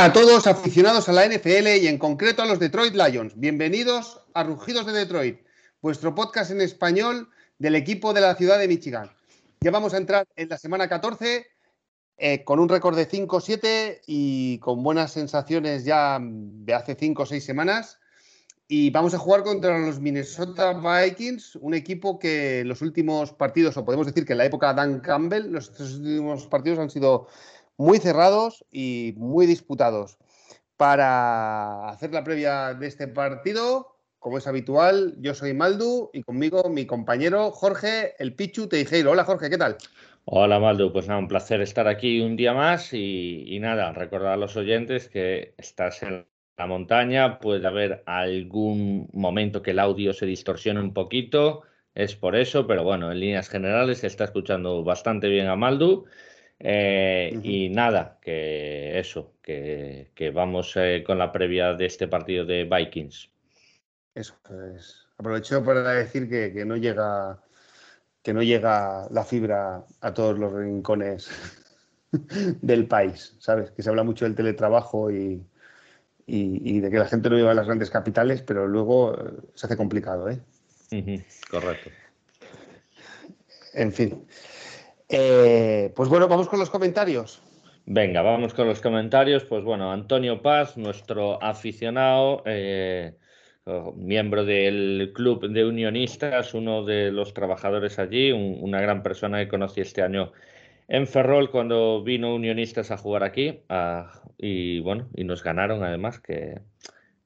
A 0.00 0.12
todos 0.12 0.46
aficionados 0.46 1.08
a 1.08 1.12
la 1.12 1.26
NFL 1.26 1.66
y 1.82 1.88
en 1.88 1.98
concreto 1.98 2.40
a 2.40 2.46
los 2.46 2.60
Detroit 2.60 2.94
Lions. 2.94 3.32
Bienvenidos 3.34 4.20
a 4.32 4.44
Rugidos 4.44 4.86
de 4.86 4.92
Detroit, 4.92 5.40
vuestro 5.82 6.14
podcast 6.14 6.52
en 6.52 6.60
español 6.60 7.28
del 7.58 7.74
equipo 7.74 8.12
de 8.14 8.20
la 8.20 8.36
ciudad 8.36 8.60
de 8.60 8.68
Michigan. 8.68 9.10
Ya 9.60 9.72
vamos 9.72 9.94
a 9.94 9.96
entrar 9.96 10.24
en 10.36 10.50
la 10.50 10.56
semana 10.56 10.88
14 10.88 11.48
eh, 12.16 12.44
con 12.44 12.60
un 12.60 12.68
récord 12.68 12.94
de 12.94 13.08
5-7 13.08 14.02
y 14.06 14.60
con 14.60 14.84
buenas 14.84 15.10
sensaciones 15.10 15.84
ya 15.84 16.20
de 16.22 16.74
hace 16.74 16.94
5 16.94 17.24
o 17.24 17.26
6 17.26 17.44
semanas. 17.44 17.98
Y 18.68 18.90
vamos 18.90 19.14
a 19.14 19.18
jugar 19.18 19.42
contra 19.42 19.78
los 19.78 19.98
Minnesota 19.98 20.74
Vikings, 20.74 21.56
un 21.56 21.74
equipo 21.74 22.20
que 22.20 22.62
los 22.64 22.82
últimos 22.82 23.32
partidos, 23.32 23.76
o 23.76 23.84
podemos 23.84 24.06
decir 24.06 24.24
que 24.24 24.34
en 24.34 24.38
la 24.38 24.44
época 24.44 24.74
Dan 24.74 25.00
Campbell, 25.00 25.50
los 25.50 25.70
últimos 25.80 26.46
partidos 26.46 26.78
han 26.78 26.90
sido 26.90 27.26
muy 27.78 27.98
cerrados 27.98 28.64
y 28.70 29.14
muy 29.16 29.46
disputados. 29.46 30.18
Para 30.76 31.88
hacer 31.88 32.12
la 32.12 32.24
previa 32.24 32.74
de 32.74 32.86
este 32.86 33.08
partido, 33.08 33.96
como 34.18 34.38
es 34.38 34.46
habitual, 34.46 35.14
yo 35.20 35.32
soy 35.32 35.54
Maldu 35.54 36.10
y 36.12 36.22
conmigo 36.22 36.68
mi 36.68 36.86
compañero 36.86 37.50
Jorge 37.52 38.14
El 38.18 38.34
Pichu 38.34 38.68
Teijeiro. 38.68 39.12
Hola 39.12 39.24
Jorge, 39.24 39.48
¿qué 39.48 39.56
tal? 39.56 39.76
Hola 40.24 40.58
Maldu, 40.58 40.92
pues 40.92 41.08
nada, 41.08 41.20
un 41.20 41.28
placer 41.28 41.60
estar 41.60 41.88
aquí 41.88 42.20
un 42.20 42.36
día 42.36 42.52
más 42.52 42.92
y, 42.92 43.58
nada, 43.60 43.92
recordar 43.92 44.34
a 44.34 44.36
los 44.36 44.56
oyentes 44.56 45.08
que 45.08 45.54
estás 45.56 46.02
en 46.02 46.26
la 46.58 46.66
montaña, 46.66 47.38
puede 47.38 47.66
haber 47.66 48.02
algún 48.06 49.08
momento 49.12 49.62
que 49.62 49.70
el 49.70 49.78
audio 49.78 50.12
se 50.12 50.26
distorsione 50.26 50.80
un 50.80 50.92
poquito, 50.92 51.62
es 51.94 52.14
por 52.14 52.36
eso, 52.36 52.66
pero 52.66 52.84
bueno, 52.84 53.10
en 53.10 53.20
líneas 53.20 53.48
generales 53.48 53.98
se 53.98 54.08
está 54.08 54.24
escuchando 54.24 54.82
bastante 54.84 55.28
bien 55.28 55.46
a 55.46 55.56
Maldu 55.56 56.06
eh, 56.60 57.38
y 57.42 57.68
nada, 57.68 58.18
que 58.20 58.98
eso, 58.98 59.34
que, 59.42 60.32
vamos 60.34 60.72
eh, 60.76 61.04
con 61.06 61.18
la 61.18 61.30
previa 61.30 61.74
de 61.74 61.86
este 61.86 62.08
partido 62.08 62.44
de 62.44 62.64
Vikings. 62.64 63.30
Eso 64.14 64.34
es. 64.76 65.06
Aprovecho 65.18 65.64
para 65.64 65.92
decir 65.92 66.28
que, 66.28 66.64
no 66.64 66.76
llega 66.76 67.40
que 68.22 68.32
no 68.32 68.42
llega 68.42 69.08
la 69.10 69.24
fibra 69.24 69.84
a 70.00 70.12
todos 70.12 70.38
los 70.38 70.52
rincones 70.52 71.30
del 72.60 72.86
país, 72.86 73.36
¿sabes? 73.38 73.70
Que 73.70 73.82
se 73.82 73.88
habla 73.88 74.02
mucho 74.02 74.24
del 74.24 74.34
teletrabajo 74.34 75.10
y, 75.10 75.44
y, 76.26 76.80
de 76.80 76.90
que 76.90 76.98
la 76.98 77.06
gente 77.06 77.30
no 77.30 77.36
viva 77.36 77.50
en 77.50 77.56
las 77.56 77.66
grandes 77.66 77.90
capitales, 77.90 78.42
pero 78.42 78.66
luego 78.66 79.14
eh, 79.14 79.32
se 79.54 79.66
hace 79.66 79.76
complicado, 79.76 80.28
¿eh? 80.28 80.40
Correcto. 81.50 81.90
En 83.74 83.92
fin. 83.92 84.26
Eh, 85.08 85.92
pues 85.96 86.08
bueno, 86.08 86.28
vamos 86.28 86.48
con 86.48 86.58
los 86.58 86.70
comentarios. 86.70 87.42
Venga, 87.86 88.20
vamos 88.22 88.52
con 88.52 88.66
los 88.66 88.80
comentarios. 88.80 89.44
Pues 89.44 89.64
bueno, 89.64 89.90
Antonio 89.90 90.42
Paz, 90.42 90.76
nuestro 90.76 91.42
aficionado, 91.42 92.42
eh, 92.44 93.14
miembro 93.96 94.44
del 94.44 95.12
club 95.14 95.48
de 95.48 95.64
unionistas, 95.64 96.54
uno 96.54 96.84
de 96.84 97.10
los 97.10 97.34
trabajadores 97.34 97.98
allí, 97.98 98.32
una 98.32 98.80
gran 98.80 99.02
persona 99.02 99.38
que 99.38 99.48
conocí 99.48 99.80
este 99.80 100.02
año 100.02 100.32
en 100.88 101.06
Ferrol 101.06 101.50
cuando 101.50 102.02
vino 102.02 102.34
unionistas 102.34 102.90
a 102.90 102.98
jugar 102.98 103.24
aquí. 103.24 103.60
Ah, 103.68 104.22
y 104.36 104.80
bueno, 104.80 105.08
y 105.14 105.24
nos 105.24 105.42
ganaron 105.42 105.82
además, 105.82 106.20
que 106.20 106.60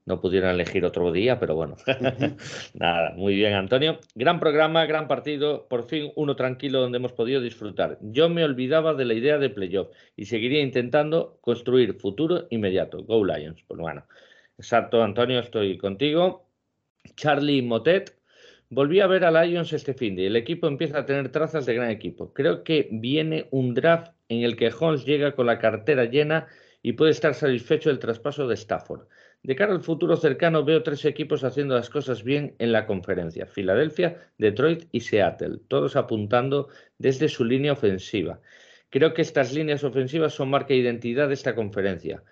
no 0.04 0.20
pudieron 0.20 0.50
elegir 0.50 0.84
otro 0.84 1.12
día, 1.12 1.38
pero 1.38 1.54
bueno, 1.54 1.76
nada, 2.74 3.12
muy 3.16 3.34
bien 3.34 3.54
Antonio. 3.54 3.98
Gran 4.14 4.40
programa, 4.40 4.84
gran 4.86 5.06
partido, 5.06 5.68
por 5.68 5.84
fin 5.84 6.12
uno 6.16 6.34
tranquilo 6.34 6.80
donde 6.80 6.98
hemos 6.98 7.12
podido 7.12 7.40
disfrutar. 7.40 7.98
Yo 8.00 8.28
me 8.28 8.44
olvidaba 8.44 8.94
de 8.94 9.04
la 9.04 9.14
idea 9.14 9.38
de 9.38 9.50
playoff 9.50 9.88
y 10.16 10.24
seguiría 10.24 10.60
intentando 10.60 11.38
construir 11.40 11.94
futuro 11.94 12.46
inmediato. 12.50 13.04
Go 13.04 13.24
Lions. 13.24 13.62
Pues 13.66 13.78
bueno, 13.78 14.04
exacto 14.58 15.02
Antonio, 15.02 15.38
estoy 15.38 15.78
contigo. 15.78 16.46
Charlie 17.16 17.62
Motet. 17.62 18.16
Volví 18.70 19.00
a 19.00 19.06
ver 19.06 19.24
a 19.26 19.44
Lions 19.44 19.74
este 19.74 19.92
fin 19.92 20.16
de 20.16 20.28
el 20.28 20.36
equipo 20.36 20.66
empieza 20.66 21.00
a 21.00 21.04
tener 21.04 21.28
trazas 21.28 21.66
de 21.66 21.74
gran 21.74 21.90
equipo. 21.90 22.32
Creo 22.32 22.64
que 22.64 22.88
viene 22.90 23.46
un 23.50 23.74
draft 23.74 24.12
en 24.30 24.44
el 24.44 24.56
que 24.56 24.72
Holmes 24.72 25.04
llega 25.04 25.32
con 25.32 25.44
la 25.44 25.58
cartera 25.58 26.06
llena 26.06 26.46
y 26.80 26.94
puede 26.94 27.10
estar 27.10 27.34
satisfecho 27.34 27.90
del 27.90 27.98
traspaso 27.98 28.48
de 28.48 28.54
Stafford. 28.54 29.02
De 29.44 29.56
cara 29.56 29.72
al 29.72 29.82
futuro 29.82 30.16
cercano 30.16 30.64
veo 30.64 30.84
tres 30.84 31.04
equipos 31.04 31.42
haciendo 31.42 31.74
las 31.74 31.90
cosas 31.90 32.22
bien 32.22 32.54
en 32.60 32.70
la 32.70 32.86
conferencia, 32.86 33.46
Filadelfia, 33.46 34.30
Detroit 34.38 34.84
y 34.92 35.00
Seattle, 35.00 35.58
todos 35.66 35.96
apuntando 35.96 36.68
desde 36.98 37.28
su 37.28 37.44
línea 37.44 37.72
ofensiva. 37.72 38.40
Creo 38.88 39.14
que 39.14 39.22
estas 39.22 39.52
líneas 39.52 39.82
ofensivas 39.82 40.32
son 40.32 40.50
marca 40.50 40.68
de 40.68 40.76
identidad 40.76 41.26
de 41.26 41.34
esta 41.34 41.56
conferencia. 41.56 42.22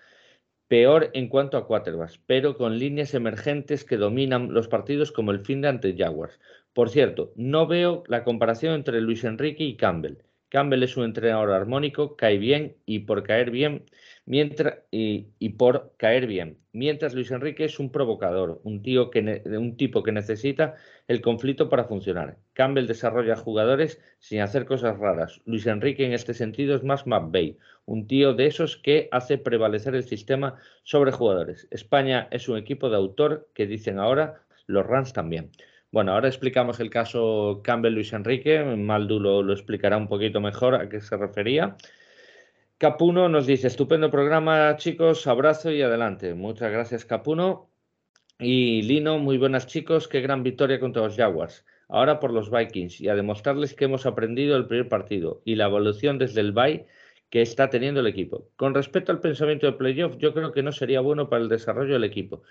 Peor 0.69 1.09
en 1.13 1.27
cuanto 1.27 1.57
a 1.57 1.67
quarterbacks, 1.67 2.17
pero 2.25 2.55
con 2.55 2.79
líneas 2.79 3.13
emergentes 3.13 3.83
que 3.83 3.97
dominan 3.97 4.53
los 4.53 4.69
partidos 4.69 5.11
como 5.11 5.31
el 5.31 5.41
fin 5.41 5.59
de 5.59 5.67
ante 5.67 5.97
Jaguars. 5.97 6.39
Por 6.71 6.89
cierto, 6.89 7.33
no 7.35 7.67
veo 7.67 8.03
la 8.07 8.23
comparación 8.23 8.73
entre 8.73 9.01
Luis 9.01 9.25
Enrique 9.25 9.65
y 9.65 9.75
Campbell. 9.75 10.19
Campbell 10.47 10.83
es 10.83 10.95
un 10.95 11.03
entrenador 11.03 11.51
armónico, 11.51 12.15
cae 12.15 12.37
bien 12.37 12.77
y 12.85 12.99
por 12.99 13.23
caer 13.23 13.51
bien 13.51 13.83
mientras, 14.25 14.79
y, 14.91 15.49
por 15.57 15.93
caer 15.97 16.27
bien. 16.27 16.57
Mientras 16.73 17.13
Luis 17.13 17.31
Enrique 17.31 17.65
es 17.65 17.79
un 17.79 17.91
provocador, 17.91 18.61
un, 18.63 18.81
tío 18.81 19.09
que 19.09 19.43
un 19.45 19.75
tipo 19.77 20.03
que 20.03 20.11
necesita 20.11 20.75
el 21.07 21.21
conflicto 21.21 21.69
para 21.69 21.85
funcionar. 21.85 22.37
Campbell 22.53 22.87
desarrolla 22.87 23.35
jugadores 23.35 23.99
sin 24.19 24.41
hacer 24.41 24.65
cosas 24.65 24.97
raras. 24.97 25.41
Luis 25.45 25.67
Enrique 25.67 26.05
en 26.05 26.13
este 26.13 26.33
sentido 26.33 26.75
es 26.75 26.83
más 26.83 27.05
McVeigh, 27.05 27.57
un 27.85 28.07
tío 28.07 28.33
de 28.33 28.47
esos 28.47 28.77
que 28.77 29.09
hace 29.11 29.37
prevalecer 29.37 29.95
el 29.95 30.03
sistema 30.03 30.55
sobre 30.83 31.11
jugadores. 31.11 31.67
España 31.71 32.27
es 32.31 32.47
un 32.47 32.57
equipo 32.57 32.89
de 32.89 32.97
autor 32.97 33.49
que 33.53 33.67
dicen 33.67 33.99
ahora 33.99 34.43
los 34.65 34.85
Rams 34.85 35.13
también. 35.13 35.51
Bueno, 35.91 36.13
ahora 36.13 36.29
explicamos 36.29 36.79
el 36.79 36.89
caso 36.89 37.59
Campbell-Luis 37.65 38.13
Enrique. 38.13 38.63
Maldu 38.63 39.19
lo 39.19 39.51
explicará 39.51 39.97
un 39.97 40.07
poquito 40.07 40.39
mejor 40.39 40.75
a 40.75 40.87
qué 40.87 41.01
se 41.01 41.17
refería. 41.17 41.75
Capuno 42.81 43.29
nos 43.29 43.45
dice, 43.45 43.67
estupendo 43.67 44.09
programa, 44.09 44.75
chicos, 44.75 45.27
abrazo 45.27 45.69
y 45.69 45.83
adelante. 45.83 46.33
Muchas 46.33 46.71
gracias, 46.71 47.05
Capuno. 47.05 47.69
Y 48.39 48.81
Lino, 48.81 49.19
muy 49.19 49.37
buenas, 49.37 49.67
chicos, 49.67 50.07
qué 50.07 50.19
gran 50.19 50.41
victoria 50.41 50.79
contra 50.79 51.03
los 51.03 51.15
Jaguars. 51.15 51.63
Ahora 51.89 52.19
por 52.19 52.33
los 52.33 52.49
Vikings 52.49 52.99
y 52.99 53.07
a 53.07 53.13
demostrarles 53.13 53.75
que 53.75 53.85
hemos 53.85 54.07
aprendido 54.07 54.57
el 54.57 54.65
primer 54.65 54.89
partido 54.89 55.43
y 55.45 55.53
la 55.53 55.65
evolución 55.65 56.17
desde 56.17 56.41
el 56.41 56.53
bye 56.53 56.87
que 57.29 57.43
está 57.43 57.69
teniendo 57.69 57.99
el 57.99 58.07
equipo. 58.07 58.49
Con 58.55 58.73
respecto 58.73 59.11
al 59.11 59.19
pensamiento 59.19 59.67
de 59.67 59.73
playoff, 59.73 60.17
yo 60.17 60.33
creo 60.33 60.51
que 60.51 60.63
no 60.63 60.71
sería 60.71 61.01
bueno 61.01 61.29
para 61.29 61.43
el 61.43 61.49
desarrollo 61.49 61.93
del 61.93 62.03
equipo. 62.03 62.41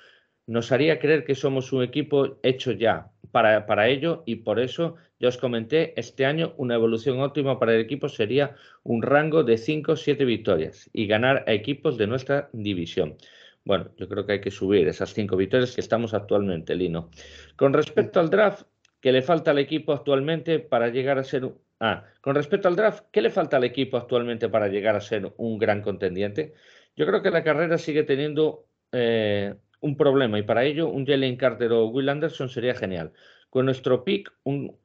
Nos 0.46 0.70
haría 0.70 1.00
creer 1.00 1.24
que 1.24 1.34
somos 1.34 1.72
un 1.72 1.82
equipo 1.82 2.38
hecho 2.44 2.70
ya 2.70 3.10
para, 3.30 3.66
para 3.66 3.88
ello 3.88 4.22
y 4.26 4.36
por 4.36 4.60
eso 4.60 4.96
ya 5.18 5.28
os 5.28 5.36
comenté, 5.36 5.92
este 6.00 6.24
año 6.24 6.54
una 6.56 6.74
evolución 6.74 7.20
óptima 7.20 7.58
para 7.58 7.74
el 7.74 7.80
equipo 7.80 8.08
sería 8.08 8.56
un 8.82 9.02
rango 9.02 9.44
de 9.44 9.58
5 9.58 9.92
o 9.92 9.96
7 9.96 10.24
victorias 10.24 10.88
y 10.92 11.06
ganar 11.06 11.44
a 11.46 11.52
equipos 11.52 11.98
de 11.98 12.06
nuestra 12.06 12.48
división. 12.52 13.16
Bueno, 13.64 13.90
yo 13.98 14.08
creo 14.08 14.24
que 14.24 14.32
hay 14.32 14.40
que 14.40 14.50
subir 14.50 14.88
esas 14.88 15.12
5 15.12 15.36
victorias 15.36 15.74
que 15.74 15.82
estamos 15.82 16.14
actualmente, 16.14 16.74
Lino. 16.74 17.10
Con 17.56 17.72
respecto 17.74 18.18
al 18.18 18.30
draft, 18.30 18.64
¿qué 19.00 19.12
le 19.12 19.22
falta 19.22 19.50
al 19.50 19.58
equipo 19.58 19.92
actualmente 19.92 20.58
para 20.58 20.88
llegar 20.88 21.18
a 21.18 21.24
ser... 21.24 21.52
Ah, 21.78 22.04
con 22.20 22.34
respecto 22.34 22.68
al 22.68 22.76
draft, 22.76 23.04
¿qué 23.10 23.22
le 23.22 23.30
falta 23.30 23.58
al 23.58 23.64
equipo 23.64 23.96
actualmente 23.96 24.48
para 24.48 24.68
llegar 24.68 24.96
a 24.96 25.00
ser 25.00 25.32
un 25.36 25.58
gran 25.58 25.82
contendiente? 25.82 26.54
Yo 26.96 27.06
creo 27.06 27.22
que 27.22 27.30
la 27.30 27.44
carrera 27.44 27.78
sigue 27.78 28.02
teniendo 28.02 28.66
eh, 28.92 29.54
un 29.80 29.96
problema 29.96 30.38
y 30.38 30.42
para 30.42 30.64
ello 30.64 30.88
un 30.88 31.06
Jalen 31.06 31.36
Carter 31.36 31.72
o 31.72 31.86
Will 31.86 32.08
Anderson 32.08 32.48
sería 32.48 32.74
genial. 32.74 33.12
Con 33.50 33.64
nuestro 33.64 34.04
pick, 34.04 34.32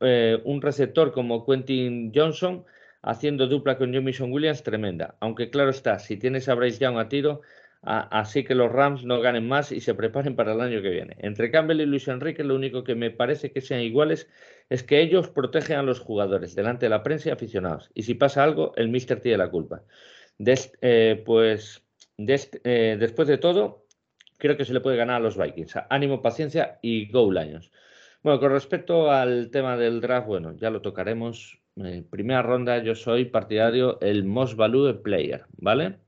eh, 0.02 0.42
un, 0.44 0.62
receptor 0.62 1.12
como 1.12 1.46
Quentin 1.46 2.12
Johnson 2.14 2.66
haciendo 3.04 3.48
dupla 3.48 3.78
con 3.78 3.94
Jamison 3.94 4.32
Williams, 4.32 4.64
tremenda. 4.64 5.16
Aunque 5.20 5.52
claro 5.52 5.70
está, 5.70 6.00
si 6.00 6.18
tienes 6.18 6.50
a 6.50 6.56
Bryce 6.56 6.80
Young 6.80 6.98
a 6.98 7.08
tiro, 7.08 7.42
así 7.84 8.44
que 8.44 8.56
los 8.56 8.72
Rams 8.72 9.06
no 9.06 9.22
ganen 9.22 9.48
más 9.48 9.72
y 9.72 9.80
se 9.80 9.94
preparen 9.94 10.36
para 10.36 10.54
el 10.54 10.62
año 10.62 10.82
que 10.82 10.90
viene. 10.90 11.16
Entre 11.20 11.52
Campbell 11.52 11.82
y 11.82 11.86
Luis 11.86 12.08
Enrique, 12.08 12.44
lo 12.44 12.56
único 12.56 12.84
que 12.84 12.96
me 12.96 13.12
parece 13.12 13.52
que 13.52 13.62
sean 13.62 13.82
iguales 13.82 14.28
es 14.70 14.82
que 14.82 15.02
ellos 15.02 15.30
protegen 15.30 15.78
a 15.78 15.84
los 15.84 16.00
jugadores 16.00 16.56
delante 16.56 16.88
de 16.88 16.90
la 16.90 17.04
prensa 17.04 17.30
y 17.30 17.32
aficionados. 17.34 17.92
Y 17.94 18.04
si 18.04 18.16
pasa 18.16 18.44
algo, 18.44 18.74
el 18.76 18.90
Mister 18.90 19.20
tiene 19.20 19.38
la 19.38 19.52
culpa. 19.52 19.84
Eh, 20.82 21.22
pues 21.26 21.84
eh, 22.18 22.98
después 23.00 23.28
de 23.28 23.38
todo, 23.38 23.85
creo 24.38 24.58
que 24.58 24.66
se 24.66 24.74
le 24.74 24.82
puede 24.82 24.98
ganar 24.98 25.18
a 25.18 25.20
los 25.24 25.38
Vikings. 25.38 25.78
Ánimo, 25.90 26.22
paciencia 26.22 26.80
y 26.82 27.10
go 27.12 27.32
Lions. 27.32 27.72
Bueno, 28.24 28.40
con 28.40 28.52
respecto 28.52 29.12
al 29.12 29.52
tema 29.52 29.78
del 29.78 30.02
draft, 30.02 30.28
bueno, 30.28 30.56
ya 30.58 30.70
lo 30.70 30.82
tocaremos. 30.82 31.60
En 31.76 32.04
primera 32.10 32.42
ronda, 32.42 32.82
yo 32.82 32.96
soy 32.96 33.26
partidario 33.26 34.00
el 34.02 34.24
most 34.24 34.56
value 34.56 35.02
player, 35.04 35.46
¿vale? 35.58 36.00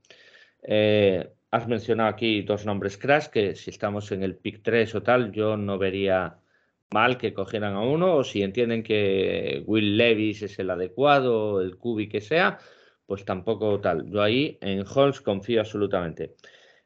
Eh, 0.62 1.30
has 1.50 1.68
mencionado 1.68 2.08
aquí 2.10 2.42
dos 2.42 2.66
nombres 2.66 2.98
crash, 2.98 3.28
que 3.28 3.54
si 3.54 3.70
estamos 3.70 4.10
en 4.12 4.22
el 4.22 4.36
pick 4.36 4.62
3 4.62 4.94
o 4.96 5.02
tal, 5.02 5.32
yo 5.32 5.56
no 5.56 5.78
vería 5.78 6.38
mal 6.90 7.18
que 7.18 7.34
cogieran 7.34 7.74
a 7.74 7.82
uno, 7.82 8.16
o 8.16 8.24
si 8.24 8.42
entienden 8.42 8.82
que 8.82 9.62
Will 9.66 9.96
Levis 9.96 10.42
es 10.42 10.58
el 10.58 10.70
adecuado, 10.70 11.60
el 11.60 11.76
Cubi 11.76 12.08
que 12.08 12.20
sea, 12.20 12.58
pues 13.06 13.24
tampoco 13.24 13.80
tal. 13.80 14.10
Yo 14.10 14.22
ahí 14.22 14.58
en 14.60 14.84
Holmes 14.86 15.20
confío 15.20 15.60
absolutamente. 15.60 16.34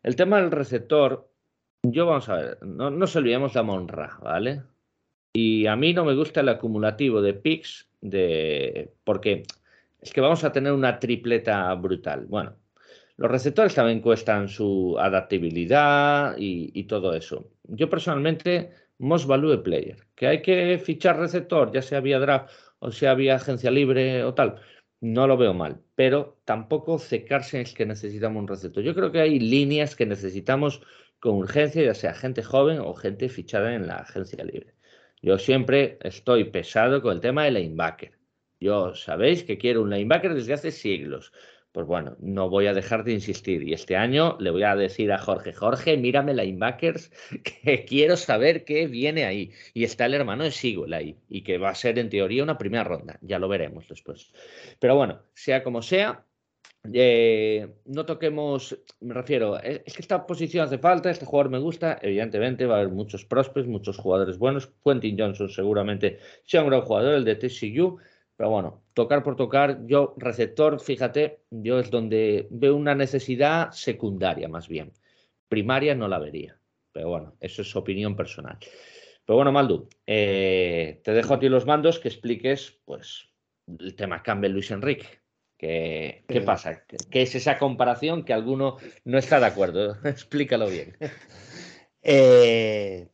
El 0.02 0.16
tema 0.16 0.40
del 0.40 0.50
receptor, 0.50 1.28
yo 1.82 2.06
vamos 2.06 2.28
a 2.28 2.36
ver, 2.36 2.58
no 2.62 2.90
nos 2.90 3.16
olvidemos 3.16 3.54
la 3.54 3.62
Monra, 3.62 4.18
¿vale? 4.22 4.62
Y 5.32 5.66
a 5.66 5.76
mí 5.76 5.92
no 5.92 6.04
me 6.04 6.14
gusta 6.14 6.40
el 6.40 6.48
acumulativo 6.48 7.22
de 7.22 7.34
picks 7.34 7.88
de 8.00 8.92
porque 9.04 9.44
es 10.00 10.12
que 10.12 10.20
vamos 10.20 10.44
a 10.44 10.52
tener 10.52 10.72
una 10.72 10.98
tripleta 10.98 11.72
brutal. 11.74 12.26
Bueno, 12.26 12.56
los 13.16 13.30
receptores 13.30 13.74
también 13.74 14.00
cuestan 14.00 14.48
su 14.48 14.96
adaptabilidad 14.98 16.34
y, 16.38 16.84
todo 16.84 17.14
eso. 17.14 17.50
Yo 17.64 17.88
personalmente, 17.88 18.72
most 18.98 19.26
value 19.26 19.62
player, 19.62 19.96
que 20.14 20.26
hay 20.26 20.42
que 20.42 20.78
fichar 20.78 21.18
receptor, 21.18 21.72
ya 21.72 21.82
sea 21.82 22.00
vía 22.00 22.18
draft 22.18 22.50
o 22.80 22.90
sea 22.90 23.14
vía 23.14 23.36
agencia 23.36 23.70
libre 23.70 24.24
o 24.24 24.34
tal, 24.34 24.56
no 25.00 25.28
lo 25.28 25.36
veo 25.36 25.54
mal, 25.54 25.80
pero 25.94 26.38
tampoco 26.44 26.98
secarse 26.98 27.60
es 27.60 27.74
que 27.74 27.86
necesitamos 27.86 28.40
un 28.40 28.48
receptor. 28.48 28.82
Yo 28.82 28.94
creo 28.94 29.12
que 29.12 29.20
hay 29.20 29.38
líneas 29.38 29.94
que 29.94 30.06
necesitamos 30.06 30.82
con 31.22 31.36
urgencia, 31.36 31.84
ya 31.84 31.94
sea 31.94 32.14
gente 32.14 32.42
joven 32.42 32.80
o 32.80 32.94
gente 32.94 33.28
fichada 33.28 33.76
en 33.76 33.86
la 33.86 33.98
agencia 33.98 34.42
libre. 34.42 34.74
Yo 35.22 35.38
siempre 35.38 35.96
estoy 36.02 36.42
pesado 36.42 37.00
con 37.00 37.12
el 37.12 37.20
tema 37.20 37.44
de 37.44 37.52
linebacker. 37.52 38.18
Yo 38.58 38.96
sabéis 38.96 39.44
que 39.44 39.56
quiero 39.56 39.82
un 39.82 39.90
linebacker 39.90 40.34
desde 40.34 40.54
hace 40.54 40.72
siglos. 40.72 41.32
Pues 41.70 41.86
bueno, 41.86 42.16
no 42.18 42.50
voy 42.50 42.66
a 42.66 42.74
dejar 42.74 43.04
de 43.04 43.12
insistir. 43.12 43.62
Y 43.62 43.72
este 43.72 43.94
año 43.94 44.36
le 44.40 44.50
voy 44.50 44.64
a 44.64 44.74
decir 44.74 45.12
a 45.12 45.18
Jorge, 45.18 45.52
Jorge, 45.52 45.96
mírame 45.96 46.34
linebackers, 46.34 47.12
que 47.62 47.84
quiero 47.84 48.16
saber 48.16 48.64
qué 48.64 48.88
viene 48.88 49.24
ahí. 49.24 49.52
Y 49.74 49.84
está 49.84 50.06
el 50.06 50.14
hermano 50.14 50.42
de 50.42 50.50
Sigel 50.50 50.92
ahí, 50.92 51.20
y 51.28 51.44
que 51.44 51.56
va 51.56 51.70
a 51.70 51.76
ser 51.76 52.00
en 52.00 52.10
teoría 52.10 52.42
una 52.42 52.58
primera 52.58 52.82
ronda. 52.82 53.20
Ya 53.22 53.38
lo 53.38 53.46
veremos 53.46 53.86
después. 53.86 54.32
Pero 54.80 54.96
bueno, 54.96 55.22
sea 55.34 55.62
como 55.62 55.82
sea, 55.82 56.26
eh, 56.92 57.76
no 57.84 58.04
toquemos, 58.04 58.76
me 59.00 59.14
refiero, 59.14 59.58
es, 59.60 59.94
que 59.94 60.02
esta 60.02 60.26
posición 60.26 60.64
hace 60.64 60.78
falta, 60.78 61.10
este 61.10 61.26
jugador 61.26 61.50
me 61.50 61.58
gusta, 61.58 61.98
evidentemente 62.02 62.66
va 62.66 62.76
a 62.76 62.78
haber 62.80 62.92
muchos 62.92 63.24
prospects, 63.24 63.68
muchos 63.68 63.96
jugadores 63.96 64.38
buenos, 64.38 64.72
Quentin 64.84 65.16
Johnson 65.18 65.48
seguramente 65.48 66.18
sea 66.44 66.62
un 66.62 66.70
gran 66.70 66.82
jugador, 66.82 67.14
el 67.14 67.24
de 67.24 67.36
TCU, 67.36 67.98
pero 68.36 68.50
bueno, 68.50 68.82
tocar 68.94 69.22
por 69.22 69.36
tocar, 69.36 69.86
yo 69.86 70.14
receptor, 70.16 70.80
fíjate, 70.80 71.42
yo 71.50 71.78
es 71.78 71.90
donde 71.90 72.48
veo 72.50 72.74
una 72.74 72.96
necesidad 72.96 73.70
secundaria 73.70 74.48
más 74.48 74.66
bien, 74.66 74.92
primaria 75.48 75.94
no 75.94 76.08
la 76.08 76.18
vería, 76.18 76.58
pero 76.90 77.08
bueno, 77.10 77.36
eso 77.40 77.62
es 77.62 77.76
opinión 77.76 78.16
personal. 78.16 78.58
Pero 79.24 79.36
bueno, 79.36 79.52
Maldu, 79.52 79.88
eh, 80.04 81.00
te 81.04 81.12
dejo 81.12 81.34
a 81.34 81.38
ti 81.38 81.48
los 81.48 81.64
mandos 81.64 82.00
que 82.00 82.08
expliques, 82.08 82.80
pues, 82.84 83.28
el 83.78 83.94
tema 83.94 84.20
Campbell 84.20 84.52
Luis 84.52 84.72
Enrique. 84.72 85.21
¿Qué, 85.62 86.24
¿Qué, 86.26 86.40
pasa? 86.40 86.82
¿Qué 87.08 87.22
es 87.22 87.36
esa 87.36 87.56
comparación 87.56 88.24
que 88.24 88.32
alguno 88.32 88.78
no 89.04 89.16
está 89.16 89.38
de 89.38 89.46
acuerdo? 89.46 89.96
Explícalo 90.04 90.68
bien. 90.68 90.96
Eh, 92.04 93.06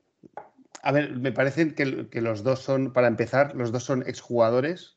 a 0.82 0.92
ver, 0.92 1.14
me 1.14 1.30
parece 1.30 1.74
que, 1.74 1.84
los 2.22 2.42
dos 2.42 2.60
son, 2.60 2.94
para 2.94 3.06
empezar, 3.06 3.54
los 3.54 3.70
dos 3.70 3.84
son 3.84 4.02
exjugadores 4.06 4.96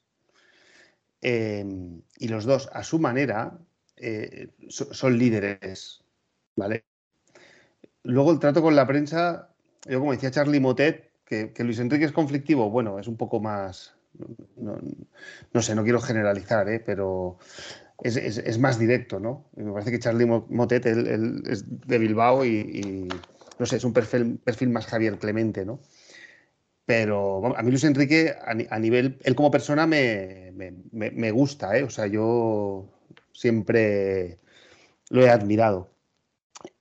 eh, 1.22 1.66
y 2.18 2.30
los 2.30 2.46
dos, 2.46 2.70
a 2.72 2.86
su 2.86 3.00
manera, 3.00 3.60
eh, 3.98 4.48
son, 4.70 5.18
líderes, 5.18 6.06
¿vale? 6.56 6.86
Luego 8.04 8.32
el 8.32 8.40
trato 8.40 8.62
con 8.62 8.78
la 8.78 8.88
prensa, 8.88 9.50
yo 9.86 10.00
como 10.00 10.14
decía 10.14 10.32
Charlie 10.32 10.62
Motet, 10.62 11.12
que, 11.26 11.52
que 11.52 11.66
Luis 11.66 11.80
Enrique 11.80 12.06
es 12.06 12.14
conflictivo, 12.14 12.70
bueno, 12.70 12.98
es 12.98 13.10
un 13.10 13.18
poco 13.18 13.42
más, 13.42 13.94
no, 14.58 15.62
sé, 15.62 15.76
no 15.76 15.84
quiero 15.84 16.02
generalizar, 16.02 16.68
¿eh? 16.70 16.80
pero 16.80 17.38
es, 18.04 18.58
más 18.60 18.80
directo, 18.80 19.20
¿no? 19.20 19.50
Me 19.56 19.72
parece 19.72 19.92
que 19.92 20.00
Charlie 20.00 20.26
Motet 20.26 20.86
él, 20.86 21.44
es 21.48 21.66
de 21.88 21.98
Bilbao 21.98 22.46
y, 22.46 23.08
no 23.60 23.66
sé, 23.66 23.78
es 23.78 23.84
un 23.84 23.94
perfil, 23.94 24.40
perfil 24.44 24.70
más 24.70 24.88
Javier 24.88 25.18
Clemente, 25.18 25.66
¿no? 25.66 25.80
Pero 26.86 27.56
a 27.56 27.62
mí 27.62 27.70
Luis 27.70 27.84
Enrique, 27.84 28.36
a, 28.44 28.80
nivel, 28.80 29.18
él 29.24 29.36
como 29.36 29.52
persona 29.52 29.88
me, 29.88 31.32
gusta, 31.32 31.78
¿eh? 31.78 31.84
O 31.84 31.90
sea, 31.90 32.08
yo 32.08 32.90
siempre 33.32 34.40
lo 35.10 35.24
he 35.24 35.30
admirado. 35.30 35.94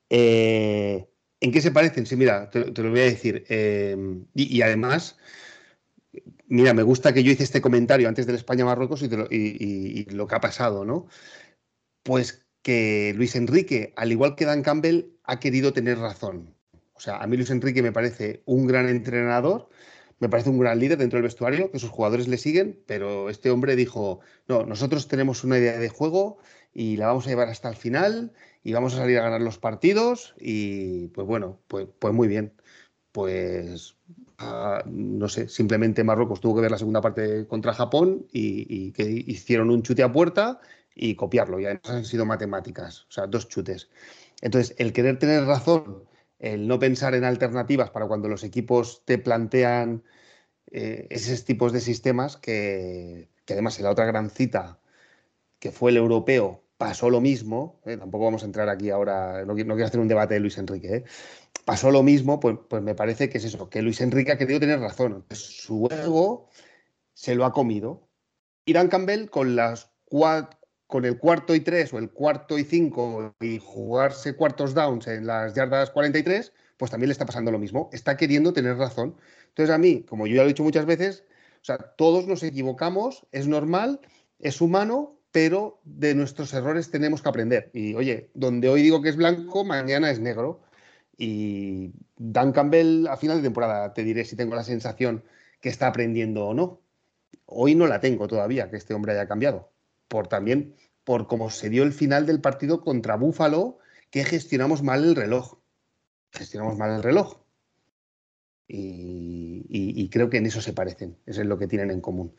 Eh, 0.09 1.07
¿En 1.41 1.53
qué 1.53 1.61
se 1.61 1.71
parecen? 1.71 2.07
Sí, 2.07 2.17
mira, 2.17 2.51
te, 2.51 2.83
lo 2.83 2.91
voy 2.91 3.01
a 3.01 3.05
decir. 3.05 3.45
Eh, 3.49 3.97
y, 4.35 4.63
además, 4.63 5.17
Mira, 6.51 6.75
me 6.75 6.83
gusta 6.83 7.15
que 7.15 7.23
yo 7.23 7.31
hice 7.31 7.45
este 7.45 7.61
comentario 7.61 8.09
antes 8.09 8.27
del 8.27 8.35
España-Marruecos 8.35 9.03
y, 9.03 10.05
lo 10.11 10.27
que 10.27 10.35
ha 10.35 10.41
pasado, 10.41 10.85
¿no? 10.85 11.07
Pues 12.03 12.45
que 12.63 13.15
Luis 13.17 13.37
Enrique, 13.37 13.93
al 13.97 14.11
igual 14.11 14.35
que 14.35 14.47
Dan 14.47 14.63
Campbell, 14.65 15.13
ha 15.23 15.39
querido 15.39 15.73
tener 15.73 15.99
razón. 15.99 16.53
O 16.95 17.01
sea, 17.01 17.19
a 17.19 17.27
mí 17.29 17.37
Luis 17.37 17.51
Enrique 17.51 17.83
me 17.83 17.93
parece 17.93 18.43
un 18.47 18.67
gran 18.67 18.89
entrenador, 18.89 19.69
me 20.19 20.29
parece 20.29 20.51
un 20.51 20.59
gran 20.59 20.81
líder 20.81 20.99
dentro 20.99 21.19
del 21.19 21.23
vestuario, 21.23 21.71
que 21.71 21.79
sus 21.79 21.91
jugadores 21.91 22.27
le 22.27 22.37
siguen, 22.37 22.83
pero 22.85 23.31
este 23.31 23.51
hombre 23.51 23.77
dijo, 23.77 24.19
no, 24.49 24.65
nosotros 24.67 25.07
tenemos 25.07 25.45
una 25.45 25.57
idea 25.57 25.79
de 25.79 25.89
juego 25.89 26.39
y 26.75 26.97
la 26.97 27.07
vamos 27.07 27.27
a 27.27 27.31
llevar 27.31 27.49
hasta 27.49 27.69
el 27.69 27.77
final 27.77 28.33
y 28.65 28.73
vamos 28.73 28.95
a 28.95 28.99
salir 28.99 29.19
a 29.19 29.23
ganar 29.23 29.41
los 29.41 29.59
partidos 29.59 30.35
y 30.37 31.09
pues 31.09 31.29
bueno, 31.29 31.61
pues, 31.69 31.87
pues 32.01 32.13
muy 32.13 32.27
bien. 32.27 32.53
Pues 33.13 33.97
no 34.87 35.29
sé, 35.29 35.49
simplemente 35.49 36.05
Marruecos 36.05 36.41
tuvo 36.41 36.57
que 36.57 36.63
ver 36.63 36.71
la 36.71 36.79
segunda 36.79 37.01
parte 37.01 37.47
contra 37.47 37.75
Japón 37.75 38.27
y, 38.33 38.93
que 38.93 39.03
hicieron 39.05 39.71
un 39.71 39.83
chute 39.83 40.03
a 40.03 40.13
puerta 40.13 40.61
y 40.95 41.15
copiarlo. 41.15 41.61
Y 41.61 41.67
además 41.67 41.91
han 41.91 42.05
sido 42.05 42.25
matemáticas, 42.27 43.07
o 43.09 43.11
sea, 43.11 43.27
dos 43.27 43.49
chutes. 43.49 43.91
Entonces, 44.41 44.75
el 44.79 44.93
querer 44.93 45.19
tener 45.19 45.45
razón, 45.45 46.05
el 46.39 46.67
no 46.67 46.79
pensar 46.79 47.15
en 47.15 47.25
alternativas 47.25 47.91
para 47.91 48.07
cuando 48.07 48.29
los 48.29 48.45
equipos 48.45 49.03
te 49.05 49.19
plantean 49.19 50.03
eh, 50.71 51.07
esos 51.11 51.45
tipos 51.45 51.73
de 51.73 51.81
sistemas, 51.81 52.37
que, 52.37 53.29
además 53.49 53.79
en 53.79 53.85
la 53.85 53.91
otra 53.91 54.07
gran 54.07 54.31
cita, 54.31 54.79
que 55.59 55.73
fue 55.73 55.91
el 55.91 55.99
europeo, 55.99 56.63
pasó 56.79 57.11
lo 57.11 57.21
mismo, 57.21 57.81
eh, 57.85 57.97
tampoco 57.97 58.25
vamos 58.25 58.43
a 58.43 58.47
entrar 58.47 58.69
aquí 58.69 58.91
ahora, 58.91 59.45
no, 59.45 59.55
quiero 59.55 59.85
hacer 59.85 60.01
un 60.01 60.09
debate 60.09 60.35
de 60.35 60.41
Luis 60.41 60.57
Enrique, 60.59 60.97
eh, 60.97 61.05
pasó 61.71 61.93
lo 61.93 62.03
mismo, 62.03 62.41
pues, 62.41 62.59
pues, 62.69 62.83
me 62.83 62.97
parece 62.97 63.29
que 63.29 63.39
es 63.39 63.45
eso, 63.45 63.71
que 63.71 63.81
Luis 63.81 64.01
Enrique 64.01 64.33
ha 64.33 64.37
querido 64.37 64.59
tener 64.59 64.81
razón. 64.81 65.25
su 65.31 65.87
ego 65.89 66.49
se 67.15 67.37
lo 67.37 67.45
ha 67.45 67.53
comido. 67.53 68.09
Irán 68.65 68.89
Campbell 68.89 69.29
con, 69.29 69.55
las 69.55 69.93
con 70.89 71.05
el 71.05 71.17
cuarto 71.19 71.55
y 71.55 71.61
tres 71.61 71.93
o 71.93 71.99
el 71.99 72.11
cuarto 72.11 72.59
y 72.59 72.65
cinco 72.65 73.37
y 73.41 73.61
jugarse 73.61 74.35
cuartos 74.35 74.75
downs 74.75 75.07
en 75.07 75.29
las 75.29 75.55
yardas 75.55 75.91
43, 75.91 76.53
pues 76.77 76.91
también 76.91 77.07
le 77.07 77.13
está 77.13 77.25
pasando 77.25 77.53
lo 77.53 77.61
mismo. 77.61 77.89
Está 77.93 78.17
queriendo 78.17 78.53
tener 78.53 78.77
razón. 78.77 79.15
Entonces 79.51 79.73
a 79.73 79.79
mí, 79.79 80.05
como 80.09 80.27
yo 80.27 80.35
ya 80.35 80.43
lo 80.43 80.47
he 80.47 80.53
dicho 80.53 80.65
muchas 80.65 80.87
veces, 80.87 81.23
todos 81.97 82.27
nos 82.27 82.43
equivocamos, 82.43 83.29
es 83.31 83.47
normal, 83.47 84.01
es 84.41 84.61
humano, 84.61 85.21
pero 85.31 85.81
de 85.85 86.17
nuestros 86.17 86.53
errores 86.53 86.91
tenemos 86.91 87.23
que 87.23 87.29
aprender. 87.29 87.71
Y 87.73 87.95
oye, 87.95 88.33
donde 88.35 88.69
hoy 88.69 88.83
digo 88.83 89.03
que 89.03 89.11
es 89.11 89.17
blanco, 89.17 89.65
mañana 89.65 90.11
es 90.11 90.19
negro. 90.19 90.63
Y 91.23 91.93
Dan 92.17 92.51
Campbell 92.53 93.07
a 93.07 93.19
final 93.19 93.37
de 93.37 93.43
temporada 93.43 93.93
te 93.93 94.03
diré 94.03 94.25
si 94.25 94.37
tengo 94.37 94.55
la 94.55 94.65
sensación 94.65 95.23
que 95.61 95.69
está 95.69 95.87
aprendiendo 95.87 96.47
o 96.47 96.55
no. 96.55 96.81
Hoy 97.45 97.75
no 97.75 97.87
la 97.87 98.01
tengo 98.01 98.27
todavía, 98.27 98.71
que 98.71 98.79
este 98.79 98.95
hombre 98.95 99.13
haya 99.13 99.29
cambiado. 99.29 99.71
Por 100.09 100.29
también 100.29 100.75
por 101.05 101.27
cómo 101.27 101.51
se 101.51 101.69
dio 101.69 101.83
el 101.83 101.93
final 101.93 102.25
del 102.25 102.41
partido 102.41 102.81
contra 102.81 103.17
Búfalo, 103.17 103.77
que 104.11 104.25
gestionamos 104.25 104.83
mal 104.83 105.05
el 105.05 105.15
reloj. 105.15 105.59
Gestionamos 106.33 106.79
mal 106.79 106.93
el 106.93 107.03
reloj. 107.03 107.37
Y, 108.67 110.09
creo 110.11 110.31
que 110.31 110.39
en 110.39 110.47
eso 110.47 110.63
se 110.63 110.73
parecen. 110.73 111.19
Eso 111.27 111.43
es 111.43 111.47
lo 111.47 111.59
que 111.59 111.67
tienen 111.67 111.91
en 111.91 112.01
común. 112.01 112.33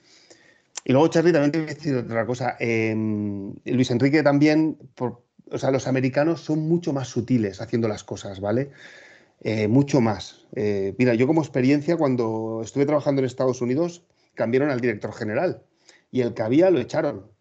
Y 0.86 0.92
luego, 0.92 1.08
Charlie, 1.10 1.34
también 1.34 1.52
te 1.52 1.60
voy 1.60 1.70
a 1.70 1.74
decir 1.76 1.96
otra 1.96 2.26
cosa. 2.26 2.56
Em, 2.60 3.54
Luis 3.64 3.92
Enrique 3.92 4.24
también, 4.24 4.76
por, 4.96 5.24
o 5.50 5.58
sea, 5.58 5.72
los 5.72 5.88
americanos 5.88 6.42
son 6.42 6.68
mucho 6.68 6.94
más 6.94 7.08
sutiles 7.08 7.62
haciendo 7.62 7.88
las 7.88 8.04
cosas, 8.04 8.40
¿vale? 8.40 8.72
Eh, 9.42 9.68
mucho 9.68 10.02
más. 10.02 10.46
Eh, 10.56 10.94
mira, 10.98 11.14
yo 11.16 11.28
como 11.28 11.42
experiencia, 11.42 11.98
cuando 11.98 12.62
estuve 12.64 12.86
trabajando 12.86 13.22
en 13.22 13.26
Estados 13.26 13.62
Unidos, 13.62 14.04
cambiaron 14.36 14.70
al 14.70 14.80
director 14.80 15.14
general 15.14 15.64
y 16.12 16.22
el 16.22 16.34
que 16.34 16.44
había 16.44 16.70
lo 16.70 16.80
echaron. 16.80 17.32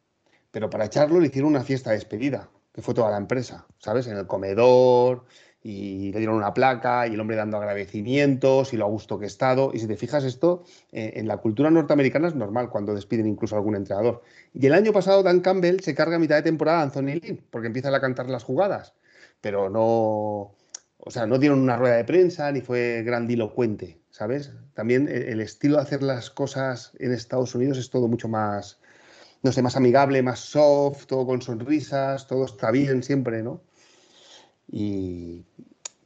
Pero 0.51 0.71
para 0.71 0.87
echarlo 0.87 1.21
le 1.21 1.27
hicieron 1.27 1.51
una 1.51 1.63
fiesta 1.63 1.91
de 1.91 1.97
despedida, 1.97 2.51
que 2.73 2.83
fue 2.83 2.95
toda 2.95 3.11
la 3.11 3.19
empresa, 3.19 3.67
¿sabes? 3.79 4.07
En 4.07 4.17
el 4.17 4.27
comedor, 4.27 5.25
y 5.63 6.11
le 6.13 6.19
dieron 6.19 6.37
una 6.37 6.55
placa 6.55 7.07
y 7.07 7.15
el 7.15 7.21
hombre 7.21 7.37
dando 7.37 7.59
agradecimientos 7.59 8.73
y 8.73 8.77
lo 8.77 8.87
a 8.87 8.89
gusto 8.89 9.19
que 9.19 9.27
he 9.27 9.29
estado. 9.29 9.73
Y 9.75 9.79
si 9.79 9.87
te 9.87 9.97
fijas 9.97 10.25
esto, 10.25 10.65
eh, 10.91 11.13
en 11.17 11.29
la 11.29 11.37
cultura 11.37 11.71
norteamericana 11.71 12.29
es 12.29 12.35
normal 12.35 12.71
cuando 12.71 12.95
despiden 12.95 13.27
incluso 13.27 13.55
a 13.55 13.59
algún 13.59 13.77
entrenador. 13.77 14.23
Y 14.55 14.67
el 14.67 14.73
año 14.73 14.93
pasado 14.93 15.23
Dan 15.23 15.41
Campbell 15.41 15.81
se 15.81 15.95
carga 15.95 16.17
a 16.17 16.19
mitad 16.19 16.37
de 16.37 16.43
temporada 16.43 16.81
a 16.81 16.83
Anthony 16.83 17.21
Lynn 17.23 17.45
porque 17.51 17.67
empieza 17.67 17.95
a 17.95 18.01
cantar 18.01 18.31
las 18.31 18.45
jugadas, 18.45 18.95
pero 19.41 19.69
no, 19.69 20.55
o 21.03 21.11
sea, 21.11 21.27
no 21.27 21.39
dieron 21.39 21.61
una 21.61 21.77
rueda 21.77 21.97
de 21.97 22.05
prensa 22.05 22.51
ni 22.53 22.63
fue 22.63 23.03
grandilocuente, 23.03 24.01
¿sabes? 24.11 24.53
También 24.75 25.09
el 25.09 25.41
estilo 25.41 25.77
de 25.77 25.83
hacer 25.83 26.03
las 26.03 26.31
cosas 26.31 26.93
en 26.99 27.13
Estados 27.13 27.55
Unidos 27.55 27.77
es 27.77 27.91
todo 27.91 28.09
mucho 28.09 28.29
más, 28.29 28.81
no 29.43 29.53
sé, 29.53 29.61
más 29.61 29.77
amigable, 29.77 30.23
más 30.23 30.41
soft, 30.41 31.07
todo 31.07 31.27
con 31.27 31.43
sonrisas, 31.43 32.27
todo 32.27 32.47
está 32.47 32.71
bien 32.71 33.03
siempre, 33.03 33.43
¿no? 33.43 33.63
Y, 34.73 35.45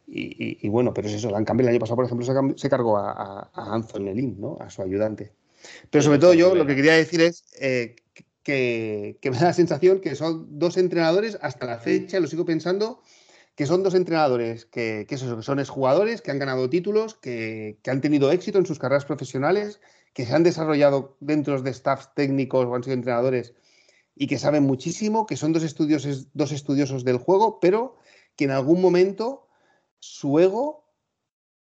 y, 0.07 0.69
bueno, 0.69 0.95
pero 0.95 1.09
es 1.09 1.15
eso, 1.15 1.31
Dan 1.31 1.45
Campbell 1.45 1.67
el 1.67 1.73
año 1.73 1.81
pasado, 1.81 1.97
por 1.97 2.05
ejemplo, 2.05 2.55
se, 2.57 2.71
cargó 2.71 2.97
a, 2.97 3.51
a, 3.53 3.75
Anthony 3.75 4.15
Lynn, 4.15 4.41
¿no? 4.41 4.57
A 4.61 4.71
su 4.71 4.83
ayudante. 4.83 5.33
Pero 5.91 6.03
sobre 6.03 6.19
todo 6.19 6.35
yo 6.35 6.55
lo 6.55 6.67
que 6.67 6.77
quería 6.77 6.95
decir 6.95 7.21
es 7.21 7.45
eh, 7.59 7.97
que, 8.43 9.19
me 9.25 9.39
da 9.39 9.47
la 9.47 9.53
sensación 9.53 10.01
que 10.01 10.15
son 10.15 10.59
dos 10.59 10.77
entrenadores, 10.77 11.39
hasta 11.41 11.67
la 11.67 11.79
fecha, 11.79 12.21
lo 12.21 12.27
sigo 12.27 12.45
pensando, 12.45 13.03
que 13.55 13.67
son 13.67 13.83
dos 13.83 13.95
entrenadores 13.95 14.67
que, 14.67 15.07
que, 15.09 15.15
eso, 15.15 15.37
que 15.37 15.43
son 15.43 15.59
exjugadores, 15.59 16.23
que 16.23 16.31
han 16.31 16.39
ganado 16.39 16.69
títulos, 16.69 17.15
que, 17.15 17.79
que, 17.83 17.91
han 17.91 18.01
tenido 18.01 18.31
éxito 18.33 18.59
en 18.59 18.67
sus 18.67 18.79
carreras 18.79 19.05
profesionales, 19.05 19.81
que 20.13 20.27
se 20.27 20.35
han 20.35 20.43
desarrollado 20.43 21.17
dentro 21.21 21.61
de 21.61 21.73
staffs 21.73 22.15
técnicos 22.15 22.67
o 22.67 22.75
han 22.75 22.83
sido 22.85 22.95
entrenadores 22.95 23.55
y 24.17 24.27
que 24.27 24.39
saben 24.39 24.63
muchísimo, 24.63 25.27
que 25.27 25.37
son 25.37 25.53
dos 25.53 25.65
estudiosos, 25.65 26.29
dos 26.35 26.53
estudiosos 26.53 27.05
del 27.05 27.19
juego, 27.19 27.59
pero 27.61 27.97
que 28.37 28.45
en 28.45 28.51
algún 28.51 28.81
momento 28.81 29.49
su 29.99 30.39
ego, 30.39 30.85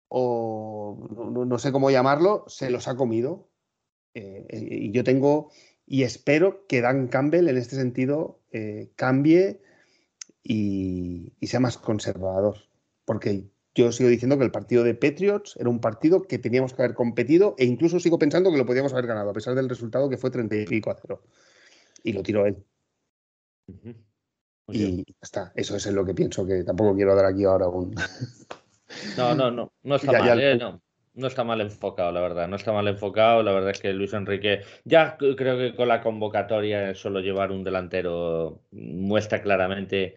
o 0.08 1.08
no, 1.46 1.58
sé 1.58 1.72
cómo 1.72 1.90
llamarlo, 1.90 2.44
se 2.46 2.70
los 2.70 2.88
ha 2.88 2.96
comido. 2.96 3.48
Eh, 4.14 4.46
y 4.50 4.92
yo 4.92 5.02
tengo 5.02 5.50
y 5.86 6.02
espero 6.02 6.66
que 6.66 6.80
Dan 6.80 7.08
Campbell 7.08 7.48
en 7.48 7.56
este 7.56 7.76
sentido 7.76 8.40
eh, 8.52 8.90
cambie 8.96 9.60
y, 10.42 11.32
sea 11.42 11.60
más 11.60 11.76
conservador. 11.78 12.56
Porque 13.04 13.44
yo 13.74 13.92
sigo 13.92 14.08
diciendo 14.08 14.38
que 14.38 14.44
el 14.44 14.50
partido 14.50 14.82
de 14.82 14.94
Patriots 14.94 15.56
era 15.58 15.68
un 15.68 15.80
partido 15.80 16.22
que 16.22 16.38
teníamos 16.38 16.72
que 16.72 16.82
haber 16.82 16.94
competido 16.94 17.54
e 17.58 17.64
incluso 17.64 18.00
sigo 18.00 18.18
pensando 18.18 18.50
que 18.50 18.58
lo 18.58 18.66
podíamos 18.66 18.92
haber 18.92 19.06
ganado, 19.06 19.30
a 19.30 19.34
pesar 19.34 19.54
del 19.54 19.68
resultado 19.68 20.08
que 20.08 20.16
fue 20.16 20.30
30 20.30 20.56
y 20.56 20.64
pico 20.64 20.90
a 20.90 20.96
cero. 21.00 21.22
Y 22.02 22.12
lo 22.12 22.22
tiró 22.22 22.46
él. 22.46 22.64
Y 24.68 24.96
ya 24.98 25.14
está, 25.20 25.52
eso 25.54 25.76
es 25.76 25.86
lo 25.86 26.04
que 26.04 26.14
pienso, 26.14 26.46
que 26.46 26.64
tampoco 26.64 26.94
quiero 26.94 27.14
dar 27.14 27.26
aquí 27.26 27.44
ahora 27.44 27.68
un... 27.68 27.94
No, 29.18 29.34
no, 29.34 29.50
no, 29.50 29.72
no 29.82 29.96
está 29.96 30.12
mal, 30.12 30.40
¿eh? 30.40 30.56
no 30.56 30.80
no 31.14 31.28
está 31.28 31.44
mal 31.44 31.60
enfocado, 31.60 32.12
la 32.12 32.20
verdad. 32.20 32.48
No 32.48 32.56
está 32.56 32.72
mal 32.72 32.88
enfocado. 32.88 33.42
La 33.42 33.52
verdad 33.52 33.70
es 33.70 33.80
que 33.80 33.92
Luis 33.92 34.12
Enrique, 34.12 34.62
ya 34.84 35.16
creo 35.16 35.56
que 35.58 35.74
con 35.74 35.88
la 35.88 36.02
convocatoria, 36.02 36.94
solo 36.94 37.20
llevar 37.20 37.52
un 37.52 37.64
delantero 37.64 38.62
muestra 38.72 39.42
claramente 39.42 40.16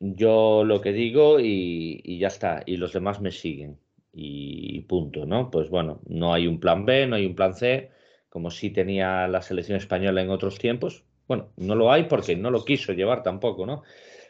yo 0.00 0.64
lo 0.64 0.80
que 0.80 0.92
digo 0.92 1.40
y, 1.40 2.18
ya 2.18 2.28
está. 2.28 2.62
Y 2.66 2.76
los 2.76 2.92
demás 2.92 3.20
me 3.20 3.30
siguen. 3.32 3.78
Y 4.12 4.80
punto, 4.82 5.26
¿no? 5.26 5.50
Pues 5.50 5.70
bueno, 5.70 6.00
no 6.06 6.32
hay 6.34 6.46
un 6.46 6.60
plan 6.60 6.86
B, 6.86 7.06
no 7.06 7.16
hay 7.16 7.26
un 7.26 7.34
plan 7.34 7.54
C, 7.54 7.90
como 8.28 8.50
sí 8.50 8.70
tenía 8.70 9.26
la 9.28 9.42
selección 9.42 9.76
española 9.78 10.22
en 10.22 10.30
otros 10.30 10.58
tiempos. 10.58 11.04
Bueno, 11.26 11.48
no 11.56 11.74
lo 11.74 11.90
hay 11.90 12.04
porque 12.04 12.36
no 12.36 12.50
lo 12.50 12.64
quiso 12.64 12.92
llevar 12.92 13.22
tampoco, 13.22 13.66
¿no? 13.66 13.82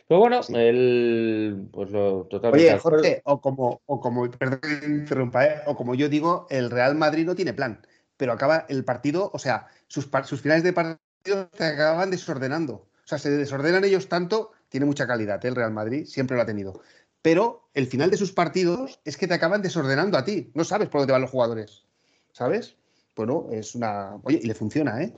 Pues 0.07 0.19
bueno, 0.19 0.41
el, 0.55 1.69
pues 1.73 1.91
lo 1.91 2.27
totalmente. 2.27 2.69
Oye, 2.69 2.79
Jorge, 2.79 3.23
o 3.25 3.41
como, 3.41 3.81
o 3.87 4.01
como, 4.01 4.31
perdón 4.31 4.61
que 4.61 4.87
interrumpa, 4.87 5.47
¿eh? 5.47 5.61
o 5.67 5.75
como 5.77 5.95
yo 5.95 6.11
digo, 6.11 6.47
el 6.51 6.71
Real 6.71 6.95
Madrid 6.95 7.25
no 7.25 7.35
tiene 7.35 7.55
plan, 7.55 7.81
pero 8.19 8.33
acaba 8.33 8.67
el 8.69 8.85
partido, 8.85 9.31
o 9.33 9.39
sea, 9.39 9.69
sus, 9.87 10.09
sus 10.25 10.43
finales 10.43 10.63
de 10.63 10.75
partido 10.75 11.49
se 11.53 11.65
acaban 11.65 12.11
desordenando. 12.11 12.75
O 12.75 13.07
sea, 13.07 13.19
se 13.19 13.31
desordenan 13.31 13.85
ellos 13.85 14.09
tanto, 14.09 14.53
tiene 14.69 14.87
mucha 14.87 15.07
calidad 15.07 15.43
¿eh? 15.45 15.49
el 15.49 15.55
Real 15.55 15.73
Madrid, 15.73 16.05
siempre 16.07 16.37
lo 16.37 16.43
ha 16.43 16.47
tenido. 16.47 16.83
Pero 17.23 17.71
el 17.73 17.87
final 17.87 18.11
de 18.11 18.19
sus 18.19 18.33
partidos 18.33 19.01
es 19.07 19.17
que 19.17 19.27
te 19.27 19.33
acaban 19.33 19.63
desordenando 19.63 20.19
a 20.19 20.25
ti. 20.27 20.51
No 20.53 20.65
sabes 20.65 20.89
por 20.89 21.01
dónde 21.01 21.13
van 21.13 21.23
los 21.23 21.31
jugadores. 21.31 21.85
¿Sabes? 22.33 22.77
Bueno, 23.17 23.47
es 23.51 23.75
una. 23.75 24.17
Oye, 24.25 24.41
y 24.43 24.47
le 24.47 24.55
funciona, 24.55 25.03
¿eh? 25.03 25.15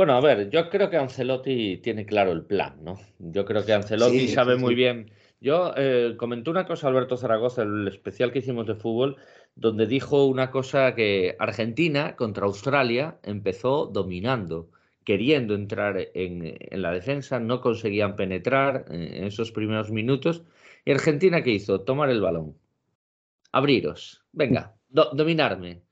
Bueno, 0.00 0.14
a 0.14 0.20
ver, 0.22 0.48
yo 0.48 0.70
creo 0.70 0.88
que 0.88 0.96
Ancelotti 0.96 1.76
tiene 1.76 2.06
claro 2.06 2.32
el 2.32 2.46
plan, 2.46 2.82
¿no? 2.82 2.98
Yo 3.18 3.44
creo 3.44 3.66
que 3.66 3.74
Ancelotti 3.74 4.28
sabe 4.28 4.56
muy 4.56 4.74
bien. 4.74 5.10
Yo 5.42 5.74
eh, 5.76 6.14
comenté 6.16 6.48
una 6.48 6.64
cosa, 6.64 6.88
Alberto 6.88 7.18
Zaragoza, 7.18 7.64
el 7.64 7.86
especial 7.86 8.32
que 8.32 8.38
hicimos 8.38 8.66
de 8.66 8.76
fútbol, 8.76 9.18
donde 9.54 9.86
dijo 9.86 10.24
una 10.24 10.50
cosa 10.50 10.94
que 10.94 11.36
Argentina 11.38 12.16
contra 12.16 12.46
Australia 12.46 13.18
empezó 13.22 13.84
dominando, 13.92 14.70
queriendo 15.04 15.54
entrar 15.54 16.08
en, 16.14 16.56
la 16.70 16.92
defensa, 16.92 17.38
no 17.38 17.60
conseguían 17.60 18.16
penetrar 18.16 18.86
en 18.88 19.24
esos 19.24 19.52
primeros 19.52 19.90
minutos. 19.90 20.44
¿Y 20.86 20.92
Argentina 20.92 21.42
qué 21.42 21.50
hizo? 21.50 21.82
Tomar 21.82 22.08
el 22.08 22.22
balón, 22.22 22.56
abriros, 23.52 24.24
venga, 24.32 24.74
dominarme. 24.88 25.82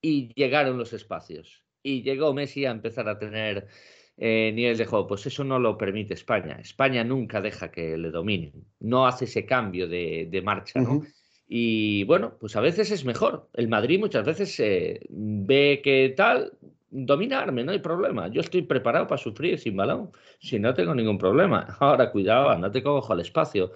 Y 0.00 0.32
llegaron 0.34 0.78
los 0.78 0.92
espacios 0.92 1.65
y 1.86 2.02
llegó 2.02 2.34
Messi 2.34 2.64
a 2.64 2.72
empezar 2.72 3.08
a 3.08 3.16
tener 3.16 3.68
eh, 4.16 4.50
niveles 4.52 4.78
de 4.78 4.86
juego. 4.86 5.06
Pues 5.06 5.24
eso 5.26 5.44
no 5.44 5.58
lo 5.60 5.78
permite 5.78 6.14
España. 6.14 6.58
España 6.60 7.04
nunca 7.04 7.40
deja 7.40 7.70
que 7.70 7.96
le 7.96 8.10
dominen, 8.10 8.64
no 8.80 9.06
hace 9.06 9.26
ese 9.26 9.46
cambio 9.46 9.86
de, 9.86 10.42
marcha, 10.44 10.80
¿no? 10.80 11.02
Y 11.48 12.02
bueno, 12.04 12.36
pues 12.40 12.56
a 12.56 12.60
veces 12.60 12.90
es 12.90 13.04
mejor. 13.04 13.48
El 13.54 13.68
Madrid 13.68 14.00
muchas 14.00 14.26
veces 14.26 14.60
ve 15.08 15.80
que 15.84 16.12
tal, 16.16 16.52
dominarme, 16.90 17.62
no 17.62 17.70
hay 17.70 17.78
problema. 17.78 18.28
Yo 18.28 18.40
estoy 18.40 18.62
preparado 18.62 19.06
para 19.06 19.22
sufrir 19.22 19.58
sin 19.58 19.76
balón, 19.76 20.10
si 20.40 20.58
no 20.58 20.74
tengo 20.74 20.92
ningún 20.92 21.18
problema. 21.18 21.76
Ahora, 21.78 22.10
cuidado, 22.10 22.50
andate 22.50 22.82
cojo 22.82 23.12
al 23.12 23.20
espacio. 23.20 23.72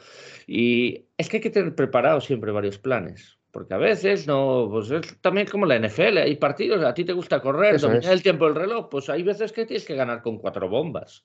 Y 0.49 1.07
es 1.17 1.29
que 1.29 1.37
hay 1.37 1.43
que 1.43 1.51
tener 1.51 1.77
preparado 1.77 2.21
siempre 2.21 2.51
varios 2.51 2.79
planes. 2.79 3.40
Porque 3.51 3.75
a 3.75 3.79
veces 3.79 4.27
no, 4.27 4.69
pues 4.71 4.91
es 4.91 5.21
también 5.21 5.47
como 5.47 5.67
la 5.67 5.77
NFL, 5.77 6.19
hay 6.19 6.37
partidos, 6.37 6.85
a 6.85 6.95
ti 6.95 7.05
te 7.05 7.13
gusta 7.13 7.41
correr, 7.41 7.81
dominar 7.81 8.13
el 8.13 8.23
tiempo 8.23 8.45
del 8.45 8.55
reloj, 8.55 8.89
pues 8.89 9.11
hay 9.11 9.23
veces 9.23 9.53
que 9.53 9.67
tienes 9.67 9.85
que 9.85 9.97
ganar 9.97 10.23
con 10.23 10.39
cuatro 10.39 10.69
bombas. 10.69 11.25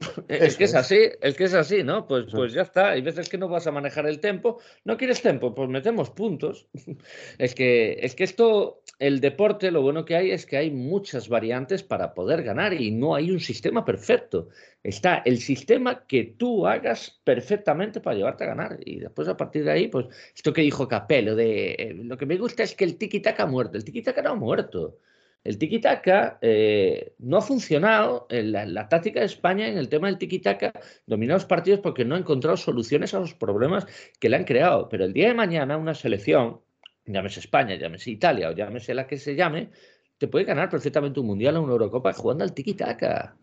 es 0.28 0.56
que 0.56 0.64
es, 0.64 0.74
así, 0.74 1.10
es 1.20 1.36
que 1.36 1.44
es 1.44 1.54
así, 1.54 1.84
¿no? 1.84 2.06
Pues, 2.06 2.26
pues 2.32 2.52
ya 2.54 2.62
está. 2.62 2.90
Hay 2.90 3.02
veces 3.02 3.28
que 3.28 3.36
no 3.36 3.48
vas 3.48 3.66
a 3.66 3.72
manejar 3.72 4.06
el 4.06 4.18
tiempo. 4.18 4.58
¿No 4.84 4.96
quieres 4.96 5.20
tiempo? 5.20 5.54
Pues 5.54 5.68
metemos 5.68 6.10
puntos. 6.10 6.68
es 7.38 7.54
que, 7.54 7.98
es 8.00 8.14
que 8.14 8.24
esto, 8.24 8.82
el 8.98 9.20
deporte, 9.20 9.70
lo 9.70 9.82
bueno 9.82 10.04
que 10.04 10.16
hay 10.16 10.30
es 10.30 10.46
que 10.46 10.56
hay 10.56 10.70
muchas 10.70 11.28
variantes 11.28 11.82
para 11.82 12.14
poder 12.14 12.42
ganar 12.42 12.72
y 12.72 12.90
no 12.90 13.14
hay 13.14 13.30
un 13.30 13.40
sistema 13.40 13.84
perfecto. 13.84 14.48
Está 14.82 15.22
el 15.26 15.38
sistema 15.38 16.06
que 16.06 16.34
tú 16.38 16.66
hagas 16.66 17.20
perfectamente 17.22 18.00
para 18.00 18.16
llevarte 18.16 18.44
a 18.44 18.48
ganar. 18.48 18.78
Y 18.84 19.00
después 19.00 19.28
a 19.28 19.36
partir 19.36 19.64
de 19.64 19.72
ahí, 19.72 19.88
pues 19.88 20.06
esto 20.34 20.52
que 20.52 20.62
dijo 20.62 20.88
Capello, 20.88 21.36
de 21.36 21.72
eh, 21.72 21.94
lo 21.94 22.16
que 22.16 22.26
me 22.26 22.38
gusta 22.38 22.62
es 22.62 22.74
que 22.74 22.84
el 22.84 22.96
tiki-taka 22.96 23.42
ha 23.42 23.46
muerto. 23.46 23.76
El 23.76 23.84
tiki-taka 23.84 24.22
no 24.22 24.30
ha 24.30 24.34
muerto. 24.34 24.96
El 25.42 25.56
tiki-taka 25.58 26.38
eh, 26.42 27.14
no 27.18 27.38
ha 27.38 27.40
funcionado, 27.40 28.26
en 28.28 28.52
la, 28.52 28.88
táctica 28.88 29.20
de 29.20 29.26
España 29.26 29.68
en 29.68 29.78
el 29.78 29.88
tema 29.88 30.08
del 30.08 30.18
tiki-taka 30.18 30.72
domina 31.06 31.34
los 31.34 31.46
partidos 31.46 31.80
porque 31.80 32.04
no 32.04 32.14
ha 32.14 32.18
encontrado 32.18 32.56
soluciones 32.58 33.14
a 33.14 33.20
los 33.20 33.34
problemas 33.34 33.86
que 34.18 34.28
le 34.28 34.36
han 34.36 34.44
creado. 34.44 34.88
Pero 34.88 35.04
el 35.04 35.14
día 35.14 35.28
de 35.28 35.34
mañana 35.34 35.78
una 35.78 35.94
selección, 35.94 36.60
llámese 37.06 37.40
España, 37.40 37.74
llámese 37.76 38.10
Italia 38.10 38.50
o 38.50 38.52
llámese 38.52 38.92
la 38.92 39.06
que 39.06 39.16
se 39.16 39.34
llame, 39.34 39.70
te 40.18 40.28
puede 40.28 40.44
ganar 40.44 40.68
perfectamente 40.68 41.20
un 41.20 41.26
Mundial 41.26 41.56
o 41.56 41.62
una 41.62 41.72
Eurocopa 41.72 42.12
jugando 42.12 42.44
al 42.44 42.52
tiki-taka. 42.52 43.36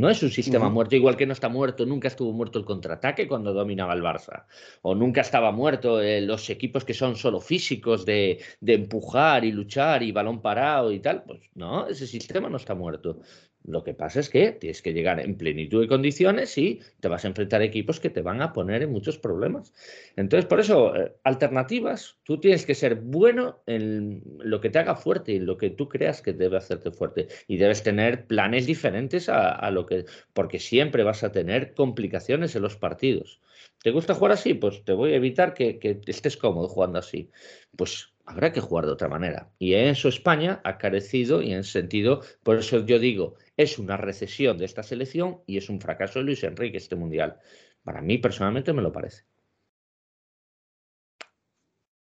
No 0.00 0.08
es 0.08 0.22
un 0.22 0.30
sistema 0.30 0.70
muerto, 0.70 0.96
igual 0.96 1.14
que 1.14 1.26
no 1.26 1.34
está 1.34 1.50
muerto, 1.50 1.84
nunca 1.84 2.08
estuvo 2.08 2.32
muerto 2.32 2.58
el 2.58 2.64
contraataque 2.64 3.28
cuando 3.28 3.52
dominaba 3.52 3.92
el 3.92 4.00
Barça. 4.00 4.44
O 4.80 4.94
nunca 4.94 5.20
estaba 5.20 5.52
muerto 5.52 6.00
eh, 6.00 6.22
los 6.22 6.48
equipos 6.48 6.86
que 6.86 6.94
son 6.94 7.16
solo 7.16 7.38
físicos 7.38 8.06
de, 8.06 8.42
de, 8.60 8.74
empujar 8.74 9.44
y 9.44 9.52
luchar 9.52 10.02
y 10.02 10.10
balón 10.10 10.40
parado 10.40 10.90
y 10.90 11.00
tal. 11.00 11.22
Pues 11.24 11.42
no, 11.54 11.86
ese 11.86 12.06
sistema 12.06 12.48
no 12.48 12.56
está 12.56 12.74
muerto. 12.74 13.20
Lo 13.64 13.84
que 13.84 13.92
pasa 13.92 14.20
es 14.20 14.30
que 14.30 14.52
tienes 14.52 14.80
que 14.80 14.94
llegar 14.94 15.20
en 15.20 15.36
plenitud 15.36 15.82
de 15.82 15.88
condiciones 15.88 16.56
y 16.56 16.80
te 17.00 17.08
vas 17.08 17.24
a 17.24 17.28
enfrentar 17.28 17.60
a 17.60 17.64
equipos 17.64 18.00
que 18.00 18.08
te 18.08 18.22
van 18.22 18.40
a 18.40 18.52
poner 18.52 18.82
en 18.82 18.90
muchos 18.90 19.18
problemas. 19.18 19.74
Entonces, 20.16 20.46
por 20.46 20.60
eso, 20.60 20.96
eh, 20.96 21.12
alternativas, 21.24 22.16
tú 22.24 22.40
tienes 22.40 22.64
que 22.64 22.74
ser 22.74 22.96
bueno 22.96 23.62
en 23.66 24.22
lo 24.38 24.60
que 24.60 24.70
te 24.70 24.78
haga 24.78 24.96
fuerte 24.96 25.32
y 25.32 25.36
en 25.36 25.46
lo 25.46 25.58
que 25.58 25.70
tú 25.70 25.88
creas 25.88 26.22
que 26.22 26.32
debe 26.32 26.56
hacerte 26.56 26.90
fuerte. 26.90 27.28
Y 27.46 27.58
debes 27.58 27.82
tener 27.82 28.26
planes 28.26 28.66
diferentes 28.66 29.28
a, 29.28 29.70
lo 29.70 29.84
que, 29.84 30.06
porque 30.32 30.58
siempre 30.58 31.04
vas 31.04 31.22
a 31.22 31.32
tener 31.32 31.74
complicaciones 31.74 32.56
en 32.56 32.62
los 32.62 32.76
partidos. 32.76 33.40
¿Te 33.82 33.90
gusta 33.90 34.14
jugar 34.14 34.32
así? 34.32 34.54
Pues 34.54 34.84
te 34.84 34.92
voy 34.92 35.12
a 35.12 35.16
evitar 35.16 35.54
que, 35.54 36.00
estés 36.06 36.36
cómodo 36.36 36.68
jugando 36.68 36.98
así. 36.98 37.30
Pues 37.76 38.12
habrá 38.26 38.52
que 38.52 38.60
jugar 38.60 38.86
de 38.86 38.92
otra 38.92 39.08
manera. 39.08 39.50
Y 39.58 39.74
en 39.74 39.88
eso 39.88 40.08
España 40.08 40.60
ha 40.64 40.78
carecido 40.78 41.42
y 41.42 41.52
en 41.52 41.64
sentido, 41.64 42.20
por 42.42 42.58
eso 42.58 42.84
yo 42.84 42.98
digo, 42.98 43.36
es 43.62 43.78
una 43.78 43.96
recesión 43.96 44.56
de 44.56 44.64
esta 44.64 44.82
selección 44.82 45.42
y 45.46 45.58
es 45.58 45.68
un 45.68 45.80
fracaso 45.80 46.18
de 46.18 46.24
Luis 46.24 46.42
Enrique 46.44 46.78
este 46.78 46.96
mundial. 46.96 47.38
Para 47.84 48.00
mí 48.00 48.18
personalmente 48.18 48.72
me 48.72 48.82
lo 48.82 48.90
parece. 48.90 49.24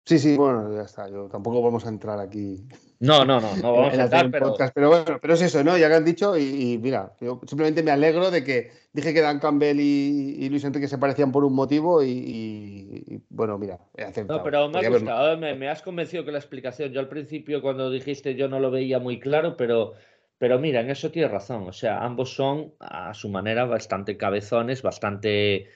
Sí, 0.08 0.20
sí, 0.20 0.38
bueno, 0.38 0.74
ya 0.74 0.84
está. 0.84 1.10
Yo 1.10 1.28
tampoco 1.28 1.62
vamos 1.62 1.86
a 1.86 1.90
entrar 1.90 2.18
aquí. 2.20 2.66
No, 3.00 3.26
no, 3.26 3.42
no, 3.42 3.58
no 3.58 3.74
vamos 3.74 3.98
a 3.98 4.04
entrar, 4.04 4.32
pero... 4.32 4.56
pero 4.74 4.90
bueno, 4.90 5.20
pero 5.22 5.34
es 5.34 5.42
eso, 5.42 5.64
¿no? 5.66 5.78
Ya 5.78 5.90
que 5.90 5.96
han 5.96 6.06
dicho, 6.06 6.38
y, 6.38 6.78
mira, 6.82 7.14
yo 7.20 7.42
simplemente 7.46 7.84
me 7.84 7.92
alegro 7.92 8.32
de 8.32 8.42
que 8.44 8.72
dije 8.94 9.14
que 9.14 9.20
Dan 9.20 9.40
Campbell 9.40 9.80
y, 9.82 10.48
Luis 10.48 10.64
Enrique 10.64 10.88
se 10.88 10.98
parecían 10.98 11.34
por 11.34 11.44
un 11.44 11.54
motivo 11.54 12.02
y, 12.04 13.22
bueno, 13.30 13.58
mira, 13.58 13.80
he 13.98 14.04
aceptado. 14.04 14.40
No, 14.40 14.46
pero 14.46 14.70
me 14.70 14.80
ha 14.80 14.90
gustado, 14.90 15.38
me, 15.38 15.70
has 15.70 15.82
convencido 15.82 16.24
que 16.24 16.32
la 16.32 16.40
explicación, 16.40 16.94
yo 16.94 17.02
al 17.02 17.10
principio 17.10 17.62
cuando 17.62 17.92
dijiste 17.92 18.36
yo 18.36 18.48
no 18.48 18.62
lo 18.62 18.72
veía 18.72 19.00
muy 19.00 19.20
claro, 19.20 19.58
pero, 19.58 19.96
pero 20.38 20.60
mira, 20.60 20.82
en 20.82 20.90
eso 20.90 21.12
tienes 21.12 21.32
razón, 21.32 21.68
o 21.68 21.74
sea, 21.74 22.04
ambos 22.04 22.34
son 22.34 22.74
a 22.80 23.14
su 23.14 23.30
manera 23.30 23.66
bastante 23.66 24.18
cabezones, 24.18 24.82
bastante 24.82 25.68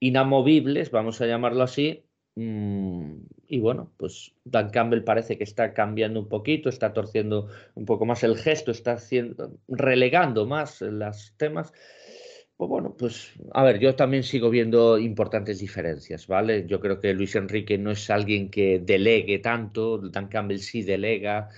inamovibles, 0.00 0.90
vamos 0.90 1.20
a 1.20 1.26
llamarlo 1.26 1.62
así. 1.62 2.04
Mm, 2.36 3.18
y 3.46 3.60
bueno, 3.60 3.92
pues 3.96 4.34
Dan 4.44 4.70
Campbell 4.70 5.04
parece 5.04 5.38
que 5.38 5.44
está 5.44 5.72
cambiando 5.72 6.20
un 6.20 6.28
poquito, 6.28 6.68
está 6.68 6.92
torciendo 6.92 7.48
un 7.74 7.84
poco 7.84 8.04
más 8.04 8.22
el 8.24 8.36
gesto, 8.36 8.70
está 8.72 8.92
haciendo, 8.94 9.58
relegando 9.68 10.46
más 10.46 10.80
los 10.82 11.34
temas. 11.36 11.72
Pues 12.56 12.68
bueno, 12.70 12.94
pues 12.96 13.32
a 13.52 13.64
ver, 13.64 13.78
yo 13.80 13.96
también 13.96 14.22
sigo 14.22 14.50
viendo 14.50 14.98
importantes 14.98 15.58
diferencias, 15.58 16.26
¿vale? 16.26 16.66
Yo 16.66 16.80
creo 16.80 17.00
que 17.00 17.12
Luis 17.14 17.34
Enrique 17.36 17.78
no 17.78 17.90
es 17.90 18.10
alguien 18.10 18.50
que 18.50 18.80
delegue 18.80 19.38
tanto, 19.40 19.98
Dan 19.98 20.28
Campbell 20.28 20.58
sí 20.58 20.82
delega. 20.82 21.48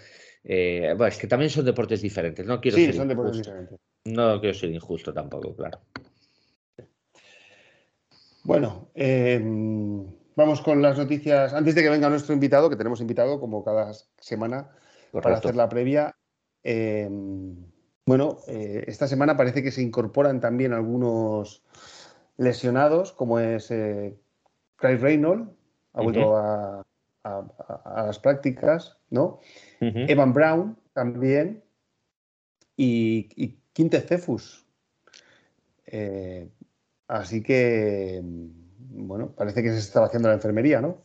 Eh, 0.48 0.94
bueno, 0.96 1.06
es 1.08 1.18
que 1.18 1.26
también 1.26 1.50
son 1.50 1.64
deportes 1.64 2.00
diferentes, 2.00 2.46
no 2.46 2.60
quiero 2.60 2.78
sí, 2.78 2.86
ser 2.86 2.94
son 2.94 3.10
injusto. 3.10 3.22
deportes 3.22 3.46
diferentes. 3.46 3.78
No 4.04 4.40
quiero 4.40 4.54
ser 4.54 4.70
injusto 4.70 5.12
tampoco, 5.12 5.56
claro. 5.56 5.80
Bueno, 8.44 8.90
eh, 8.94 9.40
vamos 10.36 10.60
con 10.62 10.80
las 10.80 10.96
noticias. 10.98 11.52
Antes 11.52 11.74
de 11.74 11.82
que 11.82 11.90
venga 11.90 12.08
nuestro 12.08 12.32
invitado, 12.32 12.70
que 12.70 12.76
tenemos 12.76 13.00
invitado 13.00 13.40
como 13.40 13.64
cada 13.64 13.92
semana 14.20 14.70
para 15.12 15.36
hacer 15.38 15.56
la 15.56 15.68
previa. 15.68 16.14
eh, 16.62 17.08
bueno, 18.08 18.38
eh, 18.46 18.84
esta 18.86 19.08
semana 19.08 19.36
parece 19.36 19.64
que 19.64 19.72
se 19.72 19.82
incorporan 19.82 20.40
también 20.40 20.72
algunos 20.72 21.64
lesionados, 22.36 23.12
como 23.12 23.40
es 23.40 23.66
Craig 24.76 25.00
Reynolds, 25.00 25.50
ha 25.92 26.02
vuelto 26.02 26.36
a- 26.36 26.82
a 27.24 28.02
las 28.06 28.20
prácticas, 28.20 28.95
¿no? 29.10 29.40
Evan 29.80 30.32
Brown 30.32 30.78
también 30.92 31.62
y, 32.76 33.28
y 33.36 33.58
Quinte 33.72 34.00
Cephus. 34.00 34.64
Eh, 35.86 36.48
así 37.08 37.42
que, 37.42 38.20
mm, 38.22 39.06
bueno, 39.06 39.32
parece 39.36 39.62
que 39.62 39.70
se 39.70 39.78
está 39.78 40.04
haciendo 40.04 40.28
la 40.28 40.34
enfermería, 40.34 40.80
¿no? 40.80 41.04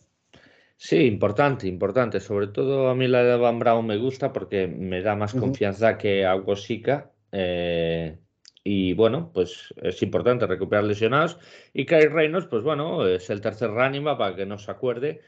Sí, 0.77 1.05
importante, 1.05 1.67
importante. 1.67 2.20
Sobre 2.20 2.48
todo 2.48 2.89
a 2.89 2.96
mí 2.96 3.08
la 3.08 3.24
de 3.24 3.38
Van 3.38 3.60
Brown 3.60 3.86
me 3.86 3.98
gusta 3.98 4.34
porque 4.34 4.67
me 4.67 5.01
da 5.01 5.15
más 5.15 5.34
confianza 5.34 5.98
que 5.98 6.25
Augosica. 6.25 7.12
eh, 7.31 8.17
y 8.63 8.93
bueno, 8.93 9.31
pues 9.34 9.74
es 9.77 10.01
importante 10.03 10.46
recuperar 10.46 10.84
lesionados. 10.84 11.39
Y 11.74 11.86
Kai 11.86 12.08
Reynolds, 12.08 12.48
pues 12.48 12.63
bueno, 12.63 13.08
es 13.08 13.29
el 13.29 13.41
tercer 13.41 13.72
running 13.72 14.03
back, 14.03 14.17
para 14.17 14.36
que 14.36 14.46
no 14.46 14.58
se 14.58 14.72
acuerde. 14.72 15.22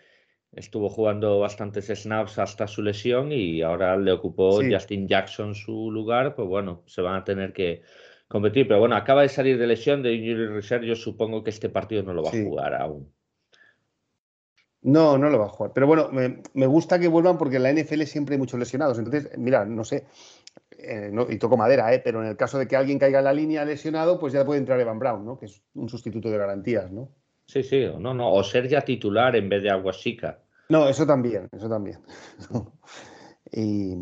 Estuvo 0.55 0.89
jugando 0.89 1.39
bastantes 1.39 1.87
snaps 1.87 2.37
hasta 2.37 2.67
su 2.67 2.81
lesión 2.83 3.31
y 3.31 3.61
ahora 3.63 3.97
le 3.97 4.11
ocupó 4.11 4.61
Sí. 4.61 4.71
Justin 4.71 5.07
Jackson 5.07 5.55
su 5.55 5.89
lugar. 5.91 6.35
Pues 6.35 6.47
bueno, 6.47 6.83
se 6.85 7.01
van 7.01 7.15
a 7.15 7.23
tener 7.23 7.53
que 7.53 7.81
competir. 8.27 8.67
Pero 8.67 8.79
bueno, 8.79 8.95
acaba 8.95 9.23
de 9.23 9.29
salir 9.29 9.57
de 9.57 9.65
lesión 9.67 10.03
de 10.03 10.13
injury 10.13 10.47
reserve. 10.47 10.85
Yo 10.87 10.95
supongo 10.95 11.43
que 11.43 11.49
este 11.49 11.69
partido 11.69 12.03
no 12.03 12.13
lo 12.13 12.23
va 12.23 12.31
Sí. 12.31 12.41
a 12.41 12.43
jugar 12.43 12.75
aún. 12.75 13.11
No, 14.83 15.17
no 15.17 15.29
lo 15.29 15.39
va 15.39 15.45
a 15.45 15.49
jugar. 15.49 15.71
Pero 15.73 15.87
bueno, 15.87 16.09
me, 16.11 16.41
me 16.53 16.67
gusta 16.67 16.99
que 16.99 17.07
vuelvan 17.07 17.37
porque 17.37 17.55
en 17.55 17.63
la 17.63 17.69
NFL 17.73 18.05
siempre 18.05 18.35
hay 18.35 18.39
muchos 18.39 18.59
lesionados. 18.59 18.97
Entonces, 18.99 19.31
mira, 19.37 19.63
no 19.65 19.83
sé, 19.85 20.05
eh, 20.77 21.09
no- 21.11 21.25
y 21.29 21.37
toco 21.39 21.55
madera, 21.55 21.93
¿eh? 21.93 22.01
pero 22.03 22.21
en 22.21 22.27
el 22.27 22.35
caso 22.35 22.59
de 22.59 22.67
que 22.67 22.75
alguien 22.75 22.99
caiga 22.99 23.19
en 23.19 23.25
la 23.25 23.33
línea 23.33 23.63
lesionado, 23.63 24.19
pues 24.19 24.33
ya 24.33 24.43
puede 24.45 24.59
entrar 24.59 24.79
Evan 24.79 24.99
Brown, 24.99 25.25
¿no? 25.25 25.39
Que 25.39 25.45
es 25.45 25.63
un 25.73 25.87
sustituto 25.87 26.29
de 26.29 26.37
garantías, 26.37 26.91
¿no? 26.91 27.09
Sí, 27.45 27.63
sí, 27.63 27.83
o 27.85 27.97
no, 27.99 28.13
no, 28.13 28.31
o 28.33 28.43
ser 28.43 28.67
ya 28.67 28.81
titular 28.81 29.35
en 29.37 29.47
vez 29.49 29.63
de 29.63 29.69
Aguasica. 29.69 30.39
No, 30.69 30.87
eso 30.87 31.05
también, 31.05 31.49
eso 31.51 31.69
también. 31.69 31.99
y, 33.51 33.95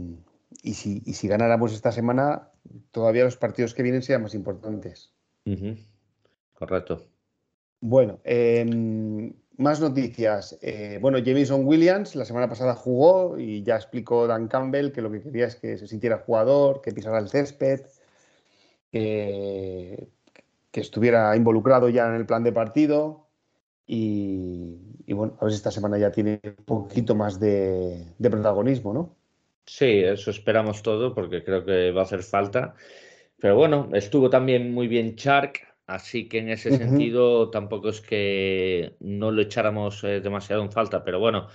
y 0.64 0.74
si, 0.74 1.02
y 1.06 1.14
si 1.14 1.28
ganáramos 1.28 1.74
esta 1.74 1.92
semana, 1.92 2.50
todavía 2.92 3.24
los 3.24 3.38
partidos 3.38 3.74
que 3.74 3.84
vienen 3.84 4.02
sean 4.02 4.22
más 4.22 4.36
importantes. 4.36 5.14
Correcto. 6.54 7.04
Bueno, 7.80 8.20
em, 8.24 9.34
más 9.58 9.82
noticias. 9.82 10.58
Eh, 10.62 11.00
bueno, 11.02 11.18
Jameson 11.18 11.66
Williams 11.66 12.16
la 12.16 12.26
semana 12.26 12.48
pasada 12.48 12.76
jugó 12.76 13.40
y 13.40 13.64
ya 13.64 13.76
explicó 13.76 14.28
Dan 14.28 14.48
Campbell 14.48 14.92
que 14.92 15.02
lo 15.02 15.12
que 15.12 15.22
quería 15.22 15.48
es 15.48 15.56
que 15.56 15.78
se 15.78 15.88
sintiera 15.88 16.20
jugador, 16.20 16.82
que 16.82 16.92
pisara 16.92 17.18
el 17.18 17.30
césped, 17.30 17.82
que, 18.92 20.08
que 20.72 20.82
estuviera 20.82 21.36
involucrado 21.36 21.90
ya 21.90 22.08
en 22.08 22.14
el 22.14 22.28
plan 22.28 22.44
de 22.44 22.52
partido. 22.52 23.31
Y, 23.94 24.78
y 25.06 25.12
bueno, 25.14 25.36
a 25.42 25.44
ver 25.44 25.52
si 25.52 25.58
esta 25.58 25.70
semana 25.70 25.98
ya 25.98 26.12
tiene 26.14 26.40
un 26.46 26.64
poquito 26.64 27.14
más 27.14 27.42
de, 27.42 28.06
de 28.18 28.30
protagonismo, 28.30 28.94
¿no? 28.94 29.18
Sí, 29.66 30.00
eso 30.00 30.32
esperamos 30.32 30.82
todo 30.82 31.14
porque 31.14 31.44
creo 31.44 31.66
que 31.66 31.92
va 31.92 32.02
a 32.02 32.04
hacer 32.06 32.24
falta. 32.24 32.74
Pero 33.38 33.58
bueno, 33.58 33.90
estuvo 33.94 34.30
también 34.30 34.74
muy 34.74 34.88
bien 34.88 35.16
Chark, 35.18 35.60
así 35.88 36.30
que 36.30 36.40
en 36.40 36.50
ese 36.50 36.72
sentido 36.72 37.50
tampoco 37.50 37.90
es 37.90 38.00
que 38.00 38.96
no 39.02 39.32
lo 39.32 39.42
echáramos 39.42 40.04
eh, 40.06 40.22
demasiado 40.22 40.64
en 40.64 40.72
falta. 40.72 41.04
Pero 41.04 41.20
bueno, 41.20 41.48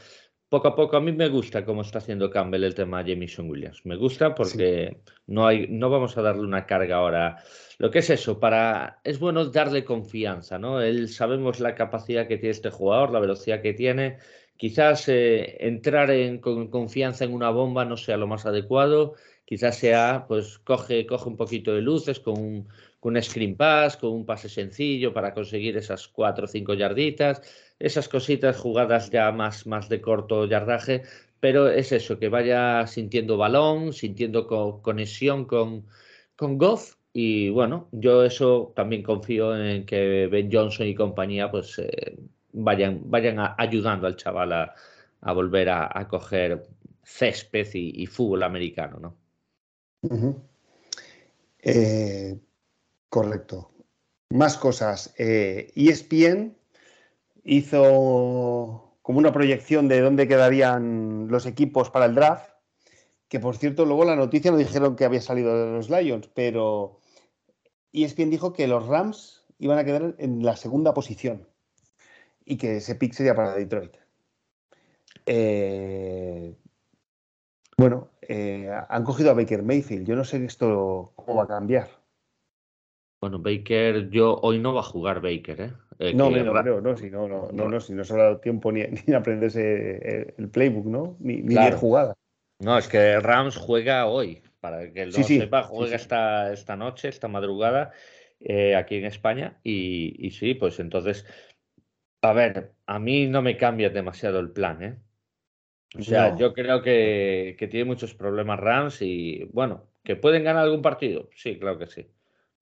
poco 0.49 0.69
a 0.69 0.77
poco 0.77 0.97
a 0.97 1.01
mí 1.01 1.13
me 1.13 1.29
gusta 1.29 1.65
cómo 1.65 1.83
está 1.83 1.99
haciendo 1.99 2.31
Campbell 2.31 2.65
el 2.65 2.75
tema 2.75 3.03
de 3.03 3.15
Jameson 3.15 3.51
Williams. 3.51 3.85
Me 3.85 3.97
gusta 3.97 4.35
porque 4.35 4.99
no 5.27 5.47
hay, 5.47 5.67
no 5.69 5.91
vamos 5.91 6.17
a 6.17 6.23
darle 6.23 6.43
una 6.43 6.67
carga 6.67 6.97
ahora. 6.97 7.39
Lo 7.79 7.91
que 7.91 7.99
es 7.99 8.11
eso, 8.11 8.39
para 8.39 9.01
es 9.05 9.19
bueno 9.19 9.45
darle 9.47 9.85
confianza, 9.85 10.59
¿no? 10.59 10.81
Él 10.81 11.09
sabemos 11.09 11.61
la 11.61 11.75
capacidad 11.75 12.29
que 12.29 12.39
tiene 12.39 12.53
este 12.53 12.71
jugador, 12.71 13.11
la 13.11 13.21
velocidad 13.21 13.61
que 13.61 13.75
tiene. 13.75 14.19
Quizás 14.57 15.09
eh, 15.09 15.57
entrar 15.67 16.11
en, 16.11 16.39
con 16.39 16.69
confianza 16.69 17.25
en 17.25 17.35
una 17.35 17.51
bomba 17.51 17.85
no 17.85 17.97
sea 17.97 18.17
lo 18.17 18.27
más 18.27 18.47
adecuado. 18.47 19.15
Quizás 19.45 19.79
sea, 19.79 20.27
pues 20.29 20.59
coge, 20.59 21.07
coge 21.07 21.29
un 21.29 21.37
poquito 21.37 21.75
de 21.75 21.83
luces 21.83 22.21
con 22.21 22.39
un, 22.39 22.69
un 23.07 23.23
screen 23.23 23.57
pass, 23.57 23.97
con 23.97 24.11
un 24.11 24.27
pase 24.27 24.49
sencillo 24.49 25.13
para 25.13 25.33
conseguir 25.33 25.77
esas 25.77 26.09
cuatro 26.09 26.45
o 26.45 26.49
cinco 26.49 26.75
yarditas, 26.75 27.41
esas 27.79 28.09
cositas, 28.09 28.57
jugadas 28.57 29.11
ya 29.11 29.31
más, 29.33 29.67
más 29.67 29.89
de 29.89 30.01
corto 30.01 30.47
yardaje, 30.47 31.03
pero 31.39 31.69
es 31.69 31.93
eso, 31.93 32.19
que 32.19 32.29
vaya 32.29 32.87
sintiendo 32.87 33.37
balón, 33.37 33.93
sintiendo 33.93 34.47
co- 34.47 34.83
conexión 34.83 35.45
con, 35.45 35.87
con 36.35 36.59
Goff. 36.59 36.97
Y 37.13 37.49
bueno, 37.51 37.89
yo 37.93 38.25
eso 38.25 38.73
también 38.75 39.03
confío 39.03 39.57
en 39.57 39.87
que 39.87 40.27
Ben 40.27 40.51
Johnson 40.53 40.87
y 40.87 40.95
compañía 40.95 41.51
pues 41.51 41.79
eh, 41.79 42.19
vayan, 42.53 43.03
vayan 43.05 43.37
ayudando 43.57 44.07
al 44.07 44.17
chaval 44.17 44.53
a, 44.53 45.33
volver 45.33 45.71
a, 45.71 46.09
coger 46.09 46.63
césped 47.03 47.69
y, 47.75 48.07
fútbol 48.07 48.43
americano, 48.43 48.99
¿no? 48.99 49.17
Eh, 51.63 52.39
correcto. 53.09 53.71
Más 54.31 54.57
cosas. 54.57 55.15
Eh, 55.19 55.73
ESPN 55.75 56.57
hizo 57.45 58.99
como 59.03 59.19
una 59.19 59.33
proyección 59.33 59.89
de 59.89 60.01
dónde 60.01 60.27
quedarían 60.27 61.29
los 61.29 61.47
equipos 61.47 61.91
para 61.91 62.07
el 62.07 62.15
draft, 62.15 62.51
que 63.29 63.39
por 63.39 63.57
cierto 63.57 63.85
luego 63.85 64.05
la 64.05 64.17
noticia 64.17 64.51
no 64.51 64.57
dijeron 64.57 64.97
que 64.97 65.05
había 65.05 65.21
salido 65.21 65.57
de 65.57 65.73
los 65.73 65.91
Lions, 65.91 66.29
pero 66.35 67.01
ESPN 67.93 68.31
dijo 68.31 68.53
que 68.53 68.67
los 68.67 68.87
Rams 68.87 69.45
iban 69.59 69.79
a 69.79 69.85
quedar 69.85 70.15
en 70.19 70.45
la 70.45 70.57
segunda 70.57 70.93
posición 70.93 71.49
y 72.45 72.57
que 72.57 72.77
ese 72.79 72.95
pick 72.95 73.13
sería 73.13 73.35
para 73.35 73.55
Detroit. 73.55 73.97
Eh, 75.25 76.55
bueno, 77.77 78.11
eh, 78.23 78.71
han 78.89 79.05
cogido 79.05 79.31
a 79.31 79.35
Baker 79.35 79.63
Mayfield. 79.63 80.07
Yo 80.07 80.17
no 80.17 80.25
sé 80.25 80.45
esto 80.45 81.13
cómo 81.17 81.37
va 81.37 81.45
a 81.45 81.49
cambiar. 81.49 81.89
Bueno, 83.29 83.41
Baker, 83.41 84.09
yo 84.09 84.39
hoy 84.41 84.61
no 84.61 84.73
va 84.73 84.83
a 84.83 84.85
jugar 84.85 85.21
Baker, 85.21 85.61
¿eh? 85.61 85.73
Eh, 85.99 86.15
No, 86.15 86.31
que 86.31 86.45
Ra- 86.45 86.63
creo, 86.63 86.81
no, 86.81 86.97
si 86.97 87.11
no, 87.11 87.27
no, 87.27 87.49
no, 87.53 87.69
no, 87.69 87.81
si 87.81 87.93
no 87.93 88.05
se 88.05 88.15
ha 88.15 88.19
dado 88.19 88.39
tiempo 88.39 88.71
ni, 88.71 88.85
ni 89.07 89.15
aprenderse 89.15 90.35
el, 90.39 90.49
playbook, 90.49 90.87
¿no? 90.87 91.17
Ni, 91.19 91.39
ni 91.39 91.49
Claro. 91.55 91.71
diez 91.71 91.81
jugadas. 91.81 92.17
No, 92.61 92.79
es 92.79 92.87
que 92.87 93.19
Rams 93.19 93.57
juega 93.57 94.07
hoy, 94.07 94.45
para 94.61 94.93
que 94.93 95.07
lo 95.07 95.13
Sí, 95.13 95.25
sí, 95.25 95.39
sepa, 95.41 95.65
juega 95.65 95.99
sí. 95.99 96.03
Esta, 96.05 96.53
esta 96.53 96.77
noche, 96.77 97.09
esta 97.09 97.27
madrugada, 97.27 97.91
eh, 98.39 98.77
aquí 98.77 98.95
en 98.95 99.07
España. 99.07 99.59
Y, 99.65 100.15
y 100.25 100.31
sí, 100.31 100.55
pues 100.55 100.79
entonces, 100.79 101.27
a 102.23 102.33
ver, 102.33 102.75
a 102.87 103.01
mí 103.01 103.27
no 103.27 103.43
me 103.43 103.57
cambia 103.57 103.91
demasiado 103.91 104.39
el 104.39 104.53
plan, 104.53 104.83
¿eh? 104.85 104.97
O 105.99 106.03
sea, 106.03 106.31
No. 106.31 106.39
yo 106.39 106.53
creo 106.53 106.81
que, 106.81 107.57
que 107.59 107.67
tiene 107.67 107.87
muchos 107.87 108.15
problemas 108.15 108.61
Rams 108.61 109.03
y 109.03 109.49
bueno, 109.53 109.89
que 110.05 110.15
pueden 110.15 110.45
ganar 110.45 110.63
algún 110.63 110.83
partido. 110.83 111.29
Sí, 111.35 111.59
claro 111.59 111.77
que 111.79 111.89
sí. 111.89 112.07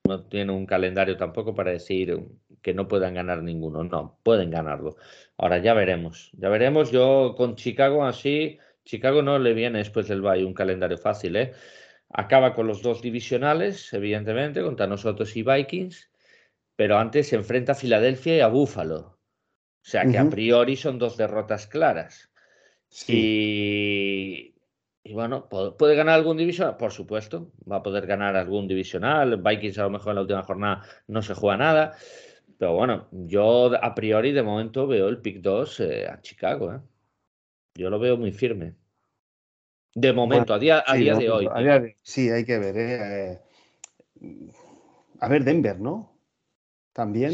No 0.06 0.24
tiene 0.24 0.52
un 0.52 0.66
calendario 0.66 1.16
tampoco 1.16 1.54
para 1.54 1.70
decir 1.70 2.18
que 2.60 2.74
no 2.74 2.86
puedan 2.88 3.14
ganar 3.14 3.42
ninguno. 3.42 3.84
No, 3.84 4.18
pueden 4.22 4.50
ganarlo. 4.50 4.96
Ahora 5.38 5.58
ya 5.58 5.72
veremos. 5.72 6.30
Ya 6.34 6.50
veremos. 6.50 6.90
Yo 6.90 7.34
con 7.36 7.56
Chicago 7.56 8.04
así, 8.04 8.58
Chicago 8.84 9.22
no 9.22 9.38
le 9.38 9.54
viene 9.54 9.78
después 9.78 10.06
del 10.08 10.20
Valle 10.20 10.44
un 10.44 10.52
calendario 10.52 10.98
fácil, 10.98 11.36
¿eh? 11.36 11.52
Acaba 12.10 12.54
con 12.54 12.66
los 12.66 12.82
dos 12.82 13.00
divisionales, 13.00 13.92
evidentemente, 13.94 14.62
contra 14.62 14.86
nosotros 14.86 15.34
y 15.36 15.42
Vikings, 15.42 16.10
pero 16.76 16.98
antes 16.98 17.28
se 17.28 17.36
enfrenta 17.36 17.72
a 17.72 17.74
Filadelfia 17.74 18.36
y 18.36 18.40
a 18.40 18.48
Buffalo. 18.48 19.18
O 19.84 19.86
sea 19.86 20.06
que 20.06 20.18
a 20.18 20.28
priori 20.28 20.76
son 20.76 20.98
dos 20.98 21.16
derrotas 21.16 21.66
claras. 21.66 22.30
Sí. 22.88 23.12
Y, 23.16 24.53
y 25.04 25.12
bueno, 25.12 25.48
¿po- 25.48 25.76
¿puede 25.76 25.94
ganar 25.94 26.14
algún 26.14 26.38
divisional? 26.38 26.76
Por 26.78 26.90
supuesto, 26.90 27.52
va 27.70 27.76
a 27.76 27.82
poder 27.82 28.06
ganar 28.06 28.36
algún 28.36 28.66
divisional. 28.66 29.36
Vikings 29.36 29.78
a 29.78 29.82
lo 29.84 29.90
mejor 29.90 30.10
en 30.10 30.14
la 30.16 30.22
última 30.22 30.42
jornada 30.42 30.82
no 31.06 31.20
se 31.20 31.34
juega 31.34 31.58
nada. 31.58 31.96
Pero 32.58 32.72
bueno, 32.74 33.08
yo 33.12 33.72
a 33.80 33.94
priori 33.94 34.32
de 34.32 34.42
momento 34.42 34.86
veo 34.86 35.08
el 35.08 35.20
pick 35.20 35.42
2 35.42 35.80
eh, 35.80 36.06
a 36.08 36.20
Chicago. 36.22 36.72
¿eh? 36.72 36.80
Yo 37.74 37.90
lo 37.90 37.98
veo 37.98 38.16
muy 38.16 38.32
firme. 38.32 38.76
De 39.94 40.12
momento, 40.12 40.54
a 40.54 40.58
día, 40.58 40.82
a 40.86 40.94
día 40.96 41.14
de 41.14 41.30
hoy. 41.30 41.48
sí, 42.02 42.30
hay 42.30 42.44
que 42.44 42.58
ver. 42.58 42.76
¿eh? 42.76 43.40
A 45.20 45.28
ver, 45.28 45.44
Denver, 45.44 45.78
¿no? 45.78 46.16
También. 46.92 47.32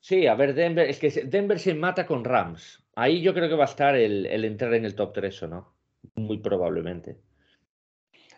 Sí, 0.00 0.26
a 0.26 0.34
ver, 0.34 0.54
Denver. 0.54 0.88
Es 0.88 0.98
que 0.98 1.10
Denver 1.10 1.58
se 1.60 1.74
mata 1.74 2.06
con 2.06 2.24
Rams. 2.24 2.82
Ahí 2.94 3.20
yo 3.20 3.34
creo 3.34 3.48
que 3.48 3.54
va 3.54 3.64
a 3.64 3.68
estar 3.68 3.94
el, 3.94 4.26
entrar 4.26 4.74
en 4.74 4.84
el 4.84 4.94
top 4.94 5.12
3 5.12 5.42
o 5.42 5.48
no. 5.48 5.74
Muy 6.14 6.38
probablemente. 6.38 7.18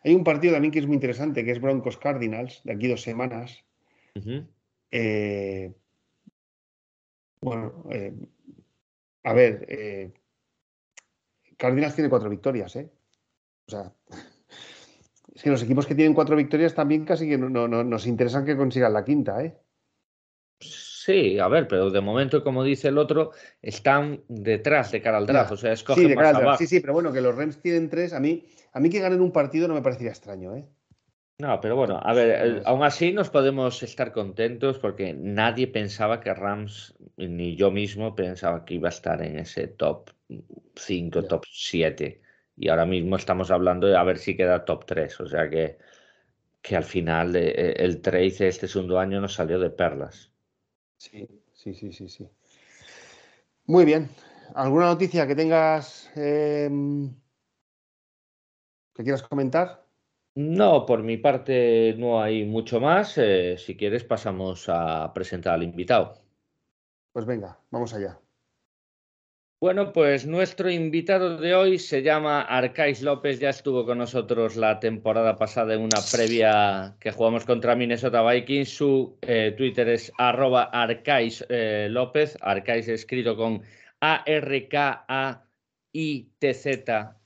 Hay 0.05 0.14
un 0.14 0.25
partido 0.25 0.55
también 0.55 0.72
que 0.72 0.81
es 0.81 0.87
muy 0.87 0.94
interesante, 0.94 1.44
que 1.44 1.53
es 1.53 1.61
Broncos 1.61 1.96
Cardinals, 1.96 2.61
de 2.64 2.72
aquí 2.72 2.88
dos 2.88 3.03
semanas. 3.03 3.64
eh, 4.90 5.72
bueno, 7.40 7.85
eh, 7.90 8.14
a 9.25 9.33
ver, 9.33 9.64
eh, 9.68 10.12
Cardinals 11.57 11.94
tiene 11.94 12.11
cuatro 12.11 12.29
victorias, 12.29 12.75
¿eh? 12.77 12.90
O 13.66 13.70
sea, 13.70 13.92
es 15.35 15.42
que 15.42 15.51
los 15.51 15.62
equipos 15.62 15.87
que 15.87 15.94
tienen 15.94 16.14
cuatro 16.14 16.37
victorias 16.37 16.75
también 16.75 17.05
casi 17.05 17.29
que 17.29 17.38
no, 17.38 17.68
nos 17.68 18.07
interesan 18.07 18.44
que 18.44 18.57
consigan 18.57 18.92
la 18.92 19.05
quinta, 19.05 19.42
¿eh? 19.44 19.57
Sí, 21.05 21.41
a 21.41 21.49
ver, 21.49 21.67
pero 21.67 21.91
de 21.91 22.01
momento, 22.01 22.45
como 22.45 22.62
dice 22.62 22.87
el 22.87 22.97
otro, 22.97 23.33
están 23.61 24.23
detrás 24.29 24.93
de 24.93 25.03
cara 25.03 25.19
al 25.19 25.27
draft, 25.27 25.51
o 25.51 25.57
sea, 25.57 25.73
escogen 25.73 26.11
sí, 26.11 26.15
más 26.15 26.33
abajo. 26.33 26.59
Sí, 26.59 26.69
sí, 26.69 26.79
pero 26.79 26.93
bueno, 26.93 27.12
que 27.12 27.21
los 27.21 27.35
Rams 27.35 27.61
tienen 27.61 27.91
tres, 27.91 28.12
a 28.12 28.21
mí, 28.21 28.45
a 28.73 28.79
mí 28.79 28.88
que 28.88 29.01
ganen 29.01 29.21
un 29.21 29.33
partido 29.33 29.67
no 29.67 29.75
me 29.75 29.83
parecería 29.83 30.12
extraño, 30.12 30.55
¿eh? 30.55 30.65
No, 31.38 31.61
pero 31.61 31.75
bueno, 31.75 31.99
a 32.01 32.15
ver, 32.15 32.62
aún 32.67 32.85
así 32.85 33.12
nos 33.12 33.31
podemos 33.31 33.83
estar 33.83 34.12
contentos 34.12 34.79
porque 34.79 35.12
nadie 35.12 35.67
pensaba 35.67 36.21
que 36.21 36.33
Rams, 36.33 36.95
ni 37.17 37.57
yo 37.57 37.73
mismo 37.73 38.15
pensaba 38.15 38.65
que 38.65 38.75
iba 38.75 38.87
a 38.87 38.91
estar 38.91 39.21
en 39.23 39.41
ese 39.41 39.67
top 39.67 40.11
5, 40.77 41.25
top 41.25 41.45
7. 41.51 42.23
Y 42.57 42.69
ahora 42.69 42.87
mismo 42.87 43.17
estamos 43.17 43.51
hablando 43.51 43.88
de 43.88 43.97
a 43.97 44.05
ver 44.05 44.19
si 44.19 44.37
queda 44.37 44.65
top 44.65 44.85
3. 44.87 45.21
O 45.21 45.27
sea 45.27 45.51
que, 45.51 45.79
que 46.61 46.77
al 46.77 46.85
final 46.85 47.35
eh, 47.35 47.75
el 47.77 48.01
trade 48.01 48.47
este 48.47 48.69
segundo 48.69 49.01
año 49.01 49.21
nos 49.21 49.35
salió 49.35 49.59
de 49.59 49.71
perlas. 49.71 50.32
Sí, 51.03 51.27
sí, 51.53 51.75
sí, 51.75 51.93
sí, 51.93 52.09
sí. 52.09 52.31
Muy 53.67 53.85
bien. 53.85 54.09
¿Alguna 54.55 54.87
noticia 54.87 55.27
que 55.27 55.35
tengas 55.35 56.09
em, 56.15 57.12
que 58.95 59.03
quieras 59.03 59.25
comentar? 59.25 59.85
No, 60.37 60.87
por 60.87 61.03
mi 61.03 61.17
parte 61.17 61.97
no 61.99 62.23
hay 62.23 62.45
mucho 62.45 62.79
más. 62.81 63.19
Eh, 63.19 63.57
si 63.59 63.77
quieres 63.77 64.05
pasamos 64.05 64.69
a 64.69 65.12
presentar 65.12 65.55
al 65.55 65.65
invitado. 65.65 66.15
Pues 67.12 67.27
venga, 67.27 67.59
vamos 67.73 67.93
allá. 67.95 68.22
Bueno, 69.62 69.92
pues 69.92 70.27
nuestro 70.27 70.68
invitado 70.72 71.37
de 71.37 71.55
hoy 71.55 71.79
se 71.79 72.03
llama 72.03 72.42
Arcais 72.42 73.01
López, 73.01 73.38
ya 73.38 73.51
estuvo 73.51 73.87
con 73.87 73.98
nosotros 73.98 74.57
la 74.57 74.81
temporada 74.81 75.37
pasada 75.37 75.75
en 75.75 75.83
una 75.83 76.01
previa 76.11 76.96
que 76.98 77.12
jugamos 77.12 77.44
contra 77.44 77.77
Minnesota 77.77 78.29
Vikings. 78.29 78.68
Su 78.68 79.16
eh, 79.22 79.55
Twitter 79.57 79.88
es 79.88 80.12
arroba 80.18 80.64
Arcais 80.64 81.46
eh, 81.48 81.87
López, 81.88 82.37
Arcais 82.40 82.88
escrito 82.88 83.37
con 83.37 83.62
A-R-K-A-I-T-Z 84.01 84.66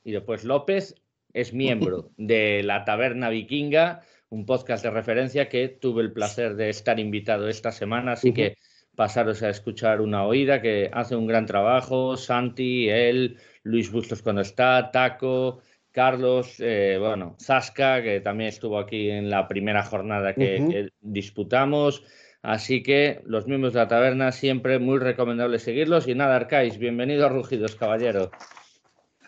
y 0.05 0.13
después 0.13 0.45
López, 0.45 0.95
es 1.33 1.55
miembro 1.55 2.11
de 2.19 2.63
La 2.63 2.85
Taberna 2.85 3.31
Vikinga, 3.31 4.03
un 4.29 4.45
podcast 4.45 4.85
de 4.85 4.91
referencia 4.91 5.49
que 5.49 5.69
tuve 5.69 6.03
el 6.03 6.13
placer 6.13 6.55
de 6.57 6.69
estar 6.69 7.01
invitado 7.01 7.49
esta 7.49 7.73
semana, 7.73 8.13
así 8.13 8.35
que 8.35 8.59
pasaros 8.97 9.43
a 9.43 9.51
escuchar 9.51 10.01
una 10.01 10.25
oída 10.25 10.61
que 10.61 10.91
hace 10.93 11.15
un 11.15 11.27
gran 11.27 11.47
trabajo, 11.47 12.17
Santi, 12.17 12.89
él, 12.89 13.39
Luis 13.63 13.93
Bustos 13.93 14.23
cuando 14.23 14.41
está, 14.41 14.91
Taco, 14.91 15.61
Carlos, 15.93 16.57
eh, 16.59 16.97
bueno, 16.99 17.37
Zasca, 17.41 18.03
que 18.03 18.21
también 18.21 18.49
estuvo 18.49 18.79
aquí 18.79 19.11
en 19.11 19.31
la 19.31 19.47
primera 19.47 19.83
jornada 19.83 20.35
que, 20.35 20.91
disputamos. 21.01 22.03
Así 22.43 22.83
que 22.83 23.23
los 23.25 23.47
miembros 23.47 23.73
de 23.73 23.81
la 23.81 23.89
taberna 23.89 24.33
siempre 24.33 24.79
muy 24.79 24.99
recomendable 24.99 25.59
seguirlos. 25.59 26.07
Y 26.07 26.15
nada, 26.15 26.37
Arcais, 26.37 26.79
bienvenido 26.79 27.27
a 27.27 27.29
Rugidos, 27.29 27.77
caballero. 27.77 28.31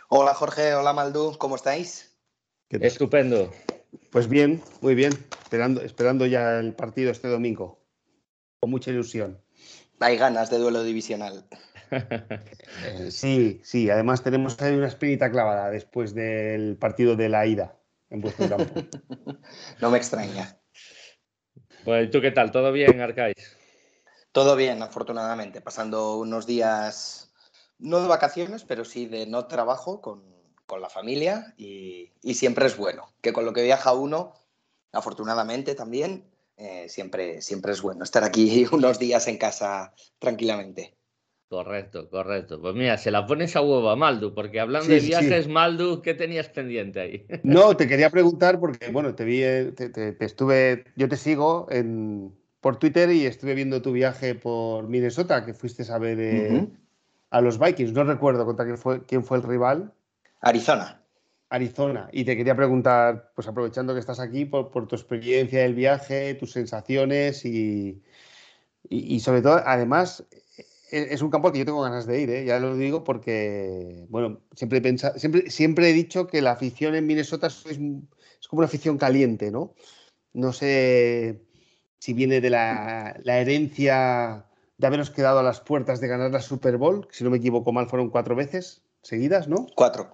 Hola 0.09 0.35
Jorge, 0.35 0.75
hola 0.75 0.93
Maldú, 0.93 1.37
¿cómo 1.39 1.57
estáis? 1.57 2.17
Estupendo. 2.71 3.51
Pues 4.11 4.29
bien, 4.29 4.63
muy 4.81 4.95
bien, 4.95 5.13
esperando, 5.43 5.81
esperando 5.83 6.27
ya 6.27 6.59
el 6.59 6.75
partido 6.75 7.11
este 7.11 7.29
domingo, 7.29 7.79
con 8.61 8.71
mucha 8.71 8.91
ilusión. 8.91 9.39
Hay 10.01 10.17
ganas 10.17 10.51
de 10.51 10.59
duelo 10.59 10.83
divisional. 10.83 11.45
Sí, 13.11 13.61
sí, 13.65 13.89
además 13.89 14.23
tenemos 14.23 14.61
ahí 14.61 14.75
una 14.75 14.89
espinita 14.89 15.31
clavada 15.31 15.71
después 15.71 16.15
del 16.15 16.77
partido 16.77 17.17
de 17.17 17.31
la 17.31 17.47
ida 17.47 17.79
en 18.11 18.21
vuestro 18.21 18.49
campo. 18.49 18.73
no 19.81 19.91
me 19.91 19.97
extraña. 19.97 20.59
Pues, 21.85 22.11
¿tú 22.11 22.21
qué 22.21 22.31
tal? 22.31 22.51
¿Todo 22.53 22.71
bien, 22.73 23.01
Arcais? 23.01 23.57
Todo 24.33 24.55
bien, 24.55 24.83
afortunadamente, 24.83 25.61
pasando 25.61 26.19
unos 26.19 26.47
días 26.47 27.33
no 27.79 28.01
de 28.01 28.09
vacaciones, 28.09 28.65
pero 28.65 28.85
sí 28.85 29.07
de 29.07 29.27
no 29.27 29.47
trabajo 29.47 30.01
con, 30.01 30.23
la 30.81 30.91
familia 30.91 31.55
y, 31.57 32.13
siempre 32.35 32.67
es 32.67 32.77
bueno, 32.77 33.11
que 33.23 33.33
con 33.33 33.47
lo 33.47 33.55
que 33.55 33.63
viaja 33.63 33.95
uno, 33.95 34.35
afortunadamente 34.93 35.75
también, 35.75 36.31
eh, 36.59 36.89
siempre, 36.89 37.41
siempre 37.41 37.73
es 37.73 37.81
bueno 37.81 38.03
estar 38.03 38.25
aquí 38.25 38.67
unos 38.73 38.99
días 38.99 39.29
en 39.29 39.39
casa 39.39 39.95
tranquilamente. 40.19 40.95
Correcto, 41.49 42.11
correcto. 42.11 42.61
Pues 42.61 42.75
mira, 42.75 42.99
se 42.99 43.11
la 43.11 43.27
pones 43.27 43.57
a 43.57 43.63
huevo 43.63 43.89
a 43.89 43.97
Maldu, 43.97 44.35
porque 44.35 44.61
hablando 44.61 44.87
de 44.87 45.01
viajes, 45.01 45.49
Maldu, 45.49 46.03
¿qué 46.03 46.13
tenías 46.13 46.49
pendiente 46.51 47.01
ahí? 47.01 47.27
No, 47.43 47.75
te 47.75 47.89
quería 47.89 48.11
preguntar 48.11 48.61
porque, 48.61 48.91
bueno, 48.91 49.15
te 49.15 49.25
vi, 49.25 49.41
te, 49.73 50.17
estuve, 50.21 50.85
yo 50.97 51.09
te 51.09 51.17
sigo 51.17 51.67
en, 51.71 52.37
por 52.61 52.79
Twitter 52.79 53.11
y 53.11 53.25
estuve 53.25 53.55
viendo 53.55 53.81
tu 53.81 53.93
viaje 53.93 54.35
por 54.35 54.89
Minnesota, 54.89 55.47
que 55.47 55.55
fuiste 55.55 55.91
a 55.91 55.97
ver 55.97 56.19
eh, 56.21 56.69
a 57.31 57.41
los 57.41 57.59
Vikings. 57.59 57.93
No 57.93 58.05
recuerdo 58.05 58.45
contra 58.45 58.67
quién 58.67 58.77
fue, 58.77 59.07
quién 59.07 59.25
fue 59.25 59.39
el 59.39 59.45
rival. 59.45 59.95
Arizona. 60.41 61.03
Arizona. 61.51 62.09
Y 62.13 62.25
te 62.25 62.37
quería 62.37 62.57
preguntar, 62.57 63.33
pues 63.35 63.49
aprovechando 63.49 63.95
que 63.95 64.01
estás 64.01 64.21
aquí, 64.21 64.45
por, 64.45 64.87
tu 64.87 64.95
experiencia 64.95 65.63
del 65.63 65.75
viaje, 65.75 66.35
tus 66.35 66.53
sensaciones 66.53 67.45
y, 67.45 68.03
y, 68.89 69.21
sobre 69.21 69.43
todo, 69.43 69.63
además, 69.65 70.25
e, 70.91 71.09
es 71.11 71.23
un 71.23 71.31
campo 71.31 71.49
al 71.49 71.53
que 71.53 71.61
yo 71.61 71.65
tengo 71.65 71.83
ganas 71.83 72.07
de 72.07 72.21
ir, 72.21 72.31
¿eh? 72.31 72.45
ya 72.45 72.59
lo 72.59 72.77
digo 72.77 73.05
porque, 73.05 74.07
bueno, 74.09 74.41
siempre 74.55 74.83
he, 74.85 75.19
siempre, 75.19 75.51
siempre 75.51 75.91
he 75.91 75.93
dicho 75.93 76.27
que 76.27 76.43
la 76.43 76.53
afición 76.53 76.95
en 76.95 77.07
Minnesota 77.07 77.47
es, 77.47 77.65
es 77.67 78.49
como 78.49 78.61
una 78.61 78.67
afición 78.67 78.99
caliente, 78.99 79.51
¿no? 79.51 79.75
No 80.33 80.53
sé 80.53 81.43
si 81.99 82.13
viene 82.13 82.41
de 82.41 82.51
la, 82.51 83.19
la 83.25 83.39
herencia 83.39 84.45
de 84.77 84.87
habernos 84.87 85.11
quedado 85.11 85.41
a 85.41 85.43
las 85.43 85.61
puertas 85.61 86.01
de 86.01 86.09
ganar 86.09 86.31
la 86.31 86.41
Super 86.41 86.77
Bowl, 86.77 87.09
si 87.11 87.25
no 87.25 87.31
me 87.31 87.39
equivoco 87.39 87.73
mal, 87.73 87.89
fueron 87.89 88.11
cuatro 88.11 88.37
veces 88.37 88.83
seguidas, 89.03 89.49
¿no? 89.49 89.67
Cuatro, 89.75 90.13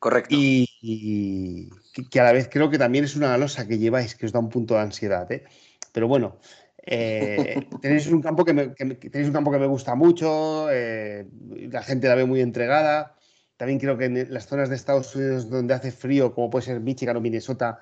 correcto. 0.00 0.34
Y, 0.34 1.70
que 2.10 2.20
a 2.20 2.24
la 2.24 2.32
vez 2.32 2.48
creo 2.50 2.70
que 2.70 2.78
también 2.78 3.04
es 3.04 3.14
una 3.14 3.36
losa 3.38 3.68
que 3.68 3.78
lleváis, 3.78 4.16
que 4.16 4.26
os 4.26 4.32
da 4.32 4.40
un 4.40 4.48
punto 4.48 4.74
de 4.74 4.80
ansiedad, 4.80 5.30
¿eh? 5.30 5.44
Pero 5.92 6.08
bueno, 6.08 6.40
eh, 6.86 7.68
tenéis, 7.82 8.08
un 8.08 8.22
campo 8.22 8.44
que 8.44 8.52
me, 8.54 8.68
tenéis 8.68 9.28
un 9.28 9.32
campo 9.32 9.52
que 9.52 9.58
me 9.58 9.66
gusta 9.66 9.94
mucho, 9.94 10.68
eh, 10.70 11.28
la 11.70 11.82
gente 11.82 12.08
la 12.08 12.16
ve 12.16 12.24
muy 12.24 12.40
entregada. 12.40 13.16
También 13.56 13.78
creo 13.78 13.98
que 13.98 14.06
en 14.06 14.32
las 14.32 14.46
zonas 14.46 14.70
de 14.70 14.76
Estados 14.76 15.14
Unidos 15.14 15.50
donde 15.50 15.74
hace 15.74 15.92
frío, 15.92 16.34
como 16.34 16.48
puede 16.48 16.64
ser 16.64 16.80
Michigan 16.80 17.18
o 17.18 17.20
Minnesota, 17.20 17.80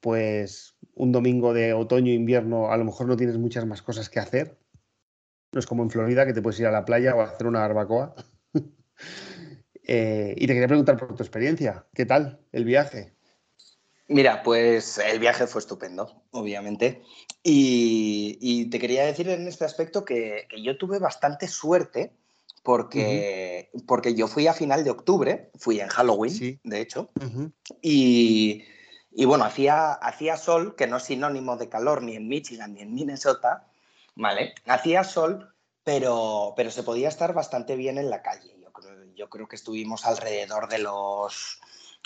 pues 0.00 0.76
un 0.94 1.10
domingo 1.10 1.52
de 1.52 1.72
otoño 1.72 2.12
invierno 2.12 2.70
a 2.70 2.76
lo 2.76 2.84
mejor 2.84 3.08
no 3.08 3.16
tienes 3.16 3.36
muchas 3.36 3.66
más 3.66 3.82
cosas 3.82 4.08
que 4.08 4.20
hacer. 4.20 4.56
No 5.52 5.58
es 5.58 5.66
como 5.66 5.82
en 5.82 5.90
Florida 5.90 6.26
que 6.26 6.32
te 6.32 6.42
puedes 6.42 6.60
ir 6.60 6.66
a 6.66 6.70
la 6.70 6.84
playa 6.84 7.14
o 7.16 7.20
a 7.20 7.24
hacer 7.24 7.46
una 7.46 7.60
barbacoa. 7.60 8.14
Eh, 9.86 10.34
y 10.36 10.46
te 10.46 10.52
quería 10.52 10.68
preguntar 10.68 10.96
por 10.96 11.14
tu 11.14 11.22
experiencia. 11.22 11.86
¿Qué 11.94 12.04
tal 12.04 12.40
el 12.52 12.64
viaje? 12.64 13.12
Mira, 14.08 14.42
pues 14.42 14.98
el 14.98 15.18
viaje 15.18 15.46
fue 15.46 15.60
estupendo, 15.60 16.24
obviamente. 16.32 17.02
Y, 17.42 18.68
te 18.70 18.80
quería 18.80 19.04
decir 19.04 19.28
en 19.28 19.46
este 19.46 19.64
aspecto 19.64 20.04
que, 20.04 20.48
yo 20.62 20.76
tuve 20.76 20.98
bastante 20.98 21.46
suerte 21.46 22.12
porque, 22.64 23.70
porque 23.86 24.14
yo 24.14 24.26
fui 24.26 24.48
a 24.48 24.52
final 24.52 24.82
de 24.82 24.90
octubre, 24.90 25.50
fui 25.54 25.78
en 25.78 25.86
Halloween, 25.86 26.58
de 26.64 26.80
hecho, 26.80 27.10
y, 27.80 28.64
y, 29.12 29.24
bueno, 29.24 29.44
hacía, 29.44 29.92
hacía 29.92 30.36
sol, 30.36 30.74
que 30.74 30.88
no 30.88 30.96
es 30.96 31.04
sinónimo 31.04 31.56
de 31.56 31.68
calor 31.68 32.02
ni 32.02 32.16
en 32.16 32.26
Michigan 32.26 32.74
ni 32.74 32.80
en 32.80 32.94
Minnesota, 32.94 33.68
¿vale? 34.16 34.54
Hacía 34.66 35.04
sol, 35.04 35.54
pero, 35.84 36.54
pero 36.56 36.72
se 36.72 36.82
podía 36.82 37.08
estar 37.08 37.32
bastante 37.32 37.76
bien 37.76 37.98
en 37.98 38.10
la 38.10 38.22
calle. 38.22 38.55
Yo 39.16 39.28
creo, 39.28 39.48
que 39.48 39.56
estuvimos 39.56 40.04
alrededor 40.06 40.68
de 40.68 40.78
los 40.78 41.60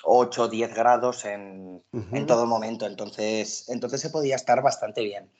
8 0.05 0.43
o 0.43 0.49
10 0.49 0.75
grados 0.75 1.25
en, 1.25 1.83
todo 2.27 2.47
momento, 2.47 2.87
entonces, 2.87 3.69
entonces 3.69 4.01
se 4.01 4.11
podía 4.11 4.37
estar 4.37 4.63
bastante 4.63 5.03
bien. 5.03 5.31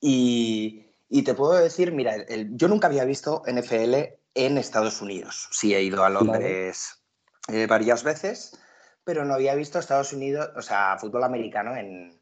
Y, 0.00 0.86
Y 1.08 1.22
te 1.22 1.34
puedo 1.34 1.54
decir, 1.54 1.92
mira, 1.92 2.16
yo 2.50 2.68
nunca 2.68 2.88
había 2.88 3.04
visto 3.04 3.42
NFL 3.46 3.94
en 4.34 4.58
Estados 4.58 5.00
Unidos. 5.00 5.48
Sí 5.50 5.74
he 5.74 5.82
ido 5.82 6.04
a 6.04 6.10
Londres 6.10 7.00
eh, 7.48 7.66
varias 7.66 8.02
veces, 8.02 8.58
pero 9.04 9.24
no 9.24 9.34
había 9.34 9.54
visto 9.54 9.78
Estados 9.78 10.12
Unidos, 10.12 10.50
o 10.56 10.62
sea, 10.62 10.98
fútbol 10.98 11.24
americano 11.24 11.76
en, 11.76 12.20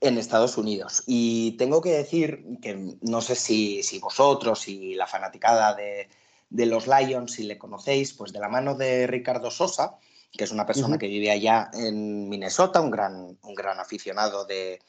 en 0.00 0.18
Estados 0.18 0.58
Unidos. 0.58 1.02
Y 1.06 1.56
tengo 1.56 1.80
que 1.80 1.90
decir 1.90 2.58
que 2.60 2.96
no 3.00 3.20
sé 3.20 3.34
si, 3.36 3.82
si 3.82 3.98
vosotros, 3.98 4.60
si 4.60 4.94
la 4.94 5.06
fanaticada 5.06 5.74
de, 5.74 6.08
de, 6.50 6.66
los 6.66 6.86
Lions, 6.86 7.32
si 7.32 7.44
le 7.44 7.58
conocéis, 7.58 8.12
pues 8.12 8.32
de 8.32 8.40
la 8.40 8.48
mano 8.48 8.74
de 8.74 9.06
Ricardo 9.06 9.50
Sosa, 9.50 9.98
que 10.32 10.44
es 10.44 10.50
una 10.50 10.66
persona 10.66 10.98
que 10.98 11.06
vive 11.06 11.30
allá 11.30 11.70
en 11.72 12.28
Minnesota, 12.28 12.80
un 12.80 12.90
gran, 12.90 13.38
un 13.42 13.54
gran 13.54 13.80
aficionado 13.80 14.44
de, 14.44 14.80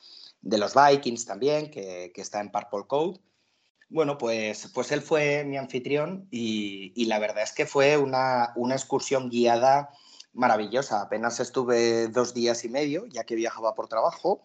de 0.41 0.58
los 0.58 0.74
Vikings 0.74 1.26
también, 1.26 1.72
que, 1.72 2.12
que, 2.13 2.22
está 2.22 2.41
en 2.41 2.52
Purple 2.52 2.86
Code. 2.88 3.20
Bueno, 3.89 4.17
pues, 4.17 4.70
pues 4.74 4.91
él 4.91 5.02
fue 5.02 5.46
mi 5.46 5.58
anfitrión 5.58 6.28
y, 6.32 6.91
y 6.96 7.06
la 7.06 7.20
verdad 7.20 7.43
es 7.43 7.54
que 7.54 7.65
fue 7.65 7.98
una, 7.98 8.52
una 8.56 8.76
excursión 8.76 9.30
guiada 9.30 9.91
maravillosa. 10.34 11.02
Apenas 11.02 11.39
estuve 11.39 12.10
dos 12.10 12.34
días 12.34 12.65
y 12.65 12.70
medio, 12.70 13.06
ya 13.08 13.24
que 13.24 13.36
viajaba 13.36 13.76
por 13.76 13.88
trabajo 13.88 14.43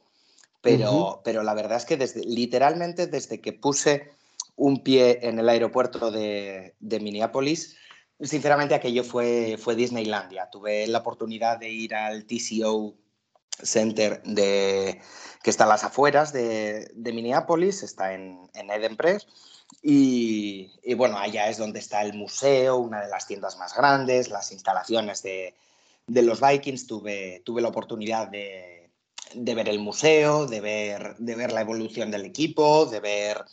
pero, 0.63 1.21
pero 1.25 1.43
la 1.43 1.55
verdad 1.55 1.77
es 1.77 1.85
que 1.85 1.97
desde, 1.97 2.25
literalmente 2.25 3.09
desde 3.09 3.41
que 3.41 3.53
puse 3.53 4.13
un 4.57 4.83
pie 4.83 5.21
en 5.23 5.39
el 5.39 5.49
aeropuerto 5.49 6.11
de, 6.11 6.75
de 6.81 7.01
Minneapolis, 7.01 7.77
sinceramente 8.21 8.75
aquello 8.75 9.05
fue, 9.05 9.57
fue 9.59 9.75
Disneylandia. 9.75 10.49
Tuve 10.51 10.87
la 10.87 10.99
oportunidad 10.99 11.59
de 11.59 11.71
ir 11.71 11.95
al 11.95 12.25
TCO 12.25 12.95
Center 13.63 14.23
de, 14.23 15.01
que 15.43 15.51
está 15.51 15.65
a 15.65 15.69
las 15.69 15.85
afueras 15.85 16.33
de, 16.33 16.91
de 16.95 17.13
Minneapolis, 17.13 17.83
está 17.83 18.15
en, 18.15 18.51
en 18.55 18.71
Eden 18.71 18.97
Press. 18.97 19.27
Y, 19.83 20.71
y, 20.83 20.95
bueno, 20.95 21.19
allá 21.19 21.49
es 21.49 21.59
donde 21.59 21.79
está 21.79 22.03
el 22.03 22.15
museo, 22.15 22.77
una 22.77 23.01
de 23.01 23.09
las 23.09 23.27
tiendas 23.27 23.57
más 23.59 23.75
grandes, 23.75 24.29
las 24.29 24.53
instalaciones 24.53 25.23
de, 25.23 25.55
de 26.07 26.23
los 26.23 26.41
Vikings. 26.41 26.87
Tuve, 26.87 27.43
tuve 27.45 27.63
la 27.63 27.69
oportunidad 27.69 28.29
de, 28.29 28.91
de 29.35 29.55
ver 29.55 29.69
el 29.69 29.79
museo, 29.79 30.47
de 30.47 30.61
ver, 30.61 31.17
de 31.19 31.35
ver 31.35 31.53
la 31.53 31.63
evolución 31.63 32.11
del 32.11 32.25
equipo, 32.25 32.87
de 32.87 33.01
ver 33.01 33.45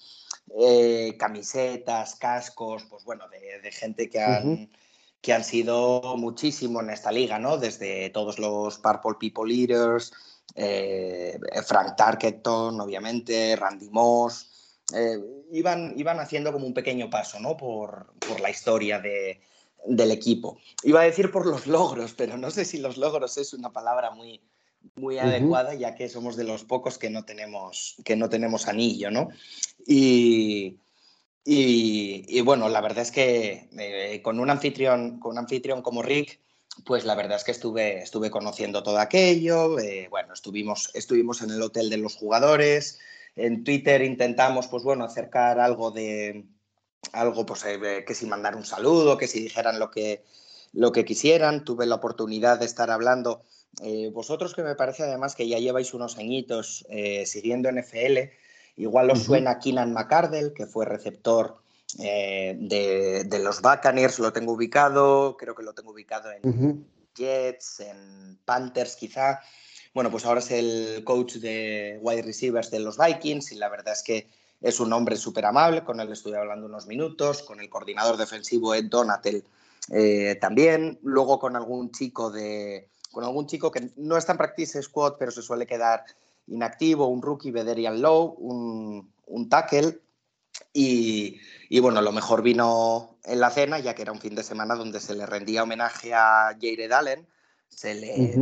eh, 0.57 1.15
camisetas, 1.17 2.15
cascos, 2.15 2.85
pues 2.89 3.03
bueno, 3.03 3.25
de, 3.29 3.71
gente 3.71 4.09
que 4.09 4.21
han, 4.21 4.69
que 5.21 5.33
han 5.33 5.43
sido 5.43 6.15
muchísimo 6.17 6.81
en 6.81 6.89
esta 6.89 7.11
liga, 7.11 7.39
¿no? 7.39 7.57
Desde 7.57 8.09
todos 8.09 8.39
los 8.39 8.79
Purple 8.79 9.15
People 9.19 9.53
Leaders, 9.53 10.11
eh, 10.55 11.39
Frank 11.65 11.95
Tarkenton, 11.95 12.79
obviamente, 12.79 13.55
Randy 13.55 13.89
Moss. 13.89 14.81
Eh, 14.95 15.19
iban, 15.51 15.93
iban 15.97 16.19
haciendo 16.19 16.51
como 16.51 16.65
un 16.65 16.73
pequeño 16.73 17.09
paso, 17.09 17.39
¿no? 17.39 17.55
Por, 17.55 18.13
por 18.27 18.39
la 18.39 18.49
historia 18.49 18.99
de, 18.99 19.41
del 19.85 20.11
equipo. 20.11 20.57
Iba 20.83 21.01
a 21.01 21.05
decir 21.05 21.31
por 21.31 21.45
los 21.45 21.67
logros, 21.67 22.13
pero 22.13 22.37
no 22.37 22.51
sé 22.51 22.65
si 22.65 22.79
los 22.79 22.97
logros 22.97 23.37
es 23.37 23.53
una 23.53 23.71
palabra 23.71 24.11
muy, 24.11 24.41
muy 24.95 25.17
adecuada, 25.17 25.73
ya 25.73 25.95
que 25.95 26.09
somos 26.09 26.35
de 26.35 26.43
los 26.43 26.63
pocos 26.63 26.97
que 26.97 27.09
no 27.09 27.25
tenemos, 27.25 27.95
que 28.03 28.15
no 28.15 28.29
tenemos 28.29 28.67
anillo, 28.67 29.11
¿no? 29.11 29.29
Y, 29.85 30.77
y, 31.45 32.41
bueno, 32.41 32.69
la 32.69 32.81
verdad 32.81 32.99
es 32.99 33.11
que 33.11 33.69
eh, 33.77 34.21
con, 34.21 34.39
un 34.39 34.49
anfitrión, 34.49 35.19
con 35.19 35.31
un 35.31 35.39
anfitrión 35.39 35.81
como 35.81 36.03
Rick, 36.03 36.39
pues 36.85 37.05
la 37.05 37.15
verdad 37.15 37.37
es 37.37 37.43
que 37.43 37.51
estuve, 37.51 38.01
estuve 38.03 38.29
conociendo 38.29 38.83
todo 38.83 38.99
aquello, 38.99 39.79
eh, 39.79 40.07
bueno, 40.09 40.33
estuvimos, 40.33 40.91
estuvimos 40.93 41.41
en 41.41 41.51
el 41.51 41.61
hotel 41.61 41.89
de 41.89 41.97
los 41.97 42.15
jugadores, 42.15 42.99
en 43.35 43.63
Twitter 43.63 44.01
intentamos, 44.01 44.67
pues 44.67 44.83
bueno, 44.83 45.05
acercar 45.05 45.59
algo 45.59 45.91
de, 45.91 46.45
algo, 47.13 47.45
pues 47.45 47.65
eh, 47.65 48.03
que 48.05 48.13
si 48.13 48.25
mandar 48.25 48.55
un 48.55 48.65
saludo, 48.65 49.17
que 49.17 49.27
si 49.27 49.41
dijeran 49.41 49.79
lo 49.79 49.89
que, 49.89 50.23
lo 50.73 50.91
que 50.91 51.05
quisieran, 51.05 51.63
tuve 51.63 51.85
la 51.85 51.95
oportunidad 51.95 52.59
de 52.59 52.65
estar 52.65 52.91
hablando 52.91 53.43
eh, 53.81 54.09
vosotros 54.13 54.53
que 54.53 54.63
me 54.63 54.75
parece 54.75 55.03
además 55.03 55.35
que 55.35 55.47
ya 55.47 55.57
lleváis 55.57 55.93
unos 55.93 56.17
añitos 56.17 56.85
eh, 56.89 57.25
siguiendo 57.25 57.71
NFL, 57.71 58.17
igual 58.75 59.09
os 59.11 59.23
suena 59.23 59.59
Keenan 59.59 59.93
McCardell, 59.93 60.53
que 60.53 60.65
fue 60.65 60.85
receptor 60.85 61.57
eh, 61.99 62.57
de, 62.59 63.39
los 63.39 63.61
Buccaneers, 63.61 64.19
lo 64.19 64.33
tengo 64.33 64.53
ubicado, 64.53 65.37
creo 65.37 65.55
que 65.55 65.63
lo 65.63 65.73
tengo 65.73 65.91
ubicado 65.91 66.29
en 66.31 66.85
Jets, 67.15 67.79
en 67.79 68.37
Panthers 68.43 68.95
quizá. 68.95 69.39
Bueno, 69.93 70.11
pues 70.11 70.25
ahora 70.25 70.39
es 70.39 70.51
el 70.51 71.03
coach 71.03 71.35
de 71.35 71.99
wide 72.01 72.21
receivers 72.21 72.69
de 72.69 72.79
los 72.79 72.97
Vikings 72.97 73.51
y 73.53 73.55
la 73.55 73.69
verdad 73.69 73.93
es 73.93 74.03
que 74.03 74.27
es 74.61 74.79
un 74.79 74.91
hombre 74.91 75.15
súper 75.15 75.45
amable, 75.45 75.83
con 75.83 75.99
él 75.99 76.11
estuve 76.11 76.37
hablando 76.37 76.65
unos 76.65 76.85
minutos, 76.85 77.43
con 77.43 77.59
el 77.61 77.69
coordinador 77.69 78.17
defensivo 78.17 78.75
Ed 78.75 78.85
Donatel 78.85 79.45
también, 80.39 80.99
luego 81.01 81.39
con 81.39 81.55
algún 81.55 81.91
chico 81.91 82.29
de, 82.29 82.89
con 83.11 83.23
algún 83.23 83.47
chico 83.47 83.71
que 83.71 83.91
no 83.97 84.17
está 84.17 84.33
en 84.33 84.37
practice 84.37 84.81
squad, 84.81 85.15
pero 85.17 85.31
se 85.31 85.41
suele 85.41 85.65
quedar 85.65 86.03
inactivo, 86.47 87.07
un 87.07 87.21
rookie, 87.21 87.51
Bederian 87.51 88.01
Low, 88.01 88.35
un, 88.37 89.11
un 89.25 89.49
tackle. 89.49 89.99
Y, 90.73 91.39
y, 91.69 91.79
bueno, 91.79 92.01
lo 92.01 92.11
mejor 92.11 92.41
vino 92.41 93.17
en 93.23 93.39
la 93.39 93.49
cena, 93.49 93.79
ya 93.79 93.95
que 93.95 94.01
era 94.01 94.11
un 94.11 94.19
fin 94.19 94.35
de 94.35 94.43
semana 94.43 94.75
donde 94.75 94.99
se 94.99 95.15
le 95.15 95.25
rendía 95.25 95.63
homenaje 95.63 96.13
a 96.13 96.55
Jared 96.59 96.91
Allen, 96.91 97.27
se 97.69 97.95
le, 97.95 98.33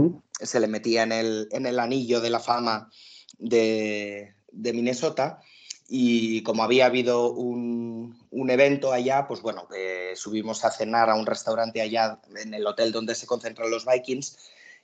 se 0.41 0.59
le 0.59 0.67
metía 0.67 1.03
en 1.03 1.11
el, 1.11 1.47
en 1.51 1.65
el, 1.65 1.79
anillo 1.79 2.21
de 2.21 2.29
la 2.29 2.39
fama 2.39 2.89
de, 3.37 4.35
de 4.51 4.73
Minnesota. 4.73 5.39
Y 5.89 6.43
como 6.43 6.63
había 6.63 6.87
habido 6.87 7.31
un, 7.31 8.19
un 8.29 8.49
evento 8.49 8.91
allá, 8.91 9.25
pues 9.27 9.41
bueno, 9.41 9.67
eh, 9.75 10.13
subimos 10.15 10.65
a 10.65 10.71
cenar 10.71 11.09
a 11.09 11.15
un 11.15 11.25
restaurante 11.25 11.81
allá 11.81 12.19
en 12.35 12.53
el 12.53 12.67
hotel 12.67 12.91
donde 12.91 13.15
se 13.15 13.27
concentran 13.27 13.71
los 13.71 13.85
Vikings 13.85 14.37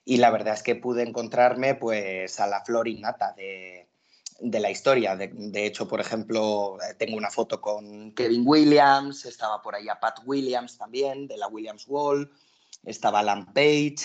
y 0.06 0.18
la 0.18 0.32
verdad 0.32 0.54
es 0.54 0.64
que 0.64 0.76
pude 0.76 1.04
encontrarme 1.04 1.76
pues 1.76 2.40
a 2.40 2.48
la 2.48 2.64
flor 2.64 2.88
innata 2.88 3.34
de, 3.34 3.88
de 4.40 4.60
la 4.60 4.70
historia. 4.70 5.16
De, 5.16 5.66
hecho, 5.66 5.88
por 5.88 6.02
ejemplo, 6.02 6.78
eh, 6.82 6.96
tengo 6.98 7.18
una 7.18 7.30
foto 7.30 7.62
con 7.62 8.12
Kevin 8.14 8.44
Williams, 8.46 9.26
estaba 9.26 9.62
por 9.62 9.76
ahí 9.76 9.88
a 9.90 10.00
Pat 10.00 10.20
Williams 10.26 10.78
también, 10.78 11.28
de 11.28 11.38
la 11.38 11.48
Williams 11.48 11.86
Wall, 11.88 12.30
estaba 12.84 13.20
Alan 13.20 13.54
Page. 13.54 13.98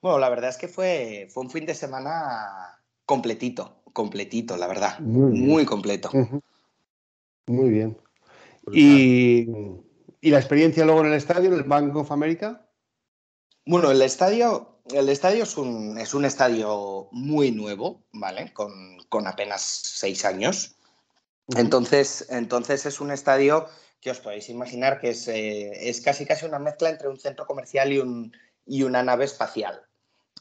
Bueno, 0.00 0.18
la 0.18 0.30
verdad 0.30 0.50
es 0.50 0.56
que 0.56 0.68
fue, 0.68 1.28
fue 1.30 1.44
un 1.44 1.50
fin 1.50 1.66
de 1.66 1.74
semana 1.74 2.80
completito, 3.04 3.82
completito, 3.92 4.56
la 4.56 4.66
verdad, 4.66 4.98
muy, 5.00 5.64
completo. 5.66 6.10
Muy 7.46 7.70
bien. 7.70 7.98
¿Y, 8.72 9.48
¿Y, 10.20 10.30
la 10.30 10.38
experiencia 10.38 10.84
luego 10.84 11.00
en 11.00 11.08
el 11.08 11.14
estadio, 11.14 11.50
en 11.50 11.56
el 11.56 11.64
Bank 11.64 11.94
of 11.96 12.12
America? 12.12 12.66
Bueno, 13.66 13.90
el 13.90 14.00
estadio, 14.02 14.71
el 14.90 15.08
estadio 15.08 15.44
es 15.44 15.56
un, 15.56 15.98
es 15.98 16.14
un 16.14 16.24
estadio 16.24 17.08
muy 17.12 17.50
nuevo, 17.50 18.02
¿vale? 18.12 18.52
Con, 18.52 18.98
con 19.08 19.26
apenas 19.26 19.62
seis 19.62 20.24
años. 20.24 20.76
Entonces, 21.56 22.26
entonces 22.30 22.86
es 22.86 23.00
un 23.00 23.10
estadio 23.10 23.66
que 24.00 24.10
os 24.10 24.20
podéis 24.20 24.48
imaginar 24.48 25.00
que 25.00 25.10
es, 25.10 25.28
eh, 25.28 25.88
es 25.88 26.00
casi 26.00 26.26
casi 26.26 26.44
una 26.46 26.58
mezcla 26.58 26.88
entre 26.88 27.08
un 27.08 27.18
centro 27.18 27.46
comercial 27.46 27.92
y, 27.92 27.98
un, 27.98 28.32
y 28.66 28.82
una 28.82 29.02
nave 29.02 29.24
espacial. 29.24 29.82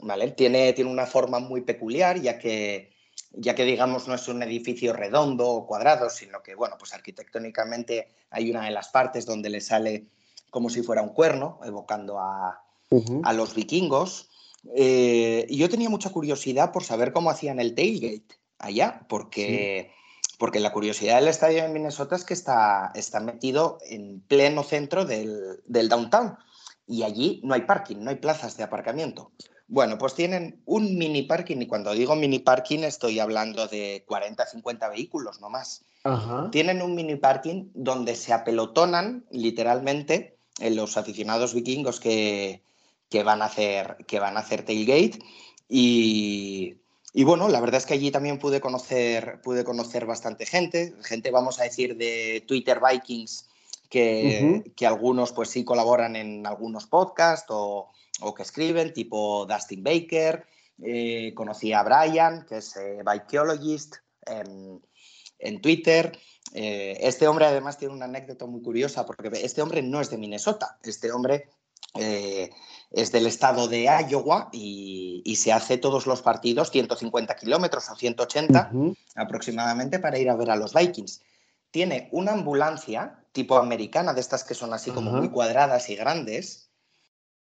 ¿vale? 0.02 0.32
Tiene, 0.32 0.74
tiene 0.74 0.92
una 0.92 1.06
forma 1.06 1.40
muy 1.40 1.62
peculiar, 1.62 2.20
ya 2.20 2.40
que, 2.40 2.92
ya 3.32 3.56
que 3.56 3.66
digamos 3.66 4.08
no 4.08 4.16
es 4.16 4.28
un 4.28 4.42
edificio 4.44 4.94
redondo 4.94 5.48
o 5.48 5.68
cuadrado, 5.68 6.10
sino 6.10 6.42
que 6.42 6.56
bueno, 6.56 6.76
pues 6.78 6.94
arquitectónicamente 6.94 8.10
hay 8.30 8.50
una 8.50 8.66
de 8.66 8.72
las 8.72 8.90
partes 8.90 9.26
donde 9.26 9.50
le 9.50 9.62
sale 9.62 10.08
como 10.50 10.70
si 10.70 10.82
fuera 10.84 11.02
un 11.02 11.14
cuerno, 11.14 11.60
evocando 11.64 12.20
a, 12.20 12.64
a 13.24 13.34
los 13.34 13.56
vikingos. 13.56 14.30
Eh, 14.76 15.48
yo 15.50 15.70
tenía 15.70 15.90
mucha 15.90 16.12
curiosidad 16.12 16.72
por 16.72 16.84
saber 16.84 17.14
cómo 17.14 17.30
hacían 17.30 17.60
el 17.60 17.76
tailgate 17.76 18.40
allá, 18.60 19.06
porque, 19.10 19.92
porque 20.38 20.60
la 20.60 20.72
curiosidad 20.72 21.16
del 21.16 21.28
estadio 21.28 21.64
de 21.64 21.70
Minnesota 21.70 22.16
es 22.16 22.24
que 22.24 22.34
está, 22.34 22.92
está 22.96 23.20
metido 23.20 23.80
en 23.90 24.22
pleno 24.22 24.64
centro 24.64 25.06
del, 25.06 25.62
del 25.66 25.90
downtown 25.90 26.38
y 26.88 27.04
allí 27.04 27.42
no 27.44 27.54
hay 27.54 27.62
parking, 27.62 27.98
no 27.98 28.10
hay 28.10 28.18
plazas 28.18 28.58
de 28.58 28.64
aparcamiento. 28.64 29.32
Bueno, 29.68 29.98
pues 29.98 30.14
tienen 30.14 30.62
un 30.66 30.98
mini 30.98 31.22
parking 31.22 31.62
y 31.62 31.66
cuando 31.68 31.94
digo 31.94 32.16
mini 32.16 32.40
parking 32.40 32.80
estoy 32.80 33.20
hablando 33.20 33.68
de 33.68 34.04
40, 34.06 34.46
50 34.46 34.90
vehículos, 34.90 35.40
no 35.40 35.50
más. 35.50 35.86
Tienen 36.52 36.82
un 36.82 36.94
mini 36.94 37.16
parking 37.16 37.70
donde 37.74 38.16
se 38.16 38.34
apelotonan 38.34 39.24
literalmente 39.32 40.36
eh, 40.60 40.72
los 40.72 40.98
aficionados 40.98 41.54
vikingos 41.54 42.02
que, 42.02 42.62
que 43.12 43.24
van 43.24 43.42
a 43.42 43.46
hacer, 43.46 43.98
que 44.08 44.20
van 44.20 44.38
a 44.38 44.40
hacer 44.40 44.64
tailgate. 44.64 45.20
Y, 45.68 46.78
y, 47.14 47.24
bueno, 47.26 47.50
la 47.50 47.60
verdad 47.60 47.78
es 47.78 47.86
que 47.86 47.94
allí 47.94 48.10
también 48.10 48.40
pude 48.40 48.62
conocer, 48.62 49.42
pude 49.44 49.66
conocer 49.66 50.06
bastante 50.06 50.46
gente, 50.46 50.96
gente, 51.04 51.30
vamos 51.30 51.60
a 51.60 51.64
decir, 51.64 51.98
de 51.98 52.44
Twitter 52.48 52.80
Vikings, 52.80 53.50
que, 53.90 54.64
que 54.76 54.88
algunos 54.88 55.34
pues 55.34 55.50
sí 55.50 55.66
colaboran 55.66 56.16
en 56.16 56.48
algunos 56.48 56.88
podcasts 56.88 57.48
o, 57.50 57.92
o 58.22 58.34
que 58.34 58.44
escriben, 58.44 58.94
tipo 58.94 59.46
Dustin 59.46 59.84
Baker. 59.84 60.46
Eh, 60.82 61.34
conocí 61.36 61.74
a 61.74 61.84
Brian, 61.84 62.46
que 62.48 62.58
es 62.58 62.78
eh, 62.78 63.04
en, 64.26 64.82
en, 65.40 65.62
Twitter. 65.62 66.18
Eh, 66.54 66.98
este 67.02 67.28
hombre 67.28 67.46
además 67.46 67.78
tiene 67.78 67.94
una 67.94 68.06
anécdota 68.06 68.46
muy 68.46 68.62
curiosa 68.62 69.06
porque 69.06 69.30
este 69.34 69.62
hombre 69.62 69.82
no 69.82 70.00
es 70.00 70.10
de 70.10 70.18
Minnesota, 70.18 70.80
este 70.84 71.12
hombre 71.12 71.50
eh, 71.96 72.50
es 72.92 73.12
del 73.12 73.26
estado 73.26 73.68
de 73.68 73.90
Iowa 74.10 74.50
y, 74.52 75.36
se 75.38 75.54
hace 75.54 75.78
todos 75.78 76.06
los 76.06 76.22
partidos 76.22 76.72
150 76.72 77.36
kilómetros 77.36 77.90
o 77.90 77.96
180 77.96 78.72
aproximadamente 79.16 79.98
para 79.98 80.20
ir 80.20 80.30
a 80.30 80.36
ver 80.36 80.52
a 80.52 80.56
los 80.56 80.74
Vikings. 80.74 81.22
Tiene 81.72 82.10
una 82.12 82.34
ambulancia 82.34 83.24
tipo 83.32 83.58
americana, 83.58 84.14
de 84.14 84.20
estas 84.20 84.44
que 84.44 84.54
son 84.54 84.74
así 84.74 84.92
como 84.92 85.12
muy 85.12 85.30
cuadradas 85.30 85.90
y 85.90 85.96
grandes. 85.96 86.70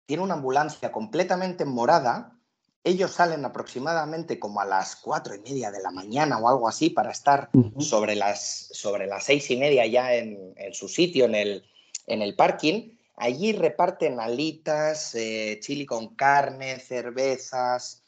Tiene 0.07 0.25
una 0.25 0.35
ambulancia 0.35 0.91
completamente 0.91 1.65
morada. 1.65 2.37
Ellos 2.83 3.13
salen 3.13 3.45
aproximadamente 3.45 4.39
como 4.39 4.61
a 4.61 4.65
las 4.65 4.97
cuatro 4.97 5.35
y 5.35 5.41
media 5.41 5.71
de 5.71 5.81
la 5.81 5.93
mañana 5.93 6.39
o 6.39 6.49
algo 6.49 6.69
así 6.69 6.91
para 6.91 7.13
estar 7.13 7.49
sobre, 7.79 8.17
las, 8.17 8.69
sobre 8.73 9.07
las 9.07 9.25
seis 9.25 9.51
y 9.51 9.57
media 9.57 9.87
ya 9.87 10.15
en, 10.15 10.55
su 10.73 10.89
sitio, 10.89 11.27
en 11.27 11.37
el, 11.37 11.65
en 12.07 12.23
el 12.23 12.35
parking 12.35 12.98
Allí 13.21 13.53
reparten 13.53 14.21
alitas, 14.21 15.15
eh, 15.15 15.59
chili 15.61 15.87
con 15.87 16.15
carne, 16.15 16.79
cervezas, 16.79 18.03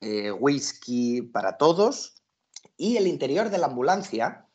eh, 0.00 0.30
whisky 0.30 1.22
para 1.22 1.56
todos. 1.56 2.22
Y 2.76 2.96
el 2.96 3.06
interior 3.06 3.50
de 3.50 3.58
la 3.58 3.66
ambulancia 3.66 4.46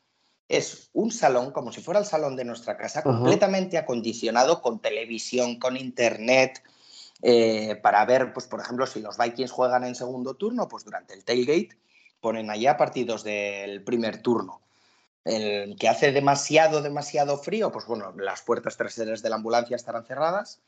es 0.48 0.90
un 0.94 1.10
salón, 1.10 1.52
como 1.52 1.72
si 1.72 1.82
fuera 1.82 2.00
el 2.00 2.06
salón 2.06 2.36
de 2.36 2.44
nuestra 2.44 2.76
casa, 2.76 3.02
completamente 3.02 3.76
acondicionado 3.76 4.62
con 4.62 4.80
televisión, 4.80 5.58
con 5.58 5.76
internet, 5.76 6.62
eh, 7.20 7.76
para 7.82 8.04
ver, 8.06 8.32
pues, 8.32 8.46
por 8.46 8.60
ejemplo, 8.60 8.86
si 8.86 9.00
los 9.00 9.18
Vikings 9.18 9.50
juegan 9.50 9.84
en 9.84 9.94
segundo 9.94 10.36
turno, 10.36 10.68
pues 10.68 10.84
durante 10.84 11.14
el 11.14 11.24
tailgate 11.24 11.76
ponen 12.20 12.50
allá 12.50 12.76
partidos 12.76 13.24
del 13.24 13.84
primer 13.84 14.22
turno 14.22 14.62
el 15.28 15.76
que 15.76 15.88
hace 15.88 16.12
demasiado, 16.12 16.82
demasiado 16.82 17.38
frío, 17.38 17.70
pues 17.70 17.86
bueno, 17.86 18.14
las 18.16 18.42
puertas 18.42 18.76
traseras 18.76 19.22
de 19.22 19.30
la 19.30 19.36
ambulancia 19.36 19.76
estarán 19.76 20.04
cerradas 20.04 20.60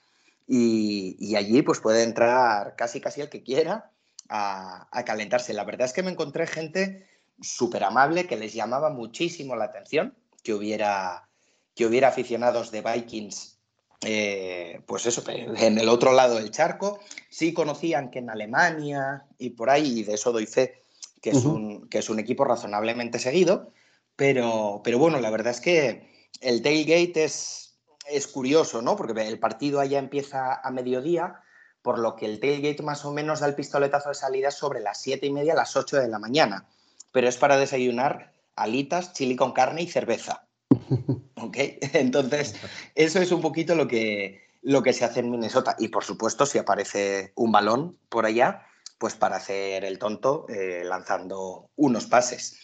y, 0.46 1.35
allí 1.37 1.62
pues 1.62 1.81
puede 1.81 2.03
entrar 2.03 2.75
casi 2.77 3.01
casi 3.01 3.20
el 3.20 3.29
que 3.29 3.42
quiera 3.42 3.90
a, 4.29 5.05
calentarse. 5.05 5.55
La 5.55 5.64
verdad 5.64 5.87
es 5.87 5.92
que 5.92 6.03
me 6.03 6.11
encontré 6.11 6.46
gente 6.46 7.07
súper 7.40 7.85
amable 7.85 8.27
que 8.27 8.37
les 8.37 8.53
llamaba 8.53 8.90
muchísimo 8.90 9.57
la 9.57 9.66
atención 9.66 10.14
que 10.42 10.53
hubiera, 10.53 11.29
que 11.75 11.87
hubiera 11.87 12.09
aficionados 12.09 12.70
de 12.70 12.83
Vikings 12.83 13.59
eh, 14.03 14.81
pues 14.87 15.05
eso, 15.05 15.23
en 15.29 15.79
el 15.79 15.88
otro 15.88 16.12
lado 16.12 16.37
del 16.37 16.51
charco. 16.51 17.01
Sí 17.29 17.53
conocían 17.53 18.11
que 18.11 18.20
en 18.20 18.31
Alemania 18.31 19.25
y 19.38 19.51
por 19.51 19.70
ahí, 19.70 20.01
y 20.01 20.03
de 20.05 20.14
eso 20.14 20.33
doy 20.33 20.46
fe, 20.46 20.83
que 21.20 21.31
es, 21.31 21.44
un, 21.44 21.88
que 21.88 21.99
es 21.99 22.09
un 22.09 22.18
equipo 22.18 22.44
razonablemente 22.44 23.18
seguido, 23.18 23.73
pero, 24.20 24.83
pero 24.85 24.98
bueno, 24.98 25.18
la 25.18 25.30
verdad 25.30 25.50
es 25.50 25.62
que 25.62 26.28
el 26.42 26.61
tailgate 26.61 27.24
es, 27.24 27.78
es 28.06 28.26
curioso, 28.26 28.83
¿no? 28.83 28.94
Porque 28.94 29.26
el 29.26 29.38
partido 29.38 29.80
allá 29.80 29.98
empieza 29.98 30.61
a 30.62 30.70
mediodía, 30.70 31.40
por 31.80 31.98
lo 31.98 32.16
que 32.16 32.26
el 32.26 32.38
tailgate 32.38 32.83
más 32.83 33.06
o 33.06 33.12
menos 33.12 33.40
da 33.40 33.46
el 33.46 33.54
pistoletazo 33.54 34.11
de 34.11 34.14
salida 34.14 34.50
sobre 34.50 34.80
las 34.80 35.00
siete 35.00 35.26
y 35.26 35.33
media 35.33 35.54
a 35.54 35.56
las 35.56 35.74
8 35.74 35.96
de 35.96 36.09
la 36.09 36.18
mañana. 36.18 36.68
Pero 37.12 37.30
es 37.30 37.38
para 37.38 37.56
desayunar 37.56 38.35
alitas, 38.56 39.14
chili 39.14 39.37
con 39.37 39.52
carne 39.52 39.80
y 39.80 39.87
cerveza. 39.87 40.46
¿Ok? 41.37 41.56
Entonces, 41.94 42.56
eso 42.94 43.20
es 43.20 43.33
un 43.33 43.40
poquito 43.40 43.74
lo 43.74 43.88
que, 43.88 44.42
lo 44.61 44.83
que 44.83 44.92
se 44.92 45.06
hace 45.06 45.20
en 45.20 45.30
Minnesota. 45.30 45.76
Y 45.78 45.88
por 45.88 46.04
supuesto, 46.04 46.44
si 46.44 46.59
aparece 46.59 47.33
un 47.37 47.52
balón 47.52 47.96
por 48.11 48.26
allá, 48.26 48.66
pues 48.98 49.14
para 49.14 49.37
hacer 49.37 49.83
el 49.87 49.98
tonto 49.98 50.44
eh, 50.50 50.83
lanzando 50.85 51.70
unos 51.76 52.04
pases. 52.04 52.59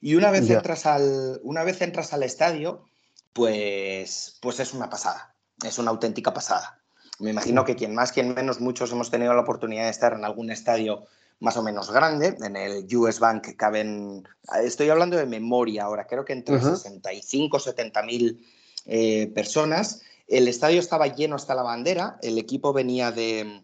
Y 0.00 0.14
una 0.14 0.30
vez, 0.30 0.48
entras 0.48 0.86
al, 0.86 1.40
una 1.42 1.62
vez 1.62 1.82
entras 1.82 2.12
al 2.12 2.22
estadio, 2.22 2.84
pues, 3.32 4.38
pues 4.40 4.60
es 4.60 4.72
una 4.72 4.88
pasada, 4.88 5.34
es 5.64 5.78
una 5.78 5.90
auténtica 5.90 6.32
pasada. 6.32 6.80
Me 7.18 7.30
imagino 7.30 7.64
que 7.66 7.76
quien 7.76 7.94
más, 7.94 8.12
quien 8.12 8.34
menos, 8.34 8.60
muchos 8.60 8.90
hemos 8.92 9.10
tenido 9.10 9.34
la 9.34 9.42
oportunidad 9.42 9.84
de 9.84 9.90
estar 9.90 10.14
en 10.14 10.24
algún 10.24 10.50
estadio 10.50 11.04
más 11.38 11.56
o 11.58 11.62
menos 11.62 11.90
grande. 11.90 12.36
En 12.40 12.56
el 12.56 12.86
US 12.96 13.20
Bank 13.20 13.56
caben, 13.56 14.26
estoy 14.62 14.88
hablando 14.88 15.18
de 15.18 15.26
memoria 15.26 15.84
ahora, 15.84 16.06
creo 16.06 16.24
que 16.24 16.32
entre 16.32 16.58
65 16.58 17.58
70 17.58 18.02
mil 18.02 18.46
eh, 18.86 19.26
personas. 19.34 20.00
El 20.26 20.48
estadio 20.48 20.80
estaba 20.80 21.08
lleno 21.08 21.36
hasta 21.36 21.54
la 21.54 21.62
bandera, 21.62 22.18
el 22.22 22.38
equipo 22.38 22.72
venía 22.72 23.12
de, 23.12 23.62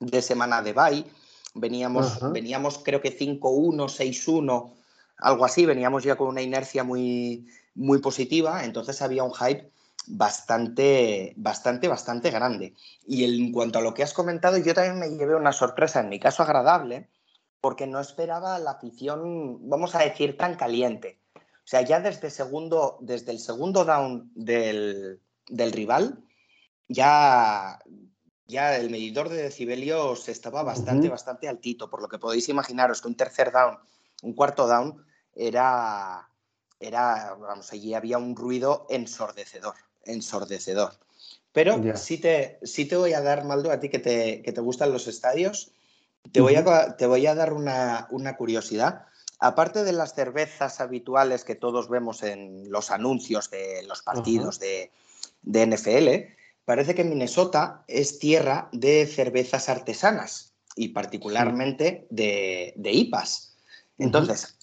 de 0.00 0.22
semana 0.22 0.62
de 0.62 0.72
bye, 0.72 1.04
veníamos, 1.54 2.18
veníamos 2.32 2.78
creo 2.78 3.00
que 3.00 3.16
5-1, 3.16 3.40
6-1 3.40 4.79
algo 5.20 5.44
así, 5.44 5.66
veníamos 5.66 6.04
ya 6.04 6.16
con 6.16 6.28
una 6.28 6.42
inercia 6.42 6.84
muy, 6.84 7.46
muy 7.74 7.98
positiva, 7.98 8.64
entonces 8.64 9.00
había 9.02 9.24
un 9.24 9.34
hype 9.34 9.70
bastante, 10.06 11.34
bastante, 11.36 11.88
bastante 11.88 12.30
grande. 12.30 12.74
Y 13.06 13.24
en 13.24 13.52
cuanto 13.52 13.78
a 13.78 13.82
lo 13.82 13.94
que 13.94 14.02
has 14.02 14.14
comentado, 14.14 14.56
yo 14.58 14.74
también 14.74 14.98
me 14.98 15.16
llevé 15.16 15.36
una 15.36 15.52
sorpresa, 15.52 16.00
en 16.00 16.08
mi 16.08 16.18
caso 16.18 16.42
agradable, 16.42 17.08
porque 17.60 17.86
no 17.86 18.00
esperaba 18.00 18.58
la 18.58 18.72
afición, 18.72 19.68
vamos 19.68 19.94
a 19.94 20.00
decir, 20.00 20.36
tan 20.36 20.56
caliente. 20.56 21.20
O 21.36 21.70
sea, 21.70 21.82
ya 21.82 22.00
desde, 22.00 22.30
segundo, 22.30 22.98
desde 23.00 23.32
el 23.32 23.38
segundo 23.38 23.84
down 23.84 24.30
del, 24.34 25.20
rival, 25.48 26.24
ya, 26.88 27.78
ya 28.46 28.76
el 28.76 28.90
medidor 28.90 29.28
de 29.28 29.42
decibelios 29.42 30.28
estaba 30.28 30.62
bastante, 30.62 31.08
bastante 31.08 31.48
altito, 31.48 31.88
por 31.88 32.02
lo 32.02 32.08
que 32.08 32.18
podéis 32.18 32.48
imaginaros 32.48 33.00
que 33.00 33.08
un 33.08 33.16
tercer 33.16 33.52
down, 33.52 33.78
un 34.22 34.32
cuarto 34.32 34.66
down, 34.66 35.04
era, 35.34 36.28
era, 36.78 37.34
vamos, 37.34 37.72
allí 37.72 37.94
había 37.94 38.18
un 38.18 38.36
ruido 38.36 38.86
ensordecedor, 38.90 39.74
ensordecedor. 40.04 40.92
Pero 41.52 41.80
sí, 41.96 42.18
te, 42.18 42.58
sí 42.62 42.84
te 42.84 42.96
voy 42.96 43.12
a 43.12 43.20
dar, 43.20 43.44
Maldo, 43.44 43.72
a 43.72 43.80
ti 43.80 43.88
que 43.88 43.98
te, 43.98 44.42
que 44.42 44.52
te 44.52 44.60
gustan 44.60 44.92
los 44.92 45.08
estadios, 45.08 45.72
te, 46.32 46.40
voy, 46.40 46.54
a, 46.54 46.96
te 46.96 47.06
voy 47.06 47.26
a 47.26 47.34
dar 47.34 47.52
una, 47.52 48.06
una, 48.10 48.36
curiosidad. 48.36 49.06
Aparte 49.40 49.82
de 49.82 49.92
las 49.92 50.14
cervezas 50.14 50.80
habituales 50.80 51.44
que 51.44 51.54
todos 51.54 51.88
vemos 51.88 52.22
en 52.22 52.70
los 52.70 52.90
anuncios 52.90 53.50
de 53.50 53.82
los 53.88 54.02
partidos 54.02 54.60
de, 54.60 54.92
de, 55.42 55.66
NFL, 55.66 56.34
parece 56.64 56.94
que 56.94 57.04
Minnesota 57.04 57.84
es 57.88 58.18
tierra 58.18 58.68
de 58.70 59.06
cervezas 59.06 59.68
artesanas 59.68 60.52
y 60.76 60.88
particularmente 60.88 62.06
de, 62.10 62.74
de 62.76 62.92
IPAs. 62.92 63.56
Entonces, 63.98 64.56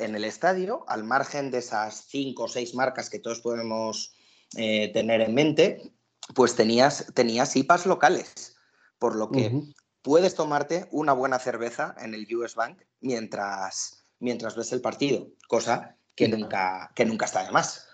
en 0.00 0.14
el 0.14 0.24
estadio, 0.24 0.84
al 0.88 1.04
margen 1.04 1.50
de 1.50 1.58
esas 1.58 2.06
cinco 2.08 2.44
o 2.44 2.48
seis 2.48 2.74
marcas 2.74 3.08
que 3.08 3.18
todos 3.18 3.40
podemos 3.40 4.14
eh, 4.56 4.92
tener 4.92 5.20
en 5.20 5.34
mente, 5.34 5.92
pues 6.34 6.54
tenías, 6.56 7.12
tenías 7.14 7.54
IPAs 7.56 7.86
locales, 7.86 8.56
por 8.98 9.16
lo 9.16 9.30
que 9.30 9.62
puedes 10.02 10.34
tomarte 10.34 10.88
una 10.90 11.12
buena 11.12 11.38
cerveza 11.38 11.94
en 12.00 12.14
el 12.14 12.26
US 12.36 12.54
Bank 12.54 12.82
mientras, 13.00 14.04
mientras 14.18 14.56
ves 14.56 14.72
el 14.72 14.80
partido, 14.80 15.28
cosa 15.48 15.96
que, 16.14 16.28
nunca, 16.28 16.90
que 16.94 17.04
nunca 17.04 17.26
está 17.26 17.44
de 17.44 17.52
más. 17.52 17.86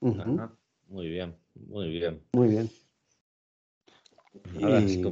Muy 0.00 1.08
bien, 1.08 1.36
muy 1.54 1.90
bien. 1.90 2.22
Muy 2.32 2.48
bien. 2.48 2.70
Y, 4.54 5.02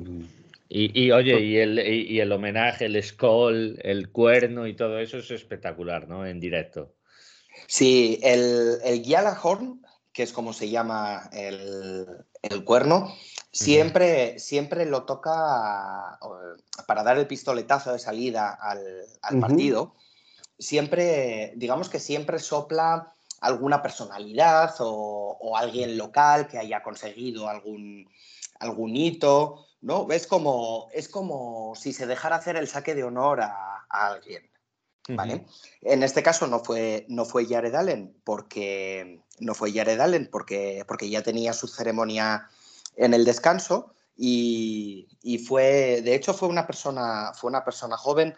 oye, 0.69 1.41
y 1.41 1.57
el, 1.59 1.79
y, 1.79 2.21
el 2.21 2.33
homenaje, 2.33 2.87
el 2.87 3.03
skull, 3.03 3.79
el 3.83 4.11
cuerno 4.11 4.67
y 4.67 4.75
todo 4.75 4.99
eso 4.99 5.19
es 5.19 5.31
espectacular, 5.31 6.09
¿no? 6.09 6.27
En 6.27 6.41
directo. 6.41 6.95
Sí, 7.69 8.19
el, 8.23 8.79
el 8.85 9.03
Horn, 9.43 9.83
que 10.13 10.23
es 10.23 10.33
como 10.33 10.53
se 10.53 10.69
llama 10.69 11.31
el, 11.33 12.65
cuerno, 12.65 13.13
siempre, 13.53 14.39
siempre 14.39 14.87
lo 14.87 15.05
toca 15.05 16.19
para 16.87 17.03
dar 17.03 17.19
el 17.19 17.27
pistoletazo 17.27 17.93
de 17.93 17.99
salida 17.99 18.51
al, 18.51 19.41
partido. 19.41 19.95
Siempre, 20.59 21.53
digamos 21.57 21.89
que 21.89 22.01
siempre 22.01 22.39
sopla 22.39 23.13
alguna 23.41 23.83
personalidad 23.83 24.75
o, 24.81 25.37
o 25.41 25.57
alguien 25.57 25.97
local 25.97 26.49
que 26.49 26.59
haya 26.59 26.83
conseguido 26.83 27.49
algún, 27.49 28.09
algún 28.59 28.97
hito 28.97 29.66
¿no? 29.81 30.09
Es 30.11 30.27
como, 30.27 30.89
es 30.93 31.09
como 31.09 31.75
si 31.77 31.93
se 31.93 32.07
dejara 32.07 32.37
hacer 32.37 32.57
el 32.57 32.69
saque 32.69 32.95
de 32.95 33.05
honor 33.05 33.41
a, 33.41 33.87
alguien. 33.89 34.43
¿Vale? 35.09 35.47
En 35.83 36.03
este 36.03 36.23
caso 36.23 36.49
no 36.49 36.59
fue, 36.59 37.07
no 37.09 37.25
fue 37.25 37.47
Jared 37.47 37.75
Allen 37.75 38.21
porque 38.25 39.21
no 39.39 39.55
fue 39.55 39.73
Jared 39.73 40.01
Allen 40.01 40.29
porque, 40.31 40.85
porque 40.89 41.09
ya 41.09 41.23
tenía 41.23 41.53
su 41.53 41.69
ceremonia 41.69 42.49
en 42.97 43.15
el 43.15 43.25
descanso 43.25 43.95
y, 44.17 45.07
fue, 45.47 46.03
de 46.03 46.15
hecho 46.15 46.35
fue 46.35 46.49
una 46.49 46.67
persona, 46.67 47.33
fue 47.35 47.49
una 47.49 47.65
persona 47.65 47.97
joven 47.97 48.35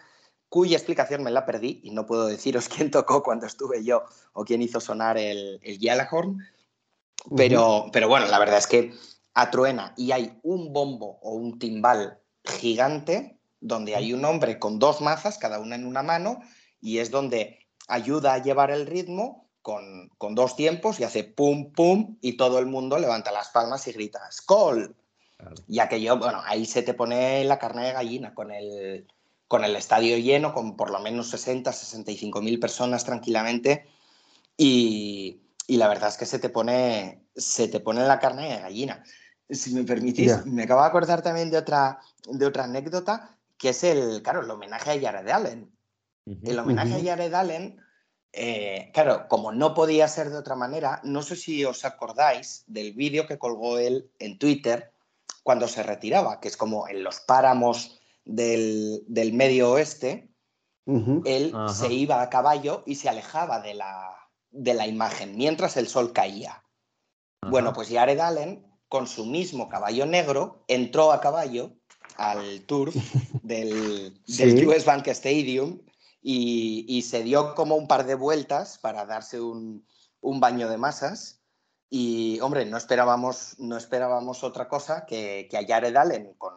cuya 0.48 0.76
explicación 0.76 1.22
me 1.22 1.30
la 1.30 1.46
perdí 1.46 1.80
y 1.84 1.90
no 1.90 2.04
puedo 2.04 2.26
deciros 2.26 2.68
quién 2.74 2.90
tocó 2.90 3.22
cuando 3.22 3.46
estuve 3.46 3.82
yo 3.82 4.04
o 4.34 4.44
quién 4.44 4.60
hizo 4.60 4.80
sonar 4.80 5.16
el, 5.16 5.60
el 5.62 5.78
pero, 7.36 7.86
pero 7.92 8.08
bueno, 8.08 8.26
la 8.26 8.38
verdad 8.38 8.58
es 8.58 8.66
que 8.66 8.94
truena 9.50 9.94
y 9.96 10.12
hay 10.12 10.38
un 10.42 10.72
bombo 10.72 11.18
o 11.22 11.32
un 11.32 11.58
timbal 11.58 12.18
gigante 12.44 13.38
donde 13.60 13.96
hay 13.96 14.12
un 14.12 14.24
hombre 14.24 14.58
con 14.58 14.78
dos 14.78 15.00
mazas, 15.00 15.38
cada 15.38 15.58
una 15.58 15.74
en 15.74 15.86
una 15.86 16.02
mano, 16.02 16.40
y 16.80 16.98
es 16.98 17.10
donde 17.10 17.66
ayuda 17.88 18.34
a 18.34 18.42
llevar 18.42 18.70
el 18.70 18.86
ritmo 18.86 19.48
con, 19.62 20.10
dos 20.34 20.56
tiempos 20.56 21.00
y 21.00 21.04
hace 21.04 21.24
pum, 21.24 21.72
pum, 21.72 22.16
y 22.20 22.36
todo 22.36 22.58
el 22.58 22.66
mundo 22.66 22.98
levanta 22.98 23.32
las 23.32 23.48
palmas 23.48 23.86
y 23.86 23.92
grita 23.92 24.20
¡Skol! 24.30 24.96
Y 25.68 25.78
aquello, 25.78 26.18
bueno, 26.18 26.42
ahí 26.44 26.64
se 26.66 26.82
te 26.82 26.94
pone 26.94 27.44
la 27.44 27.58
carne 27.58 27.86
de 27.86 27.92
gallina 27.92 28.34
con 28.34 28.50
el, 28.50 29.06
con 29.46 29.64
el 29.64 29.76
estadio 29.76 30.16
lleno, 30.18 30.52
con 30.52 30.76
por 30.76 30.90
lo 30.90 30.98
menos 31.00 31.28
60, 31.30 31.72
65 31.72 32.42
mil 32.42 32.58
personas 32.58 33.04
tranquilamente. 33.04 33.86
Y, 34.56 35.42
la 35.68 35.86
verdad 35.86 36.08
es 36.08 36.16
que 36.16 36.26
se 36.26 36.38
te 36.38 36.48
pone, 36.48 37.22
se 37.36 37.68
te 37.68 37.78
pone 37.78 38.04
la 38.06 38.18
carne 38.18 38.48
de 38.48 38.60
gallina. 38.60 39.04
Si 39.50 39.74
me 39.74 39.84
permitís, 39.84 40.44
me 40.46 40.64
acabo 40.64 40.82
de 40.82 40.88
acordar 40.88 41.22
también 41.22 41.50
de 41.50 41.58
otra, 41.58 42.00
de 42.26 42.46
otra 42.46 42.64
anécdota, 42.64 43.36
que 43.56 43.70
es 43.70 43.82
el, 43.84 44.22
claro, 44.22 44.42
el 44.42 44.50
homenaje 44.50 44.90
a 44.90 45.00
Jared 45.00 45.28
Allen. 45.28 45.72
El 46.42 46.58
homenaje 46.58 46.94
a 46.94 47.16
Jared 47.16 47.32
Allen 47.32 47.80
eh, 48.32 48.90
claro, 48.92 49.26
como 49.28 49.52
no 49.52 49.74
podía 49.74 50.06
ser 50.06 50.30
de 50.30 50.36
otra 50.36 50.54
manera, 50.54 51.00
no 51.02 51.22
sé 51.22 51.36
si 51.36 51.64
os 51.64 51.84
acordáis 51.84 52.64
del 52.66 52.92
vídeo 52.92 53.26
que 53.26 53.38
colgó 53.38 53.78
él 53.78 54.10
en 54.18 54.38
Twitter 54.38 54.92
cuando 55.42 55.66
se 55.66 55.82
retiraba, 55.82 56.40
que 56.40 56.48
es 56.48 56.56
como 56.56 56.88
en 56.88 57.02
los 57.02 57.20
páramos 57.20 57.98
del, 58.24 59.04
medio 59.32 59.72
oeste, 59.72 60.30
él 61.24 61.54
se 61.68 61.92
iba 61.92 62.22
a 62.22 62.30
caballo 62.30 62.82
y 62.86 62.94
se 62.94 63.08
alejaba 63.08 63.60
de 63.60 63.74
la, 63.74 64.14
de 64.50 64.74
la 64.74 64.86
imagen 64.86 65.36
mientras 65.36 65.76
el 65.76 65.88
sol 65.88 66.12
caía. 66.12 66.62
Bueno, 67.50 67.72
pues 67.72 67.88
Jared 67.90 68.18
Allen, 68.20 68.66
con 68.88 69.06
su 69.06 69.26
mismo 69.26 69.68
caballo 69.68 70.06
negro, 70.06 70.64
entró 70.68 71.12
a 71.12 71.20
caballo 71.20 71.72
al 72.16 72.62
tour 72.62 72.92
del, 73.42 74.18
del 74.26 74.66
US 74.66 74.84
Bank 74.84 75.06
Stadium 75.08 75.80
y, 76.20 77.02
se 77.02 77.22
dio 77.22 77.54
como 77.54 77.76
un 77.76 77.86
par 77.86 78.04
de 78.04 78.14
vueltas 78.14 78.78
para 78.78 79.06
darse 79.06 79.40
un, 79.40 79.84
baño 80.20 80.68
de 80.68 80.76
masas. 80.76 81.40
Y, 81.90 82.38
hombre, 82.40 82.66
no 82.66 82.76
esperábamos, 82.76 83.54
no 83.58 83.76
esperábamos 83.76 84.44
otra 84.44 84.68
cosa 84.68 85.06
que, 85.06 85.48
que 85.50 85.56
a 85.56 85.66
Jared 85.66 85.96
Allen, 85.96 86.34
con, 86.36 86.54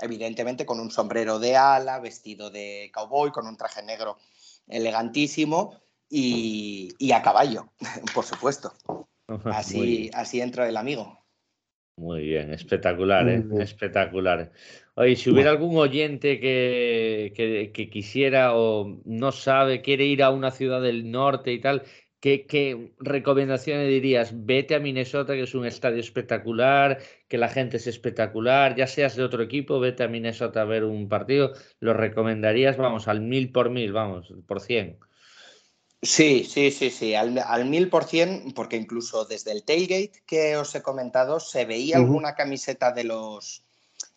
evidentemente 0.00 0.66
con 0.66 0.80
un 0.80 0.90
sombrero 0.90 1.38
de 1.38 1.56
ala, 1.56 2.00
vestido 2.00 2.50
de 2.50 2.90
cowboy, 2.92 3.30
con 3.30 3.46
un 3.46 3.56
traje 3.56 3.82
negro 3.82 4.18
elegantísimo 4.66 5.80
y, 6.08 7.12
a 7.12 7.22
caballo, 7.22 7.72
por 8.14 8.24
supuesto. 8.24 8.74
Así, 9.46 10.10
así 10.12 10.40
entra 10.40 10.68
el 10.68 10.76
amigo. 10.76 11.23
Muy 11.96 12.22
bien, 12.22 12.52
espectacular, 12.52 13.28
¿eh? 13.28 13.44
espectacular. 13.60 14.50
Oye, 14.94 15.14
si 15.14 15.30
hubiera 15.30 15.50
algún 15.50 15.76
oyente 15.76 16.40
que, 16.40 17.88
quisiera 17.90 18.56
o 18.56 19.00
no 19.04 19.30
sabe, 19.30 19.80
quiere 19.80 20.04
ir 20.04 20.22
a 20.22 20.30
una 20.30 20.50
ciudad 20.50 20.82
del 20.82 21.10
norte 21.12 21.52
y 21.52 21.60
tal, 21.60 21.82
¿qué, 22.18 22.46
¿qué, 22.46 22.92
recomendaciones 22.98 23.88
dirías? 23.88 24.32
Vete 24.44 24.74
a 24.74 24.80
Minnesota, 24.80 25.34
que 25.34 25.42
es 25.42 25.54
un 25.54 25.66
estadio 25.66 26.00
espectacular, 26.00 26.98
que 27.28 27.38
la 27.38 27.48
gente 27.48 27.76
es 27.76 27.86
espectacular, 27.86 28.74
ya 28.74 28.88
seas 28.88 29.14
de 29.14 29.22
otro 29.22 29.42
equipo, 29.44 29.78
vete 29.78 30.02
a 30.02 30.08
Minnesota 30.08 30.62
a 30.62 30.64
ver 30.64 30.82
un 30.82 31.08
partido, 31.08 31.52
¿lo 31.78 31.94
recomendarías? 31.94 32.76
Vamos, 32.76 33.06
al 33.06 33.20
mil 33.20 33.52
por 33.52 33.70
mil, 33.70 33.92
vamos, 33.92 34.34
por 34.46 34.60
cien. 34.60 34.98
Sí, 36.04 36.44
sí, 36.44 36.70
sí, 36.70 36.90
sí, 36.90 37.14
al, 37.14 37.64
mil 37.64 37.88
por 37.88 38.04
cien, 38.04 38.52
porque 38.54 38.76
incluso 38.76 39.24
desde 39.24 39.52
el 39.52 39.64
tailgate 39.64 40.22
que 40.26 40.54
os 40.56 40.74
he 40.74 40.82
comentado 40.82 41.40
se 41.40 41.64
veía 41.64 41.96
alguna 41.96 42.34
camiseta 42.34 42.92
de 42.92 43.04
los, 43.04 43.64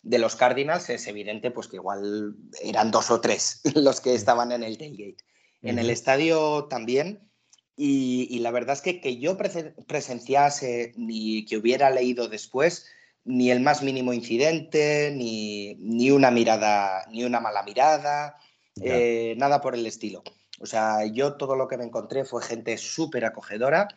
de 0.03 0.19
los 0.19 0.35
Cardinals, 0.35 0.89
es 0.89 1.07
evidente 1.07 1.49
pues 1.49 1.69
que 1.69 1.77
igual 1.77 2.35
eran 2.61 2.91
dos 2.91 3.09
o 3.09 3.21
tres 3.21 3.61
los 3.75 4.01
que 4.01 4.13
estaban 4.13 4.51
en 4.51 4.63
el 4.63 4.77
tailgate. 4.77 5.23
En 5.63 5.79
el 5.79 5.89
estadio 5.89 6.65
también, 6.65 7.27
y, 7.75 8.39
la 8.39 8.51
verdad 8.51 8.75
es 8.75 8.81
que 8.81 9.01
que 9.01 9.17
yo 9.17 9.37
presenciase 9.37 10.93
ni 10.97 11.45
que 11.45 11.57
hubiera 11.57 11.89
leído 11.89 12.27
después, 12.27 12.85
ni 13.23 13.49
el 13.49 13.59
más 13.61 13.81
mínimo 13.81 14.13
incidente, 14.13 15.11
ni, 15.15 15.75
ni 15.75 16.11
una 16.11 16.31
mirada, 16.31 17.05
ni 17.11 17.23
una 17.23 17.39
mala 17.39 17.63
mirada, 17.63 18.35
eh, 18.81 19.35
nada 19.37 19.61
por 19.61 19.73
el 19.73 19.85
estilo. 19.85 20.23
O 20.59 20.65
sea, 20.65 21.05
yo 21.05 21.33
todo 21.35 21.55
lo 21.55 21.67
que 21.67 21.77
me 21.77 21.85
encontré 21.85 22.25
fue 22.25 22.41
gente 22.41 22.77
súper 22.77 23.25
acogedora. 23.25 23.87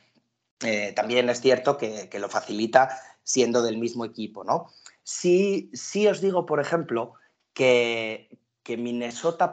Eh, 0.62 0.92
también 0.94 1.28
es 1.30 1.40
cierto 1.40 1.78
que, 1.78 2.08
lo 2.18 2.28
facilita 2.28 2.98
siendo 3.22 3.62
del 3.62 3.78
mismo 3.78 4.04
equipo, 4.04 4.44
¿no? 4.44 4.70
Sí, 5.02 5.70
sí 5.72 6.06
os 6.06 6.20
digo, 6.20 6.44
por 6.46 6.60
ejemplo, 6.60 7.14
que, 7.54 8.38
que, 8.62 8.76
Minnesota, 8.76 9.52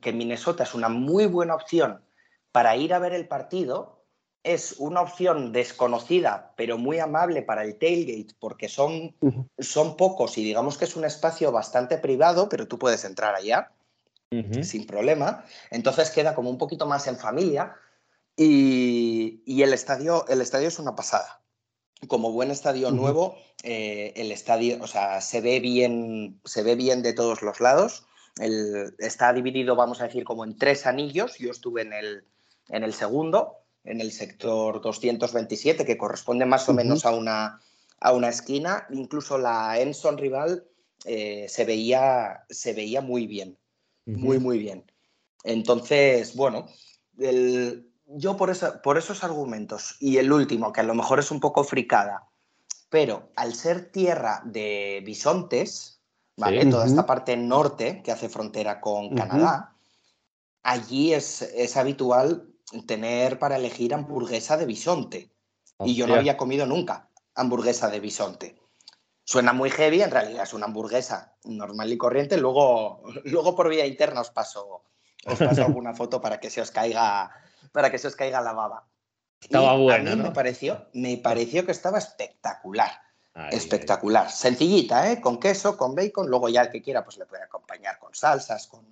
que 0.00 0.12
Minnesota 0.12 0.64
es 0.64 0.74
una 0.74 0.88
muy 0.88 1.26
buena 1.26 1.54
opción 1.54 2.02
para 2.52 2.76
ir 2.76 2.92
a 2.92 2.98
ver 2.98 3.14
el 3.14 3.26
partido. 3.28 4.00
Es 4.44 4.74
una 4.78 5.02
opción 5.02 5.52
desconocida, 5.52 6.52
pero 6.56 6.76
muy 6.76 6.98
amable 6.98 7.42
para 7.42 7.62
el 7.62 7.78
tailgate, 7.78 8.34
porque 8.40 8.68
son, 8.68 9.14
son 9.58 9.96
pocos 9.96 10.36
y 10.36 10.42
digamos 10.42 10.76
que 10.76 10.84
es 10.84 10.96
un 10.96 11.04
espacio 11.04 11.52
bastante 11.52 11.96
privado, 11.96 12.48
pero 12.48 12.66
tú 12.66 12.76
puedes 12.76 13.04
entrar 13.04 13.36
allá 13.36 13.70
sin 14.62 14.86
problema. 14.86 15.44
Entonces 15.70 16.10
queda 16.10 16.34
como 16.34 16.50
un 16.50 16.58
poquito 16.58 16.86
más 16.86 17.06
en 17.06 17.18
familia 17.18 17.76
y, 18.36 19.62
el, 19.62 19.72
estadio, 19.72 20.26
el 20.28 20.40
estadio 20.40 20.68
es 20.68 20.78
una 20.78 20.94
pasada. 20.94 21.42
Como 22.08 22.32
buen 22.32 22.50
estadio 22.50 22.90
nuevo, 22.90 23.36
eh, 23.62 24.12
el 24.16 24.32
estadio, 24.32 24.78
o 24.82 24.86
sea, 24.86 25.20
se 25.20 25.40
ve 25.40 25.60
bien, 25.60 26.40
se 26.44 26.62
ve 26.62 26.74
bien 26.74 27.02
de 27.02 27.12
todos 27.12 27.42
los 27.42 27.60
lados. 27.60 28.06
El, 28.40 28.94
está 28.98 29.32
dividido, 29.32 29.76
vamos 29.76 30.00
a 30.00 30.04
decir, 30.04 30.24
como 30.24 30.44
en 30.44 30.56
tres 30.56 30.86
anillos. 30.86 31.38
Yo 31.38 31.50
estuve 31.50 31.82
en 31.82 31.92
el, 31.92 32.24
en 32.70 32.82
el 32.82 32.92
segundo, 32.92 33.58
en 33.84 34.00
el 34.00 34.10
sector 34.10 34.80
227, 34.80 35.84
que 35.84 35.98
corresponde 35.98 36.46
más 36.46 36.68
o 36.68 36.74
menos 36.74 37.06
a 37.06 37.12
una, 37.12 37.60
a 38.00 38.12
una 38.12 38.30
esquina. 38.30 38.86
Incluso 38.90 39.38
la 39.38 39.78
Enson 39.78 40.18
rival 40.18 40.66
eh, 41.04 41.46
se, 41.48 41.64
veía, 41.64 42.44
se 42.48 42.72
veía 42.72 43.00
muy 43.00 43.28
bien 43.28 43.58
muy, 44.06 44.38
muy 44.38 44.58
bien. 44.58 44.84
Entonces, 45.44 46.34
bueno, 46.36 46.66
yo 48.06 48.36
por, 48.36 48.82
por 48.82 48.98
esos 48.98 49.24
argumentos 49.24 49.96
y 50.00 50.18
el 50.18 50.32
último, 50.32 50.72
que 50.72 50.80
a 50.80 50.84
lo 50.84 50.94
mejor 50.94 51.18
es 51.18 51.30
un 51.30 51.40
poco 51.40 51.64
fricada, 51.64 52.28
pero 52.88 53.30
al 53.36 53.54
ser 53.54 53.90
tierra 53.90 54.42
de 54.44 55.02
bisontes, 55.04 56.00
¿vale? 56.36 56.66
Toda 56.66 56.86
esta 56.86 57.06
parte 57.06 57.36
norte 57.36 58.02
que 58.02 58.12
hace 58.12 58.28
frontera 58.28 58.80
con 58.80 59.14
Canadá, 59.14 59.74
allí 60.62 61.14
es, 61.14 61.42
es, 61.42 61.76
habitual 61.76 62.48
tener 62.86 63.38
para 63.38 63.56
elegir 63.56 63.94
hamburguesa 63.94 64.56
de 64.56 64.66
bisonte. 64.66 65.30
Y 65.84 65.94
yo 65.94 66.06
no 66.06 66.14
había 66.14 66.36
comido 66.36 66.66
nunca 66.66 67.08
hamburguesa 67.34 67.88
de 67.88 68.00
bisonte. 68.00 68.61
Suena 69.32 69.54
muy 69.54 69.70
heavy, 69.70 70.02
en 70.02 70.10
realidad 70.10 70.42
es 70.42 70.52
una 70.52 70.66
hamburguesa 70.66 71.32
normal 71.44 71.90
y 71.90 71.96
corriente. 71.96 72.36
Luego, 72.36 73.02
luego 73.24 73.56
por 73.56 73.70
vía 73.70 73.86
interna 73.86 74.20
os 74.20 74.28
paso, 74.28 74.84
os 75.24 75.38
paso 75.38 75.62
alguna 75.64 75.94
foto 75.94 76.20
para 76.20 76.38
que 76.38 76.50
se 76.50 76.60
os 76.60 76.70
caiga, 76.70 77.30
para 77.72 77.90
que 77.90 77.96
se 77.96 78.08
os 78.08 78.14
caiga 78.14 78.42
la 78.42 78.52
baba. 78.52 78.86
Estaba. 79.40 79.70
A 79.72 79.98
mí 79.98 80.16
me, 80.16 80.32
pareció, 80.32 80.86
me 80.92 81.16
pareció 81.16 81.64
que 81.64 81.72
estaba 81.72 81.96
espectacular. 81.96 82.90
espectacular. 83.50 84.30
Sencillita, 84.30 85.10
¿eh? 85.10 85.22
Con 85.22 85.40
queso, 85.40 85.78
con 85.78 85.94
bacon. 85.94 86.28
Luego 86.28 86.50
ya 86.50 86.60
el 86.60 86.70
que 86.70 86.82
quiera 86.82 87.02
pues 87.02 87.16
le 87.16 87.24
puede 87.24 87.44
acompañar 87.44 87.98
con 87.98 88.14
salsas, 88.14 88.66
con, 88.66 88.86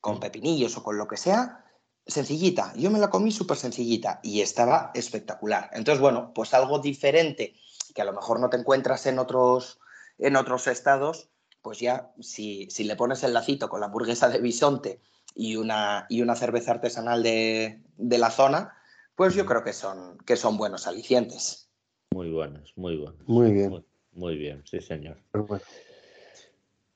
con 0.00 0.18
pepinillos 0.18 0.76
o 0.76 0.82
con 0.82 0.98
lo 0.98 1.06
que 1.06 1.16
sea. 1.16 1.64
Sencillita. 2.04 2.72
Yo 2.74 2.90
me 2.90 2.98
la 2.98 3.10
comí 3.10 3.30
súper 3.30 3.56
sencillita 3.56 4.18
y 4.24 4.40
estaba 4.40 4.90
espectacular. 4.92 5.70
Entonces, 5.72 6.00
bueno, 6.00 6.32
pues 6.34 6.52
algo 6.52 6.80
diferente 6.80 7.54
que 7.94 8.02
a 8.02 8.04
lo 8.04 8.12
mejor 8.12 8.40
no 8.40 8.50
te 8.50 8.56
encuentras 8.56 9.06
en 9.06 9.18
otros, 9.18 9.80
en 10.18 10.36
otros 10.36 10.66
estados, 10.66 11.30
pues 11.62 11.78
ya 11.78 12.12
si, 12.20 12.68
le 12.84 12.96
pones 12.96 13.22
el 13.22 13.32
lacito 13.32 13.68
con 13.68 13.80
la 13.80 13.86
hamburguesa 13.86 14.28
de 14.28 14.40
bisonte 14.40 15.00
y 15.34 15.56
una, 15.56 16.06
y 16.08 16.22
una 16.22 16.34
cerveza 16.34 16.72
artesanal 16.72 17.22
de, 17.22 17.80
la 17.96 18.30
zona, 18.30 18.76
pues 19.14 19.34
yo 19.34 19.46
creo 19.46 19.62
que 19.62 19.72
son, 19.72 20.18
que 20.26 20.36
son 20.36 20.56
buenos 20.56 20.86
alicientes. 20.86 21.70
Muy 22.12 22.30
buenos, 22.30 22.72
muy 22.76 22.96
buenos. 22.96 23.26
Muy 23.26 23.52
bien. 23.52 23.84
Muy, 24.12 24.36
bien, 24.36 24.62
sí, 24.66 24.80
señor. 24.80 25.18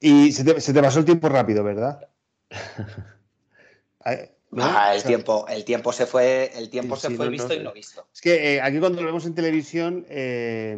Y 0.00 0.32
se 0.32 0.44
te, 0.44 0.82
pasó 0.82 0.98
el 0.98 1.04
tiempo 1.06 1.28
rápido, 1.28 1.64
¿verdad? 1.64 2.08
Ah, 4.58 4.94
el, 4.94 5.02
tiempo, 5.02 5.46
el 5.48 5.64
tiempo 5.64 5.92
se 5.92 6.06
fue, 6.06 6.50
el 6.54 6.70
tiempo 6.70 6.96
se 6.96 7.10
fue 7.10 7.28
visto 7.28 7.52
y 7.52 7.60
no 7.60 7.72
visto. 7.72 8.06
Es 8.12 8.20
que 8.20 8.54
eh, 8.54 8.60
aquí 8.60 8.78
cuando 8.78 9.00
lo 9.00 9.06
vemos 9.06 9.26
en 9.26 9.34
televisión, 9.34 10.06
eh, 10.08 10.76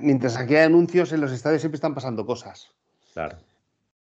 mientras 0.00 0.36
aquí 0.36 0.54
hay 0.54 0.64
anuncios, 0.64 1.12
en 1.12 1.20
los 1.20 1.32
estadios 1.32 1.60
siempre 1.60 1.76
están 1.76 1.94
pasando 1.94 2.24
cosas. 2.24 2.68
Claro. 3.12 3.38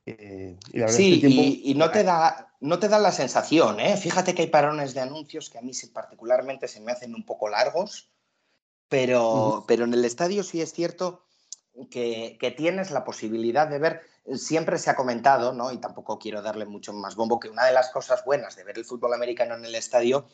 Eh, 0.06 0.58
y 0.74 0.88
sí, 0.88 1.62
y, 1.64 1.76
no, 1.76 1.92
te 1.92 2.04
da, 2.04 2.54
no 2.60 2.80
te 2.80 2.88
da 2.88 3.00
la 3.00 3.12
sensación, 3.12 3.78
Fíjate 3.98 4.34
que 4.34 4.44
hay 4.44 4.48
parones 4.48 4.94
de 4.94 5.02
anuncios 5.02 5.50
que 5.50 5.58
a 5.58 5.62
mí 5.62 5.72
particularmente 5.94 6.68
se 6.68 6.82
me 6.82 6.92
hacen 6.92 7.14
un 7.14 7.26
poco 7.26 7.50
largos, 7.50 8.10
pero, 8.88 9.66
pero 9.68 9.86
en 9.86 9.94
el 9.94 10.06
estadio 10.06 10.44
sí 10.44 10.62
es 10.62 10.74
cierto 10.74 11.24
que, 11.90 12.38
que, 12.40 12.52
tienes 12.52 12.92
la 12.92 13.04
posibilidad 13.04 13.68
de 13.68 13.80
ver 13.80 14.02
siempre 14.36 14.78
se 14.78 14.90
ha 14.90 14.96
comentado, 14.96 15.54
¿no? 15.54 15.72
y 15.72 15.78
tampoco 15.78 16.20
quiero 16.20 16.42
darle 16.42 16.66
mucho 16.66 16.94
más 16.94 17.16
bombo, 17.16 17.40
que 17.40 17.50
una 17.50 17.66
de 17.66 17.74
las 17.74 17.90
cosas 17.90 18.24
buenas 18.26 18.56
de 18.56 18.64
ver 18.64 18.78
el 18.78 18.86
fútbol 18.86 19.14
americano 19.14 19.56
en 19.56 19.66
el 19.66 19.76
estadio 19.76 20.28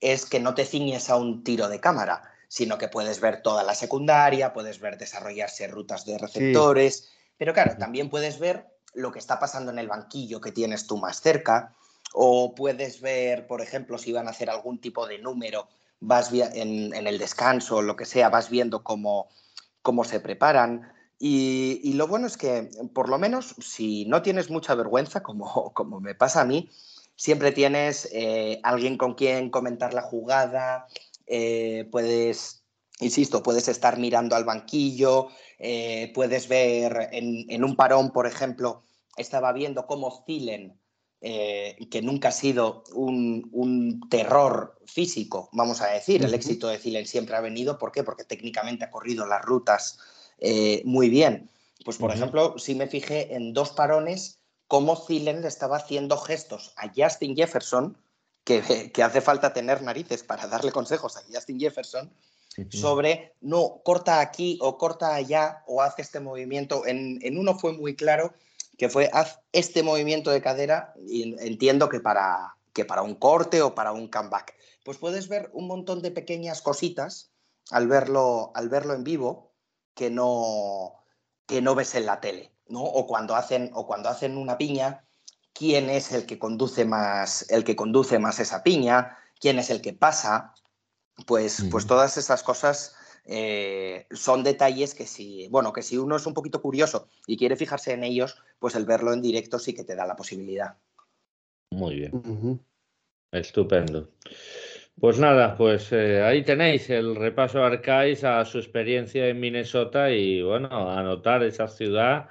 es 0.00 0.26
que 0.26 0.40
no 0.40 0.54
te 0.54 0.64
ciñes 0.64 1.10
a 1.10 1.16
un 1.16 1.44
tiro 1.44 1.68
de 1.68 1.80
cámara, 1.80 2.22
sino 2.48 2.78
que 2.78 2.88
puedes 2.88 3.20
ver 3.20 3.42
toda 3.42 3.62
la 3.62 3.74
secundaria, 3.74 4.52
puedes 4.52 4.80
ver 4.80 4.96
desarrollarse 4.96 5.66
rutas 5.68 6.04
de 6.04 6.18
receptores, 6.18 7.10
pero 7.36 7.52
claro, 7.52 7.76
también 7.78 8.10
puedes 8.10 8.38
ver 8.38 8.66
lo 8.94 9.12
que 9.12 9.18
está 9.18 9.38
pasando 9.38 9.70
en 9.70 9.78
el 9.78 9.88
banquillo 9.88 10.40
que 10.40 10.52
tienes 10.52 10.86
tú 10.86 10.96
más 10.96 11.20
cerca, 11.20 11.74
o 12.14 12.54
puedes 12.54 13.00
ver, 13.00 13.46
por 13.46 13.60
ejemplo, 13.60 13.98
si 13.98 14.12
van 14.12 14.28
a 14.28 14.30
hacer 14.30 14.48
algún 14.48 14.80
tipo 14.80 15.06
de 15.06 15.18
número, 15.18 15.68
vas 16.00 16.32
en, 16.32 16.94
en 16.94 17.06
el 17.06 17.18
descanso 17.18 17.76
o 17.76 17.82
lo 17.82 17.96
que 17.96 18.06
sea, 18.06 18.30
vas 18.30 18.48
viendo 18.48 18.82
cómo, 18.82 19.28
cómo 19.82 20.04
se 20.04 20.20
preparan. 20.20 20.92
Y, 21.18 21.92
lo 21.94 22.06
bueno 22.06 22.26
es 22.26 22.36
que, 22.36 22.70
por 22.94 23.08
lo 23.08 23.18
menos, 23.18 23.56
si 23.58 24.04
no 24.04 24.22
tienes 24.22 24.50
mucha 24.50 24.74
vergüenza, 24.74 25.22
como, 25.22 25.72
como 25.74 26.00
me 26.00 26.14
pasa 26.14 26.42
a 26.42 26.44
mí, 26.44 26.70
siempre 27.16 27.50
tienes 27.52 28.08
eh, 28.12 28.60
alguien 28.62 28.96
con 28.96 29.14
quien 29.14 29.50
comentar 29.50 29.92
la 29.92 30.02
jugada, 30.02 30.86
eh, 31.26 31.88
puedes, 31.90 32.62
insisto, 33.00 33.42
puedes 33.42 33.68
estar 33.68 33.98
mirando 33.98 34.36
al 34.36 34.44
banquillo, 34.44 35.28
eh, 35.58 36.12
puedes 36.14 36.48
ver 36.48 37.08
en, 37.12 37.64
un 37.64 37.74
parón, 37.74 38.12
por 38.12 38.26
ejemplo, 38.26 38.84
estaba 39.16 39.52
viendo 39.52 39.86
cómo 39.86 40.22
Zilen, 40.24 40.78
que 41.20 42.00
nunca 42.02 42.28
ha 42.28 42.32
sido 42.32 42.84
un, 42.94 44.00
terror 44.08 44.78
físico, 44.86 45.48
vamos 45.52 45.80
a 45.80 45.88
decir, 45.88 46.24
el 46.24 46.34
éxito 46.34 46.68
de 46.68 46.78
Zilen 46.78 47.06
siempre 47.06 47.36
ha 47.36 47.40
venido, 47.40 47.78
¿por 47.78 47.92
qué? 47.92 48.02
Porque 48.04 48.24
técnicamente 48.24 48.84
ha 48.84 48.90
corrido 48.90 49.26
las 49.26 49.42
rutas 49.42 49.98
muy 50.84 51.08
bien. 51.08 51.50
Pues, 51.84 51.96
por 51.96 52.12
ejemplo, 52.12 52.58
si 52.58 52.74
me 52.74 52.86
fijé 52.86 53.34
en 53.34 53.52
dos 53.52 53.70
parones 53.70 54.38
cómo 54.68 54.96
Zilen 54.96 55.40
le 55.40 55.48
estaba 55.48 55.78
haciendo 55.78 56.16
gestos 56.18 56.72
a 56.76 56.92
Justin 56.94 57.34
Jefferson, 57.34 57.96
que, 58.44 59.02
hace 59.02 59.20
falta 59.20 59.52
tener 59.52 59.82
narices 59.82 60.22
para 60.22 60.46
darle 60.46 60.72
consejos 60.72 61.16
a 61.16 61.22
Justin 61.32 61.58
Jefferson, 61.58 62.12
sobre 62.70 63.34
no, 63.40 63.82
corta 63.84 64.20
aquí 64.20 64.58
o 64.60 64.78
corta 64.78 65.14
allá 65.14 65.62
o 65.66 65.80
haz 65.80 65.94
este 65.98 66.18
movimiento. 66.18 66.86
En, 66.86 67.38
uno 67.38 67.58
fue 67.58 67.72
muy 67.72 67.94
claro 67.94 68.34
que 68.78 68.88
fue 68.88 69.10
haz 69.12 69.40
este 69.52 69.82
movimiento 69.82 70.30
de 70.30 70.40
cadera 70.40 70.94
y 71.06 71.36
entiendo 71.44 71.88
que 71.88 72.00
para, 72.00 72.56
que 72.72 72.84
para 72.84 73.02
un 73.02 73.16
corte 73.16 73.60
o 73.60 73.74
para 73.74 73.92
un 73.92 74.08
comeback. 74.08 74.54
Pues 74.84 74.98
puedes 74.98 75.28
ver 75.28 75.50
un 75.52 75.66
montón 75.66 76.00
de 76.00 76.12
pequeñas 76.12 76.62
cositas 76.62 77.32
al 77.70 77.88
verlo, 77.88 78.52
al 78.54 78.68
verlo 78.68 78.94
en 78.94 79.02
vivo 79.02 79.52
que 79.94 80.10
no, 80.10 80.94
que 81.46 81.60
no 81.60 81.74
ves 81.74 81.96
en 81.96 82.06
la 82.06 82.20
tele. 82.20 82.54
O 82.72 83.06
cuando 83.06 83.34
hacen, 83.34 83.70
o 83.74 83.86
cuando 83.86 84.08
hacen 84.10 84.38
una 84.38 84.56
piña, 84.56 85.04
quién 85.52 85.90
es 85.90 86.12
el 86.12 86.24
que 86.24 86.38
conduce 86.38 86.84
más, 86.84 87.50
el 87.50 87.64
que 87.64 87.74
conduce 87.74 88.20
más 88.20 88.38
esa 88.38 88.62
piña, 88.62 89.18
quién 89.40 89.58
es 89.58 89.70
el 89.70 89.82
que 89.82 89.92
pasa. 89.92 90.54
Pues, 91.26 91.64
pues 91.68 91.88
todas 91.88 92.16
esas 92.16 92.44
cosas 92.44 92.94
eh, 93.24 94.06
son 94.10 94.42
detalles 94.42 94.94
que 94.94 95.06
si, 95.06 95.48
bueno, 95.48 95.72
que 95.72 95.82
si 95.82 95.96
uno 95.96 96.16
es 96.16 96.26
un 96.26 96.34
poquito 96.34 96.60
curioso 96.62 97.08
y 97.26 97.36
quiere 97.36 97.56
fijarse 97.56 97.92
en 97.92 98.04
ellos, 98.04 98.36
pues 98.58 98.74
el 98.74 98.86
verlo 98.86 99.12
en 99.12 99.22
directo 99.22 99.58
sí 99.58 99.74
que 99.74 99.84
te 99.84 99.94
da 99.94 100.06
la 100.06 100.16
posibilidad. 100.16 100.76
Muy 101.70 101.96
bien. 101.96 102.60
Estupendo. 103.32 104.08
Pues 105.00 105.18
nada, 105.18 105.56
pues 105.56 105.92
eh, 105.92 106.22
ahí 106.22 106.42
tenéis 106.42 106.90
el 106.90 107.14
repaso 107.14 107.62
Arcais 107.62 108.24
a 108.24 108.44
su 108.44 108.58
experiencia 108.58 109.28
en 109.28 109.38
Minnesota 109.38 110.10
y 110.10 110.42
bueno, 110.42 110.90
anotar 110.90 111.44
esa 111.44 111.68
ciudad 111.68 112.28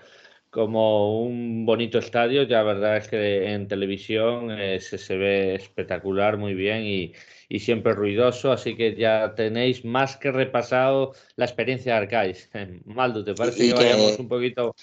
como 0.58 1.22
un 1.22 1.68
bonito 1.68 2.00
estadio. 2.00 2.42
Ya 2.42 2.58
la 2.58 2.64
verdad 2.64 2.98
es 2.98 3.08
que 3.08 3.54
en 3.54 3.68
televisión 3.68 4.50
eh, 4.50 4.80
se, 4.80 5.16
ve 5.16 5.54
espectacular, 5.54 6.38
muy 6.38 6.56
bien 6.56 6.84
y, 6.84 7.60
siempre 7.60 7.94
ruidoso. 7.94 8.52
Así 8.52 8.76
que 8.76 8.96
ya 8.96 9.36
tenéis 9.36 9.86
más 9.86 10.18
que 10.18 10.32
repasado 10.32 11.14
la 11.36 11.46
experiencia 11.46 11.94
de 11.94 12.00
Arcais. 12.00 12.50
Maldo, 12.86 13.24
¿te 13.24 13.36
parece 13.36 13.68
que, 13.68 13.74
vayamos 13.76 14.18
un 14.18 14.28
poquito? 14.28 14.74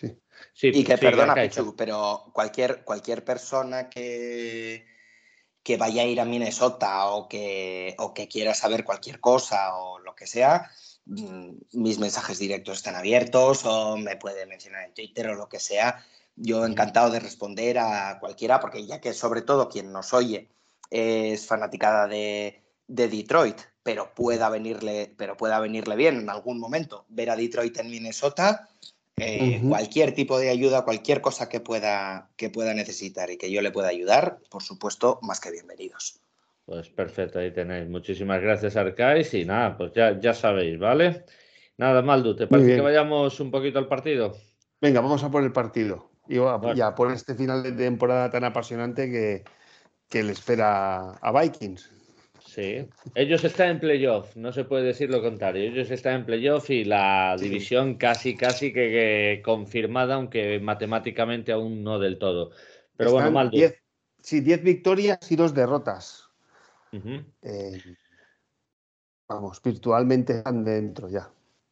Sí. 0.52 0.68
y 0.72 0.84
que, 0.84 0.96
perdona, 0.96 1.34
pero 1.76 2.30
cualquier, 2.32 2.84
cualquier 2.84 3.24
persona 3.24 3.90
que, 3.90 4.86
que 5.64 5.76
vaya 5.76 6.02
a 6.02 6.06
ir 6.06 6.20
a 6.20 6.24
Minnesota 6.24 7.06
o 7.06 7.28
que, 7.28 7.96
o 7.98 8.14
que 8.14 8.28
quiera 8.28 8.54
saber 8.54 8.84
cualquier 8.84 9.18
cosa 9.18 9.76
o 9.76 9.98
lo 9.98 10.14
que 10.14 10.28
sea, 10.28 10.70
mis 11.06 11.98
mensajes 11.98 12.38
directos 12.38 12.78
están 12.78 12.96
abiertos 12.96 13.64
o 13.64 13.96
me 13.96 14.16
puede 14.16 14.46
mencionar 14.46 14.84
en 14.84 14.94
Twitter 14.94 15.28
o 15.28 15.34
lo 15.34 15.48
que 15.48 15.60
sea. 15.60 16.04
Yo 16.36 16.64
encantado 16.64 17.10
de 17.10 17.20
responder 17.20 17.78
a 17.78 18.18
cualquiera, 18.18 18.60
porque 18.60 18.86
ya 18.86 19.00
que 19.00 19.12
sobre 19.12 19.42
todo 19.42 19.68
quien 19.68 19.92
nos 19.92 20.12
oye 20.12 20.48
es 20.90 21.46
fanaticada 21.46 22.06
de, 22.06 22.60
Detroit, 22.86 23.60
pero 23.82 24.14
pueda, 24.14 24.48
venirle, 24.48 25.12
pero 25.16 25.36
pueda 25.36 25.58
venirle 25.60 25.96
bien 25.96 26.18
en 26.18 26.30
algún 26.30 26.58
momento 26.58 27.04
ver 27.08 27.30
a 27.30 27.36
Detroit 27.36 27.78
en 27.78 27.90
Minnesota, 27.90 28.68
eh, 29.16 29.62
cualquier 29.66 30.14
tipo 30.14 30.38
de 30.38 30.50
ayuda, 30.50 30.84
cualquier 30.84 31.20
cosa 31.20 31.48
que 31.48 31.60
pueda, 31.60 32.30
que 32.36 32.50
pueda 32.50 32.74
necesitar 32.74 33.30
y 33.30 33.36
que 33.36 33.50
yo 33.50 33.62
le 33.62 33.70
pueda 33.70 33.88
ayudar, 33.88 34.40
por 34.50 34.62
supuesto, 34.62 35.18
más 35.22 35.40
que 35.40 35.50
bienvenidos. 35.50 36.20
Pues 36.64 36.88
perfecto, 36.88 37.38
ahí 37.38 37.52
tenéis. 37.52 37.88
Muchísimas 37.88 38.40
gracias, 38.40 38.76
Arcais. 38.76 39.34
Y 39.34 39.44
nada, 39.44 39.76
pues 39.76 39.92
ya, 39.92 40.18
ya 40.18 40.32
sabéis, 40.32 40.78
¿vale? 40.78 41.24
Nada, 41.76 42.02
Maldu, 42.02 42.36
¿te 42.36 42.46
parece 42.46 42.76
que 42.76 42.80
vayamos 42.80 43.38
un 43.40 43.50
poquito 43.50 43.78
al 43.78 43.88
partido? 43.88 44.36
Venga, 44.80 45.00
vamos 45.00 45.22
a 45.24 45.30
por 45.30 45.42
el 45.42 45.52
partido. 45.52 46.10
Y 46.28 46.36
ya 46.74 46.94
por 46.94 47.12
este 47.12 47.34
final 47.34 47.62
de 47.62 47.72
temporada 47.72 48.30
tan 48.30 48.44
apasionante 48.44 49.10
que, 49.10 49.44
que 50.08 50.22
le 50.22 50.32
espera 50.32 51.12
a 51.12 51.40
Vikings. 51.40 51.90
Sí, 52.46 52.86
ellos 53.16 53.42
están 53.42 53.70
en 53.70 53.80
playoff, 53.80 54.36
no 54.36 54.52
se 54.52 54.64
puede 54.64 54.84
decir 54.84 55.10
lo 55.10 55.20
contrario. 55.20 55.64
Ellos 55.64 55.90
están 55.90 56.14
en 56.14 56.24
playoff 56.24 56.70
y 56.70 56.84
la 56.84 57.36
división 57.38 57.96
casi, 57.96 58.36
casi 58.36 58.72
que, 58.72 59.42
confirmada, 59.44 60.14
aunque 60.14 60.60
matemáticamente 60.60 61.50
aún 61.50 61.82
no 61.82 61.98
del 61.98 62.18
todo. 62.18 62.52
Pero 62.96 63.10
bueno, 63.10 63.32
Maldu. 63.32 63.58
sí, 64.20 64.40
10 64.40 64.62
victorias 64.62 65.32
y 65.32 65.36
dos 65.36 65.52
derrotas. 65.52 66.23
Eh, 67.42 67.82
vamos, 69.28 69.60
virtualmente 69.62 70.38
están 70.38 70.64
dentro 70.64 71.08
ya, 71.08 71.30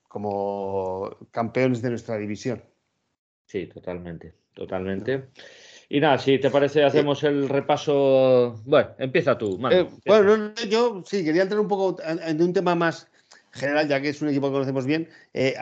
como 0.09 1.17
campeones 1.31 1.83
de 1.83 1.91
nuestra 1.91 2.17
división. 2.17 2.63
Sí, 3.47 3.67
totalmente, 3.67 4.35
totalmente. 4.55 5.29
Y 5.89 6.01
nada, 6.01 6.17
si 6.17 6.39
te 6.39 6.49
parece, 6.49 6.83
hacemos 6.85 7.23
el 7.23 7.51
repaso. 7.51 8.63
Bueno, 8.65 8.93
empieza 8.99 9.37
tú. 9.37 9.61
Eh, 9.71 9.87
bueno, 10.07 10.55
yo 10.69 11.03
sí, 11.05 11.23
quería 11.23 11.43
entrar 11.43 11.61
un 11.61 11.69
poco 11.69 11.99
en, 12.03 12.41
un 12.41 12.55
tema 12.55 12.75
más 12.75 13.09
general, 13.51 13.89
ya 13.89 14.01
que 14.01 14.09
es 14.09 14.23
un 14.23 14.31
equipo 14.31 14.47
que 14.47 14.55
conocemos 14.55 14.87
bien. 14.87 15.11
Eh, 15.35 15.55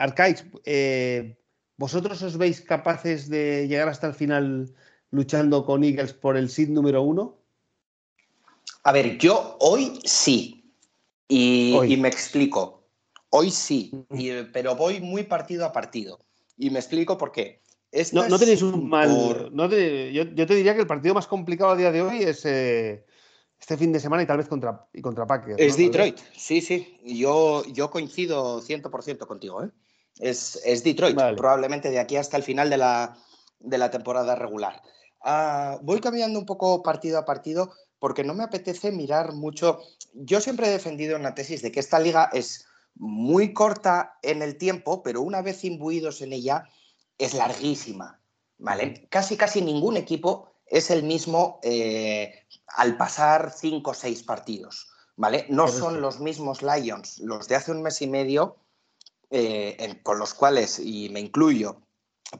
eh, 0.63 1.35
¿vosotros 1.75 2.21
os 2.23 2.37
veis 2.37 2.61
capaces 2.61 3.29
de 3.29 3.67
llegar 3.67 3.89
hasta 3.89 4.07
el 4.07 4.13
final 4.13 4.73
luchando 5.09 5.65
con 5.65 5.83
Eagles 5.83 6.13
por 6.13 6.37
el 6.37 6.47
seed 6.47 6.69
número 6.69 7.01
uno? 7.01 7.40
A 8.83 8.91
ver, 8.91 9.17
yo 9.17 9.57
hoy 9.59 9.99
sí. 10.03 10.75
Y, 11.27 11.97
me 11.97 12.09
explico. 12.09 12.89
Hoy 13.29 13.51
sí, 13.51 14.05
pero 14.51 14.75
voy 14.75 14.99
muy 14.99 15.23
partido 15.23 15.65
a 15.65 15.71
partido. 15.71 16.19
Y 16.57 16.69
me 16.69 16.79
explico 16.79 17.17
por 17.17 17.31
qué. 17.31 17.61
no, 18.11 18.37
tenéis 18.37 18.61
un 18.61 18.89
mal. 18.89 19.49
yo, 19.51 20.45
te 20.45 20.55
diría 20.55 20.75
que 20.75 20.81
el 20.81 20.87
partido 20.87 21.13
más 21.13 21.27
complicado 21.27 21.71
a 21.71 21.77
día 21.77 21.91
de 21.91 22.01
hoy 22.01 22.23
es 22.23 22.45
eh, 22.45 23.05
este 23.57 23.77
fin 23.77 23.93
de 23.93 24.01
semana 24.01 24.23
y 24.23 24.25
tal 24.25 24.37
vez 24.37 24.47
contra, 24.47 24.85
y 24.91 25.01
contra 25.01 25.25
Packers. 25.25 25.55
Es 25.59 25.77
Detroit, 25.77 26.17
sí, 26.35 26.59
sí. 26.59 26.99
Yo, 27.05 27.63
yo 27.71 27.89
coincido 27.89 28.61
100% 28.61 29.25
contigo. 29.25 29.63
¿eh? 29.63 29.69
Es, 30.19 30.83
Detroit, 30.83 31.15
probablemente 31.37 31.89
de 31.89 31.99
aquí 31.99 32.17
hasta 32.17 32.35
el 32.35 32.43
final 32.43 32.69
de 32.69 32.77
la, 32.77 33.17
de 33.59 33.77
la 33.77 33.89
temporada 33.89 34.35
regular. 34.35 34.81
Ah, 35.23 35.79
voy 35.83 36.01
cambiando 36.01 36.39
un 36.39 36.45
poco 36.45 36.81
partido 36.83 37.19
a 37.19 37.25
partido 37.25 37.71
porque 38.01 38.23
no 38.23 38.33
me 38.33 38.43
apetece 38.43 38.91
mirar 38.91 39.33
mucho. 39.33 39.79
Yo 40.13 40.41
siempre 40.41 40.65
he 40.65 40.71
defendido 40.71 41.15
una 41.15 41.35
tesis 41.35 41.61
de 41.61 41.71
que 41.71 41.79
esta 41.79 41.99
liga 41.99 42.31
es 42.33 42.65
muy 42.95 43.53
corta 43.53 44.17
en 44.23 44.41
el 44.41 44.57
tiempo, 44.57 45.03
pero 45.03 45.21
una 45.21 45.43
vez 45.43 45.63
imbuidos 45.63 46.23
en 46.23 46.33
ella, 46.33 46.67
es 47.19 47.35
larguísima. 47.35 48.19
¿vale? 48.57 49.07
Casi, 49.11 49.37
casi 49.37 49.61
ningún 49.61 49.97
equipo 49.97 50.51
es 50.65 50.89
el 50.89 51.03
mismo 51.03 51.59
eh, 51.61 52.47
al 52.69 52.97
pasar 52.97 53.53
cinco 53.55 53.91
o 53.91 53.93
seis 53.93 54.23
partidos. 54.23 54.89
¿vale? 55.15 55.45
No 55.49 55.67
son 55.67 56.01
los 56.01 56.19
mismos 56.19 56.63
Lions, 56.63 57.19
los 57.19 57.47
de 57.47 57.55
hace 57.55 57.71
un 57.71 57.83
mes 57.83 58.01
y 58.01 58.07
medio, 58.07 58.57
eh, 59.29 59.99
con 60.01 60.17
los 60.17 60.33
cuales, 60.33 60.79
y 60.79 61.09
me 61.09 61.19
incluyo, 61.19 61.83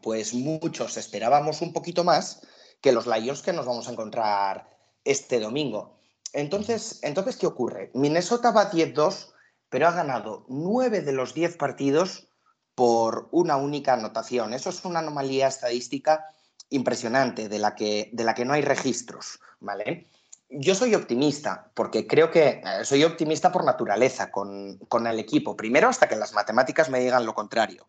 pues 0.01 0.33
muchos 0.33 0.97
esperábamos 0.97 1.61
un 1.61 1.71
poquito 1.71 2.03
más 2.03 2.41
que 2.81 2.91
los 2.91 3.05
Lions 3.05 3.43
que 3.43 3.53
nos 3.53 3.67
vamos 3.67 3.87
a 3.87 3.91
encontrar 3.91 4.71
este 5.05 5.39
domingo. 5.39 5.97
Entonces, 6.33 6.99
entonces 7.03 7.37
¿qué 7.37 7.47
ocurre? 7.47 7.91
Minnesota 7.93 8.51
va 8.51 8.71
10-2, 8.71 9.33
pero 9.69 9.87
ha 9.87 9.91
ganado 9.91 10.45
9 10.47 11.01
de 11.01 11.11
los 11.11 11.33
10 11.33 11.57
partidos 11.57 12.27
por 12.75 13.27
una 13.31 13.57
única 13.57 13.93
anotación. 13.93 14.53
Eso 14.53 14.69
es 14.69 14.85
una 14.85 14.99
anomalía 14.99 15.47
estadística 15.47 16.25
impresionante 16.69 17.49
de 17.49 17.59
la 17.59 17.75
que, 17.75 18.09
de 18.13 18.23
la 18.23 18.33
que 18.33 18.45
no 18.45 18.53
hay 18.53 18.61
registros, 18.61 19.39
¿vale? 19.59 20.07
yo 20.51 20.75
soy 20.75 20.93
optimista, 20.95 21.71
porque 21.73 22.05
creo 22.05 22.29
que 22.29 22.61
eh, 22.63 22.83
soy 22.83 23.03
optimista 23.03 23.51
por 23.51 23.63
naturaleza 23.63 24.31
con, 24.31 24.77
el 25.07 25.19
equipo. 25.19 25.55
Primero, 25.55 25.87
hasta 25.87 26.09
que 26.09 26.15
las 26.15 26.33
matemáticas 26.33 26.89
me 26.89 26.99
digan 26.99 27.25
lo 27.25 27.33
contrario. 27.33 27.87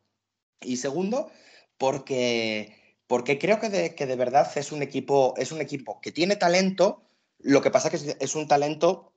Y 0.61 0.77
segundo, 0.77 1.31
porque, 1.77 2.81
porque 3.13 3.39
creo 3.39 3.61
que 3.61 3.69
de, 3.69 3.95
que 3.95 4.07
de 4.07 4.17
verdad 4.17 4.51
es 4.57 4.73
un, 4.73 4.81
equipo, 4.81 5.35
es 5.37 5.53
un 5.53 5.61
equipo 5.61 6.01
que 6.01 6.13
tiene 6.13 6.35
talento, 6.35 7.03
lo 7.41 7.61
que 7.61 7.71
pasa 7.71 7.91
que 7.91 7.97
es, 7.97 8.17
es 8.19 8.35
un 8.35 8.49
talento, 8.49 9.13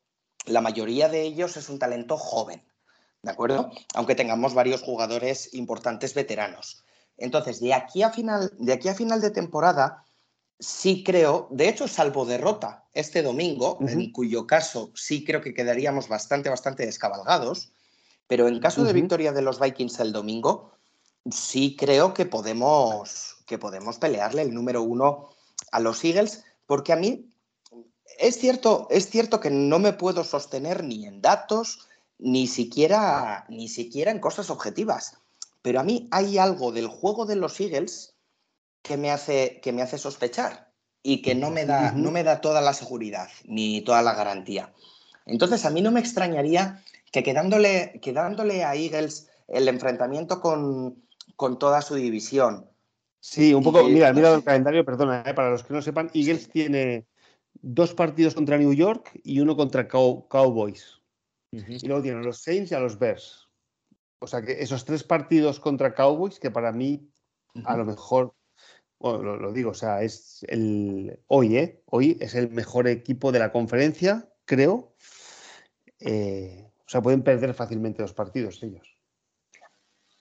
la 0.48 0.60
mayoría 0.60 1.08
de 1.08 1.22
ellos 1.22 1.56
es 1.56 1.70
un 1.70 1.80
talento 1.80 2.18
joven, 2.18 2.62
¿de 3.22 3.32
acuerdo? 3.32 3.72
Aunque 3.94 4.14
tengamos 4.14 4.54
varios 4.54 4.82
jugadores 4.82 5.54
importantes 5.54 6.14
veteranos. 6.14 6.84
Entonces, 7.16 7.62
de 7.62 7.74
aquí 7.74 8.04
a 8.04 8.10
final 8.10 8.52
de, 8.60 8.74
aquí 8.74 8.90
a 8.90 8.96
final 8.96 9.22
de 9.22 9.32
temporada, 9.32 10.04
sí 10.60 11.02
creo, 11.02 11.48
de 11.50 11.70
hecho, 11.70 11.88
salvo 11.88 12.26
derrota 12.26 12.84
este 12.92 13.22
domingo, 13.22 13.78
en 13.80 14.12
cuyo 14.12 14.46
caso 14.46 14.92
sí 14.94 15.24
creo 15.24 15.40
que 15.40 15.54
quedaríamos 15.54 16.10
bastante, 16.10 16.50
bastante 16.50 16.86
descabalgados, 16.86 17.72
pero 18.28 18.50
en 18.50 18.60
caso 18.60 18.84
de 18.84 18.92
victoria 18.92 19.32
de 19.32 19.42
los 19.42 19.58
Vikings 19.58 20.02
el 20.02 20.12
domingo, 20.12 20.74
sí 21.32 21.78
creo 21.78 22.14
que 22.14 22.26
podemos, 22.26 23.35
que 23.46 23.58
podemos 23.58 23.98
pelearle 23.98 24.42
el 24.42 24.54
número 24.54 24.82
uno 24.82 25.30
a 25.72 25.80
los 25.80 26.04
Eagles, 26.04 26.44
porque 26.66 26.94
a 26.94 26.96
mí 26.96 27.30
es 28.18 28.38
cierto, 28.38 28.88
es 28.90 29.10
cierto 29.10 29.40
que 29.40 29.50
no 29.50 29.80
me 29.80 29.94
puedo 29.94 30.24
sostener 30.24 30.84
ni 30.84 31.06
en 31.06 31.22
datos, 31.22 31.88
ni 32.18 32.48
siquiera, 32.48 33.46
ni 33.50 33.68
siquiera 33.68 34.12
en 34.12 34.20
cosas 34.20 34.50
objetivas. 34.50 35.18
Pero 35.62 35.80
a 35.80 35.84
mí 35.84 36.08
hay 36.12 36.38
algo 36.38 36.72
del 36.72 36.88
juego 36.88 37.26
de 37.26 37.36
los 37.36 37.60
Eagles 37.60 38.16
que 38.82 38.98
me 38.98 39.12
hace, 39.12 39.60
que 39.62 39.74
me 39.74 39.82
hace 39.82 39.98
sospechar 39.98 40.72
y 41.02 41.22
que 41.22 41.36
no 41.36 41.50
me, 41.50 41.66
da, 41.66 41.92
no 41.92 42.12
me 42.12 42.24
da 42.24 42.42
toda 42.42 42.62
la 42.62 42.74
seguridad 42.74 43.30
ni 43.46 43.82
toda 43.82 44.02
la 44.02 44.14
garantía. 44.14 44.74
Entonces, 45.26 45.66
a 45.66 45.72
mí 45.72 45.82
no 45.82 45.92
me 45.92 46.00
extrañaría 46.00 46.84
que 47.12 47.24
quedándole, 47.24 48.00
quedándole 48.02 48.64
a 48.64 48.76
Eagles 48.76 49.28
el 49.48 49.68
enfrentamiento 49.68 50.40
con, 50.40 51.04
con 51.36 51.60
toda 51.60 51.82
su 51.82 51.96
división. 51.96 52.70
Sí, 53.28 53.56
un 53.56 53.64
poco, 53.64 53.84
mira, 53.86 54.14
mira 54.14 54.36
el 54.36 54.44
calendario, 54.44 54.86
perdona, 54.86 55.24
eh, 55.26 55.34
para 55.34 55.50
los 55.50 55.64
que 55.64 55.74
no 55.74 55.82
sepan, 55.82 56.12
Eagles 56.14 56.48
tiene 56.48 57.08
dos 57.54 57.96
partidos 57.96 58.36
contra 58.36 58.56
New 58.60 58.72
York 58.72 59.20
y 59.24 59.40
uno 59.40 59.58
contra 59.58 59.88
Cowboys. 59.88 61.02
Y 61.52 61.88
luego 61.88 62.04
tiene 62.04 62.20
a 62.20 62.22
los 62.22 62.44
Saints 62.44 62.72
y 62.72 62.76
a 62.76 62.80
los 62.80 63.00
Bears. 63.00 63.50
O 64.20 64.28
sea 64.28 64.44
que 64.44 64.62
esos 64.62 64.86
tres 64.86 65.04
partidos 65.04 65.60
contra 65.60 65.96
Cowboys, 65.96 66.40
que 66.40 66.52
para 66.52 66.72
mí 66.72 67.10
a 67.64 67.76
lo 67.76 67.84
mejor 67.84 68.36
bueno, 69.00 69.38
lo, 69.38 69.52
digo, 69.52 69.72
o 69.72 69.74
sea, 69.74 70.04
es 70.04 70.46
el 70.48 71.20
hoy, 71.26 71.58
¿eh? 71.58 71.82
Hoy 71.88 72.18
es 72.22 72.36
el 72.36 72.52
mejor 72.52 72.88
equipo 72.88 73.32
de 73.32 73.40
la 73.40 73.52
conferencia, 73.52 74.30
creo. 74.46 74.94
Eh, 76.00 76.70
o 76.78 76.90
sea, 76.90 77.02
pueden 77.02 77.24
perder 77.24 77.56
fácilmente 77.56 78.04
los 78.04 78.14
partidos 78.14 78.62
ellos. 78.62 78.95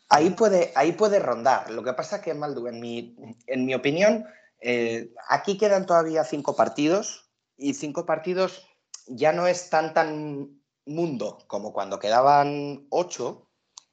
Ahí 0.08 0.30
puede, 0.30 0.72
ahí 0.74 0.92
puede 0.92 1.18
rondar. 1.18 1.70
Lo 1.70 1.82
que 1.82 1.92
pasa 1.92 2.20
que, 2.20 2.34
Maldu, 2.34 2.66
en 2.66 2.80
mi, 2.80 3.16
en 3.46 3.64
mi 3.64 3.74
opinión, 3.74 4.26
eh, 4.60 5.12
aquí 5.28 5.58
quedan 5.58 5.86
todavía 5.86 6.24
cinco 6.24 6.56
partidos 6.56 7.30
y 7.56 7.74
cinco 7.74 8.06
partidos 8.06 8.66
ya 9.06 9.32
no 9.32 9.46
es 9.46 9.70
tan 9.70 9.92
tan 9.94 10.60
mundo 10.86 11.38
como 11.46 11.72
cuando 11.72 11.98
quedaban 11.98 12.86
ocho, 12.90 13.48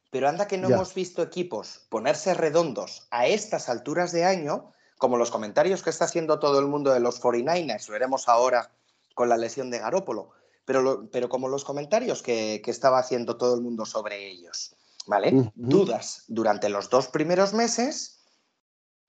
pero 0.10 0.28
anda 0.28 0.48
que 0.48 0.58
no 0.58 0.70
hemos 0.70 0.94
visto 0.94 1.22
equipos 1.22 1.86
ponerse 1.90 2.34
redondos 2.34 3.08
a 3.12 3.28
estas 3.28 3.70
alturas 3.70 4.12
de 4.12 4.26
año, 4.26 4.74
como 4.98 5.18
los 5.18 5.32
comentarios 5.32 5.84
que 5.84 5.90
está 5.90 6.06
haciendo 6.06 6.40
todo 6.40 6.60
el 6.60 6.68
mundo 6.68 6.94
de 6.94 7.00
los 7.00 7.22
49ers, 7.22 7.90
veremos 7.90 8.28
ahora 8.28 8.72
con 9.16 9.30
la 9.30 9.38
lesión 9.38 9.72
de 9.72 9.80
Garópolo, 9.80 10.32
pero, 10.66 11.10
pero 11.12 11.30
como 11.30 11.48
los 11.48 11.64
comentarios 11.64 12.22
que, 12.22 12.62
estaba 12.66 13.00
haciendo 13.00 13.38
todo 13.38 13.56
el 13.56 13.62
mundo 13.62 13.86
sobre 13.86 14.28
ellos. 14.28 14.76
¿Vale? 15.08 15.52
Dudas 15.56 16.26
durante 16.28 16.70
los 16.70 16.90
dos 16.90 17.08
primeros 17.08 17.54
meses, 17.54 18.20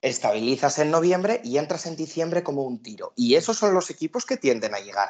estabilizas 0.01 0.79
en 0.79 0.91
noviembre 0.91 1.39
y 1.43 1.57
entras 1.57 1.85
en 1.85 1.95
diciembre 1.95 2.43
como 2.43 2.63
un 2.63 2.81
tiro. 2.81 3.13
Y 3.15 3.35
esos 3.35 3.57
son 3.57 3.73
los 3.73 3.89
equipos 3.89 4.25
que 4.25 4.37
tienden 4.37 4.75
a 4.75 4.79
llegar 4.79 5.09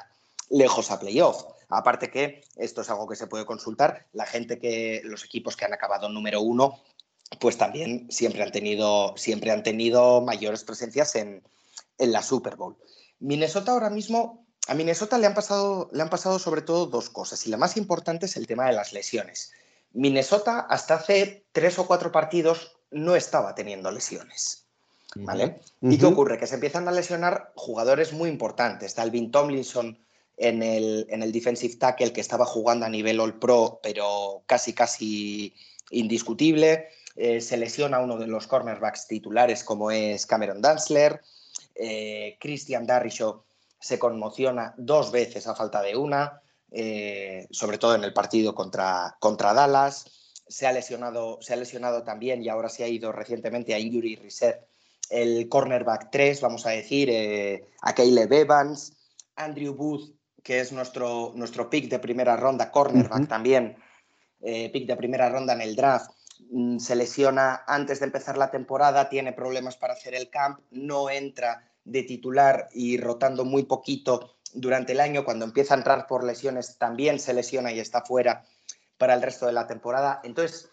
lejos 0.49 0.91
a 0.91 0.99
playoff. 0.99 1.45
Aparte 1.69 2.11
que 2.11 2.43
esto 2.55 2.81
es 2.81 2.89
algo 2.89 3.07
que 3.07 3.15
se 3.15 3.27
puede 3.27 3.45
consultar, 3.45 4.07
la 4.13 4.25
gente 4.25 4.59
que, 4.59 5.01
los 5.03 5.25
equipos 5.25 5.57
que 5.57 5.65
han 5.65 5.73
acabado 5.73 6.09
número 6.09 6.41
uno, 6.41 6.83
pues 7.39 7.57
también 7.57 8.07
siempre 8.11 8.43
han 8.43 8.51
tenido, 8.51 9.15
siempre 9.17 9.51
han 9.51 9.63
tenido 9.63 10.21
mayores 10.21 10.63
presencias 10.63 11.15
en, 11.15 11.43
la 11.97 12.21
Super 12.21 12.57
Bowl. 12.57 12.77
Minnesota 13.19 13.71
ahora 13.71 13.89
mismo, 13.89 14.45
a 14.67 14.73
Minnesota 14.73 15.17
le 15.17 15.25
han, 15.25 15.33
pasado, 15.33 15.89
le 15.93 16.01
han 16.01 16.09
pasado 16.09 16.37
sobre 16.37 16.61
todo 16.61 16.85
dos 16.85 17.09
cosas 17.09 17.45
y 17.47 17.49
la 17.49 17.57
más 17.57 17.77
importante 17.77 18.25
es 18.25 18.35
el 18.35 18.45
tema 18.45 18.65
de 18.65 18.73
las 18.73 18.93
lesiones. 18.93 19.53
Minnesota 19.93 20.61
hasta 20.69 20.95
hace 20.95 21.45
tres 21.51 21.79
o 21.79 21.87
cuatro 21.87 22.11
partidos 22.11 22.75
no 22.91 23.15
estaba 23.15 23.55
teniendo 23.55 23.91
lesiones. 23.91 24.65
¿Vale? 25.15 25.59
¿Y 25.81 25.99
qué 25.99 26.07
ocurre? 26.07 26.39
Que 26.39 26.47
se 26.47 26.55
empiezan 26.55 26.87
a 26.87 26.91
lesionar 26.91 27.51
jugadores 27.55 28.13
muy 28.13 28.29
importantes. 28.29 28.95
Dalvin 28.95 29.29
Tomlinson 29.29 29.99
en 30.37 30.63
el, 30.63 31.05
en 31.09 31.21
el 31.21 31.31
defensive 31.31 31.75
tackle 31.75 32.13
que 32.13 32.21
estaba 32.21 32.45
jugando 32.45 32.87
a 32.87 32.89
nivel 32.89 33.19
All 33.19 33.37
Pro, 33.37 33.79
pero 33.83 34.41
casi, 34.47 34.73
casi 34.73 35.55
indiscutible. 35.91 36.89
Eh, 37.15 37.41
se 37.41 37.57
lesiona 37.57 37.99
uno 37.99 38.17
de 38.17 38.25
los 38.25 38.47
cornerbacks 38.47 39.07
titulares, 39.07 39.63
como 39.63 39.91
es 39.91 40.25
Cameron 40.25 40.61
Danzler. 40.61 41.21
Eh, 41.75 42.37
Christian 42.39 42.87
Darrishaw 42.87 43.43
se 43.79 43.99
conmociona 43.99 44.73
dos 44.77 45.11
veces 45.11 45.45
a 45.45 45.55
falta 45.55 45.81
de 45.81 45.95
una, 45.95 46.41
eh, 46.73 47.47
sobre 47.51 47.77
todo 47.77 47.95
en 47.95 48.03
el 48.03 48.13
partido 48.13 48.53
contra, 48.53 49.15
contra 49.19 49.53
Dallas. 49.53 50.05
Se 50.47 50.67
ha, 50.67 50.73
lesionado, 50.73 51.39
se 51.41 51.53
ha 51.53 51.55
lesionado 51.55 52.03
también 52.03 52.43
y 52.43 52.49
ahora 52.49 52.69
se 52.69 52.83
ha 52.83 52.87
ido 52.87 53.11
recientemente 53.11 53.73
a 53.73 53.79
Injury 53.79 54.15
Reset 54.17 54.59
el 55.09 55.47
cornerback 55.47 56.09
3, 56.11 56.41
vamos 56.41 56.65
a 56.65 56.71
decir, 56.71 57.11
a 57.81 57.93
Caleb 57.93 58.33
Evans. 58.33 58.93
Andrew 59.35 59.73
Booth 59.73 60.13
que 60.43 60.59
es 60.59 60.71
nuestro, 60.71 61.31
nuestro 61.35 61.69
pick 61.69 61.89
de 61.89 61.99
primera 61.99 62.35
ronda, 62.35 62.69
cornerback 62.69 63.27
también, 63.27 63.77
eh, 64.41 64.69
pick 64.71 64.85
de 64.85 64.97
primera 64.97 65.29
ronda 65.29 65.53
en 65.53 65.61
el 65.61 65.75
draft, 65.75 66.11
mm, 66.51 66.79
se 66.79 66.95
lesiona 66.95 67.63
antes 67.65 67.99
de 67.99 68.05
empezar 68.05 68.37
la 68.37 68.51
temporada, 68.51 69.09
tiene 69.09 69.31
problemas 69.31 69.77
para 69.77 69.93
hacer 69.93 70.13
el 70.13 70.29
camp, 70.29 70.59
no 70.69 71.09
entra 71.09 71.71
de 71.85 72.03
titular 72.03 72.67
y 72.73 72.97
rotando 72.97 73.45
muy 73.45 73.63
poquito 73.63 74.35
durante 74.53 74.93
el 74.93 74.99
año, 74.99 75.25
cuando 75.25 75.45
empieza 75.45 75.73
a 75.73 75.77
entrar 75.77 76.07
por 76.07 76.23
lesiones 76.23 76.77
también 76.77 77.19
se 77.19 77.33
lesiona 77.33 77.71
y 77.71 77.79
está 77.79 78.01
fuera 78.01 78.45
para 78.97 79.13
el 79.13 79.21
resto 79.21 79.45
de 79.45 79.53
la 79.53 79.67
temporada. 79.67 80.21
Entonces, 80.23 80.69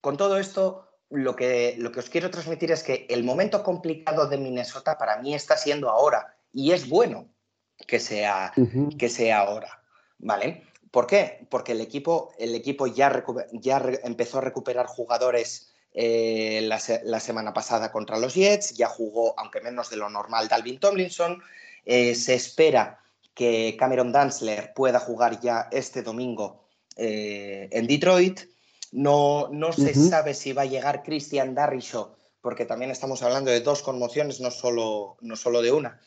con 0.00 0.16
todo 0.16 0.38
esto, 0.38 0.88
lo 1.10 1.36
que, 1.36 1.76
lo 1.78 1.92
que 1.92 2.00
os 2.00 2.10
quiero 2.10 2.30
transmitir 2.30 2.72
es 2.72 2.82
que 2.82 3.06
el 3.08 3.24
momento 3.24 3.62
complicado 3.62 4.26
de 4.26 4.38
Minnesota 4.38 4.98
para 4.98 5.18
mí 5.18 5.34
está 5.34 5.56
siendo 5.56 5.88
ahora 5.90 6.36
y 6.52 6.72
es 6.72 6.88
bueno, 6.88 7.28
que 7.86 8.00
sea, 8.00 8.52
que 8.98 9.08
sea 9.08 9.38
ahora, 9.38 9.82
¿vale? 10.18 10.64
¿Por 10.90 11.06
qué? 11.06 11.46
Porque 11.50 11.72
el 11.72 11.80
equipo, 11.80 12.32
el 12.38 12.54
equipo 12.54 12.86
ya, 12.86 13.24
ya 13.52 13.82
empezó 14.04 14.38
a 14.38 14.42
recuperar 14.42 14.86
jugadores 14.86 15.72
eh, 15.92 16.60
la, 16.62 17.20
semana 17.20 17.52
pasada 17.52 17.92
contra 17.92 18.18
los 18.18 18.34
Jets, 18.34 18.74
ya 18.74 18.88
jugó, 18.88 19.34
aunque 19.38 19.60
menos 19.60 19.90
de 19.90 19.96
lo 19.96 20.08
normal, 20.10 20.48
Dalvin 20.48 20.78
Tomlinson. 20.78 21.42
Eh, 21.84 22.14
se 22.14 22.34
espera 22.34 23.03
que 23.34 23.76
Cameron 23.78 24.12
Danzler 24.12 24.72
pueda 24.74 25.00
jugar 25.00 25.40
ya 25.40 25.68
este 25.72 26.02
domingo 26.02 26.64
eh, 26.96 27.68
en 27.72 27.86
Detroit. 27.86 28.40
No, 28.92 29.48
no 29.50 29.72
se 29.72 29.92
sabe 29.92 30.34
si 30.34 30.52
va 30.52 30.62
a 30.62 30.66
llegar 30.66 31.02
Christian 31.02 31.52
Darrishaw, 31.52 32.14
porque 32.40 32.64
también 32.64 32.92
estamos 32.92 33.22
hablando 33.22 33.50
de 33.50 33.60
dos 33.60 33.82
conmociones, 33.82 34.40
no 34.40 34.52
solo, 34.52 35.16
no 35.20 35.34
solo 35.34 35.62
de 35.62 35.72
una. 35.72 36.00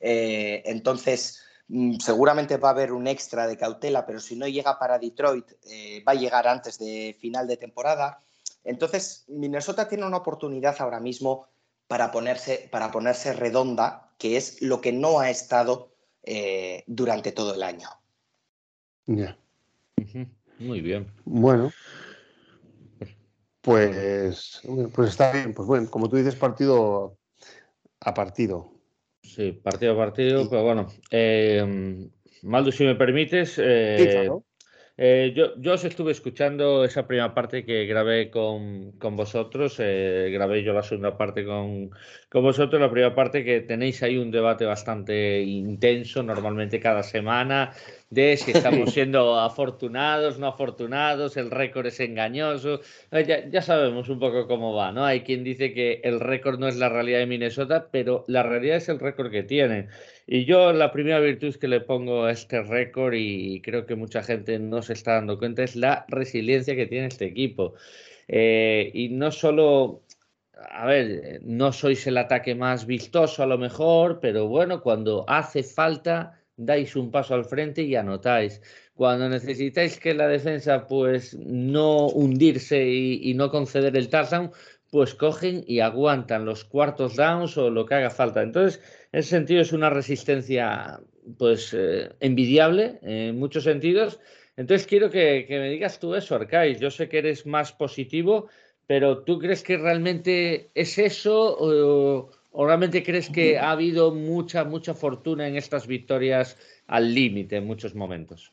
Eh, 0.00 0.62
entonces, 0.64 1.42
mm, 1.68 1.98
seguramente 1.98 2.56
va 2.56 2.70
a 2.70 2.72
haber 2.72 2.92
un 2.92 3.06
extra 3.06 3.46
de 3.46 3.58
cautela, 3.58 4.06
pero 4.06 4.20
si 4.20 4.36
no 4.36 4.48
llega 4.48 4.78
para 4.78 4.98
Detroit, 4.98 5.52
eh, 5.70 6.02
va 6.08 6.12
a 6.12 6.14
llegar 6.14 6.48
antes 6.48 6.78
de 6.78 7.14
final 7.20 7.46
de 7.46 7.58
temporada. 7.58 8.22
Entonces, 8.64 9.24
Minnesota 9.28 9.86
tiene 9.86 10.06
una 10.06 10.16
oportunidad 10.16 10.76
ahora 10.78 11.00
mismo 11.00 11.46
para 11.88 12.10
ponerse, 12.10 12.68
para 12.72 12.90
ponerse 12.90 13.34
redonda, 13.34 14.14
que 14.16 14.38
es 14.38 14.62
lo 14.62 14.80
que 14.80 14.92
no 14.92 15.20
ha 15.20 15.28
estado 15.28 15.89
eh, 16.22 16.84
durante 16.86 17.32
todo 17.32 17.54
el 17.54 17.62
año. 17.62 17.88
Ya. 19.06 19.36
Muy 20.58 20.80
bien. 20.80 21.10
Bueno. 21.24 21.70
Pues, 23.60 24.62
pues 24.94 25.08
está 25.10 25.32
bien. 25.32 25.54
Pues 25.54 25.66
bueno, 25.66 25.90
como 25.90 26.08
tú 26.08 26.16
dices, 26.16 26.34
partido 26.34 27.18
a 28.00 28.14
partido. 28.14 28.72
Sí, 29.22 29.52
partido 29.52 29.92
a 29.92 29.96
partido, 29.96 30.48
pero 30.48 30.62
bueno. 30.62 30.86
Eh, 31.10 32.08
Maldo, 32.42 32.72
si 32.72 32.84
me 32.84 32.94
permites, 32.94 33.58
eh, 33.58 34.28
Eh, 35.02 35.32
yo, 35.34 35.56
yo, 35.56 35.72
os 35.72 35.84
estuve 35.84 36.12
escuchando 36.12 36.84
esa 36.84 37.06
primera 37.06 37.32
parte 37.32 37.64
que 37.64 37.86
grabé 37.86 38.30
con, 38.30 38.92
con 38.98 39.16
vosotros, 39.16 39.76
eh, 39.78 40.28
grabé 40.30 40.62
yo 40.62 40.74
la 40.74 40.82
segunda 40.82 41.16
parte 41.16 41.42
con, 41.46 41.88
con, 42.28 42.42
vosotros, 42.42 42.78
la 42.78 42.90
primera 42.90 43.14
parte 43.14 43.42
que 43.42 43.62
tenéis 43.62 44.02
ahí 44.02 44.18
un 44.18 44.30
debate 44.30 44.66
bastante 44.66 45.40
intenso, 45.40 46.22
normalmente 46.22 46.80
cada 46.80 47.02
semana, 47.02 47.72
de 48.10 48.36
si 48.36 48.50
estamos 48.50 48.92
siendo 48.94 49.38
afortunados, 49.38 50.38
no 50.38 50.48
afortunados, 50.48 51.36
el 51.36 51.50
récord 51.50 51.86
es 51.86 52.00
engañoso, 52.00 52.80
ya, 53.12 53.48
ya, 53.48 53.62
sabemos 53.62 54.08
un 54.08 54.18
poco 54.18 54.48
cómo 54.48 54.74
va, 54.74 54.90
¿no? 54.92 55.04
Hay 55.04 55.20
quien 55.20 55.44
dice 55.44 55.72
que 55.72 56.00
el 56.02 56.18
récord 56.20 56.58
no 56.58 56.66
es 56.68 56.76
la 56.76 56.88
realidad 56.88 57.20
de 57.20 57.26
Minnesota, 57.26 57.88
pero 57.90 58.24
la 58.26 58.42
realidad 58.42 58.78
es 58.78 58.88
el 58.88 58.98
récord 58.98 59.30
que 59.30 59.44
tienen. 59.44 59.88
Y 60.26 60.44
yo 60.44 60.72
la 60.72 60.92
primera 60.92 61.20
virtud 61.20 61.54
que 61.56 61.68
le 61.68 61.80
pongo 61.80 62.24
a 62.24 62.32
este 62.32 62.62
récord, 62.62 63.14
y 63.16 63.62
creo 63.62 63.86
que 63.86 63.94
mucha 63.94 64.22
gente 64.22 64.58
no 64.58 64.82
se 64.82 64.92
está 64.92 65.14
dando 65.14 65.38
cuenta, 65.38 65.62
es 65.62 65.76
la 65.76 66.04
resiliencia 66.08 66.74
que 66.74 66.86
tiene 66.86 67.06
este 67.06 67.26
equipo. 67.26 67.74
Eh, 68.28 68.90
y 68.94 69.08
no 69.10 69.30
solo, 69.30 70.02
a 70.70 70.86
ver, 70.86 71.40
no 71.42 71.72
sois 71.72 72.06
el 72.06 72.18
ataque 72.18 72.54
más 72.54 72.86
vistoso 72.86 73.42
a 73.42 73.46
lo 73.46 73.58
mejor, 73.58 74.20
pero 74.20 74.48
bueno, 74.48 74.82
cuando 74.82 75.24
hace 75.28 75.62
falta, 75.62 76.39
dais 76.60 76.94
un 76.96 77.10
paso 77.10 77.34
al 77.34 77.44
frente 77.44 77.82
y 77.82 77.96
anotáis. 77.96 78.60
Cuando 78.94 79.28
necesitáis 79.28 79.98
que 79.98 80.14
la 80.14 80.28
defensa 80.28 80.86
pues 80.86 81.34
no 81.36 82.06
hundirse 82.08 82.86
y, 82.86 83.32
no 83.34 83.50
conceder 83.50 83.96
el 83.96 84.10
touchdown, 84.10 84.50
pues 84.90 85.14
cogen 85.14 85.64
y 85.66 85.80
aguantan 85.80 86.44
los 86.44 86.64
cuartos 86.64 87.16
downs 87.16 87.56
o 87.56 87.70
lo 87.70 87.86
que 87.86 87.94
haga 87.94 88.10
falta. 88.10 88.42
Entonces, 88.42 88.82
en 89.12 89.20
ese 89.20 89.30
sentido 89.30 89.62
es 89.62 89.72
una 89.72 89.88
resistencia 89.88 91.00
pues 91.38 91.72
eh, 91.72 92.10
envidiable 92.20 92.98
en 93.02 93.38
muchos 93.38 93.64
sentidos. 93.64 94.20
Entonces 94.56 94.86
quiero 94.86 95.10
que, 95.10 95.46
que, 95.48 95.58
me 95.58 95.70
digas 95.70 95.98
tú 95.98 96.14
eso, 96.14 96.34
Arcais. 96.34 96.80
Yo 96.80 96.90
sé 96.90 97.08
que 97.08 97.18
eres 97.18 97.46
más 97.46 97.72
positivo, 97.72 98.48
pero 98.86 99.22
¿tú 99.22 99.38
crees 99.38 99.62
que 99.62 99.78
realmente 99.78 100.72
es 100.74 100.98
eso 100.98 101.56
o, 101.58 102.30
o 102.52 102.66
realmente 102.66 103.02
crees 103.02 103.28
que 103.28 103.58
ha 103.58 103.70
habido 103.70 104.12
mucha, 104.12 104.64
mucha 104.64 104.94
fortuna 104.94 105.46
en 105.46 105.56
estas 105.56 105.86
victorias 105.86 106.56
al 106.86 107.14
límite 107.14 107.56
en 107.56 107.66
muchos 107.66 107.94
momentos? 107.94 108.52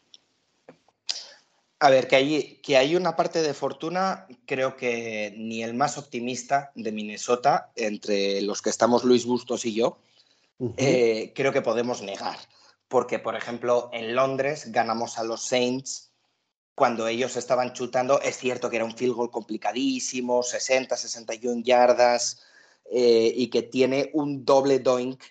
A 1.79 1.89
ver, 1.89 2.07
que 2.07 2.15
hay, 2.15 2.59
que 2.63 2.75
hay 2.75 2.95
una 2.95 3.15
parte 3.15 3.41
de 3.41 3.53
fortuna, 3.53 4.27
creo 4.47 4.75
que 4.75 5.33
ni 5.37 5.63
el 5.63 5.75
más 5.75 5.97
optimista 5.97 6.71
de 6.73 6.91
Minnesota, 6.91 7.71
entre 7.75 8.41
los 8.41 8.63
que 8.63 8.71
estamos 8.71 9.03
Luis 9.03 9.25
Bustos 9.25 9.63
y 9.65 9.75
yo, 9.75 9.99
uh 10.57 10.69
-huh. 10.69 10.73
eh, 10.77 11.33
creo 11.35 11.53
que 11.53 11.61
podemos 11.61 12.01
negar. 12.01 12.37
Porque, 12.87 13.19
por 13.19 13.35
ejemplo, 13.35 13.89
en 13.93 14.15
Londres 14.15 14.71
ganamos 14.71 15.19
a 15.19 15.23
los 15.23 15.43
Saints 15.43 16.11
cuando 16.73 17.07
ellos 17.07 17.35
estaban 17.35 17.73
chutando. 17.73 18.21
Es 18.21 18.37
cierto 18.37 18.69
que 18.69 18.77
era 18.77 18.85
un 18.85 18.95
field 18.95 19.13
goal 19.13 19.29
complicadísimo, 19.29 20.41
60, 20.41 20.95
61 20.95 21.63
yardas, 21.63 22.39
eh, 22.91 23.31
y 23.35 23.47
que 23.49 23.63
tiene 23.63 24.09
un 24.13 24.45
doble 24.45 24.79
doink 24.79 25.21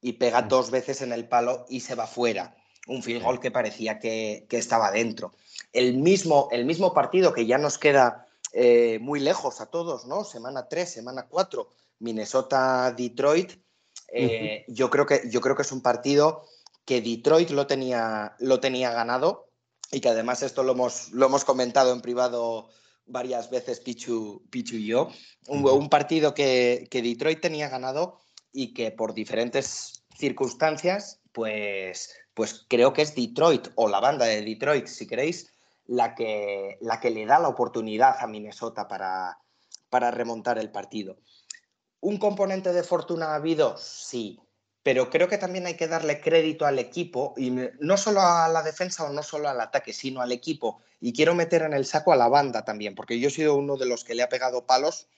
y 0.00 0.14
pega 0.14 0.42
dos 0.42 0.70
veces 0.70 1.02
en 1.02 1.12
el 1.12 1.28
palo 1.28 1.66
y 1.68 1.80
se 1.80 1.94
va 1.94 2.06
fuera. 2.06 2.56
Un 2.88 3.02
field 3.02 3.22
goal 3.22 3.40
que 3.40 3.50
parecía 3.50 3.98
que, 3.98 4.46
que 4.48 4.58
estaba 4.58 4.90
dentro 4.90 5.32
el 5.72 5.96
mismo, 5.96 6.48
el 6.52 6.64
mismo 6.64 6.92
partido 6.92 7.32
que 7.32 7.46
ya 7.46 7.58
nos 7.58 7.78
queda 7.78 8.26
eh, 8.52 8.98
muy 9.00 9.20
lejos 9.20 9.60
a 9.60 9.66
todos, 9.66 10.06
¿no? 10.06 10.24
Semana 10.24 10.68
3, 10.68 10.90
semana 10.90 11.26
4, 11.28 11.68
Minnesota-Detroit. 12.00 13.52
Eh, 14.08 14.64
uh 14.66 14.70
-huh. 14.70 14.74
yo, 14.74 14.90
creo 14.90 15.06
que, 15.06 15.22
yo 15.30 15.40
creo 15.40 15.56
que 15.56 15.62
es 15.62 15.72
un 15.72 15.80
partido 15.80 16.44
que 16.84 17.00
Detroit 17.00 17.50
lo 17.50 17.66
tenía, 17.66 18.36
lo 18.38 18.60
tenía 18.60 18.92
ganado 18.92 19.48
y 19.90 20.00
que 20.00 20.10
además 20.10 20.42
esto 20.42 20.62
lo 20.62 20.72
hemos, 20.72 21.10
lo 21.12 21.26
hemos 21.26 21.44
comentado 21.44 21.92
en 21.92 22.02
privado 22.02 22.68
varias 23.06 23.50
veces 23.50 23.80
Pichu, 23.80 24.42
Pichu 24.50 24.76
y 24.76 24.86
yo. 24.86 25.08
Un, 25.48 25.66
un 25.66 25.88
partido 25.88 26.34
que, 26.34 26.86
que 26.90 27.02
Detroit 27.02 27.40
tenía 27.40 27.68
ganado 27.68 28.18
y 28.52 28.74
que 28.74 28.90
por 28.90 29.14
diferentes 29.14 30.04
circunstancias, 30.16 31.20
pues, 31.32 32.14
pues 32.34 32.64
creo 32.68 32.92
que 32.92 33.02
es 33.02 33.14
Detroit 33.14 33.68
o 33.74 33.88
la 33.88 34.00
banda 34.00 34.26
de 34.26 34.42
Detroit, 34.42 34.86
si 34.86 35.06
queréis, 35.06 35.52
la 35.86 36.14
que, 36.14 36.78
la 36.80 37.00
que 37.00 37.10
le 37.10 37.26
da 37.26 37.38
la 37.38 37.48
oportunidad 37.48 38.16
a 38.18 38.26
Minnesota 38.26 38.88
para, 38.88 39.38
para 39.90 40.10
remontar 40.10 40.58
el 40.58 40.70
partido. 40.70 41.16
¿Un 42.00 42.18
componente 42.18 42.72
de 42.72 42.82
fortuna 42.82 43.32
ha 43.32 43.36
habido? 43.36 43.76
Sí, 43.78 44.38
pero 44.82 45.10
creo 45.10 45.28
que 45.28 45.38
también 45.38 45.66
hay 45.66 45.74
que 45.74 45.86
darle 45.86 46.20
crédito 46.20 46.66
al 46.66 46.78
equipo, 46.78 47.34
y 47.36 47.50
no 47.80 47.96
solo 47.96 48.20
a 48.20 48.48
la 48.48 48.62
defensa 48.62 49.04
o 49.04 49.12
no 49.12 49.22
solo 49.22 49.48
al 49.48 49.60
ataque, 49.60 49.92
sino 49.92 50.20
al 50.20 50.32
equipo. 50.32 50.80
Y 51.00 51.12
quiero 51.12 51.34
meter 51.34 51.62
en 51.62 51.72
el 51.72 51.86
saco 51.86 52.12
a 52.12 52.16
la 52.16 52.28
banda 52.28 52.64
también, 52.64 52.94
porque 52.94 53.20
yo 53.20 53.28
he 53.28 53.30
sido 53.30 53.54
uno 53.54 53.76
de 53.76 53.86
los 53.86 54.04
que 54.04 54.14
le 54.14 54.22
ha 54.22 54.28
pegado 54.28 54.66
palos 54.66 55.08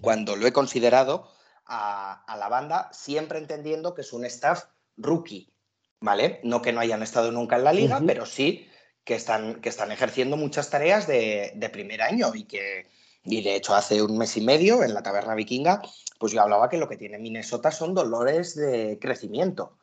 cuando 0.00 0.36
lo 0.36 0.46
he 0.46 0.52
considerado 0.52 1.30
a, 1.66 2.24
a 2.24 2.36
la 2.36 2.48
banda, 2.48 2.90
siempre 2.92 3.38
entendiendo 3.38 3.94
que 3.94 4.02
es 4.02 4.12
un 4.12 4.24
staff 4.24 4.64
rookie, 4.96 5.52
¿vale? 6.00 6.40
No 6.44 6.62
que 6.62 6.72
no 6.72 6.80
hayan 6.80 7.02
estado 7.02 7.32
nunca 7.32 7.56
en 7.56 7.64
la 7.64 7.72
liga, 7.72 7.98
uh 7.98 8.00
-huh. 8.00 8.06
pero 8.06 8.26
sí 8.26 8.68
que 9.04 9.14
están, 9.14 9.60
que 9.60 9.68
están 9.70 9.92
ejerciendo 9.92 10.36
muchas 10.36 10.70
tareas 10.70 11.06
de, 11.06 11.52
de, 11.56 11.68
primer 11.70 12.02
año 12.02 12.32
y 12.34 12.44
que, 12.44 12.86
y 13.24 13.42
de 13.42 13.56
hecho 13.56 13.74
hace 13.74 14.02
un 14.02 14.16
mes 14.16 14.36
y 14.36 14.40
medio 14.40 14.82
en 14.82 14.94
la 14.94 15.02
taberna 15.02 15.34
vikinga, 15.34 15.82
pues 16.18 16.32
yo 16.32 16.40
hablaba 16.40 16.68
que 16.68 16.78
lo 16.78 16.88
que 16.88 16.96
tiene 16.96 17.18
Minnesota 17.18 17.70
son 17.70 17.94
dolores 17.94 18.54
de 18.54 18.98
crecimiento, 19.00 19.78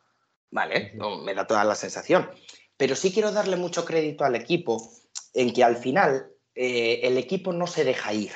¿vale? 0.52 0.94
No, 0.96 1.18
me 1.18 1.34
da 1.34 1.46
toda 1.46 1.64
la 1.64 1.76
sensación. 1.76 2.30
Pero 2.78 2.96
sí 2.96 3.12
quiero 3.12 3.32
darle 3.32 3.56
mucho 3.56 3.86
crédito 3.86 4.24
al 4.24 4.36
equipo 4.36 4.92
en 5.34 5.54
que 5.54 5.64
al 5.64 5.78
final 5.78 6.32
eh, 6.56 7.02
el 7.04 7.18
equipo 7.18 7.54
no 7.54 7.68
se 7.68 7.84
deja 7.84 8.14
ir. 8.14 8.32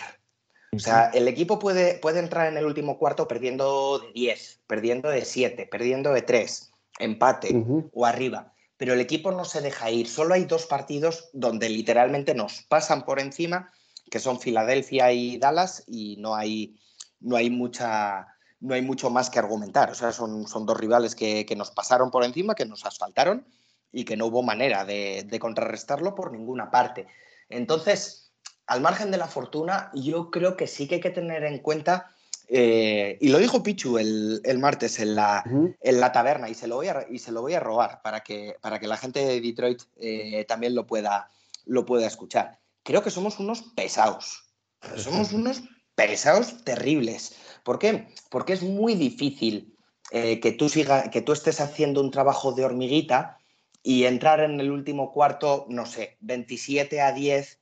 O 0.73 0.79
sea, 0.79 1.09
el 1.09 1.27
equipo 1.27 1.59
puede, 1.59 1.95
puede 1.95 2.19
entrar 2.19 2.47
en 2.47 2.57
el 2.57 2.65
último 2.65 2.97
cuarto 2.97 3.27
perdiendo 3.27 3.99
de 3.99 4.13
10, 4.13 4.61
perdiendo 4.67 5.09
de 5.09 5.25
7, 5.25 5.67
perdiendo 5.69 6.13
de 6.13 6.21
3, 6.21 6.71
empate 6.99 7.53
uh 7.53 7.65
-huh. 7.65 7.89
o 7.93 8.05
arriba 8.05 8.53
pero 8.81 8.95
el 8.95 8.99
equipo 8.99 9.31
no 9.31 9.45
se 9.45 9.61
deja 9.61 9.91
ir. 9.91 10.07
Solo 10.07 10.33
hay 10.33 10.45
dos 10.45 10.65
partidos 10.65 11.29
donde 11.33 11.69
literalmente 11.69 12.33
nos 12.33 12.63
pasan 12.63 13.05
por 13.05 13.19
encima, 13.19 13.71
que 14.11 14.19
son 14.19 14.41
Filadelfia 14.41 15.11
y 15.13 15.37
Dallas, 15.37 15.83
y 15.87 16.17
no 16.17 16.35
hay, 16.35 16.75
no 17.21 17.37
hay, 17.37 17.49
mucha, 17.49 18.27
no 18.59 18.75
hay 18.75 18.81
mucho 18.81 19.09
más 19.09 19.29
que 19.29 19.39
argumentar. 19.39 19.89
O 19.89 19.95
sea, 19.95 20.11
son, 20.11 20.47
son 20.47 20.65
dos 20.65 20.77
rivales 20.77 21.15
que, 21.15 21.45
que, 21.45 21.55
nos 21.55 21.71
pasaron 21.71 22.11
por 22.11 22.25
encima, 22.25 22.53
que 22.53 22.65
nos 22.65 22.85
asfaltaron 22.85 23.47
y 23.93 24.03
que 24.03 24.17
no 24.17 24.25
hubo 24.25 24.43
manera 24.43 24.83
de, 24.83 25.25
de 25.25 25.39
contrarrestarlo 25.39 26.13
por 26.13 26.33
ninguna 26.33 26.69
parte. 26.69 27.07
Entonces, 27.47 28.33
al 28.67 28.81
margen 28.81 29.11
de 29.11 29.17
la 29.17 29.27
fortuna, 29.27 29.89
yo 29.93 30.29
creo 30.29 30.57
que 30.57 30.67
sí 30.67 30.89
que 30.89 30.95
hay 30.95 31.01
que 31.01 31.09
tener 31.11 31.45
en 31.45 31.59
cuenta 31.59 32.11
eh, 32.53 33.17
y 33.21 33.29
lo 33.29 33.37
dijo 33.37 33.63
Pichu 33.63 33.97
el, 33.97 34.41
el 34.43 34.59
martes 34.59 34.99
en 34.99 35.15
la, 35.15 35.41
uh 35.45 35.49
-huh. 35.49 35.77
en 35.79 35.99
la, 36.01 36.11
taberna 36.11 36.49
y 36.49 36.53
se 36.53 36.67
lo 36.67 36.75
voy 36.75 36.89
a, 36.89 37.05
y 37.09 37.19
se 37.19 37.31
lo 37.31 37.41
voy 37.41 37.53
a 37.53 37.61
robar 37.61 38.01
para 38.01 38.23
que, 38.23 38.57
para 38.59 38.77
que 38.77 38.87
la 38.87 38.97
gente 38.97 39.25
de 39.25 39.39
Detroit 39.39 39.83
eh, 39.95 40.43
también 40.49 40.75
lo 40.75 40.85
pueda, 40.85 41.31
lo 41.65 41.85
pueda 41.85 42.05
escuchar. 42.05 42.59
Creo 42.83 43.03
que 43.03 43.11
somos 43.11 43.39
unos 43.39 43.63
pesados. 43.75 44.47
Somos 44.97 45.31
unos 45.31 45.61
pesados 45.93 46.63
terribles. 46.63 47.35
¿Por 47.63 47.77
qué? 47.77 48.07
Porque 48.31 48.53
es 48.53 48.63
muy 48.63 48.95
difícil 48.95 49.77
eh, 50.11 50.39
que, 50.39 50.51
tú 50.51 50.69
siga, 50.69 51.11
que 51.11 51.21
tú 51.21 51.33
estés 51.33 51.61
haciendo 51.61 52.01
un 52.01 52.09
trabajo 52.09 52.53
de 52.53 52.65
hormiguita 52.65 53.37
y 53.83 54.05
entrar 54.05 54.39
en 54.39 54.59
el 54.59 54.71
último 54.71 55.11
cuarto, 55.11 55.67
no 55.69 55.85
sé, 55.85 56.17
27 56.21 56.99
a 57.01 57.11
10 57.11 57.59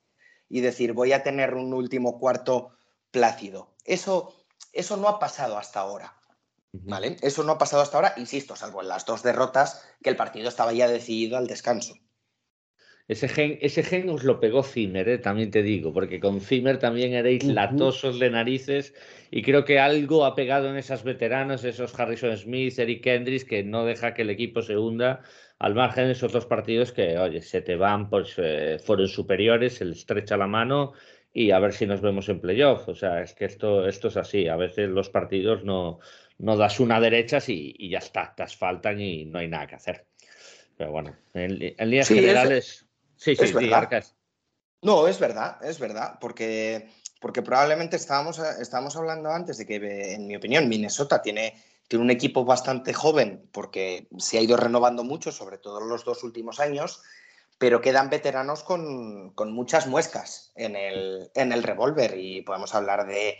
y 0.47 0.61
decir 0.61 0.93
voy 0.93 1.11
a 1.11 1.24
tener 1.24 1.55
un 1.55 1.74
último 1.74 2.20
cuarto 2.20 2.72
plácido. 3.11 3.76
Eso 3.84 4.39
eso 4.74 4.97
no 4.97 5.07
ha 5.07 5.20
pasado 5.20 5.57
hasta 5.57 5.80
ahora. 5.80 6.15
¿Vale? 6.72 7.17
Eso 7.22 7.43
no 7.43 7.53
ha 7.53 7.57
pasado 7.57 7.82
hasta 7.82 7.97
ahora, 7.97 8.13
insisto, 8.17 8.55
salvo 8.55 8.82
en 8.82 8.89
las 8.89 9.05
dos 9.05 9.24
derrotas, 9.24 9.84
que 10.03 10.09
el 10.09 10.15
partido 10.15 10.47
estaba 10.49 10.72
ya 10.72 10.88
decidido 10.88 11.38
al 11.38 11.47
descanso. 11.47 11.95
Ese 13.10 13.28
gen, 13.28 13.57
ese 13.62 13.82
gen 13.82 14.07
os 14.10 14.24
lo 14.24 14.39
pegó 14.39 14.62
Zimmer, 14.62 15.10
¿eh? 15.10 15.18
también 15.18 15.49
te 15.49 15.64
digo, 15.64 15.91
porque 15.91 16.20
con 16.20 16.39
Zimmer 16.41 16.78
también 16.78 17.12
uh 17.14 17.28
-huh. 17.28 17.53
latosos 17.53 18.20
de 18.20 18.30
narices 18.30 18.93
y 19.32 19.41
creo 19.41 19.66
que 19.66 19.80
algo 19.80 20.26
ha 20.26 20.36
pegado 20.36 20.70
en 20.70 20.78
esos 20.78 21.03
veteranos, 21.03 21.64
esos 21.64 21.99
Harrison 21.99 22.38
Smith, 22.38 22.78
Eric 22.78 23.03
Kendricks, 23.03 23.45
que 23.45 23.64
no 23.64 23.84
deja 23.84 24.14
que 24.14 24.22
el 24.22 24.30
equipo 24.30 24.62
se 24.62 24.78
hunda 24.78 25.24
al 25.57 25.74
margen 25.74 26.05
de 26.05 26.12
esos 26.12 26.32
dos 26.32 26.45
partidos 26.45 26.91
que, 26.91 27.18
oye, 27.18 27.41
se 27.41 27.62
te 27.62 27.76
van, 27.76 28.12
pues 28.12 28.36
eh, 28.38 28.78
fueron 28.80 29.07
superiores, 29.07 29.74
se 29.74 29.86
les 29.86 29.97
estrecha 29.97 30.38
la 30.38 30.47
mano 30.47 30.93
y 31.34 31.49
a 31.49 31.57
ver 31.57 31.74
si 31.74 31.88
nos 31.88 32.01
vemos 32.01 32.30
en 32.30 32.39
playoff. 32.39 32.88
O 32.89 32.95
sea, 32.95 33.24
es 33.24 33.34
que 33.34 33.45
esto, 33.45 33.88
esto 33.88 34.10
es 34.10 34.18
así. 34.18 34.47
A 34.47 34.55
veces 34.55 34.88
los 34.88 35.10
partidos 35.10 35.64
no, 35.64 35.99
no 36.38 36.57
das 36.57 36.80
una 36.80 36.99
derecha 36.99 37.39
y, 37.47 37.74
y, 37.78 37.89
ya 37.89 37.97
está, 37.97 38.34
te 38.36 38.43
asfaltan 38.43 39.01
y 39.01 39.26
no 39.26 39.39
hay 39.39 39.47
nada 39.47 39.66
que 39.66 39.76
hacer. 39.76 40.05
Pero 40.78 40.91
bueno, 40.91 41.16
en, 41.34 41.74
en 41.78 41.89
líneas 41.89 42.07
sí, 42.07 42.16
generales. 42.16 42.68
Es, 42.68 42.88
sí, 43.20 43.36
sí, 43.36 43.43
es 43.43 43.53
verdad. 43.53 44.03
No, 44.82 45.07
es 45.07 45.20
verdad, 45.20 45.63
es 45.63 45.78
verdad, 45.78 46.17
porque, 46.20 46.89
porque 47.20 47.41
probablemente 47.41 47.97
estábamos, 47.97 48.39
estábamos 48.39 48.95
hablando 48.95 49.30
antes 49.30 49.57
de 49.57 49.65
que, 49.65 50.13
en 50.13 50.26
mi 50.26 50.36
opinión, 50.36 50.70
Minnesota 50.70 51.22
tiene, 51.22 51.61
tiene 51.88 52.05
un 52.05 52.11
equipo 52.11 52.45
bastante 52.45 52.93
joven 52.93 53.47
porque 53.51 54.07
se 54.17 54.38
ha 54.38 54.41
ido 54.41 54.57
renovando 54.57 55.03
mucho, 55.03 55.32
sobre 55.32 55.57
todo 55.57 55.82
en 55.82 55.89
los 55.89 56.05
dos 56.05 56.24
últimos 56.24 56.59
años 56.59 57.03
pero 57.59 57.82
quedan 57.82 58.09
veteranos 58.09 58.63
con, 58.63 59.34
muchas 59.51 59.86
muescas 59.86 60.51
en 60.55 60.76
el, 60.76 61.30
en 61.36 61.51
el 61.51 61.61
revólver 61.61 62.17
y 62.17 62.41
podemos 62.41 62.74
hablar 62.74 63.05
de, 63.05 63.38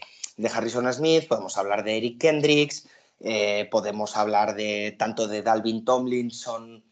Harrison 0.54 0.94
Smith, 0.94 1.28
podemos 1.28 1.58
hablar 1.58 1.84
de 1.84 1.98
Eric 1.98 2.20
Kendricks, 2.20 2.88
eh, 3.22 3.68
podemos 3.72 4.16
hablar 4.16 4.56
de 4.56 4.96
tanto 5.00 5.28
de 5.28 5.42
Dalvin 5.42 5.84
Tomlinson 5.84 6.84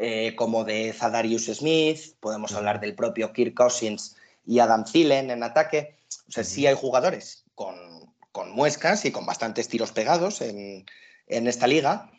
eh, 0.00 0.36
como 0.36 0.62
de 0.62 0.92
Zadarius 0.92 1.46
Smith, 1.46 2.14
podemos 2.20 2.52
hablar 2.52 2.78
del 2.78 2.94
propio 2.94 3.32
Kirk 3.32 3.54
Cousins 3.54 4.14
y 4.46 4.60
Adam 4.60 4.84
Thielen 4.84 5.32
en 5.32 5.42
ataque. 5.42 5.98
O 6.28 6.30
sea, 6.30 6.44
sí 6.44 6.68
hay 6.68 6.74
jugadores 6.74 7.44
con, 7.56 8.06
muescas 8.54 9.04
y 9.04 9.10
con 9.10 9.26
bastantes 9.26 9.66
tiros 9.66 9.90
pegados 9.90 10.40
en, 10.40 10.86
esta 11.26 11.66
liga, 11.66 12.12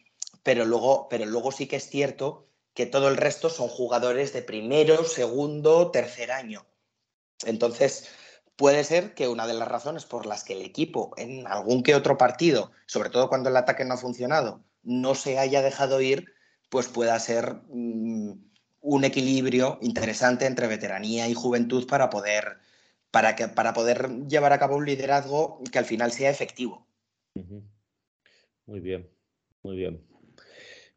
pero 0.43 0.65
luego, 0.65 1.07
pero 1.09 1.25
luego 1.25 1.53
sí 1.53 1.67
que 1.67 1.77
es 1.77 1.89
cierto 1.89 2.49
que 2.73 2.85
todo 2.85 3.07
el 3.07 3.15
resto 3.15 3.49
son 3.49 3.69
jugadores 3.69 4.33
de 4.33 4.41
primero, 4.41 5.05
segundo, 5.05 5.89
tercer 5.91 6.33
año. 6.33 6.65
Entonces, 7.45 8.09
puede 8.57 8.83
ser 8.83 9.13
que 9.13 9.29
una 9.29 9.47
de 9.47 9.53
las 9.53 9.69
razones 9.69 10.03
por 10.03 10.25
las 10.25 10.43
que 10.43 10.51
el 10.51 10.63
equipo 10.63 11.13
en 11.15 11.47
algún 11.47 11.81
que 11.81 11.95
otro 11.95 12.17
partido, 12.17 12.71
sobre 12.85 13.09
todo 13.09 13.29
cuando 13.29 13.47
el 13.47 13.55
ataque 13.55 13.85
no 13.85 13.93
ha 13.93 13.97
funcionado, 13.97 14.61
no 14.83 15.15
se 15.15 15.39
haya 15.39 15.61
dejado 15.61 16.01
ir, 16.01 16.33
pues 16.69 16.87
pueda 16.87 17.19
ser 17.19 17.55
mm, 17.69 18.31
un 18.81 19.03
equilibrio 19.03 19.77
interesante 19.81 20.45
entre 20.45 20.67
veteranía 20.67 21.27
y 21.27 21.33
juventud 21.33 21.87
para 21.87 22.09
poder, 22.09 22.57
para, 23.11 23.35
que, 23.35 23.47
para 23.47 23.73
poder 23.73 24.09
llevar 24.27 24.53
a 24.53 24.59
cabo 24.59 24.77
un 24.77 24.85
liderazgo 24.85 25.61
que 25.71 25.79
al 25.79 25.85
final 25.85 26.11
sea 26.11 26.29
efectivo. 26.29 26.87
Muy 28.65 28.79
bien, 28.79 29.09
muy 29.63 29.77
bien. 29.77 30.03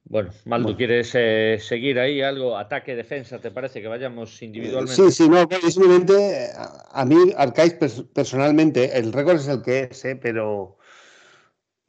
Bueno, 0.04 0.30
Maldo, 0.44 0.76
¿quieres 0.76 1.12
eh, 1.14 1.58
seguir 1.60 1.98
ahí 1.98 2.22
algo? 2.22 2.58
Ataque, 2.58 2.96
defensa, 2.96 3.40
¿te 3.40 3.50
parece 3.50 3.80
que 3.80 3.86
vayamos 3.86 4.42
individualmente? 4.42 4.94
Sí, 4.94 5.10
sí, 5.10 5.28
no, 5.28 5.48
simplemente 5.70 6.48
a 6.56 7.04
mí, 7.04 7.32
Arcais, 7.36 7.74
personalmente, 8.12 8.98
el 8.98 9.12
récord 9.12 9.36
es 9.36 9.48
el 9.48 9.62
que 9.62 9.88
es, 9.90 10.04
¿eh? 10.04 10.16
pero 10.20 10.76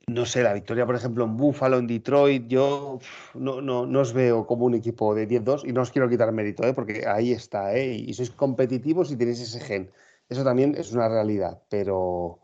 no 0.08 0.26
sé, 0.26 0.44
la 0.44 0.54
victoria, 0.54 0.86
por 0.86 0.96
ejemplo, 0.96 1.24
en 1.24 1.38
Buffalo, 1.38 1.78
en 1.78 1.88
Detroit, 1.88 2.48
yo 2.48 3.00
no, 3.36 3.62
no, 3.62 3.86
no 3.86 4.00
os 4.00 4.14
veo 4.14 4.46
como 4.46 4.66
un 4.66 4.76
equipo 4.76 5.16
de 5.16 5.28
10-2 5.28 5.64
y 5.66 5.72
no 5.72 5.82
os 5.82 5.92
quiero 5.92 6.10
quitar 6.10 6.32
mérito, 6.32 6.64
¿eh? 6.64 6.74
porque 6.74 7.08
ahí 7.08 7.32
está, 7.32 7.74
¿eh? 7.74 7.94
y 7.94 8.14
sois 8.14 8.32
competitivos 8.32 9.12
y 9.12 9.16
tenéis 9.16 9.40
ese 9.40 9.62
gen. 9.62 9.92
Eso 10.28 10.44
también 10.44 10.76
es 10.78 10.92
una 10.92 11.08
realidad, 11.08 11.62
pero, 11.70 12.40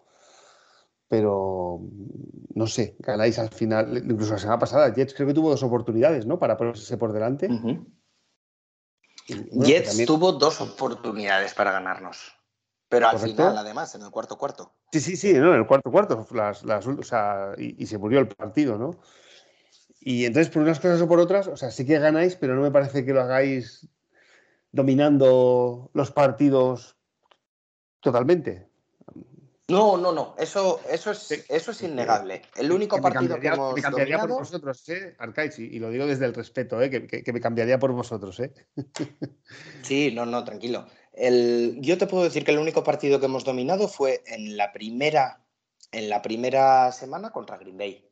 pero 1.08 1.82
no 2.56 2.68
sé, 2.68 2.96
ganáis 3.00 3.40
al 3.40 3.50
final, 3.50 3.98
incluso 3.98 4.34
la 4.34 4.40
semana 4.40 4.60
pasada, 4.60 4.94
Jets 4.94 5.14
creo 5.14 5.28
que 5.28 5.34
tuvo 5.34 5.50
dos 5.50 5.64
oportunidades, 5.64 6.26
¿no? 6.26 6.40
Para 6.40 6.56
ponerse 6.56 6.98
por 6.98 7.12
delante. 7.12 7.50
Jets 9.52 10.06
tuvo 10.06 10.32
dos 10.32 10.62
oportunidades 10.62 11.54
para 11.54 11.72
ganarnos. 11.72 12.39
Pero 12.90 13.08
al 13.08 13.20
final, 13.20 13.56
además, 13.56 13.94
en 13.94 14.02
el 14.02 14.10
cuarto 14.10 14.36
cuarto. 14.36 14.74
Sí, 14.92 15.00
sí, 15.00 15.16
sí, 15.16 15.34
¿no? 15.34 15.54
en 15.54 15.60
el 15.60 15.68
cuarto 15.68 15.92
cuarto, 15.92 16.28
las, 16.32 16.64
las, 16.64 16.88
o 16.88 17.04
sea, 17.04 17.52
y, 17.56 17.86
se 17.86 18.00
murió 18.00 18.20
el 18.20 18.28
partido, 18.28 18.80
¿no? 18.80 19.00
Y 20.02 20.26
entonces, 20.26 20.52
por 20.52 20.64
unas 20.64 20.80
cosas 20.80 21.00
o 21.02 21.08
por 21.08 21.20
otras, 21.20 21.48
o 21.48 21.56
sea, 21.56 21.70
sí 21.70 21.86
que 21.86 22.00
ganáis, 22.00 22.36
pero 22.36 22.56
no 22.56 22.62
me 22.62 22.72
parece 22.72 23.06
que 23.06 23.14
lo 23.14 23.22
hagáis 23.22 23.88
dominando 24.72 25.92
los 25.94 26.12
partidos 26.12 26.98
totalmente. 28.00 28.68
No, 29.68 29.98
no, 29.98 30.12
no, 30.12 30.34
eso, 30.40 30.82
eso, 30.90 31.12
es, 31.12 31.46
eso 31.48 31.72
es 31.72 31.82
innegable. 31.84 32.42
El 32.56 32.72
único 32.72 33.00
partido 33.00 33.40
que 33.40 33.50
hemos 33.50 33.76
Me 33.76 33.84
cambiaría 33.84 34.18
por 34.18 34.30
vosotros, 34.30 34.90
¿eh? 34.90 35.16
Arcaiz, 35.20 35.60
y, 35.60 35.78
lo 35.78 35.92
digo 35.92 36.08
desde 36.08 36.26
el 36.26 36.34
respeto, 36.34 36.82
¿eh? 36.82 36.90
Que, 36.90 37.06
que, 37.06 37.34
me 37.34 37.40
cambiaría 37.40 37.78
por 37.78 37.92
vosotros, 37.92 38.40
¿eh? 38.40 38.52
Sí, 39.84 40.12
no, 40.12 40.26
no, 40.26 40.44
tranquilo 40.44 40.88
yo 41.20 41.98
te 41.98 42.08
puedo 42.08 42.24
decir 42.24 42.46
que 42.46 42.52
el 42.52 42.60
único 42.60 42.84
partido 42.84 43.20
que 43.20 43.26
hemos 43.26 43.44
dominado 43.44 43.88
fue 43.88 44.24
en 44.28 44.58
la 44.58 44.72
primera, 44.72 45.42
en 45.92 46.10
la 46.10 46.22
primera 46.22 46.92
semana 46.92 47.32
contra 47.32 47.58
Green 47.58 47.78
Bay. 47.78 48.06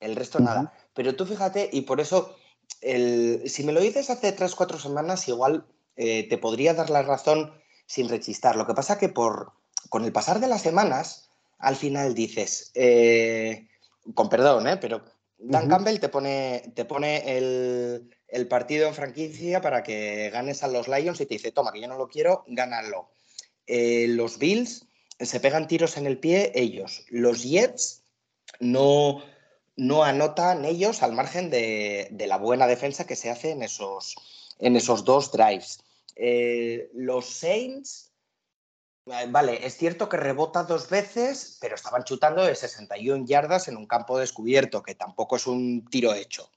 El 0.00 0.16
resto 0.16 0.40
nada. 0.40 0.72
Pero 0.94 1.14
tú 1.14 1.26
fíjate, 1.26 1.68
y 1.72 1.82
por 1.82 2.00
eso, 2.00 2.36
si 2.80 3.62
me 3.64 3.72
lo 3.72 3.80
dices 3.80 4.10
hace 4.10 4.32
tres, 4.32 4.54
cuatro 4.54 4.78
semanas, 4.78 5.28
igual 5.28 5.66
eh, 5.96 6.28
te 6.28 6.38
podría 6.38 6.74
dar 6.74 6.90
la 6.90 7.02
razón 7.02 7.52
sin 7.86 8.08
rechistar. 8.08 8.56
Lo 8.56 8.66
que 8.66 8.74
pasa 8.74 8.98
que 8.98 9.08
por, 9.08 9.52
con 9.88 10.04
el 10.04 10.12
pasar 10.12 10.40
de 10.40 10.48
las 10.48 10.62
semanas, 10.62 11.30
al 11.58 11.76
final 11.76 12.14
dices, 12.14 12.70
eh, 12.74 13.68
con 14.14 14.28
perdón, 14.28 14.66
¿eh? 14.66 14.76
pero 14.78 15.04
Dan 15.38 15.68
Campbell 15.68 16.00
te 16.00 16.08
pone, 16.08 16.72
te 16.74 16.84
pone 16.84 17.36
el, 17.36 18.10
el 18.30 18.46
partido 18.48 18.86
en 18.86 18.94
franquicia 18.94 19.60
para 19.60 19.82
que 19.82 20.30
ganes 20.30 20.62
a 20.62 20.68
los 20.68 20.88
Lions 20.88 21.20
y 21.20 21.26
te 21.26 21.34
dice, 21.34 21.52
toma, 21.52 21.72
que 21.72 21.80
yo 21.80 21.88
no 21.88 21.98
lo 21.98 22.08
quiero, 22.08 22.44
gánalo. 22.46 23.10
Eh, 23.66 24.06
los 24.08 24.38
Bills 24.38 24.86
se 25.18 25.40
pegan 25.40 25.68
tiros 25.68 25.96
en 25.96 26.06
el 26.06 26.18
pie 26.18 26.52
ellos. 26.54 27.04
Los 27.08 27.42
Jets 27.42 28.04
no, 28.60 29.22
no 29.76 30.04
anotan 30.04 30.64
ellos 30.64 31.02
al 31.02 31.12
margen 31.12 31.50
de, 31.50 32.08
la 32.26 32.38
buena 32.38 32.66
defensa 32.66 33.06
que 33.06 33.16
se 33.16 33.30
hace 33.30 33.50
en 33.50 33.62
esos, 33.62 34.16
en 34.58 34.76
esos 34.76 35.04
dos 35.04 35.32
drives. 35.32 35.82
Eh, 36.16 36.90
los 36.94 37.26
Saints, 37.26 38.12
eh, 39.06 39.26
vale, 39.28 39.66
es 39.66 39.76
cierto 39.76 40.08
que 40.08 40.16
rebota 40.16 40.64
dos 40.64 40.88
veces, 40.88 41.58
pero 41.60 41.74
estaban 41.74 42.04
chutando 42.04 42.44
de 42.44 42.54
61 42.54 43.26
yardas 43.26 43.68
en 43.68 43.76
un 43.76 43.86
campo 43.86 44.18
descubierto, 44.18 44.82
que 44.82 44.94
tampoco 44.94 45.36
es 45.36 45.46
un 45.46 45.84
tiro 45.86 46.14
hecho. 46.14 46.50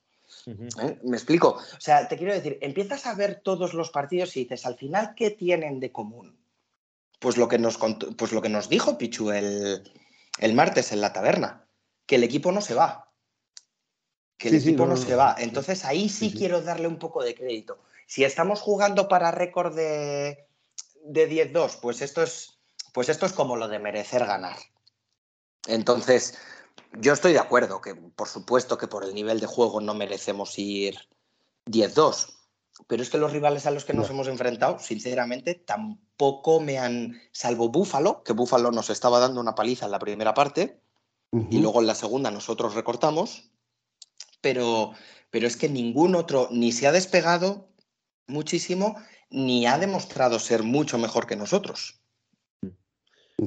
¿Eh? 0.46 1.00
¿Me 1.04 1.18
explico? 1.18 1.50
O 1.50 1.82
sea, 1.82 2.08
te 2.08 2.18
quiero 2.18 2.34
decir, 2.34 2.58
empiezas 2.62 3.06
a 3.06 3.16
ver 3.16 3.42
todos 3.44 3.74
los 3.74 3.90
partidos 3.90 4.36
y 4.36 4.42
dices, 4.42 4.66
al 4.66 4.76
final, 4.76 5.14
¿qué 5.16 5.32
tienen 5.32 5.80
de 5.80 5.92
común? 5.92 6.38
Pues 7.20 7.38
lo 7.38 7.48
que 7.48 7.58
nos, 7.58 7.78
pues 8.18 8.32
lo 8.32 8.42
que 8.42 8.50
nos 8.50 8.70
dijo 8.70 8.98
Pichu 8.98 9.32
el, 9.32 9.84
martes 10.54 10.92
en 10.92 11.02
la 11.02 11.14
taberna, 11.14 11.66
que 12.06 12.16
el 12.16 12.24
equipo 12.24 12.52
no 12.52 12.62
se 12.62 12.74
va. 12.74 13.12
Que 14.38 14.50
el 14.50 14.56
equipo 14.56 14.86
no, 14.86 14.98
se 14.98 15.16
va. 15.16 15.36
Entonces 15.38 15.86
ahí 15.86 16.10
sí, 16.10 16.34
quiero 16.34 16.62
darle 16.62 16.88
un 16.88 17.00
poco 17.00 17.24
de 17.24 17.34
crédito. 17.34 17.80
Si 18.08 18.26
estamos 18.26 18.60
jugando 18.60 19.08
para 19.08 19.32
récord 19.32 19.74
de, 19.74 20.48
de 21.06 21.52
10-2, 21.54 21.80
pues 21.80 22.02
esto 22.02 22.22
es 22.22 22.54
pues 22.94 23.10
esto 23.10 23.26
es 23.26 23.34
como 23.34 23.58
lo 23.58 23.68
de 23.68 23.80
merecer 23.80 24.26
ganar. 24.26 24.58
Entonces, 25.68 26.38
yo 27.00 27.14
estoy 27.14 27.34
de 27.34 27.40
acuerdo 27.40 27.82
que, 27.82 27.96
por 27.96 28.28
supuesto, 28.28 28.78
que 28.78 28.88
por 28.88 29.04
el 29.04 29.14
nivel 29.14 29.40
de 29.40 29.48
juego 29.48 29.82
no 29.82 29.94
merecemos 29.94 30.58
ir 30.60 30.98
10-2. 31.66 32.34
Pero 32.88 33.04
es 33.04 33.10
que 33.10 33.18
los 33.18 33.32
rivales 33.32 33.66
a 33.66 33.72
los 33.72 33.86
que 33.86 33.94
nos 33.94 34.10
hemos 34.10 34.28
enfrentado, 34.28 34.80
sinceramente, 34.80 35.56
tampoco 35.56 36.60
me 36.60 36.80
han. 36.80 37.22
Salvo 37.32 37.70
Búfalo, 37.70 38.24
que 38.24 38.34
Búfalo 38.34 38.72
nos 38.72 38.90
estaba 38.90 39.20
dando 39.20 39.40
una 39.40 39.56
paliza 39.56 39.86
en 39.86 39.92
la 39.92 40.00
primera 40.00 40.34
parte, 40.34 40.82
y 41.50 41.60
luego 41.60 41.82
en 41.82 41.88
la 41.88 41.96
segunda 41.96 42.30
nosotros 42.30 42.76
recortamos. 42.76 43.50
Pero, 44.42 44.92
pero 45.30 45.48
es 45.48 45.58
que 45.58 45.70
ningún 45.70 46.16
otro 46.16 46.48
ni 46.52 46.72
se 46.72 46.88
ha 46.88 46.92
despegado 46.92 47.70
muchísimo, 48.28 48.96
ni 49.30 49.66
ha 49.66 49.78
demostrado 49.78 50.38
ser 50.40 50.64
mucho 50.64 50.98
mejor 50.98 51.26
que 51.28 51.36
nosotros. 51.36 52.03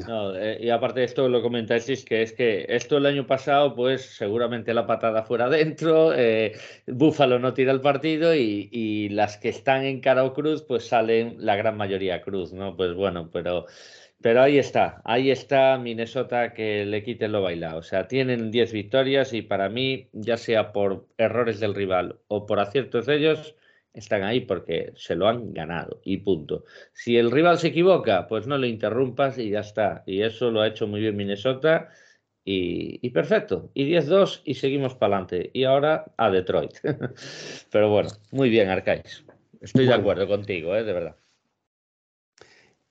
No, 0.06 0.36
eh, 0.36 0.58
y 0.60 0.70
aparte 0.70 1.00
de 1.00 1.06
esto 1.06 1.28
lo 1.28 1.42
comentáis 1.42 2.04
que 2.04 2.22
es 2.22 2.32
que 2.32 2.66
esto 2.68 2.96
el 2.98 3.06
año 3.06 3.26
pasado, 3.26 3.74
pues 3.74 4.02
seguramente 4.02 4.74
la 4.74 4.86
patada 4.86 5.22
fuera 5.22 5.46
adentro, 5.46 6.12
eh, 6.14 6.52
Búfalo 6.86 7.38
no 7.38 7.54
tira 7.54 7.72
el 7.72 7.80
partido 7.80 8.34
y, 8.34 9.08
las 9.10 9.36
que 9.36 9.48
están 9.48 9.84
en 9.84 10.00
cara 10.00 10.24
o 10.24 10.34
cruz, 10.34 10.62
pues 10.62 10.86
salen 10.88 11.36
la 11.38 11.56
gran 11.56 11.76
mayoría 11.76 12.20
cruz, 12.22 12.52
¿no? 12.52 12.76
Pues 12.76 12.94
bueno, 12.94 13.30
pero, 13.32 13.66
pero 14.20 14.42
ahí 14.42 14.58
está, 14.58 15.00
ahí 15.04 15.30
está 15.30 15.78
Minnesota 15.78 16.52
que 16.52 16.84
le 16.84 17.02
quiten 17.02 17.32
lo 17.32 17.42
bailado. 17.42 17.78
O 17.78 17.82
sea, 17.82 18.08
tienen 18.08 18.50
10 18.50 18.72
victorias 18.72 19.32
y 19.32 19.42
para 19.42 19.68
mí, 19.68 20.08
ya 20.12 20.36
sea 20.36 20.72
por 20.72 21.06
errores 21.18 21.60
del 21.60 21.74
rival 21.74 22.18
o 22.28 22.46
por 22.46 22.60
aciertos 22.60 23.06
de 23.06 23.16
ellos, 23.16 23.54
están 23.96 24.22
ahí 24.22 24.40
porque 24.40 24.92
se 24.96 25.16
lo 25.16 25.28
han 25.28 25.52
ganado 25.52 26.00
y 26.04 26.18
punto. 26.18 26.64
Si 26.92 27.16
el 27.16 27.30
rival 27.30 27.58
se 27.58 27.68
equivoca, 27.68 28.26
pues 28.28 28.46
no 28.46 28.58
le 28.58 28.68
interrumpas 28.68 29.38
y 29.38 29.50
ya 29.50 29.60
está. 29.60 30.02
Y 30.06 30.22
eso 30.22 30.50
lo 30.50 30.60
ha 30.60 30.68
hecho 30.68 30.86
muy 30.86 31.00
bien 31.00 31.16
Minnesota 31.16 31.88
y, 32.44 33.10
perfecto. 33.10 33.70
Y 33.74 33.90
10-2 33.90 34.42
y 34.44 34.54
seguimos 34.54 34.94
para 34.94 35.16
adelante. 35.16 35.50
Y 35.52 35.64
ahora 35.64 36.12
a 36.16 36.30
Detroit. 36.30 36.78
Pero 37.70 37.90
bueno, 37.90 38.10
muy 38.30 38.50
bien, 38.50 38.68
Arcais. 38.68 39.24
Estoy 39.60 39.86
de 39.86 39.94
acuerdo 39.94 40.28
contigo, 40.28 40.76
¿eh? 40.76 40.84
de 40.84 40.92
verdad. 40.92 41.16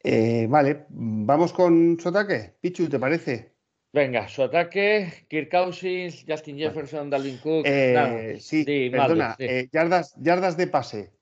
Eh, 0.03 0.45
vale, 0.49 0.86
vamos 0.89 1.53
con 1.53 1.97
su 1.99 2.10
ataque. 2.10 2.56
Pichu, 2.60 2.89
¿te 2.89 2.99
parece? 2.99 3.55
Venga, 3.95 4.27
su 4.27 4.43
ataque, 4.43 5.25
Kirk 5.29 5.49
Cousins, 5.49 6.25
Justin 6.27 6.57
Jefferson, 6.57 7.09
Dalvin 7.09 7.37
Cook. 7.37 7.63
Eh, 7.65 8.35
sí, 8.41 8.65
perdona, 8.91 9.37
eh, 9.39 9.69
yardas, 9.71 10.13
yardas 10.17 10.57
de 10.57 10.67
pase, 10.67 11.13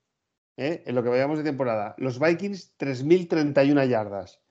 eh, 0.58 0.82
en 0.84 0.96
lo 0.96 1.04
que 1.04 1.10
vayamos 1.10 1.38
de 1.38 1.44
temporada. 1.44 1.94
Los 2.00 2.20
Vikings, 2.20 2.74
3.031 2.80 3.88
yardas. 3.88 4.42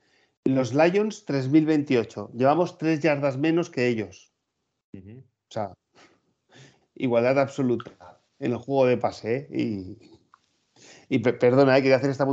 Los 0.45 0.73
Lions, 0.73 1.27
3.028. 1.27 2.31
Llevamos 2.33 2.79
3 2.79 3.01
yardas 3.01 3.39
menos 3.39 3.71
que 3.71 3.89
ellos. 3.89 4.33
O 4.95 5.01
sea, 5.51 5.75
igualdad 6.95 7.41
absoluta 7.41 8.21
en 8.39 8.53
el 8.53 8.59
juego 8.59 8.87
de 8.87 8.99
pase. 8.99 9.49
Y, 9.51 9.99
Y 11.09 11.19
perdona, 11.19 11.73
hay 11.75 11.81
eh, 11.81 11.85
que 11.87 11.95
hacer 11.95 12.11
esta 12.11 12.27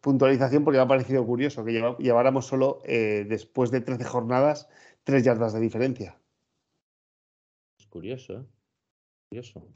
puntualización 0.00 0.64
porque 0.64 0.78
me 0.78 0.82
ha 0.82 0.88
parecido 0.88 1.24
curioso 1.24 1.64
que 1.64 1.94
lleváramos 2.00 2.46
solo, 2.46 2.80
después 2.84 3.70
de 3.70 3.80
13 3.80 4.02
jornadas, 4.02 4.68
tres 5.06 5.22
yardas 5.22 5.52
de 5.52 5.60
diferencia. 5.60 6.20
Es 7.78 7.86
curioso, 7.86 8.40
¿eh? 8.40 8.46
Curioso. 9.30 9.68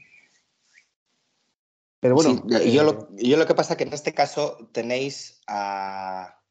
Pero 2.01 2.15
bueno. 2.15 2.43
yo, 2.65 2.83
lo, 2.83 3.15
yo, 3.15 3.37
lo, 3.37 3.45
que 3.45 3.55
pasa 3.55 3.73
es 3.73 3.77
que 3.77 3.83
en 3.85 3.93
este 3.93 4.13
caso 4.13 4.69
tenéis 4.73 5.41
a, 5.47 6.41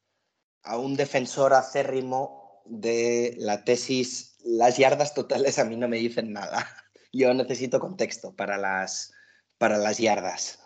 a 0.62 0.78
un 0.78 0.97
defensor 0.97 1.53
acérrimo 1.53 2.62
de 2.64 3.35
la 3.39 3.64
tesis, 3.64 4.39
las 4.45 4.78
yardas 4.78 5.12
totales 5.12 5.59
a 5.59 5.64
mí 5.64 5.76
no 5.76 5.87
me 5.87 5.99
dicen 5.99 6.33
nada. 6.33 6.66
Yo 7.12 7.35
necesito 7.35 7.81
contexto 7.81 8.35
para 8.35 8.57
las, 8.57 9.12
para 9.59 9.76
las 9.76 9.99
yardas. 9.99 10.59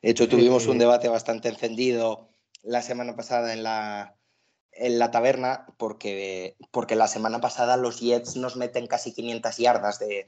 De 0.00 0.10
hecho, 0.10 0.28
tuvimos 0.28 0.66
un 0.68 0.78
debate 0.78 1.08
bastante 1.08 1.48
encendido 1.48 2.32
la 2.62 2.80
semana 2.80 3.16
pasada 3.16 3.52
en 3.52 3.64
la, 3.64 4.17
en 4.78 4.98
la 4.98 5.10
taberna 5.10 5.66
porque, 5.76 6.56
porque 6.70 6.96
la 6.96 7.08
semana 7.08 7.40
pasada 7.40 7.76
los 7.76 8.00
Jets 8.00 8.36
nos 8.36 8.56
meten 8.56 8.86
casi 8.86 9.12
500 9.12 9.56
yardas 9.56 9.98
de, 9.98 10.26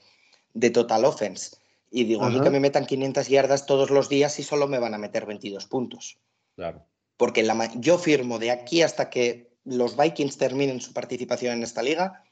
de 0.54 0.70
total 0.70 1.04
offense. 1.04 1.56
Y 1.90 2.04
digo, 2.04 2.24
a 2.24 2.30
mí 2.30 2.40
que 2.40 2.50
me 2.50 2.60
metan 2.60 2.86
500 2.86 3.26
yardas 3.28 3.66
todos 3.66 3.90
los 3.90 4.08
días 4.08 4.38
y 4.38 4.44
solo 4.44 4.68
me 4.68 4.78
van 4.78 4.94
a 4.94 4.98
meter 4.98 5.26
22 5.26 5.66
puntos. 5.66 6.18
Claro. 6.54 6.86
Porque 7.16 7.42
la, 7.42 7.70
yo 7.74 7.98
firmo 7.98 8.38
de 8.38 8.52
aquí 8.52 8.82
hasta 8.82 9.10
que 9.10 9.50
los 9.64 9.96
Vikings 9.96 10.38
terminen 10.38 10.80
su 10.80 10.92
participación 10.92 11.54
en 11.54 11.62
esta 11.64 11.82
liga, 11.82 12.22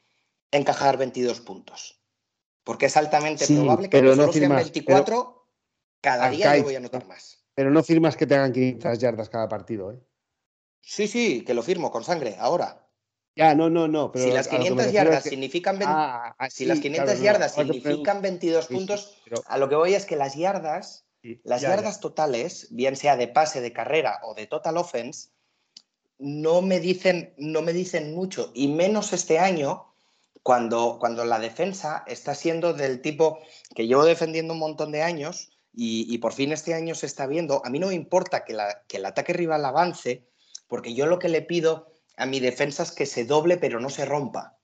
encajar 0.51 0.97
22 0.97 1.41
puntos. 1.41 2.01
Porque 2.63 2.85
es 2.85 2.95
altamente 2.95 3.45
probable 3.47 3.89
que 3.89 4.01
no 4.01 4.15
solo 4.15 4.31
sean 4.31 4.55
24, 4.55 5.45
cada 6.01 6.29
día 6.29 6.57
yo 6.57 6.63
voy 6.63 6.75
a 6.75 6.79
notar 6.79 7.05
más. 7.05 7.43
Pero 7.53 7.69
no 7.71 7.83
firmas 7.83 8.15
que 8.15 8.25
te 8.25 8.35
hagan 8.35 8.53
500 8.53 8.99
yardas 8.99 9.29
cada 9.29 9.49
partido, 9.49 9.91
¿eh? 9.91 9.99
Sí, 10.81 11.07
sí, 11.07 11.43
que 11.43 11.53
lo 11.53 11.63
firmo 11.63 11.91
con 11.91 12.03
sangre, 12.03 12.35
ahora. 12.39 12.85
Ya, 13.35 13.55
no, 13.55 13.69
no, 13.69 13.87
no. 13.87 14.11
si 14.15 14.31
las 14.31 14.47
500 14.47 14.91
yardas 14.91 15.23
significan, 15.23 15.79
ah, 15.83 16.35
ah, 16.37 16.49
si 16.49 16.65
las 16.65 16.79
500 16.79 17.21
yardas 17.21 17.55
significan 17.55 18.21
22 18.21 18.67
puntos, 18.67 19.15
a 19.45 19.57
lo 19.57 19.69
que 19.69 19.75
voy 19.75 19.93
es 19.93 20.05
que 20.05 20.17
las 20.17 20.35
yardas, 20.35 21.05
las 21.43 21.61
yardas 21.61 21.99
totales, 22.01 22.67
bien 22.71 22.95
sea 22.95 23.15
de 23.15 23.27
pase, 23.27 23.61
de 23.61 23.71
carrera 23.71 24.19
o 24.23 24.33
de 24.33 24.47
total 24.47 24.77
offense, 24.77 25.29
no 26.17 26.61
me 26.61 26.81
dicen, 26.81 27.33
no 27.37 27.61
me 27.61 27.71
dicen 27.71 28.13
mucho, 28.13 28.51
y 28.53 28.67
menos 28.67 29.13
este 29.13 29.39
año, 29.39 29.89
cuando, 30.43 30.97
cuando 30.99 31.25
la 31.25 31.39
defensa 31.39 32.03
está 32.07 32.35
siendo 32.35 32.73
del 32.73 33.01
tipo 33.01 33.39
que 33.75 33.87
llevo 33.87 34.03
defendiendo 34.05 34.53
un 34.53 34.59
montón 34.59 34.91
de 34.91 35.03
años 35.03 35.51
y, 35.73 36.17
por 36.17 36.33
fin 36.33 36.51
este 36.51 36.73
año 36.73 36.93
se 36.95 37.05
está 37.05 37.25
viendo. 37.25 37.61
A 37.63 37.69
mí 37.69 37.79
no 37.79 37.87
me 37.87 37.93
importa 37.93 38.43
que, 38.43 38.53
la, 38.53 38.83
que 38.87 38.97
el 38.97 39.05
ataque 39.05 39.31
rival 39.31 39.63
avance, 39.63 40.27
porque 40.69 40.93
yo 40.93 41.07
lo 41.07 41.19
que 41.19 41.27
le 41.27 41.41
pido 41.41 41.91
a 42.15 42.25
mi 42.25 42.39
defensa 42.39 42.83
es 42.83 42.91
que 42.91 43.05
se 43.05 43.25
doble 43.25 43.57
pero 43.57 43.81
no 43.81 43.89
se 43.89 44.05
rompa. 44.05 44.57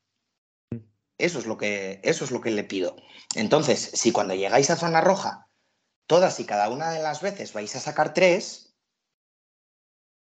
Eso 1.17 1.39
es 1.39 1.45
lo 1.45 1.57
que, 1.57 1.99
eso 2.03 2.23
es 2.23 2.31
lo 2.31 2.41
que 2.41 2.51
le 2.51 2.63
pido. 2.63 2.95
Entonces, 3.35 3.91
si 3.93 4.11
cuando 4.11 4.35
llegáis 4.35 4.69
a 4.69 4.75
zona 4.75 5.01
roja, 5.01 5.49
todas 6.07 6.39
y 6.39 6.45
cada 6.45 6.69
una 6.69 6.91
de 6.91 7.01
las 7.01 7.21
veces 7.21 7.53
vais 7.53 7.75
a 7.75 7.79
sacar 7.79 8.13
tres, 8.13 8.75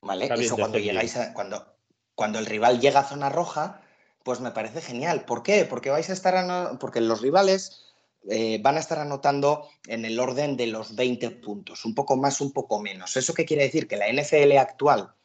¿vale? 0.02 0.30
Eso 0.34 0.56
cuando 0.56 0.78
llegáis 0.78 1.18
a, 1.18 1.34
cuando, 1.34 1.78
cuando 2.16 2.40
el 2.40 2.46
rival 2.46 2.80
llega 2.80 3.02
a 3.02 3.08
zona 3.08 3.30
roja, 3.30 3.82
pues 4.24 4.40
me 4.40 4.52
parece 4.52 4.82
genial. 4.82 5.26
¿Por 5.26 5.44
qué? 5.44 5.66
Porque 5.66 5.90
vais 5.90 6.10
a 6.10 6.14
estar 6.14 6.78
porque 6.78 7.02
los 7.02 7.22
rivales 7.22 7.84
eh, 8.30 8.60
van 8.62 8.78
a 8.78 8.80
estar 8.80 9.00
anotando 9.00 9.68
en 9.88 10.06
el 10.06 10.20
orden 10.20 10.56
de 10.56 10.68
los 10.68 10.96
20 10.96 11.32
puntos, 11.32 11.84
un 11.86 11.96
poco 11.96 12.16
más, 12.16 12.40
un 12.40 12.54
poco 12.54 12.80
menos. 12.80 13.18
¿Eso 13.18 13.34
qué 13.34 13.46
quiere 13.46 13.64
decir? 13.64 13.88
Que 13.88 13.98
la 13.98 14.08
NFL 14.08 14.58
actual 14.60 15.16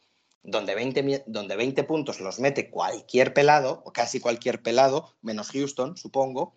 donde 0.50 0.74
20, 0.74 1.24
donde 1.26 1.56
20 1.56 1.84
puntos 1.84 2.20
los 2.20 2.40
mete 2.40 2.70
cualquier 2.70 3.34
pelado, 3.34 3.82
o 3.84 3.92
casi 3.92 4.20
cualquier 4.20 4.62
pelado, 4.62 5.16
menos 5.22 5.50
Houston, 5.50 5.96
supongo, 5.96 6.56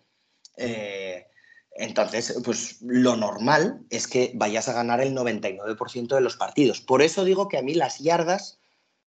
eh, 0.56 1.26
entonces, 1.74 2.38
pues 2.44 2.82
lo 2.82 3.16
normal 3.16 3.86
es 3.88 4.06
que 4.06 4.32
vayas 4.34 4.68
a 4.68 4.74
ganar 4.74 5.00
el 5.00 5.14
99% 5.14 6.14
de 6.14 6.20
los 6.20 6.36
partidos. 6.36 6.80
Por 6.80 7.02
eso 7.02 7.24
digo 7.24 7.48
que 7.48 7.58
a 7.58 7.62
mí 7.62 7.74
las 7.74 7.98
yardas 7.98 8.60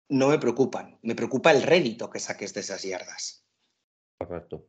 no 0.10 0.28
me 0.28 0.38
preocupan. 0.38 1.00
Me 1.02 1.16
preocupa 1.16 1.52
el 1.52 1.64
rédito 1.64 2.10
que 2.10 2.20
saques 2.20 2.54
de 2.54 2.62
esas 2.62 2.84
yardas. 2.84 3.44
Correcto. 4.20 4.68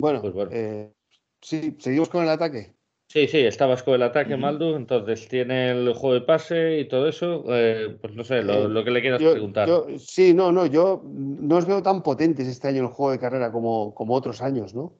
Bueno, 0.00 0.20
pues 0.20 0.32
bueno. 0.32 0.50
Eh, 0.52 0.92
sí, 1.40 1.76
seguimos 1.78 2.08
con 2.08 2.24
el 2.24 2.30
ataque. 2.30 2.77
Sí, 3.10 3.26
sí, 3.26 3.38
estabas 3.38 3.82
con 3.82 3.94
el 3.94 4.02
ataque, 4.02 4.36
Maldu, 4.36 4.76
entonces 4.76 5.28
tiene 5.28 5.70
el 5.70 5.94
juego 5.94 6.12
de 6.12 6.20
pase 6.20 6.80
y 6.80 6.88
todo 6.88 7.08
eso. 7.08 7.42
Eh, 7.48 7.96
pues 8.02 8.12
no 8.12 8.22
sé, 8.22 8.42
lo, 8.42 8.84
que 8.84 8.90
le 8.90 9.00
quieras 9.00 9.22
preguntar. 9.22 9.66
sí, 9.98 10.34
no, 10.34 10.52
no, 10.52 10.66
yo 10.66 11.00
no 11.04 11.56
os 11.56 11.64
veo 11.64 11.82
tan 11.82 12.02
potentes 12.02 12.46
este 12.46 12.68
año 12.68 12.80
en 12.80 12.84
el 12.84 12.92
juego 12.92 13.12
de 13.12 13.18
carrera 13.18 13.50
como, 13.50 13.94
como 13.94 14.14
otros 14.14 14.42
años, 14.42 14.74
¿no? 14.74 14.92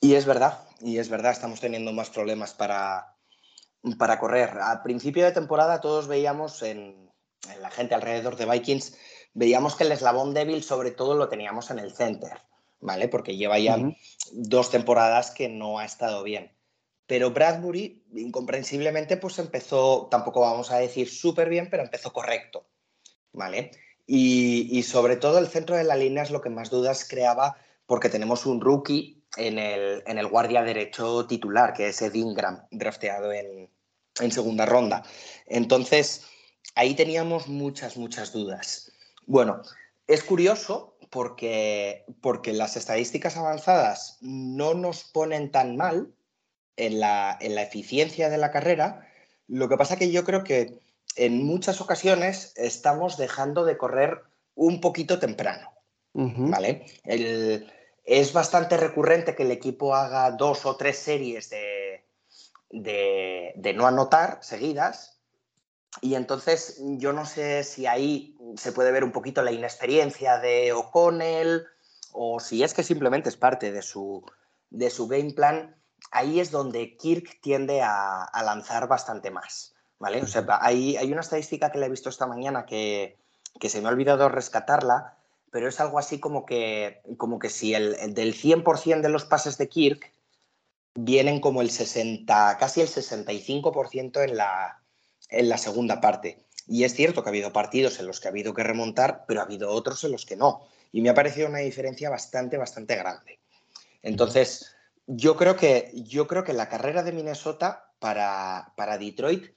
Y 0.00 0.14
es 0.14 0.26
verdad, 0.26 0.58
y 0.80 0.98
es 0.98 1.08
verdad, 1.08 1.30
estamos 1.30 1.60
teniendo 1.60 1.92
más 1.92 2.10
problemas 2.10 2.52
para, 2.52 3.14
para 3.96 4.18
correr. 4.18 4.58
Al 4.60 4.82
principio 4.82 5.24
de 5.24 5.30
temporada 5.30 5.80
todos 5.80 6.08
veíamos 6.08 6.64
en, 6.64 7.12
en 7.48 7.62
la 7.62 7.70
gente 7.70 7.94
alrededor 7.94 8.34
de 8.34 8.46
Vikings, 8.46 8.98
veíamos 9.34 9.76
que 9.76 9.84
el 9.84 9.92
eslabón 9.92 10.34
débil 10.34 10.64
sobre 10.64 10.90
todo 10.90 11.14
lo 11.14 11.28
teníamos 11.28 11.70
en 11.70 11.78
el 11.78 11.94
center 11.94 12.38
¿vale? 12.80 13.08
Porque 13.08 13.36
lleva 13.36 13.58
ya 13.58 13.78
dos 14.32 14.70
temporadas 14.70 15.30
que 15.30 15.48
no 15.48 15.78
ha 15.78 15.84
estado 15.84 16.22
bien. 16.22 16.52
Pero 17.06 17.30
Bradbury, 17.30 18.04
incomprensiblemente, 18.14 19.16
pues 19.16 19.38
empezó, 19.38 20.08
tampoco 20.10 20.40
vamos 20.40 20.70
a 20.70 20.78
decir 20.78 21.08
súper 21.08 21.48
bien, 21.48 21.68
pero 21.70 21.82
empezó 21.82 22.12
correcto, 22.12 22.66
¿vale? 23.32 23.70
Y, 24.06 24.82
sobre 24.84 25.16
todo 25.16 25.38
el 25.38 25.48
centro 25.48 25.76
de 25.76 25.84
la 25.84 25.96
línea 25.96 26.22
es 26.22 26.30
lo 26.30 26.40
que 26.40 26.50
más 26.50 26.70
dudas 26.70 27.06
creaba 27.08 27.56
porque 27.86 28.08
tenemos 28.08 28.46
un 28.46 28.60
rookie 28.60 29.22
en 29.36 29.58
el, 29.58 30.02
en 30.06 30.18
el 30.18 30.26
guardia 30.26 30.62
derecho 30.62 31.26
titular, 31.26 31.72
que 31.72 31.88
es 31.88 32.02
Ed 32.02 32.14
Ingram, 32.14 32.66
drafteado 32.70 33.32
en, 33.32 33.70
en 34.20 34.32
segunda 34.32 34.66
ronda. 34.66 35.02
Entonces, 35.46 36.26
ahí 36.74 36.94
teníamos 36.94 37.48
muchas, 37.48 37.96
muchas 37.96 38.32
dudas. 38.32 38.92
Bueno, 39.26 39.62
es 40.06 40.22
curioso 40.22 40.97
porque, 41.10 42.04
porque 42.20 42.52
las 42.52 42.76
estadísticas 42.76 43.36
avanzadas 43.36 44.18
no 44.20 44.74
nos 44.74 45.04
ponen 45.04 45.50
tan 45.50 45.76
mal 45.76 46.12
en 46.76 47.00
la, 47.00 47.38
eficiencia 47.40 48.28
de 48.28 48.38
la 48.38 48.50
carrera. 48.50 49.08
Lo 49.46 49.68
que 49.68 49.76
pasa 49.76 49.96
que 49.96 50.10
yo 50.10 50.24
creo 50.24 50.44
que 50.44 50.78
en 51.16 51.44
muchas 51.44 51.80
ocasiones 51.80 52.52
estamos 52.56 53.16
dejando 53.16 53.64
de 53.64 53.76
correr 53.76 54.22
un 54.54 54.80
poquito 54.80 55.18
temprano. 55.18 55.72
¿Vale? 56.14 56.86
es 57.04 58.32
bastante 58.32 58.76
recurrente 58.76 59.36
que 59.36 59.44
el 59.44 59.52
equipo 59.52 59.94
haga 59.94 60.32
dos 60.32 60.66
o 60.66 60.74
tres 60.74 60.98
series 60.98 61.48
de, 61.50 62.02
de 62.70 63.72
no 63.74 63.86
anotar 63.86 64.38
seguidas 64.40 65.18
y 66.00 66.14
entonces 66.14 66.80
yo 66.80 67.12
no 67.12 67.24
sé 67.24 67.64
si 67.64 67.86
ahí 67.86 68.36
se 68.56 68.72
puede 68.72 68.92
ver 68.92 69.04
un 69.04 69.12
poquito 69.12 69.42
la 69.42 69.52
inexperiencia 69.52 70.38
de 70.38 70.72
O'Connell 70.72 71.66
o 72.12 72.40
si 72.40 72.62
es 72.62 72.74
que 72.74 72.82
simplemente 72.82 73.28
es 73.28 73.36
parte 73.36 73.72
de 73.72 73.82
su, 73.82 74.24
de 74.70 74.90
su 74.90 75.08
game 75.08 75.32
plan. 75.32 75.76
Ahí 76.10 76.40
es 76.40 76.50
donde 76.50 76.96
Kirk 76.96 77.40
tiende 77.40 77.82
a, 77.82 78.30
lanzar 78.44 78.88
bastante 78.88 79.30
más. 79.30 79.74
¿vale? 79.98 80.22
O 80.22 80.26
sea, 80.26 80.46
hay, 80.60 80.96
hay, 80.96 81.12
una 81.12 81.20
estadística 81.20 81.70
que 81.70 81.78
le 81.78 81.86
he 81.86 81.90
visto 81.90 82.08
esta 82.08 82.26
mañana 82.26 82.66
que, 82.66 83.18
que, 83.60 83.68
se 83.68 83.80
me 83.80 83.88
ha 83.88 83.92
olvidado 83.92 84.28
rescatarla, 84.28 85.18
pero 85.50 85.68
es 85.68 85.80
algo 85.80 85.98
así 85.98 86.20
como 86.20 86.46
que, 86.46 87.02
como 87.16 87.38
que 87.38 87.50
si 87.50 87.74
el, 87.74 87.96
el 87.96 88.14
del 88.14 88.34
100% 88.34 89.00
de 89.00 89.08
los 89.08 89.24
pases 89.24 89.58
de 89.58 89.68
Kirk 89.68 90.12
vienen 90.94 91.40
como 91.40 91.62
el 91.62 91.70
60, 91.70 92.56
casi 92.58 92.80
el 92.80 92.88
65% 92.88 94.22
en 94.24 94.36
la, 94.36 94.80
en 95.28 95.48
la 95.48 95.58
segunda 95.58 96.00
parte. 96.00 96.44
Y 96.68 96.84
es 96.84 96.94
cierto 96.94 97.22
que 97.22 97.28
ha 97.28 97.32
habido 97.32 97.52
partidos 97.52 97.98
en 97.98 98.06
los 98.06 98.20
que 98.20 98.28
ha 98.28 98.30
habido 98.30 98.52
que 98.52 98.62
remontar, 98.62 99.24
pero 99.26 99.40
ha 99.40 99.44
habido 99.44 99.70
otros 99.70 100.04
en 100.04 100.12
los 100.12 100.26
que 100.26 100.36
no. 100.36 100.60
Y 100.92 101.00
me 101.00 101.08
ha 101.08 101.14
parecido 101.14 101.48
una 101.48 101.58
diferencia 101.58 102.10
bastante, 102.10 102.56
bastante 102.58 102.94
grande. 102.94 103.38
Entonces, 104.02 104.76
yo 105.06 105.36
creo 105.36 105.56
que, 105.56 105.90
yo 105.94 106.26
creo 106.26 106.44
que 106.44 106.52
la 106.52 106.68
carrera 106.68 107.02
de 107.02 107.12
Minnesota 107.12 107.90
para, 107.98 108.72
para 108.76 108.98
Detroit 108.98 109.52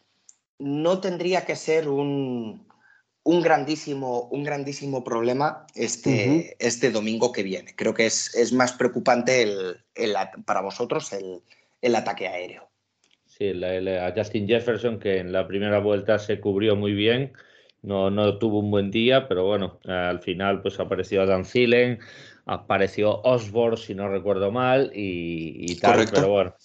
no 0.57 1.01
tendría 1.01 1.45
que 1.45 1.55
ser 1.55 1.89
un, 1.89 2.67
un, 3.23 3.41
grandísimo, 3.41 4.29
un 4.31 4.43
grandísimo 4.43 5.03
problema 5.03 5.67
este, 5.75 6.55
este 6.59 6.91
domingo 6.91 7.31
que 7.31 7.43
viene. 7.43 7.75
Creo 7.75 7.93
que 7.93 8.05
es, 8.05 8.33
es 8.35 8.53
más 8.53 8.71
preocupante 8.73 9.41
el, 9.41 9.83
para 10.45 10.61
vosotros 10.61 11.11
el, 11.11 11.41
el 11.81 11.95
ataque 11.95 12.27
aéreo. 12.27 12.70
Sí, 13.41 13.63
a 13.63 14.13
Justin 14.15 14.47
Jefferson, 14.47 14.99
que 14.99 15.17
en 15.17 15.31
la 15.31 15.47
primera 15.47 15.79
vuelta 15.79 16.19
se 16.19 16.39
cubrió 16.39 16.75
muy 16.75 16.93
bien, 16.93 17.33
no, 17.81 18.11
no 18.11 18.37
tuvo 18.37 18.59
un 18.59 18.69
buen 18.69 18.91
día, 18.91 19.27
pero 19.27 19.45
bueno, 19.45 19.79
al 19.85 20.19
final 20.19 20.61
pues 20.61 20.79
apareció 20.79 21.23
Adam 21.23 21.43
Thielen, 21.43 21.97
apareció 22.45 23.19
Osborne, 23.23 23.77
si 23.77 23.95
no 23.95 24.07
recuerdo 24.09 24.51
mal, 24.51 24.91
y, 24.93 25.75
tal, 25.79 26.05
pero 26.13 26.29
bueno. 26.29 26.55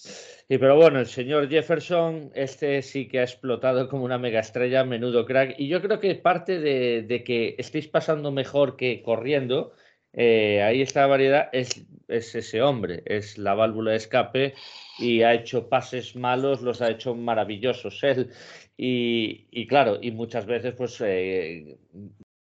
Y 0.50 0.58
pero 0.58 0.76
bueno, 0.76 1.00
el 1.00 1.06
señor 1.06 1.48
Jefferson, 1.48 2.30
este 2.34 2.82
sí 2.82 3.08
que 3.08 3.20
ha 3.20 3.24
explotado 3.24 3.88
como 3.88 4.04
una 4.04 4.18
mega 4.18 4.40
estrella, 4.40 4.84
menudo 4.84 5.24
crack. 5.24 5.54
Y 5.56 5.68
yo 5.68 5.80
creo 5.80 5.98
que 5.98 6.14
parte 6.16 6.58
de, 6.58 7.24
que 7.24 7.54
estéis 7.56 7.88
pasando 7.88 8.32
mejor 8.32 8.76
que 8.76 9.00
corriendo, 9.00 9.72
eh, 10.16 10.62
ahí 10.62 10.82
esta 10.82 11.06
variedad, 11.06 11.48
es, 11.52 11.84
es, 12.08 12.34
ese 12.34 12.62
hombre, 12.62 13.02
es 13.06 13.38
la 13.38 13.54
válvula 13.54 13.92
de 13.92 13.98
escape 13.98 14.54
y 14.98 15.22
ha 15.22 15.34
hecho 15.34 15.68
pases 15.68 16.16
malos, 16.16 16.62
los 16.62 16.82
ha 16.82 16.90
hecho 16.90 17.14
maravillosos 17.14 18.02
él. 18.02 18.30
Y, 18.78 19.66
claro, 19.68 19.98
y 20.02 20.10
muchas 20.10 20.46
veces 20.46 20.74
pues 20.74 21.00
eh, 21.00 21.78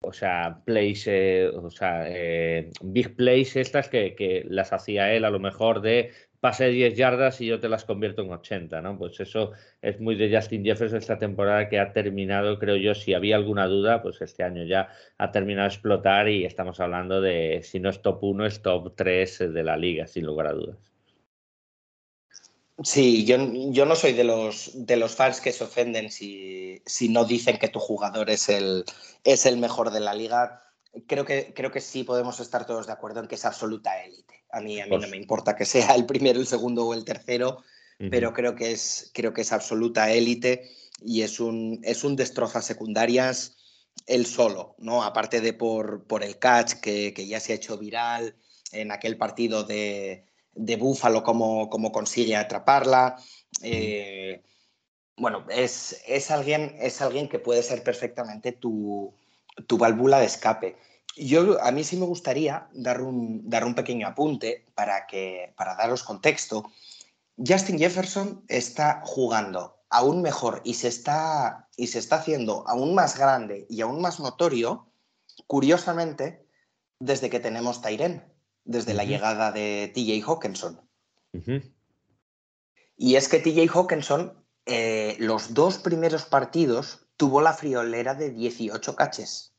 o 0.02 0.14
sea, 0.14 0.62
plays, 0.66 1.08
eh, 1.08 1.48
o 1.48 1.70
sea, 1.70 2.06
eh, 2.08 2.72
big 2.82 3.16
plays 3.16 3.56
estas 3.56 3.88
que, 3.88 4.46
las 4.50 4.74
hacía 4.74 5.14
él 5.14 5.26
a 5.26 5.30
lo 5.30 5.40
mejor 5.40 5.82
de 5.82 6.12
pase 6.42 6.70
10 6.70 6.98
yardas 6.98 7.40
y 7.40 7.46
yo 7.46 7.60
te 7.60 7.70
las 7.70 7.86
convierto 7.86 8.24
en 8.24 8.32
80, 8.32 8.82
¿no? 8.82 8.98
Pues 8.98 9.20
eso 9.20 9.52
es 9.82 10.00
muy 10.02 10.16
de 10.16 10.36
Justin 10.36 10.66
Jefferson 10.66 10.98
esta 10.98 11.20
temporada 11.20 11.70
que 11.70 11.80
ha 11.80 11.94
terminado, 11.94 12.58
creo 12.60 12.76
yo, 12.76 12.96
si 12.96 13.14
había 13.14 13.36
alguna 13.36 13.68
duda, 13.68 14.02
pues 14.02 14.22
este 14.22 14.44
año 14.44 14.66
ya 14.66 14.90
ha 15.20 15.32
terminado 15.32 15.70
de 15.70 15.76
explotar 15.76 16.28
y 16.28 16.44
estamos 16.44 16.80
hablando 16.80 17.22
de, 17.22 17.62
si 17.64 17.80
no 17.80 17.90
es 17.90 18.02
top 18.02 18.24
1, 18.24 18.48
es 18.48 18.62
top 18.62 18.96
3 18.96 19.54
de 19.54 19.64
la 19.64 19.78
liga, 19.78 20.08
sin 20.08 20.26
lugar 20.26 20.48
a 20.48 20.54
dudas. 20.54 20.92
Sí, 22.84 23.26
yo, 23.26 23.38
yo, 23.72 23.86
no 23.86 23.96
soy 23.96 24.14
de 24.14 24.24
los, 24.24 24.72
de 24.74 24.98
los 24.98 25.16
fans 25.16 25.40
que 25.40 25.52
se 25.52 25.64
ofenden 25.64 26.10
si, 26.10 26.82
si, 26.88 27.10
no 27.10 27.26
dicen 27.26 27.60
que 27.60 27.68
tu 27.68 27.80
jugador 27.80 28.32
es 28.32 28.50
el, 28.50 28.84
es 29.24 29.46
el 29.46 29.58
mejor 29.58 29.92
de 29.92 30.00
la 30.00 30.16
liga. 30.16 30.64
Creo 31.08 31.26
que, 31.26 31.54
creo 31.54 31.72
que 31.72 31.82
sí 31.82 32.04
podemos 32.04 32.40
estar 32.40 32.66
todos 32.66 32.88
de 32.88 32.94
acuerdo 32.94 33.22
en 33.22 33.28
que 33.28 33.36
es 33.36 33.46
absoluta 33.46 34.04
élite. 34.04 34.44
A 34.52 34.60
mí, 34.60 34.80
a 34.82 34.86
mí 34.86 34.98
no 34.98 35.08
me 35.08 35.18
importa 35.18 35.56
que 35.56 35.66
sea 35.66 35.96
el 35.96 36.06
primero, 36.06 36.40
el 36.40 36.48
segundo 36.48 36.86
o 36.86 36.94
el 36.94 37.06
tercero, 37.06 37.64
pero 38.10 38.34
creo 38.34 38.56
que 38.56 38.72
es, 38.72 39.12
creo 39.14 39.32
que 39.32 39.42
es 39.42 39.52
absoluta 39.52 40.12
élite 40.12 40.72
y 41.02 41.22
es 41.22 41.40
un, 41.40 41.80
es 41.84 42.04
un 42.04 42.16
destroza 42.16 42.62
secundarias 42.62 43.58
él 44.08 44.26
solo, 44.26 44.76
¿no? 44.80 45.04
Aparte 45.04 45.40
de 45.40 45.54
por, 45.54 46.06
por 46.08 46.24
el 46.24 46.40
catch 46.40 46.74
que, 46.82 47.14
que 47.14 47.28
ya 47.28 47.40
se 47.40 47.54
ha 47.54 47.56
hecho 47.56 47.78
viral 47.78 48.36
en 48.72 48.92
aquel 48.92 49.18
partido 49.18 49.64
de, 49.64 50.26
de 50.54 50.76
Búfalo, 50.76 51.24
cómo, 51.24 51.70
consigue 51.92 52.36
atraparla. 52.36 53.18
Eh, 53.62 54.42
bueno, 55.18 55.46
es, 55.50 56.02
es, 56.08 56.32
alguien, 56.32 56.76
es 56.80 57.02
alguien 57.02 57.30
que 57.30 57.40
puede 57.40 57.64
ser 57.64 57.84
perfectamente 57.84 58.52
tu, 58.52 59.14
tu 59.68 59.78
válvula 59.78 60.20
de 60.20 60.26
escape. 60.26 60.78
Yo, 61.18 61.62
a 61.62 61.72
mí 61.72 61.84
sí 61.84 61.98
me 61.98 62.06
gustaría 62.06 62.68
dar 62.74 63.02
un, 63.02 63.50
dar 63.50 63.66
un 63.66 63.76
pequeño 63.76 64.08
apunte 64.08 64.66
para, 64.76 65.08
que, 65.08 65.54
para 65.58 65.76
daros 65.76 66.04
contexto. 66.04 66.72
Justin 67.38 67.78
Jefferson 67.78 68.44
está 68.48 69.02
jugando 69.04 69.78
aún 69.90 70.22
mejor 70.22 70.62
y 70.64 70.76
se 70.76 70.88
está, 70.88 71.68
y 71.76 71.88
se 71.88 72.00
está 72.00 72.18
haciendo 72.18 72.64
aún 72.68 72.96
más 72.96 73.18
grande 73.18 73.68
y 73.70 73.82
aún 73.82 74.02
más 74.02 74.20
notorio, 74.20 74.88
curiosamente, 75.48 76.48
desde 77.00 77.30
que 77.30 77.40
tenemos 77.40 77.82
Tyren 77.82 78.32
desde 78.64 78.94
la 78.94 79.04
llegada 79.04 79.52
de 79.52 79.92
TJ 79.94 80.24
Hawkinson. 80.26 80.80
Y 82.96 83.16
es 83.16 83.28
que 83.28 83.40
TJ 83.40 83.70
Hawkinson, 83.74 84.34
eh, 84.66 85.16
los 85.20 85.54
dos 85.54 85.78
primeros 85.80 86.26
partidos, 86.26 87.08
tuvo 87.18 87.42
la 87.42 87.54
friolera 87.54 88.14
de 88.14 88.30
18 88.30 88.96
caches. 88.96 89.51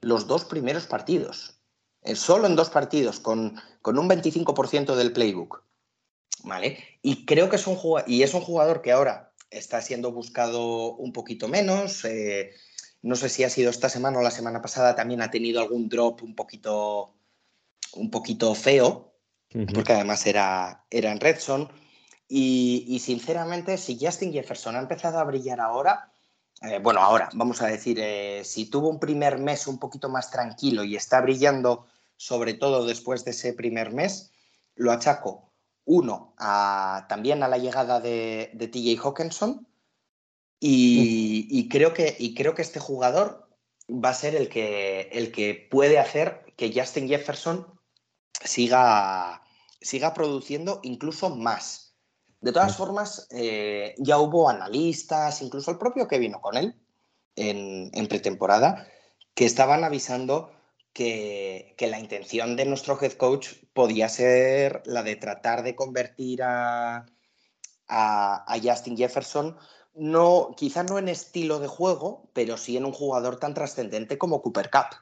Los 0.00 0.26
dos 0.26 0.44
primeros 0.44 0.86
partidos. 0.86 1.60
Eh, 2.02 2.16
solo 2.16 2.46
en 2.46 2.56
dos 2.56 2.70
partidos, 2.70 3.20
con, 3.20 3.60
con 3.82 3.98
un 3.98 4.08
25% 4.08 4.94
del 4.94 5.12
playbook. 5.12 5.62
¿Vale? 6.42 6.78
Y 7.02 7.26
creo 7.26 7.50
que 7.50 7.56
es 7.56 7.66
un 7.66 7.76
jugador, 7.76 8.08
y 8.10 8.22
es 8.22 8.32
un 8.32 8.40
jugador 8.40 8.80
que 8.80 8.92
ahora 8.92 9.34
está 9.50 9.82
siendo 9.82 10.10
buscado 10.12 10.94
un 10.94 11.12
poquito 11.12 11.48
menos. 11.48 12.04
Eh, 12.04 12.54
no 13.02 13.16
sé 13.16 13.28
si 13.28 13.44
ha 13.44 13.50
sido 13.50 13.70
esta 13.70 13.88
semana 13.88 14.18
o 14.18 14.22
la 14.22 14.30
semana 14.30 14.62
pasada, 14.62 14.94
también 14.94 15.20
ha 15.22 15.30
tenido 15.30 15.60
algún 15.60 15.88
drop 15.88 16.22
un 16.22 16.34
poquito, 16.34 17.14
un 17.94 18.10
poquito 18.10 18.54
feo, 18.54 19.14
porque 19.74 19.92
además 19.92 20.26
era, 20.26 20.84
era 20.90 21.12
en 21.12 21.20
Redson. 21.20 21.70
Y, 22.28 22.84
y, 22.88 23.00
sinceramente, 23.00 23.76
si 23.76 23.98
Justin 24.00 24.32
Jefferson 24.32 24.76
ha 24.76 24.80
empezado 24.80 25.18
a 25.18 25.24
brillar 25.24 25.60
ahora, 25.60 26.12
eh, 26.62 26.78
bueno, 26.78 27.00
ahora, 27.00 27.30
vamos 27.34 27.62
a 27.62 27.66
decir, 27.66 27.98
eh, 28.00 28.42
si 28.44 28.66
tuvo 28.66 28.88
un 28.88 29.00
primer 29.00 29.38
mes 29.38 29.66
un 29.66 29.78
poquito 29.78 30.08
más 30.08 30.30
tranquilo 30.30 30.84
y 30.84 30.94
está 30.94 31.20
brillando, 31.20 31.86
sobre 32.16 32.54
todo 32.54 32.84
después 32.86 33.24
de 33.24 33.30
ese 33.30 33.54
primer 33.54 33.92
mes, 33.92 34.30
lo 34.74 34.92
achaco, 34.92 35.50
uno, 35.84 36.34
a, 36.38 37.06
también 37.08 37.42
a 37.42 37.48
la 37.48 37.58
llegada 37.58 38.00
de, 38.00 38.50
de 38.54 38.68
TJ 38.68 39.00
Hawkinson. 39.02 39.66
Y, 40.62 41.46
y, 41.50 41.70
creo 41.70 41.94
que, 41.94 42.14
y 42.18 42.34
creo 42.34 42.54
que 42.54 42.60
este 42.60 42.80
jugador 42.80 43.48
va 43.88 44.10
a 44.10 44.14
ser 44.14 44.36
el 44.36 44.50
que, 44.50 45.08
el 45.12 45.32
que 45.32 45.68
puede 45.70 45.98
hacer 45.98 46.44
que 46.56 46.70
Justin 46.72 47.08
Jefferson 47.08 47.66
siga, 48.44 49.42
siga 49.80 50.12
produciendo 50.12 50.80
incluso 50.82 51.34
más. 51.34 51.89
De 52.40 52.52
todas 52.52 52.76
formas, 52.76 53.26
eh, 53.30 53.94
ya 53.98 54.18
hubo 54.18 54.48
analistas, 54.48 55.42
incluso 55.42 55.70
el 55.70 55.78
propio 55.78 56.08
que 56.08 56.18
vino 56.18 56.40
con 56.40 56.56
él 56.56 56.74
en, 57.36 58.06
pretemporada, 58.08 58.86
que 59.34 59.44
estaban 59.44 59.84
avisando 59.84 60.50
que, 60.94 61.76
la 61.78 61.98
intención 61.98 62.56
de 62.56 62.64
nuestro 62.64 62.98
head 63.00 63.12
coach 63.12 63.48
podía 63.74 64.08
ser 64.08 64.82
la 64.86 65.02
de 65.02 65.16
tratar 65.16 65.62
de 65.62 65.76
convertir 65.76 66.42
a, 66.42 67.06
a, 67.88 68.60
Justin 68.62 68.96
Jefferson, 68.96 69.58
no, 69.94 70.54
quizá 70.56 70.82
no 70.82 70.98
en 70.98 71.08
estilo 71.08 71.58
de 71.58 71.68
juego, 71.68 72.30
pero 72.32 72.56
sí 72.56 72.76
en 72.76 72.86
un 72.86 72.92
jugador 72.92 73.38
tan 73.38 73.52
trascendente 73.52 74.16
como 74.16 74.40
Cooper 74.40 74.70
Cup, 74.70 74.96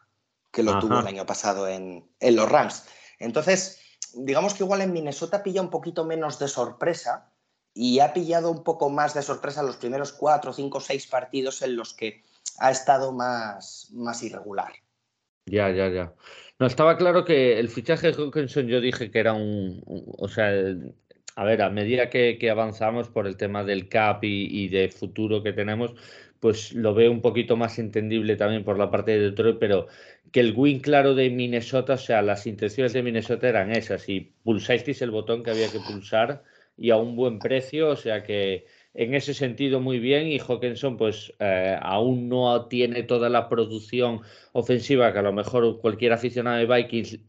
que 0.50 0.64
lo 0.64 0.80
tuvo 0.80 0.98
el 0.98 1.06
año 1.06 1.24
pasado 1.24 1.68
en, 1.68 2.10
en 2.18 2.34
los 2.34 2.48
Rams. 2.48 2.84
Entonces, 3.20 3.80
digamos 4.14 4.54
que 4.54 4.64
igual 4.64 4.80
en 4.82 4.92
Minnesota 4.92 5.42
pilla 5.42 5.62
un 5.62 5.70
poquito 5.70 6.04
menos 6.04 6.38
de 6.38 6.48
sorpresa 6.48 7.30
y 7.74 8.00
ha 8.00 8.12
pillado 8.12 8.50
un 8.50 8.64
poco 8.64 8.90
más 8.90 9.14
de 9.14 9.22
sorpresa 9.22 9.62
los 9.62 9.76
primeros 9.76 10.12
cuatro, 10.12 10.52
cinco, 10.52 10.80
seis 10.80 11.06
partidos 11.06 11.62
en 11.62 11.76
los 11.76 11.94
que 11.94 12.24
ha 12.58 12.70
estado 12.70 13.12
más, 13.12 13.90
más 13.92 14.22
irregular. 14.22 14.72
Ya, 15.46 15.70
ya, 15.70 15.88
ya. 15.88 16.12
No, 16.58 16.66
estaba 16.66 16.96
claro 16.96 17.24
que 17.24 17.58
el 17.58 17.68
fichaje 17.68 18.08
de 18.08 18.14
Hawkinson 18.14 18.66
yo 18.66 18.80
dije 18.80 19.10
que 19.10 19.18
era 19.20 19.32
un, 19.32 19.82
o 19.86 20.28
sea, 20.28 20.50
a 21.36 21.44
ver, 21.44 21.62
a 21.62 21.70
medida 21.70 22.10
que, 22.10 22.50
avanzamos 22.50 23.08
por 23.08 23.26
el 23.26 23.36
tema 23.36 23.62
del 23.62 23.88
CAP 23.88 24.24
y, 24.24 24.64
y, 24.64 24.68
de 24.68 24.88
futuro 24.88 25.42
que 25.42 25.52
tenemos, 25.52 25.94
pues 26.40 26.72
lo 26.72 26.94
veo 26.94 27.10
un 27.12 27.20
poquito 27.20 27.56
más 27.56 27.78
entendible 27.78 28.36
también 28.36 28.64
por 28.64 28.76
la 28.78 28.90
parte 28.90 29.12
de 29.12 29.30
Detroit, 29.30 29.58
pero 29.58 29.86
que 30.32 30.40
el 30.40 30.54
win 30.56 30.80
claro 30.80 31.14
de 31.14 31.30
Minnesota, 31.30 31.94
o 31.94 31.98
sea, 31.98 32.22
las 32.22 32.46
intenciones 32.46 32.92
de 32.92 33.02
Minnesota 33.02 33.48
eran 33.48 33.70
esas 33.72 34.08
y 34.08 34.32
pulsasteis 34.42 35.02
el 35.02 35.10
botón 35.10 35.42
que 35.42 35.50
había 35.50 35.70
que 35.70 35.80
pulsar 35.80 36.42
y 36.76 36.90
a 36.90 36.96
un 36.96 37.16
buen 37.16 37.38
precio, 37.38 37.90
o 37.90 37.96
sea 37.96 38.22
que 38.22 38.66
en 38.94 39.14
ese 39.14 39.34
sentido 39.34 39.80
muy 39.80 39.98
bien 39.98 40.26
y 40.28 40.38
Hawkinson 40.38 40.96
pues 40.96 41.32
eh, 41.38 41.76
aún 41.80 42.28
no 42.28 42.66
tiene 42.66 43.02
toda 43.02 43.28
la 43.28 43.48
producción 43.48 44.20
ofensiva 44.52 45.12
que 45.12 45.18
a 45.18 45.22
lo 45.22 45.32
mejor 45.32 45.80
cualquier 45.80 46.12
aficionado 46.12 46.58
de 46.58 46.66
Vikings 46.66 47.20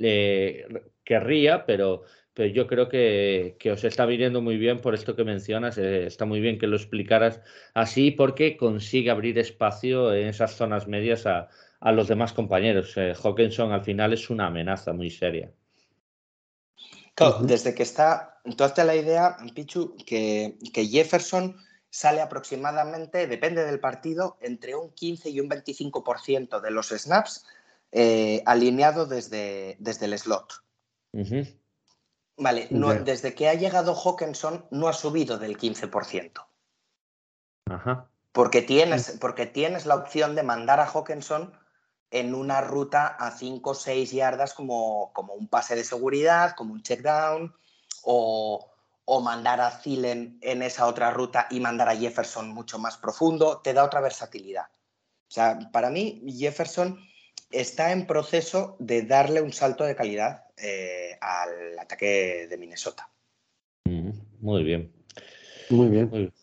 querría, 1.03 1.65
pero, 1.65 2.03
pero 2.33 2.49
yo 2.49 2.67
creo 2.67 2.89
que, 2.89 3.55
que, 3.59 3.71
os 3.71 3.83
está 3.83 4.05
viniendo 4.05 4.41
muy 4.41 4.57
bien 4.57 4.81
por 4.81 4.93
esto 4.93 5.15
que 5.15 5.23
mencionas, 5.23 5.77
eh, 5.77 6.05
está 6.05 6.25
muy 6.25 6.39
bien 6.39 6.59
que 6.59 6.67
lo 6.67 6.75
explicaras 6.75 7.41
así 7.73 8.11
porque 8.11 8.57
consigue 8.57 9.09
abrir 9.09 9.37
espacio 9.39 10.13
en 10.13 10.27
esas 10.27 10.55
zonas 10.55 10.87
medias 10.87 11.25
a, 11.25 11.49
a 11.79 11.91
los 11.91 12.07
demás 12.07 12.33
compañeros. 12.33 12.93
Eh, 12.97 13.13
Hawkinson 13.21 13.71
al 13.71 13.83
final 13.83 14.13
es 14.13 14.29
una 14.29 14.47
amenaza 14.47 14.93
muy 14.93 15.09
seria. 15.09 15.51
Claro, 17.15 17.39
desde 17.41 17.75
que 17.75 17.83
está, 17.83 18.39
entonces 18.45 18.85
la 18.85 18.95
idea, 18.95 19.37
Pichu, 19.53 19.95
que, 20.05 20.57
que 20.73 20.85
Jefferson 20.85 21.57
sale 21.89 22.21
aproximadamente, 22.21 23.27
depende 23.27 23.65
del 23.65 23.79
partido, 23.79 24.37
entre 24.41 24.75
un 24.75 24.93
15 24.93 25.29
y 25.29 25.39
un 25.39 25.49
25% 25.49 26.61
de 26.61 26.71
los 26.71 26.89
snaps 26.89 27.45
eh, 27.91 28.43
alineado 28.45 29.05
desde, 29.05 29.75
desde 29.79 30.05
el 30.05 30.17
slot. 30.17 30.63
Vale, 32.37 32.67
desde 33.03 33.33
que 33.33 33.49
ha 33.49 33.53
llegado 33.55 33.95
Hawkinson 33.95 34.65
no 34.71 34.87
ha 34.87 34.93
subido 34.93 35.37
del 35.37 35.57
15%. 35.57 36.45
Ajá. 37.65 38.09
Porque 38.31 38.61
tienes, 38.61 39.17
porque 39.19 39.45
tienes 39.45 39.85
la 39.85 39.95
opción 39.95 40.35
de 40.35 40.43
mandar 40.43 40.79
a 40.79 40.85
Hawkinson 40.85 41.51
en 42.11 42.33
una 42.33 42.61
ruta 42.61 43.07
a 43.07 43.31
5 43.31 43.69
o 43.69 43.73
6 43.73 44.11
yardas 44.11 44.53
como, 44.53 45.11
como, 45.13 45.33
un 45.33 45.47
pase 45.47 45.75
de 45.75 45.83
seguridad, 45.83 46.55
como 46.55 46.73
un 46.73 46.81
check 46.81 47.01
down, 47.01 47.53
o, 48.03 48.71
o 49.05 49.21
mandar 49.21 49.61
a 49.61 49.79
Thielen 49.81 50.37
en 50.41 50.61
esa 50.61 50.87
otra 50.87 51.11
ruta 51.11 51.47
y 51.49 51.59
mandar 51.59 51.89
a 51.89 51.95
Jefferson 51.95 52.49
mucho 52.49 52.79
más 52.79 52.97
profundo, 52.97 53.61
te 53.63 53.73
da 53.73 53.83
otra 53.83 54.01
versatilidad. 54.01 54.65
O 55.27 55.31
sea, 55.31 55.59
para 55.71 55.89
mí 55.89 56.23
Jefferson 56.37 56.99
está 57.51 57.91
en 57.91 58.07
proceso 58.07 58.75
de 58.79 59.03
darle 59.03 59.41
un 59.41 59.53
salto 59.53 59.83
de 59.83 59.95
calidad 59.95 60.45
eh, 60.57 61.17
al 61.21 61.77
ataque 61.79 62.47
de 62.49 62.57
Minnesota. 62.57 63.09
Muy 63.85 64.63
bien. 64.63 64.91
Muy 65.69 65.87
bien. 65.89 66.33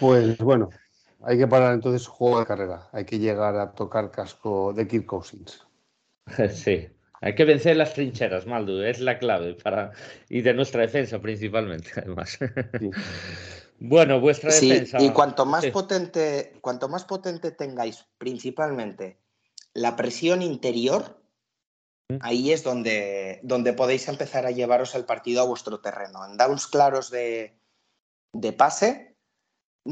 Pues 0.00 0.38
bueno, 0.38 0.70
hay 1.26 1.38
que 1.38 1.48
parar 1.48 1.74
entonces 1.74 2.02
su 2.02 2.12
juego 2.12 2.38
de 2.38 2.46
carrera. 2.46 2.88
Hay 2.92 3.04
que 3.04 3.18
llegar 3.18 3.56
a 3.56 3.72
tocar 3.72 4.12
casco 4.12 4.72
de 4.72 4.86
Kirk 4.86 5.06
Cousins. 5.06 5.62
Sí, 6.52 6.88
hay 7.20 7.34
que 7.36 7.44
vencer 7.44 7.76
las 7.76 7.94
trincheras, 7.94 8.46
Maldu, 8.46 8.82
es 8.82 8.98
la 8.98 9.18
clave 9.18 9.54
para 9.54 9.92
y 10.28 10.40
de 10.40 10.54
nuestra 10.54 10.82
defensa 10.82 11.20
principalmente, 11.20 11.90
además. 11.96 12.38
Bueno, 13.78 14.20
vuestra 14.20 14.52
defensa. 14.52 15.00
y 15.00 15.10
cuanto 15.10 15.46
más 15.46 15.66
potente, 15.66 16.58
cuanto 16.60 16.88
más 16.88 17.04
potente 17.04 17.52
tengáis, 17.52 18.06
principalmente 18.18 19.20
la 19.72 19.94
presión 19.94 20.42
interior, 20.42 21.20
mm. 22.08 22.18
ahí 22.22 22.52
es 22.52 22.64
donde, 22.64 23.40
donde 23.42 23.72
podéis 23.72 24.08
empezar 24.08 24.46
a 24.46 24.50
llevaros 24.50 24.94
el 24.94 25.04
partido 25.04 25.42
a 25.42 25.46
vuestro 25.46 25.80
terreno. 25.80 26.24
En 26.24 26.36
downs 26.36 26.66
claros 26.66 27.10
de, 27.10 27.56
de 28.32 28.52
pase, 28.52 29.15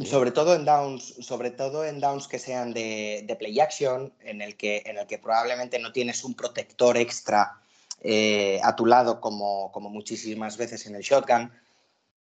sobre 0.04 0.32
todo 0.32 0.54
en 0.54 0.64
downs, 0.64 1.14
sobre 1.20 1.50
todo 1.50 1.84
en 1.84 2.00
downs 2.00 2.26
que 2.26 2.38
sean 2.38 2.72
de, 2.74 3.36
play 3.38 3.60
action, 3.60 4.12
en 4.20 4.42
el, 4.42 4.56
que, 4.56 4.82
en 4.86 4.98
el 4.98 5.06
que 5.06 5.18
probablemente 5.18 5.78
no 5.78 5.92
tienes 5.92 6.24
un 6.24 6.34
protector 6.34 6.96
extra 6.96 7.60
eh, 8.00 8.60
a 8.62 8.74
tu 8.74 8.86
lado 8.86 9.20
como, 9.20 9.70
como 9.72 9.90
muchísimas 9.90 10.56
veces 10.56 10.86
en 10.86 10.96
el 10.96 11.02
shotgun, 11.02 11.52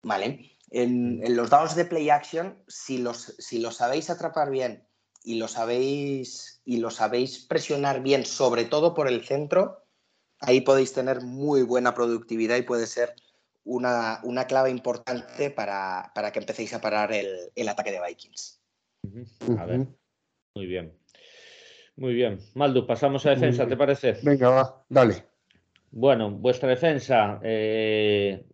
¿vale? 0.01 0.51
En, 0.71 1.21
los 1.35 1.49
downs 1.49 1.75
de 1.75 1.85
play 1.85 2.09
action, 2.09 2.57
si 2.67 2.97
los, 2.97 3.35
si 3.37 3.59
los 3.59 3.75
sabéis 3.75 4.09
atrapar 4.09 4.49
bien 4.49 4.87
y 5.23 5.35
lo 5.35 5.47
sabéis 5.47 6.61
y 6.65 6.77
lo 6.77 6.89
sabéis 6.89 7.39
presionar 7.39 8.01
bien, 8.01 8.25
sobre 8.25 8.65
todo 8.65 8.93
por 8.93 9.07
el 9.07 9.23
centro, 9.25 9.85
ahí 10.39 10.61
podéis 10.61 10.93
tener 10.93 11.21
muy 11.21 11.63
buena 11.63 11.93
productividad 11.93 12.57
y 12.57 12.63
puede 12.63 12.87
ser 12.87 13.13
una, 13.63 14.19
una 14.23 14.45
clave 14.45 14.69
importante 14.69 15.51
para, 15.51 16.11
que 16.33 16.39
empecéis 16.39 16.73
a 16.73 16.81
parar 16.81 17.11
el, 17.13 17.69
ataque 17.69 17.91
de 17.91 18.01
Vikings. 18.05 18.61
A 19.57 19.65
ver, 19.65 19.87
muy 20.55 20.65
bien. 20.65 20.97
Muy 21.95 22.13
bien. 22.13 22.39
Maldu, 22.55 22.87
pasamos 22.87 23.25
a 23.25 23.31
defensa, 23.31 23.67
¿te 23.67 23.77
parece? 23.77 24.17
Venga, 24.23 24.49
va, 24.49 24.85
dale. 24.89 25.25
Bueno, 25.91 26.31
vuestra 26.31 26.69
defensa, 26.69 27.39
eh, 27.43 28.45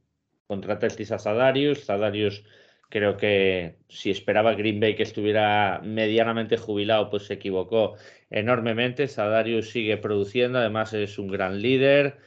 contratasteis 0.47 1.11
a 1.11 1.19
Zadarius. 1.19 1.85
Zadarius 1.85 2.43
creo 2.89 3.15
que 3.17 3.77
si 3.89 4.09
esperaba 4.09 4.55
Green 4.55 4.79
Bay 4.79 4.95
que 4.95 5.03
estuviera 5.03 5.79
medianamente 5.83 6.57
jubilado, 6.57 7.09
pues 7.09 7.27
se 7.27 7.35
equivocó 7.35 7.95
enormemente. 8.29 9.07
Zadarius 9.07 9.69
sigue 9.69 9.97
produciendo, 9.97 10.59
además 10.59 10.93
es 10.93 11.19
un 11.19 11.27
gran 11.27 11.61
líder. 11.61 12.17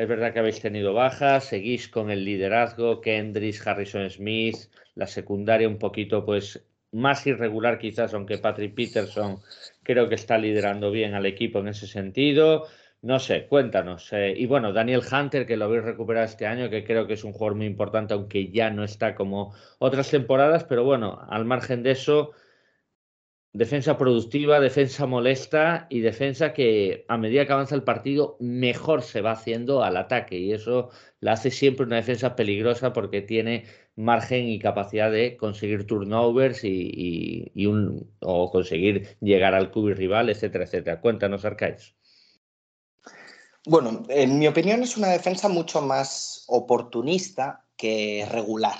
Es 0.00 0.08
verdad 0.08 0.32
que 0.32 0.38
habéis 0.38 0.62
tenido 0.62 0.94
bajas, 0.94 1.44
seguís 1.44 1.86
con 1.86 2.10
el 2.10 2.24
liderazgo, 2.24 3.02
Kendrick, 3.02 3.66
Harrison 3.66 4.08
Smith, 4.08 4.56
la 4.94 5.06
secundaria 5.06 5.68
un 5.68 5.76
poquito 5.76 6.24
pues 6.24 6.64
más 6.90 7.26
irregular 7.26 7.78
quizás, 7.78 8.14
aunque 8.14 8.38
Patrick 8.38 8.74
Peterson 8.74 9.40
creo 9.82 10.08
que 10.08 10.14
está 10.14 10.38
liderando 10.38 10.90
bien 10.90 11.12
al 11.12 11.26
equipo 11.26 11.58
en 11.58 11.68
ese 11.68 11.86
sentido. 11.86 12.66
No 13.02 13.18
sé, 13.18 13.46
cuéntanos. 13.46 14.10
Eh, 14.14 14.32
y 14.34 14.46
bueno, 14.46 14.72
Daniel 14.72 15.02
Hunter, 15.02 15.46
que 15.46 15.58
lo 15.58 15.66
habéis 15.66 15.84
recuperado 15.84 16.24
este 16.24 16.46
año, 16.46 16.70
que 16.70 16.82
creo 16.82 17.06
que 17.06 17.12
es 17.12 17.22
un 17.24 17.34
jugador 17.34 17.58
muy 17.58 17.66
importante, 17.66 18.14
aunque 18.14 18.50
ya 18.50 18.70
no 18.70 18.84
está 18.84 19.14
como 19.14 19.54
otras 19.80 20.10
temporadas, 20.10 20.64
pero 20.64 20.82
bueno, 20.82 21.20
al 21.28 21.44
margen 21.44 21.82
de 21.82 21.90
eso, 21.90 22.32
Defensa 23.52 23.98
productiva, 23.98 24.60
defensa 24.60 25.06
molesta 25.06 25.88
y 25.90 26.00
defensa 26.00 26.52
que 26.52 27.04
a 27.08 27.18
medida 27.18 27.46
que 27.46 27.52
avanza 27.52 27.74
el 27.74 27.82
partido 27.82 28.36
mejor 28.38 29.02
se 29.02 29.22
va 29.22 29.32
haciendo 29.32 29.82
al 29.82 29.96
ataque 29.96 30.38
y 30.38 30.52
eso 30.52 30.90
la 31.18 31.32
hace 31.32 31.50
siempre 31.50 31.84
una 31.84 31.96
defensa 31.96 32.36
peligrosa 32.36 32.92
porque 32.92 33.22
tiene 33.22 33.64
margen 33.96 34.48
y 34.48 34.60
capacidad 34.60 35.10
de 35.10 35.36
conseguir 35.36 35.84
turnovers 35.84 36.60
y, 36.62 37.50
un, 37.66 38.14
o 38.20 38.52
conseguir 38.52 39.16
llegar 39.20 39.54
al 39.54 39.72
cubi 39.72 39.94
rival, 39.94 40.30
etcétera, 40.30 40.64
etcétera. 40.64 41.00
Cuéntanos, 41.00 41.44
Arcais. 41.44 41.96
Bueno, 43.66 44.04
en 44.08 44.38
mi 44.38 44.46
opinión 44.46 44.84
es 44.84 44.96
una 44.96 45.08
defensa 45.08 45.48
mucho 45.48 45.82
más 45.82 46.44
oportunista 46.46 47.66
que 47.76 48.26
regular, 48.30 48.76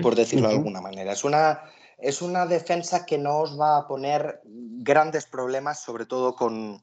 por 0.00 0.14
decirlo 0.14 0.48
de 0.48 0.54
alguna 0.54 0.80
manera. 0.80 1.12
Es 1.12 1.22
una 1.22 1.60
es 1.98 2.22
una 2.22 2.46
defensa 2.46 3.06
que 3.06 3.18
no 3.18 3.38
os 3.38 3.58
va 3.58 3.78
a 3.78 3.86
poner 3.86 4.40
grandes 4.44 5.26
problemas, 5.26 5.82
sobre 5.82 6.06
todo 6.06 6.34
con, 6.34 6.82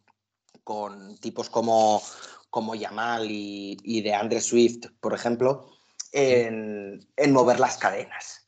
tipos 1.19 1.49
como, 1.49 2.01
como 2.49 2.75
Yamal 2.75 3.27
y, 3.29 4.01
de 4.01 4.13
Andre 4.13 4.41
Swift, 4.41 4.87
por 4.99 5.13
ejemplo, 5.13 5.69
en, 6.11 7.05
mover 7.29 7.59
las 7.59 7.77
cadenas. 7.77 8.47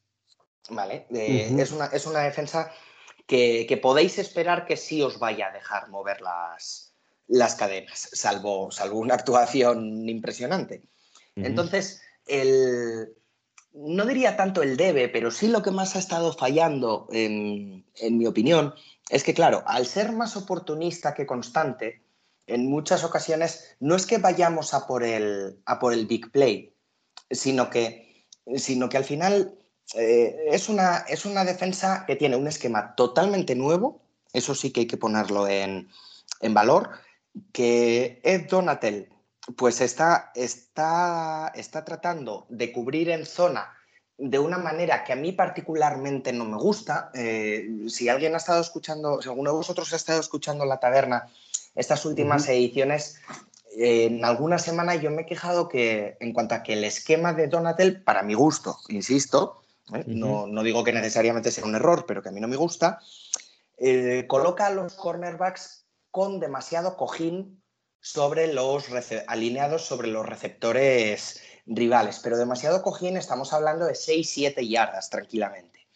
¿Vale? 0.70 1.08
Eh, 1.14 1.54
es, 1.58 1.72
una, 1.72 1.88
es, 1.88 2.06
una, 2.06 2.22
defensa 2.22 2.72
que, 3.28 3.80
podéis 3.82 4.18
esperar 4.18 4.66
que 4.66 4.78
sí 4.78 5.02
os 5.02 5.20
vaya 5.20 5.48
a 5.48 5.52
dejar 5.52 5.90
mover 5.90 6.22
las, 6.22 6.94
las 7.28 7.56
cadenas, 7.56 8.10
salvo, 8.14 8.72
salvo 8.72 9.00
una 9.00 9.14
actuación 9.16 10.08
impresionante. 10.08 10.84
Entonces, 11.36 12.02
el, 12.28 13.16
no 13.74 14.06
diría 14.06 14.38
tanto 14.38 14.62
el 14.62 14.78
debe, 14.78 15.10
pero 15.10 15.32
sí 15.32 15.48
lo 15.48 15.62
que 15.62 15.72
más 15.72 15.96
ha 15.96 16.00
estado 16.00 16.34
fallando, 16.34 17.08
en, 17.12 17.84
mi 18.12 18.26
opinión, 18.26 18.74
es 19.10 19.24
que, 19.24 19.34
claro, 19.34 19.64
al 19.66 19.86
ser 19.86 20.12
más 20.12 20.38
oportunista 20.38 21.14
que 21.14 21.26
constante, 21.26 22.02
en 22.46 22.70
muchas 22.70 23.04
ocasiones 23.04 23.76
no 23.80 23.96
es 23.96 24.06
que 24.06 24.18
vayamos 24.18 24.74
a 24.74 24.86
por 24.86 25.04
el, 25.04 25.60
a 25.66 25.80
por 25.80 25.94
el 25.94 26.06
big 26.06 26.32
play, 26.32 26.74
sino 27.32 27.70
que, 27.70 28.28
sino 28.56 28.90
que 28.90 28.98
al 28.98 29.06
final 29.06 29.56
eh, 29.96 30.36
es, 30.52 30.70
una, 30.70 30.98
es 31.08 31.26
una 31.26 31.46
defensa 31.46 32.04
que 32.06 32.16
tiene 32.16 32.36
un 32.36 32.48
esquema 32.48 32.96
totalmente 32.96 33.56
nuevo, 33.56 34.02
eso 34.34 34.56
sí 34.56 34.72
que 34.72 34.82
hay 34.82 34.88
que 34.88 34.98
ponerlo 34.98 35.48
en, 35.48 35.90
en 36.42 36.54
valor, 36.54 36.90
que 37.52 38.20
Ed 38.24 38.48
Donatel 38.50 39.13
pues 39.56 39.82
está, 39.82 40.32
está, 40.36 41.52
está 41.56 41.84
tratando 41.84 42.46
de 42.50 42.72
cubrir 42.72 43.10
en 43.10 43.26
zona 43.26 43.74
de 44.18 44.40
una 44.40 44.58
manera 44.58 45.04
que 45.04 45.14
a 45.14 45.18
mí 45.18 45.32
particularmente 45.32 46.32
no 46.32 46.46
me 46.46 46.58
gusta. 46.58 47.12
Eh, 47.14 47.68
si 47.88 48.10
alguien 48.10 48.34
ha 48.36 48.38
estado 48.38 48.62
escuchando, 48.62 49.22
si 49.22 49.28
alguno 49.28 49.52
de 49.52 49.58
vosotros 49.58 49.92
ha 49.92 49.98
estado 49.98 50.20
escuchando 50.20 50.66
La 50.66 50.80
Taberna, 50.80 51.28
estas 51.76 52.06
últimas 52.06 52.48
ediciones, 52.48 53.20
en 53.76 54.24
alguna 54.24 54.60
semana 54.60 54.96
yo 54.96 55.10
me 55.10 55.24
he 55.24 55.26
quejado 55.26 55.68
que 55.68 56.18
en 56.20 56.32
cuanto 56.32 56.56
a 56.56 56.64
que 56.64 56.74
el 56.74 56.84
esquema 56.84 57.34
de 57.34 57.48
Donatel, 57.48 58.04
para 58.04 58.22
mi 58.22 58.36
gusto, 58.36 58.78
insisto, 58.90 59.64
¿eh? 59.94 60.04
no, 60.06 60.48
digo 60.64 60.84
que 60.84 60.94
necesariamente 60.94 61.52
sea 61.52 61.66
un 61.66 61.76
error, 61.76 62.06
pero 62.08 62.22
que 62.22 62.30
a 62.30 62.32
mí 62.32 62.40
no 62.40 62.48
me 62.48 62.56
gusta, 62.56 63.00
eh, 63.78 64.26
coloca 64.28 64.68
a 64.68 64.70
los 64.70 64.94
cornerbacks 64.94 65.86
con 66.12 66.40
demasiado 66.40 66.96
cojín 66.96 67.63
sobre 68.04 68.54
los 68.54 68.86
alineados 69.28 69.86
sobre 69.86 70.10
los 70.10 70.26
receptores 70.26 71.42
rivales, 71.66 72.20
pero 72.22 72.38
demasiado 72.38 72.82
cojín, 72.82 73.16
estamos 73.16 73.54
hablando 73.54 73.86
de 73.86 73.94
6-7 73.94 74.68
yardas 74.68 75.10
tranquilamente. 75.10 75.88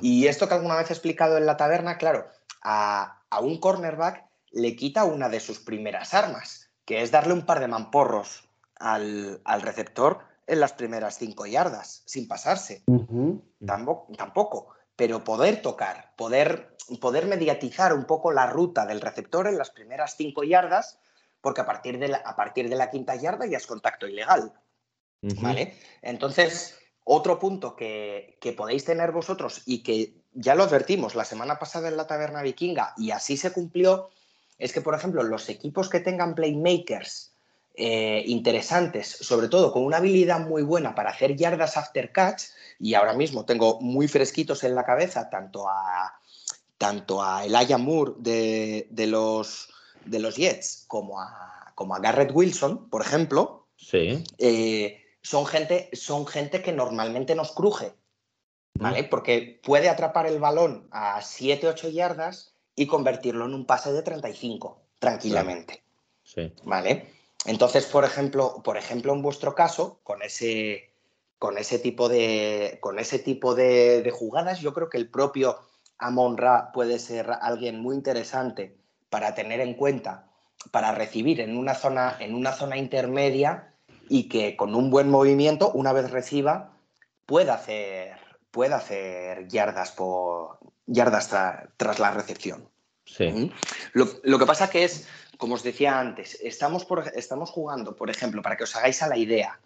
Y 0.00 0.26
esto 0.26 0.48
que 0.48 0.54
alguna 0.54 0.76
vez 0.76 0.90
he 0.90 0.94
explicado 0.94 1.36
en 1.36 1.46
la 1.46 1.56
taberna, 1.56 1.96
claro, 1.96 2.26
a, 2.62 3.22
un 3.40 3.60
cornerback 3.60 4.24
le 4.50 4.74
quita 4.74 5.04
una 5.04 5.28
de 5.28 5.38
sus 5.38 5.60
primeras 5.60 6.12
armas, 6.12 6.70
que 6.84 7.02
es 7.02 7.12
darle 7.12 7.34
un 7.34 7.46
par 7.46 7.60
de 7.60 7.68
mamporros 7.68 8.48
al, 8.80 9.40
receptor 9.60 10.20
en 10.46 10.58
las 10.58 10.72
primeras 10.72 11.18
5 11.18 11.46
yardas, 11.46 12.02
sin 12.06 12.26
pasarse. 12.26 12.82
tampoco, 13.64 14.08
tampoco, 14.16 14.68
pero 14.96 15.22
poder 15.22 15.62
tocar, 15.62 16.14
poder, 16.16 16.74
poder 17.00 17.26
mediatizar 17.26 17.92
un 17.92 18.06
poco 18.06 18.32
la 18.32 18.46
ruta 18.46 18.86
del 18.86 19.00
receptor 19.00 19.46
en 19.46 19.58
las 19.58 19.70
primeras 19.70 20.16
5 20.16 20.42
yardas 20.42 20.98
porque 21.40 21.60
a 21.60 21.66
partir 21.66 21.98
de 21.98 22.08
la, 22.08 22.18
a 22.18 22.36
partir 22.36 22.68
de 22.68 22.76
la 22.76 22.90
quinta 22.90 23.14
yarda 23.16 23.46
ya 23.46 23.58
es 23.58 23.66
contacto 23.66 24.06
ilegal. 24.06 24.52
¿Vale? 25.20 25.74
Entonces, 26.00 26.78
otro 27.10 27.38
punto 27.38 27.74
que, 27.74 28.38
podéis 28.56 28.84
tener 28.84 29.12
vosotros 29.12 29.62
y 29.64 29.82
que 29.82 30.14
ya 30.32 30.54
lo 30.54 30.64
advertimos 30.64 31.14
la 31.14 31.24
semana 31.24 31.58
pasada 31.58 31.88
en 31.88 31.96
la 31.96 32.06
taberna 32.06 32.42
vikinga 32.42 32.94
y 32.98 33.10
así 33.10 33.36
se 33.36 33.52
cumplió, 33.52 34.10
es 34.58 34.72
que, 34.72 34.80
por 34.80 34.94
ejemplo, 34.94 35.22
los 35.22 35.48
equipos 35.48 35.88
que 35.88 36.00
tengan 36.00 36.34
playmakers 36.34 37.32
eh, 37.74 38.22
interesantes, 38.26 39.08
sobre 39.08 39.48
todo 39.48 39.72
con 39.72 39.84
una 39.84 39.96
habilidad 39.96 40.40
muy 40.40 40.62
buena 40.62 40.94
para 40.94 41.10
hacer 41.10 41.34
yardas 41.34 41.76
after 41.76 42.12
catch, 42.12 42.42
y 42.78 42.94
ahora 42.94 43.14
mismo 43.14 43.44
tengo 43.44 43.80
muy 43.80 44.06
fresquitos 44.06 44.62
en 44.64 44.74
la 44.74 44.84
cabeza 44.84 45.30
tanto 45.30 45.68
a, 45.68 46.20
tanto 46.76 47.22
a 47.22 47.44
Elijah 47.44 47.78
Moore 47.78 48.14
de, 48.18 48.86
de 48.90 49.06
los 49.06 49.70
de 50.10 50.18
los 50.18 50.36
Jets 50.36 50.84
como 50.88 51.20
a, 51.20 51.72
como 51.74 51.94
a 51.94 52.00
Garrett 52.00 52.32
Wilson, 52.32 52.88
por 52.88 53.02
ejemplo, 53.02 53.66
sí. 53.76 54.24
Eh, 54.38 55.02
son, 55.22 55.46
gente, 55.46 55.90
son 55.92 56.26
gente 56.26 56.62
que 56.62 56.72
normalmente 56.72 57.34
nos 57.34 57.52
cruje, 57.52 57.92
¿vale? 58.74 59.04
Porque 59.04 59.60
puede 59.62 59.88
atrapar 59.88 60.26
el 60.26 60.38
balón 60.38 60.88
a 60.90 61.20
7, 61.22 61.68
8 61.68 61.90
yardas 61.90 62.54
y 62.74 62.86
convertirlo 62.86 63.44
en 63.44 63.54
un 63.54 63.66
pase 63.66 63.92
de 63.92 64.02
35, 64.02 64.80
tranquilamente. 64.98 65.82
Sí. 66.22 66.52
¿Vale? 66.64 67.06
Entonces, 67.46 67.86
por 67.86 68.04
ejemplo, 68.04 68.62
por 68.62 68.76
ejemplo, 68.76 69.12
en 69.12 69.22
vuestro 69.22 69.54
caso, 69.54 70.00
con 70.02 70.22
ese, 70.22 70.90
con 71.38 71.58
ese 71.58 71.78
tipo, 71.78 72.08
de, 72.08 72.78
con 72.80 72.98
ese 72.98 73.18
tipo 73.18 73.54
de, 73.54 74.10
jugadas, 74.14 74.60
yo 74.60 74.74
creo 74.74 74.88
que 74.88 74.98
el 74.98 75.08
propio 75.08 75.58
Amon 75.98 76.36
Ra 76.36 76.72
puede 76.72 76.98
ser 76.98 77.30
alguien 77.40 77.80
muy 77.80 77.94
interesante 77.94 78.76
para 79.10 79.34
tener 79.34 79.60
en 79.60 79.74
cuenta, 79.74 80.26
para 80.70 80.92
recibir 80.92 81.40
en 81.40 81.56
una 81.56 81.74
zona, 81.74 82.16
en 82.20 82.34
una 82.34 82.52
zona 82.52 82.76
intermedia 82.76 83.72
y 84.08 84.28
que 84.28 84.56
con 84.56 84.74
un 84.74 84.90
buen 84.90 85.10
movimiento, 85.10 85.70
una 85.72 85.92
vez 85.92 86.10
reciba, 86.10 86.72
pueda 87.26 87.54
hacer, 87.54 88.16
pueda 88.50 88.76
hacer 88.76 89.48
yardas, 89.48 89.92
por, 89.92 90.58
yardas 90.86 91.28
tras 91.76 91.98
la 91.98 92.10
recepción. 92.10 92.68
Sí. 93.04 93.28
¿Mm? 93.28 93.50
Lo, 93.92 94.38
que 94.38 94.46
pasa 94.46 94.70
que 94.70 94.84
es, 94.84 95.06
como 95.38 95.54
os 95.54 95.62
decía 95.62 95.98
antes, 95.98 96.38
estamos, 96.42 96.84
por, 96.84 97.10
estamos 97.14 97.50
jugando, 97.50 97.96
por 97.96 98.10
ejemplo, 98.10 98.42
para 98.42 98.56
que 98.56 98.64
os 98.64 98.76
hagáis 98.76 99.02
a 99.02 99.08
la 99.08 99.16
idea, 99.16 99.60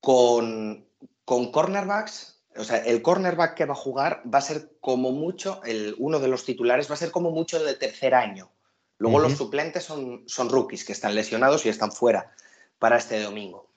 con, 0.00 0.86
con 1.24 1.50
cornerbacks, 1.50 2.33
o 2.56 2.64
sea, 2.64 2.78
el 2.78 3.02
cornerback 3.02 3.54
que 3.54 3.64
va 3.64 3.72
a 3.72 3.76
jugar 3.76 4.22
va 4.32 4.38
a 4.38 4.42
ser 4.42 4.70
como 4.80 5.12
mucho, 5.12 5.60
el, 5.64 5.94
uno 5.98 6.20
de 6.20 6.28
los 6.28 6.44
titulares 6.44 6.90
va 6.90 6.94
a 6.94 6.98
ser 6.98 7.10
como 7.10 7.30
mucho 7.30 7.62
de 7.62 7.74
tercer 7.74 8.14
año. 8.14 8.50
Luego 8.98 9.18
los 9.18 9.34
suplentes 9.34 9.84
son, 9.84 10.22
son 10.26 10.48
rookies 10.48 10.84
que 10.84 10.92
están 10.92 11.14
lesionados 11.14 11.66
y 11.66 11.68
están 11.68 11.92
fuera 11.92 12.32
para 12.78 12.96
este 12.96 13.20
domingo. 13.20 13.68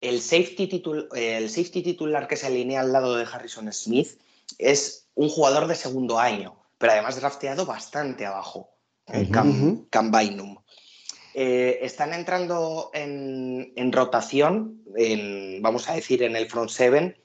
El 0.00 0.20
safety, 0.20 0.82
el 1.14 1.48
safety 1.48 1.82
titular 1.82 2.28
que 2.28 2.36
se 2.36 2.46
alinea 2.46 2.80
al 2.80 2.92
lado 2.92 3.16
de 3.16 3.24
Harrison 3.24 3.72
Smith 3.72 4.18
es 4.58 5.06
un 5.14 5.28
jugador 5.28 5.66
de 5.66 5.74
segundo 5.74 6.18
año, 6.18 6.56
pero 6.78 6.92
además 6.92 7.16
drafteado 7.16 7.66
bastante 7.66 8.26
abajo, 8.26 8.70
en 9.06 9.30
Cam, 9.30 10.12
eh, 11.34 11.78
están 11.82 12.12
entrando 12.12 12.90
en, 12.92 13.92
rotación, 13.92 14.82
vamos 15.60 15.88
a 15.88 15.94
decir, 15.94 16.22
en 16.22 16.36
el 16.36 16.48
front 16.48 16.70
seven, 16.70 17.16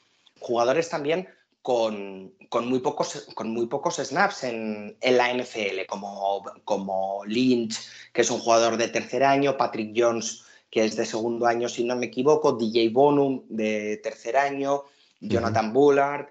jugadores 0.44 0.90
también 0.90 1.28
con, 1.62 2.34
muy, 2.66 2.80
pocos, 2.80 3.28
con 3.34 3.52
muy 3.52 3.68
pocos 3.68 3.96
snaps 3.96 4.44
en, 4.44 4.98
la 5.02 5.34
NFL, 5.34 5.86
como, 5.88 6.44
como 6.66 7.24
Lynch, 7.26 7.80
que 8.12 8.22
es 8.22 8.30
un 8.30 8.40
jugador 8.40 8.76
de 8.78 8.90
tercer 8.90 9.24
año, 9.24 9.58
Patrick 9.58 9.94
Jones, 9.96 10.44
que 10.70 10.84
es 10.84 10.96
de 10.98 11.06
segundo 11.06 11.46
año, 11.46 11.70
si 11.70 11.86
no 11.86 11.96
me 11.96 12.08
equivoco, 12.08 12.54
DJ 12.54 12.90
Bonum, 12.90 13.44
de 13.48 13.98
tercer 14.04 14.36
año, 14.36 14.84
Jonathan 15.22 15.72
Bullard. 15.72 16.28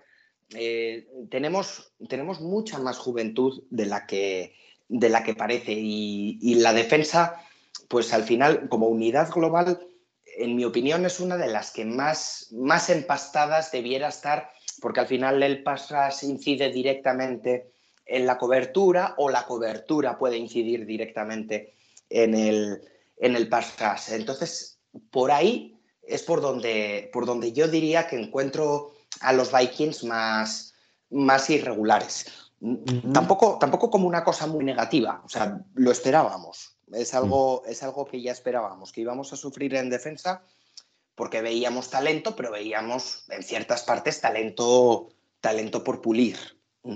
Eh, 0.54 1.08
tenemos, 1.30 1.92
tenemos 2.08 2.40
mucha 2.40 2.78
más 2.78 2.98
juventud 2.98 3.62
de 3.70 3.86
la 3.86 4.06
que, 4.06 4.54
de 4.88 5.08
la 5.08 5.22
que 5.22 5.34
parece 5.34 5.72
y, 5.72 6.54
la 6.56 6.74
defensa, 6.74 7.42
pues 7.88 8.12
al 8.12 8.24
final, 8.24 8.68
como 8.68 8.88
unidad 8.88 9.30
global, 9.30 9.78
en 10.36 10.56
mi 10.56 10.64
opinión, 10.64 11.04
es 11.04 11.20
una 11.20 11.36
de 11.36 11.48
las 11.48 11.70
que 11.70 11.84
más, 11.84 12.48
más 12.52 12.90
empastadas 12.90 13.70
debiera 13.70 14.08
estar, 14.08 14.50
porque 14.80 15.00
al 15.00 15.06
final 15.06 15.42
el 15.42 15.62
pass 15.62 16.22
incide 16.22 16.70
directamente 16.70 17.72
en 18.06 18.26
la 18.26 18.38
cobertura 18.38 19.14
o 19.18 19.30
la 19.30 19.46
cobertura 19.46 20.18
puede 20.18 20.36
incidir 20.36 20.86
directamente 20.86 21.74
en 22.08 22.34
el, 22.34 22.82
en 23.18 23.36
el 23.36 23.48
pass 23.48 24.10
Entonces, 24.10 24.78
por 25.10 25.30
ahí 25.30 25.78
es 26.02 26.22
por 26.22 26.40
donde, 26.40 27.10
por 27.12 27.26
donde 27.26 27.52
yo 27.52 27.68
diría 27.68 28.06
que 28.06 28.20
encuentro 28.20 28.92
a 29.20 29.32
los 29.32 29.52
Vikings 29.52 30.04
más, 30.04 30.74
más 31.10 31.48
irregulares. 31.50 32.26
tampoco, 33.12 33.58
tampoco 33.58 33.90
como 33.90 34.08
una 34.08 34.24
cosa 34.24 34.46
muy 34.46 34.64
negativa, 34.64 35.22
o 35.24 35.28
sea, 35.28 35.60
lo 35.74 35.90
esperábamos. 35.90 36.71
Es 36.92 37.14
algo, 37.14 37.62
es 37.66 37.82
algo 37.82 38.06
que 38.06 38.20
ya 38.20 38.32
esperábamos, 38.32 38.92
que 38.92 39.00
íbamos 39.00 39.32
a 39.32 39.36
sufrir 39.36 39.74
en 39.74 39.90
defensa 39.90 40.42
porque 41.14 41.42
veíamos 41.42 41.90
talento, 41.90 42.34
pero 42.36 42.50
veíamos 42.50 43.26
en 43.28 43.42
ciertas 43.42 43.82
partes 43.82 44.20
talento, 44.20 45.10
talento 45.40 45.84
por 45.84 46.00
pulir. 46.00 46.36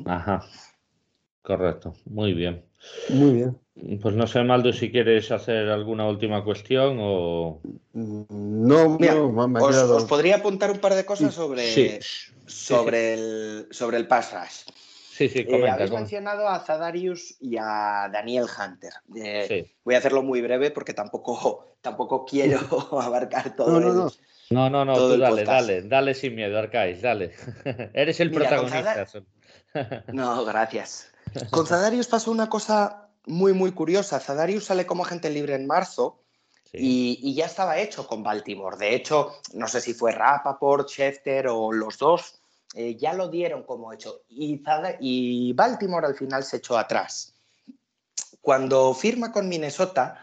Ajá. 0.07 0.45
Correcto, 1.43 1.95
muy 2.07 2.33
bien. 2.33 2.65
Muy 3.11 3.33
bien. 3.33 3.59
Pues 4.01 4.15
no 4.15 4.27
sé, 4.27 4.43
Maldo, 4.43 4.73
si 4.73 4.91
quieres 4.91 5.31
hacer 5.31 5.69
alguna 5.69 6.09
última 6.09 6.43
cuestión 6.43 6.97
o. 7.01 7.61
No, 7.93 8.99
no 8.99 9.65
os, 9.65 10.05
podría 10.07 10.37
apuntar 10.37 10.71
un 10.71 10.79
par 10.79 10.95
de 10.95 11.05
cosas 11.05 11.35
sobre, 11.35 12.01
sobre, 12.47 13.15
El, 13.15 13.69
sobre 13.71 13.99
el 13.99 14.09
pass 14.09 14.33
rush. 14.33 14.75
Sí, 15.17 15.31
sí, 15.31 15.47
comenta, 15.47 15.69
eh, 15.69 15.71
habéis 15.71 15.93
mencionado 15.93 16.47
a 16.47 16.61
Zadarius 16.61 17.37
y 17.41 17.57
a 17.59 18.11
Daniel 18.13 18.45
Hunter. 18.45 18.93
Eh, 19.15 19.73
voy 19.83 19.95
a 19.95 19.99
hacerlo 19.99 20.23
muy 20.23 20.43
breve 20.43 20.71
porque 20.71 20.93
tampoco, 20.93 21.77
tampoco 21.81 22.27
quiero 22.27 22.59
abarcar 23.01 23.57
todo. 23.57 23.81
No, 23.81 23.81
no, 23.81 23.95
no. 23.95 24.11
no, 24.51 24.69
no, 24.69 24.85
no 24.85 24.95
tú 24.95 25.17
dale, 25.17 25.45
dale, 25.45 25.83
dale 25.83 26.13
sin 26.13 26.35
miedo, 26.35 26.59
Arcais, 26.59 27.01
dale. 27.01 27.33
Eres 27.95 28.21
el 28.21 28.31
protagonista. 28.31 29.07
no, 30.13 30.45
gracias. 30.45 31.11
Con 31.51 31.67
Zadarius 31.67 32.09
pasó 32.09 32.31
una 32.31 32.51
cosa 32.51 33.09
muy, 33.25 33.55
muy 33.55 33.73
curiosa. 33.73 34.21
Zadarius 34.21 34.65
sale 34.65 34.85
como 34.85 35.03
agente 35.03 35.31
libre 35.31 35.55
en 35.55 35.67
marzo 35.67 36.21
y, 36.75 37.35
ya 37.35 37.47
estaba 37.47 37.79
hecho 37.79 38.07
con 38.07 38.23
Baltimore. 38.23 38.77
De 38.77 38.95
hecho, 38.95 39.33
no 39.55 39.67
sé 39.67 39.81
si 39.81 39.95
fue 39.95 40.13
Rappaport, 40.13 40.91
Schefter 40.91 41.49
o 41.49 41.73
los 41.73 41.97
dos, 41.97 42.39
eh, 42.77 42.95
ya 42.95 43.15
lo 43.15 43.29
dieron 43.29 43.63
como 43.63 43.91
hecho. 43.91 44.21
Y, 44.29 44.63
y 45.01 45.53
Baltimore 45.55 46.07
al 46.07 46.15
final 46.15 46.45
se 46.45 46.59
echó 46.59 46.77
atrás. 46.77 47.35
Cuando 48.43 48.93
firma 48.93 49.33
con 49.33 49.49
Minnesota, 49.49 50.23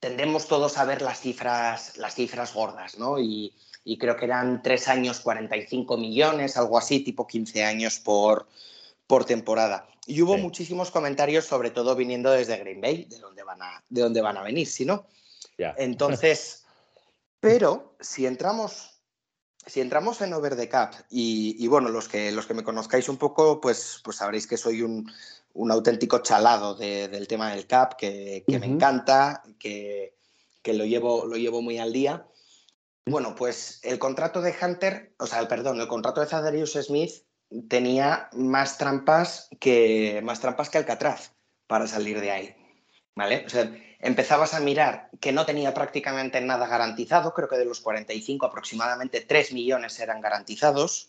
tendemos 0.00 0.48
todos 0.48 0.78
a 0.78 0.86
ver 0.86 1.02
las 1.02 1.20
cifras, 1.20 1.98
las 1.98 2.14
cifras 2.14 2.54
gordas, 2.54 2.98
¿no? 2.98 3.18
Y, 3.18 3.54
y 3.84 3.98
creo 3.98 4.16
que 4.16 4.24
eran 4.24 4.62
tres 4.62 4.88
años 4.88 5.20
45 5.20 5.98
millones, 5.98 6.56
algo 6.56 6.78
así, 6.78 7.00
tipo 7.00 7.26
15 7.26 7.62
años 7.62 7.98
por, 7.98 8.48
por 9.06 9.26
temporada. 9.26 9.86
Y 10.06 10.22
hubo 10.22 10.38
muchísimos 10.38 10.90
comentarios, 10.90 11.44
sobre 11.44 11.70
todo 11.70 11.94
viniendo 11.94 12.30
desde 12.30 12.56
Green 12.56 12.80
Bay, 12.80 13.04
de 13.04 13.18
dónde 13.18 13.42
van 13.42 13.60
a, 13.60 13.84
de 13.90 14.00
dónde 14.00 14.22
van 14.22 14.38
a 14.38 14.42
venir, 14.42 14.66
si 14.66 14.86
no. 14.86 15.06
Entonces, 15.76 16.64
pero 17.40 17.94
si 18.00 18.24
entramos, 18.24 18.91
si 19.66 19.80
entramos 19.80 20.20
en 20.20 20.32
Over 20.32 20.56
the 20.56 20.68
Cap, 20.68 20.94
y, 21.10 21.66
bueno, 21.68 21.88
los 21.88 22.08
que, 22.08 22.32
los 22.32 22.46
que 22.46 22.54
me 22.54 22.64
conozcáis 22.64 23.08
un 23.08 23.16
poco, 23.16 23.60
pues, 23.60 24.00
pues 24.02 24.16
sabréis 24.16 24.46
que 24.46 24.56
soy 24.56 24.82
un, 24.82 25.10
auténtico 25.70 26.18
chalado 26.18 26.74
del 26.74 27.28
tema 27.28 27.50
del 27.50 27.66
cap, 27.66 27.96
que, 27.96 28.44
me 28.46 28.66
encanta, 28.66 29.42
que, 29.58 30.14
lo, 30.66 30.84
llevo, 30.84 31.26
lo 31.26 31.36
llevo 31.36 31.62
muy 31.62 31.78
al 31.78 31.92
día. 31.92 32.26
Bueno, 33.06 33.34
pues 33.34 33.80
el 33.82 33.98
contrato 33.98 34.40
de 34.42 34.54
Hunter, 34.60 35.14
o 35.18 35.26
sea, 35.26 35.40
el 35.40 35.48
perdón, 35.48 35.80
el 35.80 35.88
contrato 35.88 36.20
de 36.20 36.28
Zadarius 36.28 36.72
Smith 36.72 37.24
tenía 37.68 38.28
más 38.32 38.78
trampas 38.78 39.48
que, 39.60 40.20
más 40.22 40.40
trampas 40.40 40.70
que 40.70 40.78
Alcatraz 40.78 41.32
para 41.66 41.86
salir 41.86 42.20
de 42.20 42.30
ahí. 42.30 42.56
¿Vale? 43.14 43.44
O 43.44 43.48
sea, 43.48 43.70
empezabas 44.02 44.52
a 44.52 44.60
mirar 44.60 45.08
que 45.20 45.32
no 45.32 45.46
tenía 45.46 45.72
prácticamente 45.72 46.40
nada 46.40 46.66
garantizado, 46.66 47.32
creo 47.32 47.48
que 47.48 47.56
de 47.56 47.64
los 47.64 47.80
45 47.80 48.44
aproximadamente 48.44 49.20
3 49.20 49.52
millones 49.52 49.98
eran 50.00 50.20
garantizados, 50.20 51.08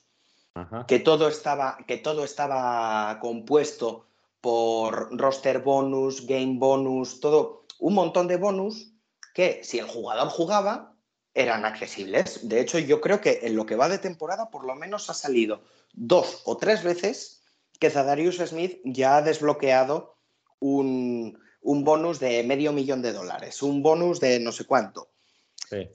Que, 0.88 1.00
todo 1.00 1.28
estaba, 1.28 1.80
que 1.88 1.98
todo 1.98 2.24
estaba 2.24 3.18
compuesto 3.20 4.06
por 4.40 5.10
roster 5.18 5.64
bonus, 5.64 6.28
game 6.28 6.60
bonus, 6.60 7.20
todo, 7.20 7.66
un 7.80 7.96
montón 7.96 8.28
de 8.28 8.38
bonus 8.38 8.94
que 9.34 9.64
si 9.64 9.80
el 9.80 9.88
jugador 9.88 10.30
jugaba 10.30 10.94
eran 11.34 11.66
accesibles. 11.66 12.48
De 12.48 12.62
hecho, 12.62 12.78
yo 12.78 13.02
creo 13.02 13.20
que 13.20 13.40
en 13.42 13.56
lo 13.56 13.66
que 13.66 13.76
va 13.76 13.90
de 13.90 13.98
temporada 13.98 14.52
por 14.52 14.64
lo 14.64 14.76
menos 14.76 15.10
ha 15.10 15.16
salido 15.16 15.64
dos 15.94 16.44
o 16.46 16.56
tres 16.58 16.84
veces 16.84 17.42
que 17.80 17.90
Zadarius 17.90 18.38
Smith 18.38 18.80
ya 18.86 19.18
ha 19.18 19.22
desbloqueado 19.24 20.18
un, 20.60 21.40
bonus 21.84 22.20
de 22.20 22.44
medio 22.44 22.72
millón 22.72 23.02
de 23.02 23.14
dólares, 23.14 23.62
un 23.64 23.82
bonus 23.82 24.20
de 24.20 24.40
no 24.40 24.52
sé 24.52 24.66
cuánto. 24.66 25.10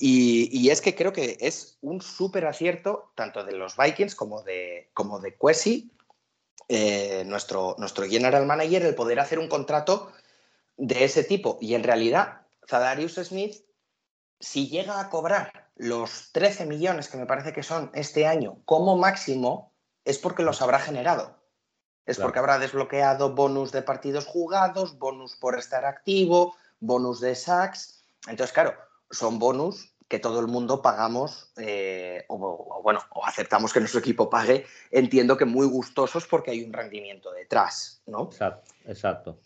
Y, 0.00 0.70
es 0.70 0.80
que 0.80 0.94
creo 0.94 1.12
que 1.12 1.36
es 1.40 1.78
un 1.82 2.00
súper 2.00 2.46
acierto 2.46 3.12
tanto 3.14 3.44
de 3.44 3.52
los 3.52 3.76
Vikings 3.76 4.16
como 4.16 4.42
de, 4.42 4.90
como 4.92 5.20
de 5.20 5.36
Quesi, 5.36 5.92
eh, 6.68 7.22
nuestro, 7.26 7.76
nuestro 7.78 8.04
general 8.06 8.44
manager, 8.44 8.82
el 8.82 8.94
poder 8.94 9.20
hacer 9.20 9.38
un 9.38 9.48
contrato 9.48 10.10
de 10.76 11.04
ese 11.04 11.24
tipo. 11.24 11.58
Y 11.60 11.74
en 11.74 11.84
realidad, 11.84 12.42
Zadarius 12.68 13.14
Smith, 13.14 13.64
si 14.40 14.68
llega 14.68 15.00
a 15.00 15.10
cobrar 15.10 15.70
los 15.76 16.32
13 16.32 16.66
millones 16.66 17.08
que 17.08 17.16
me 17.16 17.26
parece 17.26 17.52
que 17.52 17.62
son 17.62 17.90
este 17.94 18.26
año 18.26 18.60
como 18.64 18.96
máximo, 18.96 19.72
es 20.04 20.18
porque 20.18 20.42
los 20.42 20.60
habrá 20.60 20.78
generado. 20.78 21.37
Es 22.08 22.18
porque 22.18 22.38
habrá 22.38 22.58
desbloqueado 22.58 23.34
bonus 23.34 23.70
de 23.70 23.82
partidos 23.82 24.24
jugados, 24.24 24.98
bonus 24.98 25.36
por 25.36 25.58
estar 25.58 25.84
activo, 25.84 26.56
bonus 26.80 27.20
de 27.20 27.34
sacks. 27.34 28.02
Entonces, 28.26 28.54
claro, 28.54 28.74
son 29.10 29.38
bonus 29.38 29.94
que 30.08 30.18
todo 30.18 30.40
el 30.40 30.46
mundo 30.46 30.80
pagamos, 30.80 31.52
eh, 31.58 32.24
o, 32.28 32.80
bueno, 32.82 33.00
o 33.10 33.26
aceptamos 33.26 33.74
que 33.74 33.80
nuestro 33.80 34.00
equipo 34.00 34.30
pague, 34.30 34.64
entiendo 34.90 35.36
que 35.36 35.44
muy 35.44 35.66
gustosos 35.66 36.26
porque 36.26 36.50
hay 36.50 36.64
un 36.64 36.72
rendimiento 36.72 37.30
detrás, 37.30 38.00
¿no? 38.06 38.22
Exacto. 38.86 39.38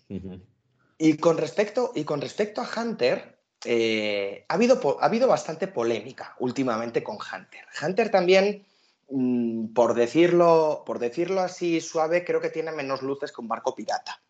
y, 0.98 1.16
con 1.16 1.36
respecto, 1.36 1.90
y 1.96 2.04
con 2.04 2.20
respecto 2.20 2.60
a 2.60 2.68
Hunter, 2.80 3.40
eh, 3.64 4.44
ha, 4.48 4.54
habido, 4.54 4.98
ha 5.00 5.04
habido 5.04 5.26
bastante 5.26 5.66
polémica 5.66 6.36
últimamente 6.38 7.02
con 7.02 7.16
Hunter. 7.16 7.64
Hunter 7.84 8.10
también, 8.12 8.64
mm, 9.10 9.72
por, 9.72 9.94
decirlo, 9.94 10.82
por 10.86 10.98
decirlo 10.98 11.40
así 11.40 11.80
suave, 11.80 12.24
creo 12.24 12.40
que 12.40 12.50
tiene 12.50 12.72
menos 12.72 13.02
luces 13.02 13.32
que 13.32 13.40
un 13.40 13.48
barco 13.48 13.74
pirata. 13.74 14.22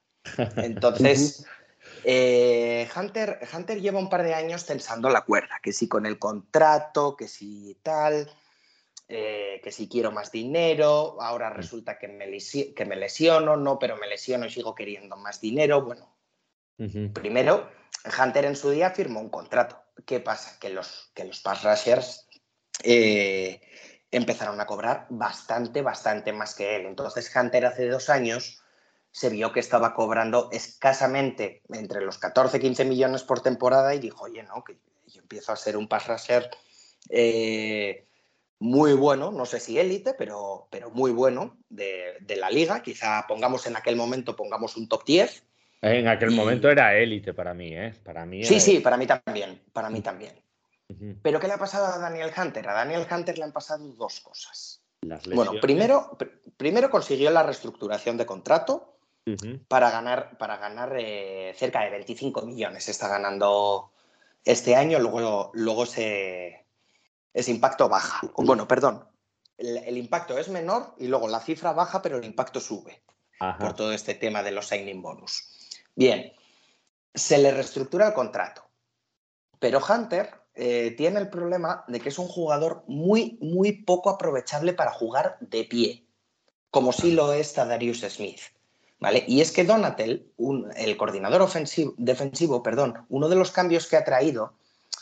Entonces... 0.57 1.45
Eh, 2.05 2.89
Hunter, 2.97 3.39
Hunter 3.53 3.81
lleva 3.81 4.01
un 4.01 4.09
par 4.09 4.25
de 4.25 4.35
años 4.35 4.67
tensando 4.67 5.09
la 5.09 5.21
cuerda, 5.21 5.61
que 5.63 5.73
si 5.73 5.89
con 5.89 6.05
el 6.05 6.19
contrato, 6.19 7.17
que 7.17 7.29
si 7.29 7.79
tal, 7.83 8.29
eh, 9.09 9.61
que 9.63 9.71
si 9.71 9.89
quiero 9.89 10.11
más 10.11 10.33
dinero, 10.33 11.21
ahora 11.21 11.51
mm. 11.51 11.55
resulta 11.55 11.99
que 11.99 12.09
me, 12.09 12.27
que 12.75 12.85
me, 12.87 12.97
lesiono, 12.97 13.57
no, 13.57 13.79
pero 13.79 13.97
me 13.97 14.09
lesiono 14.09 14.47
y 14.47 14.51
sigo 14.51 14.75
queriendo 14.75 15.17
más 15.17 15.41
dinero. 15.41 15.83
Bueno, 15.83 16.17
primero, 17.13 17.69
Hunter 18.19 18.47
en 18.47 18.57
su 18.57 18.71
día 18.71 18.91
firmó 18.91 19.21
un 19.21 19.29
contrato. 19.29 19.83
¿Qué 20.07 20.21
pasa? 20.21 20.59
Que 20.59 20.71
los, 20.71 21.11
que 21.15 21.25
los 21.25 21.41
pass 21.41 21.63
rushers 21.63 22.27
eh, 22.83 23.61
empezaron 24.13 24.61
a 24.61 24.67
cobrar 24.67 25.07
bastante, 25.09 25.83
bastante 25.83 26.33
más 26.33 26.55
que 26.55 26.77
él. 26.77 26.87
Entonces 26.87 27.35
Hunter 27.35 27.67
hace 27.67 27.89
dos 27.89 28.11
años 28.11 28.63
se 29.11 29.31
vio 29.31 29.53
que 29.53 29.61
estaba 29.61 29.95
cobrando 29.95 30.49
escasamente 30.53 31.63
entre 31.71 32.03
los 32.03 32.19
14 32.19 32.59
y 32.59 32.61
15 32.61 32.85
millones 32.85 33.23
por 33.23 33.43
temporada 33.43 33.95
y 33.95 33.99
dijo, 33.99 34.25
oye, 34.25 34.43
no, 34.43 34.63
que 34.63 34.79
yo 35.07 35.21
empiezo 35.21 35.53
a 35.53 35.57
ser 35.57 35.77
un 35.77 35.89
pass 35.89 36.07
rusher 36.07 36.49
eh, 37.09 38.07
muy 38.59 38.93
bueno, 38.93 39.33
no 39.33 39.45
sé 39.45 39.59
si 39.61 39.79
élite, 39.79 40.15
pero, 40.17 40.69
pero 40.71 40.91
muy 40.91 41.11
bueno 41.11 41.59
de, 41.69 42.17
la 42.37 42.49
liga. 42.49 42.81
Quizá 42.83 43.25
pongamos 43.27 43.67
en 43.67 43.77
aquel 43.77 43.97
momento, 43.97 44.37
pongamos 44.37 44.77
un 44.77 44.89
top 44.89 45.05
10. 45.05 45.45
En 45.83 46.07
aquel 46.07 46.31
momento 46.31 46.71
era 46.71 46.97
élite 46.97 47.35
para 47.35 47.55
mí, 47.55 47.75
¿eh? 47.75 47.93
Para 48.05 48.25
mí 48.25 48.45
Sí, 48.45 48.61
sí, 48.61 48.79
para 48.79 48.97
mí 48.97 49.07
también, 49.07 49.61
para 49.73 49.91
mí 49.91 50.01
también. 50.01 50.33
Pero 51.23 51.41
¿qué 51.41 51.47
le 51.47 51.55
ha 51.55 51.59
pasado 51.59 51.87
a 51.87 51.99
Daniel 51.99 52.33
Hunter? 52.37 52.69
A 52.69 52.75
Daniel 52.75 53.07
Hunter 53.11 53.39
le 53.39 53.45
han 53.45 53.53
pasado 53.53 53.87
dos 53.95 54.21
cosas. 54.21 54.83
bueno, 55.35 55.53
primero, 55.61 56.17
primero 56.57 56.91
consiguió 56.91 57.31
la 57.31 57.43
reestructuración 57.43 58.17
de 58.17 58.27
contrato, 58.27 58.93
para 59.69 59.91
ganar, 59.91 60.37
para 60.37 60.57
ganar 60.57 60.97
eh, 60.99 61.55
cerca 61.57 61.83
de 61.83 61.91
25 61.91 62.43
millones. 62.43 62.89
Está 62.89 63.09
ganando 63.09 63.93
este 64.45 64.75
año, 64.75 64.99
luego, 64.99 65.51
luego 65.55 65.85
ese, 65.85 66.67
ese 67.33 67.51
impacto 67.51 67.89
baja. 67.89 68.21
Bueno, 68.37 68.67
perdón, 68.67 69.07
el, 69.59 69.97
impacto 69.97 70.39
es 70.39 70.49
menor 70.49 70.95
y 70.99 71.07
luego 71.07 71.29
la 71.29 71.41
cifra 71.41 71.73
baja, 71.73 72.03
pero 72.03 72.19
el 72.19 72.25
impacto 72.25 72.61
sube 72.61 73.03
por 73.59 73.75
todo 73.75 73.93
este 73.93 74.15
tema 74.15 74.43
de 74.43 74.53
los 74.53 74.67
signing 74.69 75.03
bonus. 75.03 75.49
Bien, 75.95 76.33
se 77.15 77.39
le 77.39 77.53
reestructura 77.53 78.09
el 78.09 78.15
contrato, 78.15 78.65
pero 79.59 79.81
Hunter 79.87 80.42
eh, 80.55 80.95
tiene 80.97 81.21
el 81.21 81.29
problema 81.29 81.85
de 81.89 82.01
que 82.01 82.11
es 82.11 82.19
un 82.19 82.29
jugador 82.29 82.85
muy, 82.87 83.39
muy 83.41 83.73
poco 83.73 84.11
aprovechable 84.11 84.73
para 84.73 84.93
jugar 84.93 85.37
de 85.41 85.65
pie, 85.65 86.05
como 86.71 86.93
si 86.93 87.13
lo 87.13 87.33
es 87.33 87.55
Darius 87.55 88.01
Smith. 88.01 88.41
Y 89.27 89.41
es 89.41 89.51
que 89.51 89.65
Donatel, 89.65 90.31
el 90.77 90.97
coordinador 90.97 91.43
ofensivo, 91.43 91.95
defensivo, 91.97 92.63
perdón, 92.63 93.05
uno 93.09 93.29
de 93.29 93.37
los 93.37 93.51
cambios 93.51 93.89
que 93.89 93.97
ha 93.97 94.05
traído, 94.05 94.53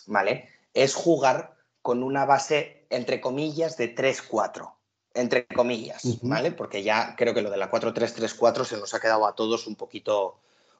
¿vale? 0.06 0.48
Es 0.72 0.94
jugar 0.94 1.54
con 1.82 2.02
una 2.02 2.24
base, 2.24 2.86
entre 2.88 3.20
comillas, 3.20 3.76
de 3.76 3.94
3-4. 3.94 4.72
Entre 5.12 5.46
comillas, 5.46 6.02
¿vale? 6.22 6.52
Porque 6.52 6.82
ya 6.82 7.14
creo 7.16 7.34
que 7.34 7.42
lo 7.42 7.50
de 7.50 7.56
la 7.56 7.70
4-3-3-4 7.70 8.64
se 8.64 8.76
nos 8.76 8.94
ha 8.94 9.00
quedado 9.00 9.26
a 9.26 9.34
todos 9.34 9.66
un 9.66 9.74
poquito, 9.74 10.38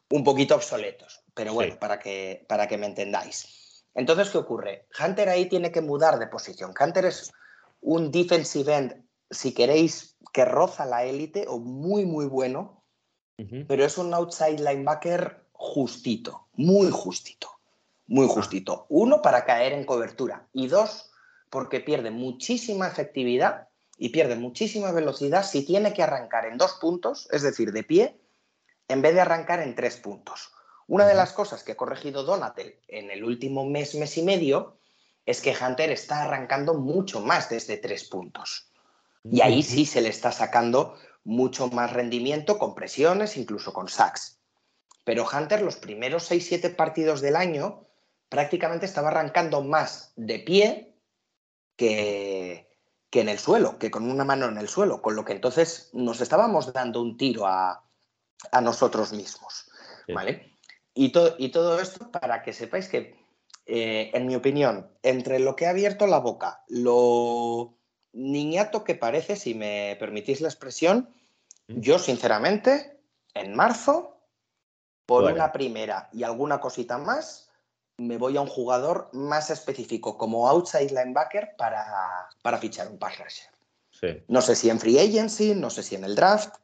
un 0.08 0.24
poquito 0.24 0.54
obsoletos. 0.54 1.20
Pero 1.34 1.52
bueno, 1.52 1.78
para, 1.78 1.98
que, 1.98 2.44
para 2.48 2.68
que 2.68 2.78
me 2.78 2.86
entendáis. 2.86 3.69
Entonces, 3.94 4.30
¿qué 4.30 4.38
ocurre? 4.38 4.86
Hunter 4.98 5.28
ahí 5.28 5.48
tiene 5.48 5.72
que 5.72 5.80
mudar 5.80 6.18
de 6.18 6.26
posición. 6.26 6.72
Hunter 6.78 7.06
es 7.06 7.32
un 7.80 8.10
defensive 8.10 8.74
end, 8.74 9.04
si 9.30 9.52
queréis, 9.52 10.16
que 10.32 10.44
roza 10.44 10.84
la 10.84 11.04
élite 11.04 11.46
o 11.48 11.58
muy, 11.58 12.04
muy 12.04 12.26
bueno 12.26 12.80
pero 13.66 13.84
es 13.84 13.96
un 13.98 14.12
outside 14.12 14.58
linebacker 14.58 15.44
justito, 15.52 16.48
muy 16.54 16.90
justito, 16.90 17.48
muy 18.06 18.26
ah. 18.26 18.32
justito. 18.32 18.86
Uno, 18.88 19.22
para 19.22 19.44
caer 19.44 19.72
en 19.72 19.84
cobertura 19.84 20.46
y 20.52 20.68
dos, 20.68 21.10
porque 21.48 21.80
pierde 21.80 22.10
muchísima 22.10 22.86
efectividad 22.86 23.68
y 23.96 24.10
pierde 24.10 24.36
muchísima 24.36 24.92
velocidad 24.92 25.44
si 25.44 25.64
tiene 25.64 25.92
que 25.92 26.02
arrancar 26.02 26.46
en 26.46 26.58
dos 26.58 26.74
puntos, 26.80 27.28
es 27.32 27.42
decir, 27.42 27.72
de 27.72 27.82
pie, 27.82 28.20
en 28.88 29.02
vez 29.02 29.14
de 29.14 29.20
arrancar 29.20 29.60
en 29.60 29.74
tres 29.74 29.96
puntos. 29.96 30.52
Una 30.90 31.06
de 31.06 31.14
las 31.14 31.32
cosas 31.32 31.62
que 31.62 31.70
ha 31.70 31.76
corregido 31.76 32.24
Donatel 32.24 32.80
en 32.88 33.12
el 33.12 33.22
último 33.22 33.64
mes, 33.64 33.94
mes 33.94 34.18
y 34.18 34.24
medio, 34.24 34.76
es 35.24 35.40
que 35.40 35.54
Hunter 35.54 35.92
está 35.92 36.24
arrancando 36.24 36.74
mucho 36.74 37.20
más 37.20 37.48
desde 37.48 37.76
tres 37.76 38.02
puntos. 38.08 38.72
Y 39.22 39.40
ahí 39.40 39.62
sí 39.62 39.86
se 39.86 40.00
le 40.00 40.08
está 40.08 40.32
sacando 40.32 40.96
mucho 41.22 41.68
más 41.68 41.92
rendimiento 41.92 42.58
con 42.58 42.74
presiones, 42.74 43.36
incluso 43.36 43.72
con 43.72 43.88
sacks. 43.88 44.40
Pero 45.04 45.28
Hunter 45.32 45.62
los 45.62 45.76
primeros 45.76 46.28
6-7 46.28 46.74
partidos 46.74 47.20
del 47.20 47.36
año 47.36 47.86
prácticamente 48.28 48.86
estaba 48.86 49.10
arrancando 49.10 49.62
más 49.62 50.12
de 50.16 50.40
pie 50.40 50.96
que, 51.76 52.68
que 53.10 53.20
en 53.20 53.28
el 53.28 53.38
suelo, 53.38 53.78
que 53.78 53.92
con 53.92 54.10
una 54.10 54.24
mano 54.24 54.46
en 54.46 54.58
el 54.58 54.66
suelo, 54.66 55.00
con 55.02 55.14
lo 55.14 55.24
que 55.24 55.34
entonces 55.34 55.90
nos 55.92 56.20
estábamos 56.20 56.72
dando 56.72 57.00
un 57.00 57.16
tiro 57.16 57.46
a, 57.46 57.84
nosotros 58.60 59.12
mismos. 59.12 59.70
¿vale? 60.08 60.49
Y, 60.94 61.12
y, 61.38 61.48
todo 61.50 61.80
esto 61.80 62.10
para 62.10 62.42
que 62.42 62.52
sepáis 62.52 62.88
que, 62.88 63.16
eh, 63.66 64.10
en 64.12 64.26
mi 64.26 64.34
opinión, 64.34 64.90
entre 65.02 65.38
lo 65.38 65.56
que 65.56 65.66
ha 65.66 65.70
abierto 65.70 66.06
la 66.06 66.18
boca, 66.18 66.64
lo 66.68 67.76
niñato 68.12 68.82
que 68.82 68.96
parece, 68.96 69.36
si 69.36 69.54
me 69.54 69.96
permitís 70.00 70.40
la 70.40 70.48
expresión, 70.48 71.14
yo 71.68 71.98
sinceramente, 71.98 73.00
en 73.34 73.54
marzo, 73.54 74.20
por 75.06 75.24
una 75.24 75.52
primera 75.52 76.08
y 76.12 76.22
alguna 76.22 76.60
cosita 76.60 76.98
más, 76.98 77.50
me 77.96 78.16
voy 78.16 78.36
a 78.36 78.40
un 78.40 78.46
jugador 78.46 79.10
más 79.12 79.50
específico 79.50 80.16
como 80.16 80.48
outside 80.48 80.90
linebacker 80.90 81.54
para, 81.58 81.84
para 82.42 82.58
fichar 82.58 82.88
un 82.88 82.98
pass 82.98 83.18
rusher. 83.18 84.24
No 84.28 84.40
sé 84.40 84.56
si 84.56 84.70
en 84.70 84.80
free 84.80 84.98
agency, 84.98 85.54
no 85.54 85.68
sé 85.68 85.82
si 85.82 85.94
en 85.94 86.04
el 86.04 86.14
draft. 86.14 86.54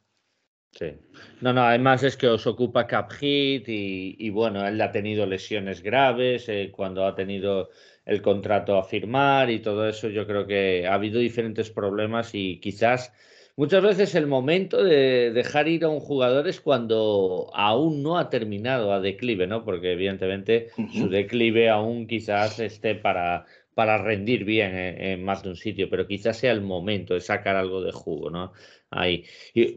Sí. 0.79 0.93
No, 1.41 1.53
no, 1.55 1.63
además 1.63 2.03
es 2.03 2.17
que 2.17 2.29
os 2.29 2.47
ocupa 2.47 2.87
cap 2.87 3.11
hit 3.13 3.65
y, 3.67 4.31
bueno, 4.31 4.67
él 4.67 4.81
ha 4.81 4.93
tenido 4.93 5.25
lesiones 5.25 5.83
graves 5.83 6.49
eh, 6.49 6.71
cuando 6.71 7.07
ha 7.07 7.15
tenido 7.15 7.71
el 8.05 8.21
contrato 8.21 8.77
a 8.77 8.85
firmar 8.85 9.51
y 9.51 9.61
todo 9.61 9.89
eso. 9.89 10.09
Yo 10.09 10.27
creo 10.27 10.47
que 10.47 10.87
ha 10.87 10.95
habido 10.95 11.19
diferentes 11.19 11.71
problemas 11.71 12.35
y 12.35 12.61
quizás 12.61 13.13
muchas 13.57 13.83
veces 13.83 14.15
el 14.15 14.27
momento 14.27 14.85
de 14.85 15.31
dejar 15.33 15.67
ir 15.67 15.85
a 15.85 15.89
un 15.89 16.01
jugador 16.01 16.47
es 16.47 16.61
cuando 16.61 17.51
aún 17.55 18.03
no 18.03 18.19
ha 18.19 18.29
terminado 18.29 18.93
a 18.93 19.01
declive, 19.01 19.47
¿no? 19.47 19.65
Porque 19.65 19.93
evidentemente 19.93 20.69
su 20.93 21.09
declive 21.09 21.71
aún 21.71 22.07
quizás 22.07 22.61
esté 22.61 22.95
para, 22.95 23.47
para 23.77 23.99
rendir 23.99 24.45
bien 24.45 24.75
en, 24.75 25.23
más 25.23 25.43
de 25.43 25.51
un 25.51 25.57
sitio, 25.57 25.91
pero 25.91 26.07
quizás 26.07 26.39
sea 26.39 26.53
el 26.53 26.63
momento 26.63 27.13
de 27.13 27.21
sacar 27.21 27.57
algo 27.57 27.83
de 27.83 27.93
jugo, 27.93 28.31
¿no? 28.31 28.53
Ahí. 28.91 29.25
Y 29.53 29.77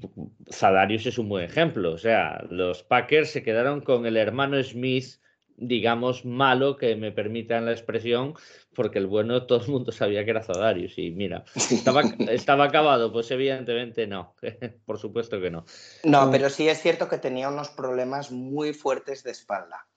Zadarius 0.52 1.06
es 1.06 1.18
un 1.18 1.30
buen 1.30 1.46
ejemplo, 1.46 1.94
o 1.94 1.98
sea, 1.98 2.46
los 2.50 2.84
Packers 2.84 3.32
se 3.32 3.44
quedaron 3.44 3.82
con 3.82 4.06
el 4.06 4.18
hermano 4.18 4.62
Smith 4.64 5.20
digamos, 5.60 6.26
malo, 6.26 6.78
que 6.78 6.96
me 6.96 7.12
permitan 7.12 7.66
la 7.66 7.72
expresión, 7.72 8.34
porque 8.74 9.00
el 9.00 9.08
bueno 9.08 9.44
todo 9.48 9.62
el 9.62 9.70
mundo 9.70 9.92
sabía 9.92 10.24
que 10.24 10.32
era 10.32 10.44
Zadarius 10.44 10.98
y 10.98 11.12
mira, 11.12 11.44
estaba, 11.56 12.02
estaba 12.30 12.66
acabado, 12.66 13.12
pues 13.12 13.30
evidentemente 13.32 14.08
no, 14.08 14.36
por 14.86 14.98
supuesto 14.98 15.40
que 15.40 15.52
no. 15.52 15.66
No, 16.04 16.28
mm. 16.28 16.32
pero 16.32 16.50
sí 16.50 16.68
es 16.68 16.82
cierto 16.82 17.10
que 17.10 17.18
tenía 17.18 17.50
unos 17.50 17.70
problemas 17.70 18.32
muy 18.32 18.74
fuertes 18.74 19.24
de 19.24 19.32
espalda. 19.32 19.88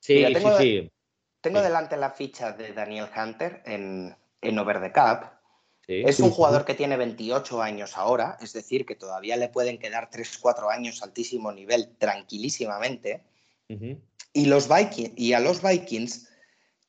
Sí, 0.00 0.24
sí, 0.34 0.46
sí. 0.58 0.92
Tengo 1.40 1.60
delante 1.60 1.96
la 1.96 2.10
ficha 2.10 2.52
de 2.52 2.72
Daniel 2.72 3.06
Hunter 3.16 3.62
en, 3.64 4.16
en 4.40 4.58
Over 4.58 4.80
the 4.80 4.92
Cup. 4.92 5.41
Es 5.86 6.20
un 6.20 6.30
jugador 6.30 6.64
que 6.64 6.74
tiene 6.74 6.96
28 6.96 7.60
años 7.60 7.96
ahora, 7.96 8.38
es 8.40 8.52
decir, 8.52 8.86
que 8.86 8.94
todavía 8.94 9.36
le 9.36 9.48
pueden 9.48 9.78
quedar 9.78 10.10
3-4 10.10 10.72
años 10.72 11.02
altísimo 11.02 11.52
nivel 11.52 11.96
tranquilísimamente. 11.98 13.24
Y, 13.68 14.46
los 14.46 14.68
Vikings, 14.68 15.12
y 15.16 15.32
a 15.32 15.40
los 15.40 15.62
Vikings, 15.62 16.28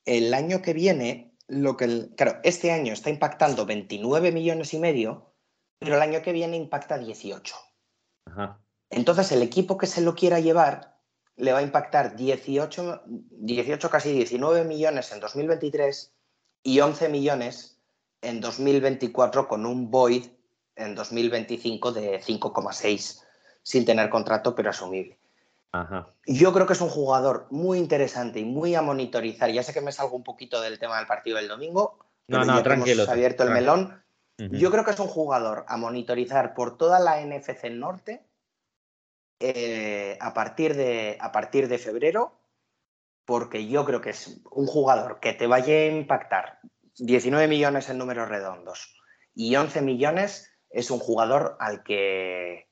el 0.04 0.32
año 0.32 0.62
que 0.62 0.74
viene, 0.74 1.34
lo 1.48 1.76
que 1.76 2.08
claro, 2.16 2.40
este 2.44 2.70
año 2.70 2.92
está 2.92 3.10
impactando 3.10 3.66
29 3.66 4.32
millones 4.32 4.72
y 4.74 4.78
medio, 4.78 5.32
pero 5.78 5.96
el 5.96 6.02
año 6.02 6.22
que 6.22 6.32
viene 6.32 6.56
impacta 6.56 6.98
18. 6.98 7.54
Entonces, 8.90 9.32
el 9.32 9.42
equipo 9.42 9.76
que 9.76 9.86
se 9.86 10.02
lo 10.02 10.14
quiera 10.14 10.40
llevar 10.40 10.94
le 11.36 11.52
va 11.52 11.58
a 11.58 11.62
impactar 11.62 12.14
18, 12.14 13.02
18, 13.06 13.90
casi 13.90 14.12
19 14.12 14.64
millones 14.64 15.10
en 15.10 15.18
2023 15.18 16.14
y 16.62 16.80
11 16.80 17.08
millones 17.08 17.73
en 18.24 18.40
2024 18.40 19.46
con 19.46 19.66
un 19.66 19.90
void 19.90 20.26
en 20.76 20.94
2025 20.94 21.92
de 21.92 22.20
5,6 22.20 23.22
sin 23.62 23.84
tener 23.84 24.10
contrato, 24.10 24.54
pero 24.54 24.70
asumible. 24.70 25.18
Yo 26.26 26.52
creo 26.52 26.66
que 26.66 26.74
es 26.74 26.80
un 26.80 26.88
jugador 26.88 27.48
muy 27.50 27.78
interesante 27.78 28.38
y 28.38 28.44
muy 28.44 28.76
a 28.76 28.82
monitorizar. 28.82 29.50
Ya 29.50 29.62
sé 29.64 29.72
que 29.72 29.80
me 29.80 29.90
salgo 29.90 30.16
un 30.16 30.22
poquito 30.22 30.60
del 30.60 30.78
tema 30.78 30.98
del 30.98 31.06
partido 31.06 31.36
del 31.36 31.48
domingo. 31.48 31.98
No, 32.28 32.44
no, 32.44 32.62
tranquilo. 32.62 33.02
Hemos 33.02 33.12
abierto 33.12 33.42
el 33.42 33.50
melón. 33.50 34.00
Yo 34.38 34.70
creo 34.70 34.84
que 34.84 34.92
es 34.92 35.00
un 35.00 35.08
jugador 35.08 35.64
a 35.66 35.76
monitorizar 35.76 36.54
por 36.54 36.76
toda 36.76 37.00
la 37.00 37.20
NFC 37.20 37.70
Norte 37.70 38.24
eh, 39.40 40.16
a, 40.20 40.32
partir 40.32 40.76
de, 40.76 41.16
a 41.20 41.32
partir 41.32 41.68
de 41.68 41.78
febrero, 41.78 42.38
porque 43.24 43.66
yo 43.66 43.84
creo 43.84 44.00
que 44.00 44.10
es 44.10 44.40
un 44.50 44.66
jugador 44.66 45.18
que 45.20 45.32
te 45.32 45.46
vaya 45.46 45.74
a 45.74 45.86
impactar 45.86 46.60
19 46.98 47.48
millones 47.48 47.88
en 47.88 47.98
números 47.98 48.28
redondos 48.28 48.96
y 49.34 49.56
11 49.56 49.82
millones 49.82 50.50
es 50.70 50.90
un 50.90 50.98
jugador 50.98 51.56
al 51.60 51.82
que 51.82 52.68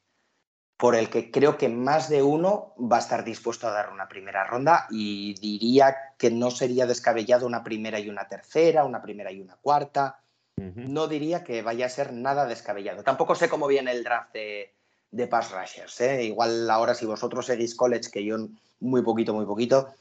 por 0.77 0.97
el 0.97 1.11
que 1.11 1.31
creo 1.31 1.57
que 1.59 1.69
más 1.69 2.09
de 2.09 2.24
uno 2.24 2.74
va 2.77 2.97
a 2.97 3.01
estar 3.01 3.24
dispuesto 3.24 3.69
a 3.69 3.70
dar 3.70 3.93
una 3.93 4.09
primera 4.09 4.44
ronda 4.44 4.89
y 4.90 5.35
diría 5.35 5.97
que 6.19 6.31
no 6.31 6.51
sería 6.51 6.86
descabellado 6.86 7.47
una 7.47 7.62
primera 7.62 8.01
y 8.01 8.09
una 8.09 8.27
tercera, 8.27 8.85
una 8.85 9.01
primera 9.01 9.31
y 9.31 9.40
una 9.40 9.57
cuarta. 9.57 10.19
No 10.57 11.07
diría 11.07 11.44
que 11.44 11.62
vaya 11.62 11.86
a 11.86 11.89
ser 11.89 12.12
nada 12.12 12.47
descabellado. 12.47 13.05
Tampoco 13.05 13.36
sé 13.36 13.49
cómo 13.49 13.69
viene 13.69 13.93
el 13.93 14.03
draft 14.03 14.32
de, 14.32 14.74
de 15.12 15.27
pass 15.28 15.53
rushers. 15.53 16.01
¿eh? 16.01 16.24
Igual 16.24 16.69
ahora 16.69 16.94
si 16.94 17.07
vosotros 17.07 17.47
seguís 17.47 17.77
college, 17.77 18.11
que 18.11 18.24
yo 18.24 18.36
muy 18.81 19.03
poquito, 19.03 19.32
muy 19.35 19.47
poquito, 19.47 19.94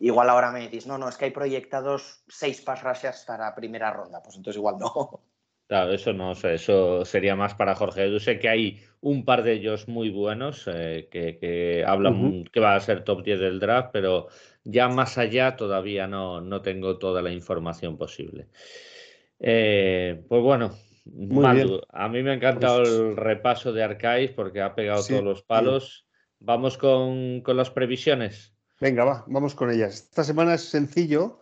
igual 0.00 0.28
ahora 0.28 0.50
me 0.50 0.62
decís, 0.62 0.86
no, 0.86 0.98
no, 0.98 1.08
es 1.08 1.16
que 1.16 1.26
hay 1.26 1.30
proyectados 1.30 2.24
seis 2.28 2.60
pass 2.62 2.82
rushers 2.82 3.24
para 3.26 3.54
primera 3.54 3.92
ronda. 3.92 4.20
Pues 4.22 4.36
entonces 4.36 4.58
igual 4.58 4.78
no. 4.78 5.22
Claro, 5.70 5.92
eso 5.92 6.12
no 6.12 6.32
eso 6.32 7.04
sería 7.04 7.36
más 7.36 7.54
para 7.54 7.76
Jorge. 7.76 8.10
Yo 8.10 8.18
sé 8.18 8.40
que 8.40 8.48
hay 8.48 8.80
un 9.00 9.24
par 9.24 9.44
de 9.44 9.52
ellos 9.52 9.86
muy 9.86 10.10
buenos 10.10 10.64
eh, 10.66 11.08
que, 11.08 11.84
hablan 11.86 12.42
que 12.52 12.58
va 12.58 12.74
a 12.74 12.80
ser 12.80 13.04
top 13.04 13.22
10 13.22 13.38
del 13.38 13.60
draft, 13.60 13.90
pero 13.92 14.26
ya 14.64 14.88
más 14.88 15.16
allá 15.16 15.54
todavía 15.54 16.08
no, 16.08 16.40
no 16.40 16.60
tengo 16.60 16.98
toda 16.98 17.22
la 17.22 17.30
información 17.30 17.96
posible. 17.96 18.48
Eh, 19.38 20.24
pues 20.28 20.42
bueno, 20.42 20.72
a 21.92 22.08
mí 22.08 22.22
me 22.24 22.30
ha 22.32 22.34
encantado 22.34 22.78
pues 22.78 22.90
el 22.90 23.16
repaso 23.16 23.72
de 23.72 23.84
Arcais 23.84 24.32
porque 24.32 24.60
ha 24.60 24.74
pegado 24.74 25.06
todos 25.06 25.22
los 25.22 25.42
palos. 25.44 26.04
Vamos 26.40 26.78
con, 26.78 27.42
con 27.42 27.56
las 27.56 27.70
previsiones. 27.70 28.56
Venga, 28.80 29.04
va, 29.04 29.24
vamos 29.26 29.54
con 29.54 29.70
ellas. 29.70 29.94
Esta 29.94 30.24
semana 30.24 30.54
es 30.54 30.62
sencillo 30.62 31.40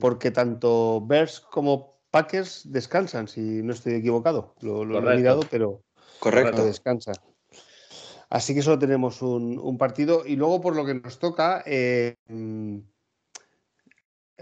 porque 0.00 0.30
tanto 0.30 1.00
Bears 1.06 1.40
como 1.40 2.00
Packers 2.10 2.70
descansan, 2.72 3.28
si 3.28 3.62
no 3.62 3.72
estoy 3.72 3.94
equivocado. 3.94 4.54
Lo, 4.60 4.82
he 4.82 5.16
mirado, 5.16 5.42
pero 5.50 5.82
Correcto. 6.18 6.64
descansa. 6.64 7.12
Así 8.28 8.54
que 8.54 8.62
solo 8.62 8.78
tenemos 8.78 9.22
un, 9.22 9.78
partido. 9.78 10.26
Y 10.26 10.36
luego, 10.36 10.60
por 10.60 10.74
lo 10.74 10.84
que 10.84 10.94
nos 10.94 11.18
toca, 11.18 11.62
eh, 11.66 12.16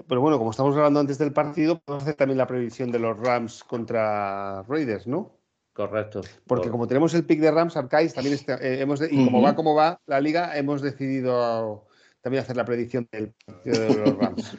pero 0.07 0.21
bueno, 0.21 0.39
como 0.39 0.51
estamos 0.51 0.75
hablando 0.77 1.01
antes 1.01 1.19
del 1.19 1.33
partido, 1.33 1.81
podemos 1.81 2.05
hacer 2.05 2.15
también 2.15 2.39
la 2.39 2.47
previsión 2.47 2.91
de 2.91 2.99
los 2.99 3.19
Rams 3.19 3.65
contra 3.65 4.63
Raiders, 4.63 5.07
¿no? 5.07 5.39
Correcto. 5.73 6.23
Porque 6.47 6.71
como 6.71 6.87
tenemos 6.87 7.15
el 7.15 7.25
pick 7.25 7.41
de 7.41 7.51
Rams, 7.51 7.77
Arcais, 7.77 8.13
también 8.13 8.35
este, 8.35 8.53
eh, 8.55 8.81
hemos 8.81 9.01
y 9.01 9.25
como 9.25 9.43
va 9.43 9.55
como 9.55 9.75
va 9.75 10.01
la 10.07 10.21
liga, 10.21 10.57
hemos 10.57 10.83
decidido 10.83 11.88
también 12.21 12.43
hacer 12.43 12.57
la 12.57 12.65
predicción 12.65 13.09
del 13.11 13.33
partido 13.45 13.81
de 13.81 13.95
los 13.95 14.17
Rams. 14.19 14.57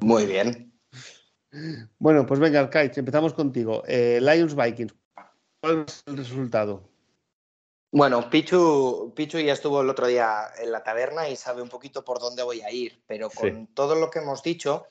Muy 0.00 0.26
bien. 0.26 0.72
Bueno, 1.98 2.26
pues 2.26 2.40
venga, 2.40 2.60
Arcaiz, 2.60 2.96
empezamos 2.96 3.34
contigo. 3.34 3.82
Eh, 3.86 4.20
Lions 4.22 4.54
Vikings, 4.54 4.94
¿cuál 5.60 5.84
es 5.86 6.02
el 6.06 6.16
resultado? 6.16 6.88
Bueno, 7.94 8.30
Pichu, 8.30 9.12
Pichu 9.14 9.38
ya 9.38 9.52
estuvo 9.52 9.82
el 9.82 9.90
otro 9.90 10.06
día 10.06 10.46
en 10.58 10.72
la 10.72 10.82
taberna 10.82 11.28
y 11.28 11.36
sabe 11.36 11.60
un 11.60 11.68
poquito 11.68 12.02
por 12.02 12.20
dónde 12.20 12.42
voy 12.42 12.62
a 12.62 12.70
ir, 12.70 13.02
pero 13.06 13.28
con 13.28 13.66
todo 13.66 13.94
lo 13.94 14.10
que 14.10 14.20
hemos 14.20 14.42
dicho, 14.42 14.86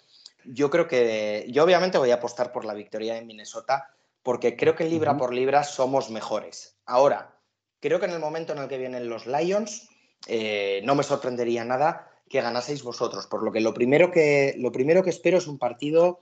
yo 0.45 0.69
creo 0.69 0.87
que 0.87 1.47
yo 1.49 1.63
obviamente 1.63 1.97
voy 1.97 2.11
a 2.11 2.15
apostar 2.15 2.51
por 2.51 2.63
la 2.63 2.75
victoria 2.75 3.17
en 3.17 3.25
Minnesota 3.25 3.95
porque 4.21 4.55
creo 4.55 4.75
que 4.75 4.85
libra 4.85 5.17
por 5.17 5.33
libra 5.33 5.63
somos 5.63 6.11
mejores. 6.11 6.77
Ahora, 6.85 7.39
creo 7.79 7.99
que 7.99 8.05
en 8.05 8.11
el 8.11 8.19
momento 8.19 8.53
en 8.53 8.59
el 8.59 8.67
que 8.67 8.77
vienen 8.77 9.09
los 9.09 9.25
Lions, 9.25 9.89
eh, 10.27 10.81
no 10.83 10.95
me 10.95 11.03
sorprendería 11.03 11.63
nada 11.65 12.11
que 12.29 12.41
ganaseis 12.41 12.83
vosotros, 12.83 13.27
por 13.27 13.43
lo 13.43 13.51
que 13.51 13.59
lo 13.59 13.73
primero 13.73 14.11
que, 14.11 14.55
lo 14.57 14.71
primero 14.71 15.03
que 15.03 15.09
espero 15.09 15.37
es 15.37 15.47
un 15.47 15.57
partido 15.57 16.21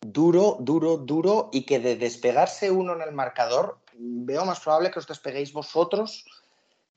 duro, 0.00 0.56
duro, 0.60 0.96
duro 0.96 1.50
y 1.52 1.64
que 1.64 1.78
de 1.78 1.96
despegarse 1.96 2.70
uno 2.70 2.94
en 2.94 3.02
el 3.02 3.12
marcador, 3.12 3.78
veo 3.94 4.44
más 4.44 4.60
probable 4.60 4.90
que 4.90 4.98
os 4.98 5.06
despeguéis 5.06 5.52
vosotros 5.52 6.24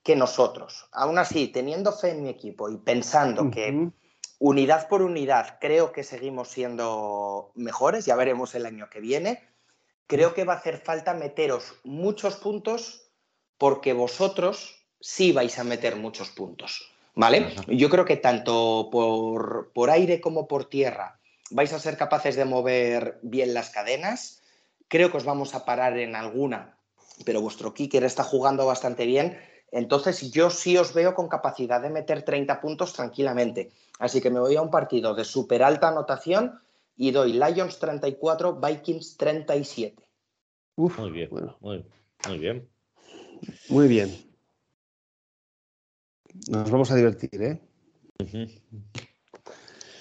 que 0.04 0.16
nosotros. 0.16 0.88
Aún 0.92 1.18
así, 1.18 1.48
teniendo 1.48 1.92
fe 1.92 2.12
en 2.12 2.24
mi 2.24 2.30
equipo 2.30 2.70
y 2.70 2.78
pensando 2.78 3.50
que 3.50 3.92
unidad 4.40 4.88
por 4.88 5.02
unidad 5.02 5.58
creo 5.60 5.92
que 5.92 6.04
seguimos 6.04 6.48
siendo 6.50 7.52
mejores, 7.56 8.06
ya 8.06 8.16
veremos 8.16 8.56
el 8.56 8.66
año 8.66 8.90
que 8.90 9.00
viene, 9.00 9.44
creo 10.08 10.34
que 10.34 10.44
va 10.44 10.54
a 10.54 10.58
hacer 10.58 10.78
falta 10.78 11.14
meteros 11.14 11.74
muchos 11.84 12.36
puntos 12.36 13.10
porque 13.58 13.94
vosotros 13.94 14.75
sí 15.06 15.32
vais 15.32 15.60
a 15.60 15.64
meter 15.64 15.96
muchos 15.98 16.30
puntos. 16.30 16.90
¿Vale? 17.14 17.54
Yo 17.68 17.90
creo 17.90 18.06
que 18.06 18.18
tanto 18.18 18.90
por, 18.92 19.72
por 19.72 19.92
aire 19.92 20.20
como 20.20 20.48
por 20.48 20.66
tierra 20.66 21.20
vais 21.52 21.72
a 21.72 21.80
ser 21.80 21.96
capaces 21.96 22.36
de 22.36 22.44
mover 22.44 23.20
bien 23.22 23.54
las 23.54 23.70
cadenas. 23.70 24.42
Creo 24.88 25.12
que 25.12 25.18
os 25.18 25.24
vamos 25.24 25.54
a 25.54 25.64
parar 25.64 25.98
en 26.00 26.16
alguna, 26.16 26.78
pero 27.24 27.40
vuestro 27.40 27.74
kicker 27.74 28.04
está 28.04 28.24
jugando 28.24 28.66
bastante 28.66 29.06
bien. 29.06 29.38
Entonces 29.72 30.32
yo 30.32 30.50
sí 30.50 30.76
os 30.76 30.94
veo 30.94 31.14
con 31.14 31.30
capacidad 31.30 31.80
de 31.82 31.92
meter 31.92 32.24
30 32.24 32.60
puntos 32.60 32.94
tranquilamente. 32.94 33.72
Así 34.00 34.22
que 34.22 34.32
me 34.32 34.40
voy 34.40 34.56
a 34.56 34.62
un 34.62 34.72
partido 34.72 35.14
de 35.14 35.24
súper 35.24 35.62
alta 35.62 35.90
anotación 35.90 36.60
y 36.98 37.12
doy 37.12 37.34
Lions 37.34 37.78
34, 37.78 38.60
Vikings 38.60 39.18
37. 39.18 40.04
muy 40.76 41.12
bien, 41.12 41.30
muy, 41.62 42.40
bien. 42.40 42.68
Muy 43.70 43.88
bien. 43.88 44.25
Nos 46.50 46.70
vamos 46.70 46.92
a 46.92 46.96
divertir, 46.96 47.42
¿eh? 47.42 47.62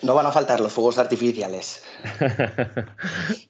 No 0.03 0.15
van 0.15 0.27
a 0.27 0.33
faltar 0.33 0.61
los 0.61 0.73
fuegos 0.73 0.99
artificiales. 0.99 1.83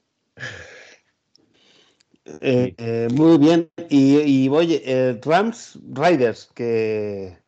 Eh, 2.41 2.75
eh, 2.79 3.09
muy 3.13 3.37
bien. 3.37 3.71
Y, 3.91 4.49
oye, 4.49 4.83
eh, 4.85 5.21
Rams 5.23 5.79
Riders, 5.93 6.51
que. 6.55 7.39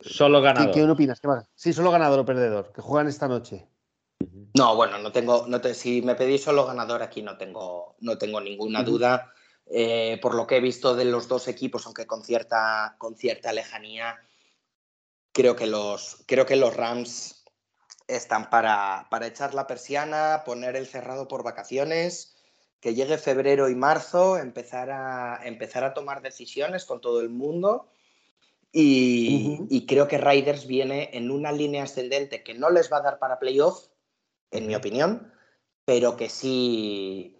Solo 0.00 0.42
ganador. 0.42 0.74
¿Qué, 0.74 0.82
opinas? 0.82 1.20
Sí, 1.54 1.72
solo 1.72 1.92
ganador 1.92 2.18
o 2.18 2.24
perdedor, 2.24 2.72
que 2.72 2.82
juegan 2.82 3.06
esta 3.06 3.28
noche. 3.28 3.68
No, 4.54 4.76
bueno, 4.76 4.98
no 4.98 5.12
tengo. 5.12 5.46
No 5.46 5.62
si 5.72 6.02
me 6.02 6.16
pedís 6.16 6.42
solo 6.42 6.66
ganador, 6.66 7.02
aquí 7.02 7.22
no 7.22 7.36
tengo, 7.36 7.96
no 8.00 8.18
tengo 8.18 8.40
ninguna 8.40 8.82
duda. 8.82 9.32
Por 10.20 10.34
lo 10.34 10.46
que 10.46 10.56
he 10.56 10.60
visto 10.60 10.94
de 10.94 11.04
los 11.04 11.28
dos 11.28 11.48
equipos, 11.48 11.86
aunque 11.86 12.06
con 12.06 12.22
cierta, 12.24 12.96
con 12.98 13.16
cierta 13.16 13.52
lejanía, 13.52 14.18
creo 15.32 15.56
que 15.56 15.66
los, 15.66 16.24
creo 16.26 16.46
que 16.46 16.56
los 16.56 16.74
Rams 16.74 17.44
están 18.06 18.50
para, 18.50 19.08
echar 19.22 19.54
la 19.54 19.66
persiana, 19.66 20.42
poner 20.44 20.76
el 20.76 20.86
cerrado 20.86 21.28
por 21.28 21.42
vacaciones, 21.42 22.36
que 22.80 22.94
llegue 22.94 23.18
febrero 23.18 23.68
y 23.68 23.74
marzo, 23.74 24.36
empezar 24.36 24.90
a, 24.90 25.40
empezar 25.44 25.84
a 25.84 25.94
tomar 25.94 26.22
decisiones 26.22 26.84
con 26.84 27.00
todo 27.00 27.20
el 27.20 27.30
mundo. 27.30 27.88
Y, 28.72 29.86
creo 29.86 30.08
que 30.08 30.18
Riders 30.18 30.66
viene 30.66 31.10
en 31.12 31.30
una 31.30 31.52
línea 31.52 31.84
ascendente 31.84 32.42
que 32.42 32.54
no 32.54 32.70
les 32.70 32.92
va 32.92 32.98
a 32.98 33.02
dar 33.02 33.18
para 33.18 33.38
playoff, 33.38 33.86
en 34.50 34.66
mi 34.66 34.74
opinión, 34.74 35.32
pero 35.84 36.16
que 36.16 36.28
sí, 36.28 37.33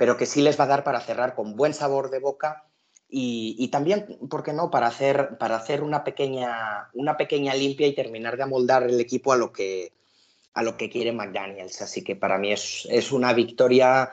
pero 0.00 0.16
que 0.16 0.24
sí 0.24 0.40
les 0.40 0.58
va 0.58 0.64
a 0.64 0.68
dar 0.68 0.82
para 0.82 1.02
cerrar 1.02 1.34
con 1.34 1.56
buen 1.56 1.74
sabor 1.74 2.08
de 2.08 2.20
boca 2.20 2.64
y, 3.06 3.68
también, 3.68 4.06
¿por 4.30 4.42
qué 4.42 4.54
no?, 4.54 4.70
para 4.70 4.86
hacer, 4.86 5.36
para 5.36 5.56
hacer 5.56 5.82
una, 5.82 6.04
pequeña, 6.04 6.88
una 6.94 7.18
pequeña 7.18 7.54
limpia 7.54 7.86
y 7.86 7.94
terminar 7.94 8.38
de 8.38 8.44
amoldar 8.44 8.84
el 8.84 8.98
equipo 8.98 9.30
a 9.30 9.36
lo 9.36 9.52
que, 9.52 9.92
a 10.54 10.62
lo 10.62 10.78
que 10.78 10.88
quiere 10.88 11.12
McDaniels. 11.12 11.82
Así 11.82 12.02
que 12.02 12.16
para 12.16 12.38
mí 12.38 12.50
es, 12.50 13.12
una 13.12 13.34
victoria, 13.34 14.10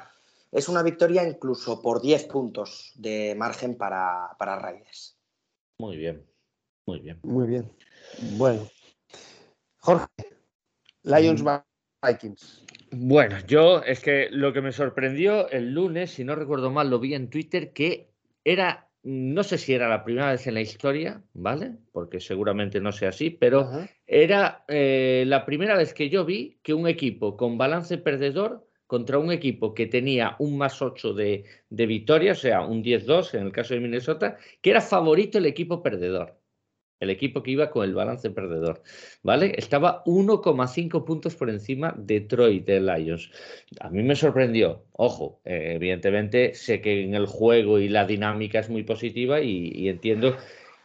es 0.51 0.68
una 0.68 0.84
victoria 0.84 1.26
incluso 1.26 1.81
por 1.81 2.01
10 2.01 2.26
puntos 2.26 2.91
de 2.95 3.34
margen 3.35 3.77
para, 3.77 4.35
para 4.38 4.59
Raiders. 4.59 5.18
Muy 5.80 5.95
bien, 5.95 6.30
muy 6.85 6.99
bien. 6.99 7.18
Muy 7.23 7.47
bien. 7.47 7.72
Bueno. 8.35 8.68
Jorge, 9.77 10.05
Lions 11.03 11.41
mm. 11.41 11.47
Vikings. 12.05 12.66
Bueno, 12.91 13.38
yo 13.47 13.84
es 13.84 13.99
que 13.99 14.30
lo 14.31 14.53
que 14.53 14.61
me 14.61 14.72
sorprendió 14.72 15.49
el 15.49 15.73
lunes, 15.73 16.11
si 16.11 16.23
no 16.23 16.35
recuerdo 16.35 16.72
mal, 16.72 16.89
lo 16.89 16.99
vi 16.99 17.14
en 17.14 17.30
Twitter, 17.30 17.73
que 17.73 18.09
era 18.43 18.88
no 19.03 19.43
sé 19.43 19.57
si 19.57 19.73
era 19.73 19.88
la 19.88 20.03
primera 20.03 20.31
vez 20.31 20.47
en 20.47 20.55
la 20.55 20.61
historia, 20.61 21.23
¿vale? 21.34 21.77
Porque 21.93 22.19
seguramente 22.19 22.81
no 22.81 22.91
sea 22.91 23.09
así, 23.09 23.30
pero 23.30 23.69
era 24.05 24.65
eh, 24.68 25.23
la 25.26 25.45
primera 25.45 25.77
vez 25.77 25.93
que 25.93 26.09
yo 26.09 26.26
vi 26.26 26.59
que 26.61 26.73
un 26.73 26.89
equipo 26.89 27.38
con 27.38 27.57
balance 27.57 27.97
perdedor 27.97 28.68
contra 28.85 29.18
un 29.18 29.31
equipo 29.31 29.73
que 29.73 29.85
tenía 29.85 30.35
un 30.39 30.57
más 30.57 30.81
8 30.81 31.14
de, 31.14 31.45
de 31.69 31.85
victoria, 31.85 32.34
o 32.34 32.35
sea, 32.35 32.65
un 32.65 32.84
10-2 32.84 33.35
en 33.35 33.45
el 33.45 33.51
caso 33.53 33.73
de 33.73 33.80
Minnesota, 33.80 34.38
que 34.61 34.72
era 34.72 34.81
favorito 34.81 35.38
el 35.38 35.45
equipo 35.45 35.81
perdedor. 35.81 36.36
El 36.99 37.09
equipo 37.09 37.43
que 37.43 37.51
iba 37.51 37.69
con 37.69 37.83
el 37.83 37.93
balance 37.93 38.29
perdedor, 38.31 38.81
¿vale? 39.23 39.53
Estaba 39.57 40.03
1,5 40.05 41.05
puntos 41.05 41.35
por 41.35 41.49
encima 41.49 41.93
de 41.97 42.21
Detroit 42.21 42.65
de 42.65 42.81
Lions. 42.81 43.31
A 43.79 43.89
mí 43.89 44.01
me 44.03 44.15
sorprendió. 44.15 44.83
Ojo, 44.93 45.39
eh, 45.45 45.73
evidentemente 45.75 46.55
sé 46.55 46.81
que 46.81 47.03
en 47.03 47.13
el 47.13 47.27
juego 47.27 47.79
y 47.79 47.87
la 47.87 48.05
dinámica 48.05 48.59
es 48.59 48.69
muy 48.69 48.83
positiva 48.83 49.41
y, 49.41 49.71
y 49.75 49.89
entiendo 49.89 50.35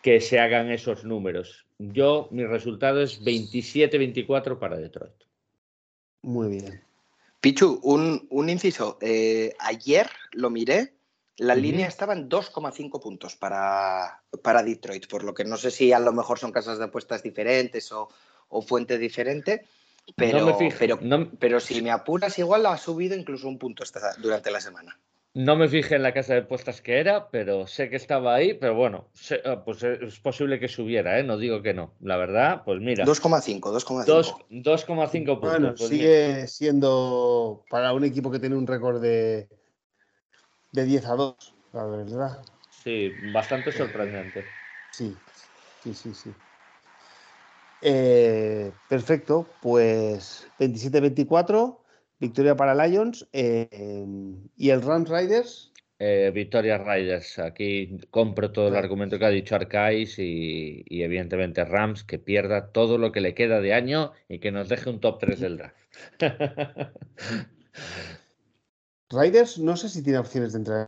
que 0.03 0.21
se 0.21 0.39
hagan 0.39 0.71
esos 0.71 1.05
números. 1.05 1.65
Yo, 1.79 2.29
mi 2.31 2.45
resultado 2.45 3.01
es 3.01 3.25
27-24 3.25 4.59
para 4.59 4.77
Detroit. 4.77 5.15
Muy 6.23 6.49
bien. 6.49 6.83
Pichu, 7.41 7.81
un, 7.83 8.27
un 8.31 8.49
inciso. 8.49 8.99
Eh, 9.01 9.53
ayer 9.59 10.09
lo 10.33 10.49
miré, 10.49 10.95
la 11.39 11.55
uh 11.55 11.57
-huh. 11.57 11.61
línea 11.61 11.89
estaba 11.89 12.13
en 12.13 12.29
2,5 12.29 13.01
puntos 13.01 13.37
para, 13.37 14.23
para, 14.43 14.63
Detroit, 14.63 15.07
por 15.09 15.25
lo 15.25 15.35
que 15.35 15.45
no 15.45 15.57
sé 15.57 15.71
si 15.71 15.93
a 15.93 15.99
lo 15.99 16.13
mejor 16.13 16.39
son 16.39 16.53
casas 16.53 16.79
de 16.79 16.85
apuestas 16.85 17.23
diferentes 17.23 17.91
o, 17.93 18.09
o 18.49 18.63
fuente 18.63 18.99
diferente, 18.99 19.67
pero, 20.17 20.45
no 20.45 20.59
fijé, 20.59 20.77
pero, 20.79 20.99
no... 21.01 21.31
pero, 21.39 21.61
si 21.61 21.81
me 21.81 21.91
apuras 21.91 22.39
igual 22.39 22.67
ha 22.67 22.77
subido 22.77 23.17
incluso 23.17 23.49
un 23.49 23.59
punto 23.59 23.85
esta, 23.85 24.15
durante 24.19 24.51
la 24.51 24.61
semana. 24.61 24.99
No 25.35 25.57
me 25.57 25.67
fijé 25.67 25.95
en 25.95 26.03
la 26.03 26.13
casa 26.13 26.35
de 26.35 26.41
apuestas 26.41 26.83
que 26.83 26.99
era, 26.99 27.31
pero 27.31 27.67
sé 27.67 27.89
que 27.89 27.97
estaba 27.97 28.35
ahí, 28.35 28.53
pero 28.53 28.75
bueno, 28.75 29.09
sé, 29.15 29.41
ah, 29.47 29.65
pues 29.65 29.83
es 29.83 30.21
posible 30.21 30.61
que 30.61 30.69
subiera, 30.69 31.19
¿eh? 31.19 31.23
no 31.23 31.39
digo 31.39 31.63
que 31.63 31.73
no. 31.73 31.95
La 32.01 32.19
verdad, 32.19 32.63
pues 32.67 32.81
mira. 32.81 33.07
2,5, 33.07 33.61
2,5. 33.61 34.47
2,5 34.51 35.25
puntos. 35.25 35.41
Bueno, 35.41 35.75
pues 35.75 35.89
sigue 35.89 36.29
mira. 36.35 36.47
siendo 36.49 37.65
para 37.71 37.95
un 37.95 38.05
equipo 38.05 38.31
que 38.31 38.41
tiene 38.41 38.57
un 38.57 38.67
récord 38.67 39.01
de, 39.01 39.49
de 40.73 40.85
10 40.85 41.05
a 41.07 41.15
2, 41.15 41.55
la 41.73 41.85
verdad. 41.85 42.43
Sí, 42.71 43.17
bastante 43.23 43.73
sorprendente. 43.73 44.45
Sí, 44.91 45.15
sí, 45.83 45.95
sí, 45.95 46.15
sí. 46.15 46.35
Eh, 47.83 48.71
perfecto, 48.89 49.47
pues 49.61 50.49
27-24 50.59 51.79
Victoria 52.21 52.57
para 52.57 52.75
Lions. 52.75 53.27
Eh, 53.33 54.07
¿Y 54.57 54.71
el 54.71 54.83
Rams 54.83 55.09
Riders? 55.09 55.73
Eh, 55.99 56.31
Victoria 56.33 56.79
Riders. 56.79 57.39
Aquí 57.39 57.99
compro 58.11 58.53
todo 58.53 58.69
el 58.69 58.77
argumento 58.77 59.19
que 59.19 59.25
ha 59.25 59.31
dicho 59.31 59.57
Arcais 59.57 60.19
y, 60.19 60.85
y, 60.89 61.03
evidentemente 61.03 61.65
Rams 61.65 62.05
que 62.05 62.19
pierda 62.19 62.71
todo 62.71 62.99
lo 62.99 63.13
que 63.13 63.21
le 63.21 63.35
queda 63.35 63.61
de 63.61 63.75
año 63.75 64.13
y 64.29 64.39
que 64.39 64.53
nos 64.53 64.69
deje 64.69 64.91
un 64.91 65.01
top 65.01 65.19
3 65.19 65.41
del 65.41 65.59
draft. 65.59 65.77
Riders, 69.13 69.59
no 69.59 69.77
sé 69.77 69.89
si 69.89 70.03
tiene 70.03 70.19
opciones 70.19 70.53
de 70.53 70.59
entrar. 70.59 70.87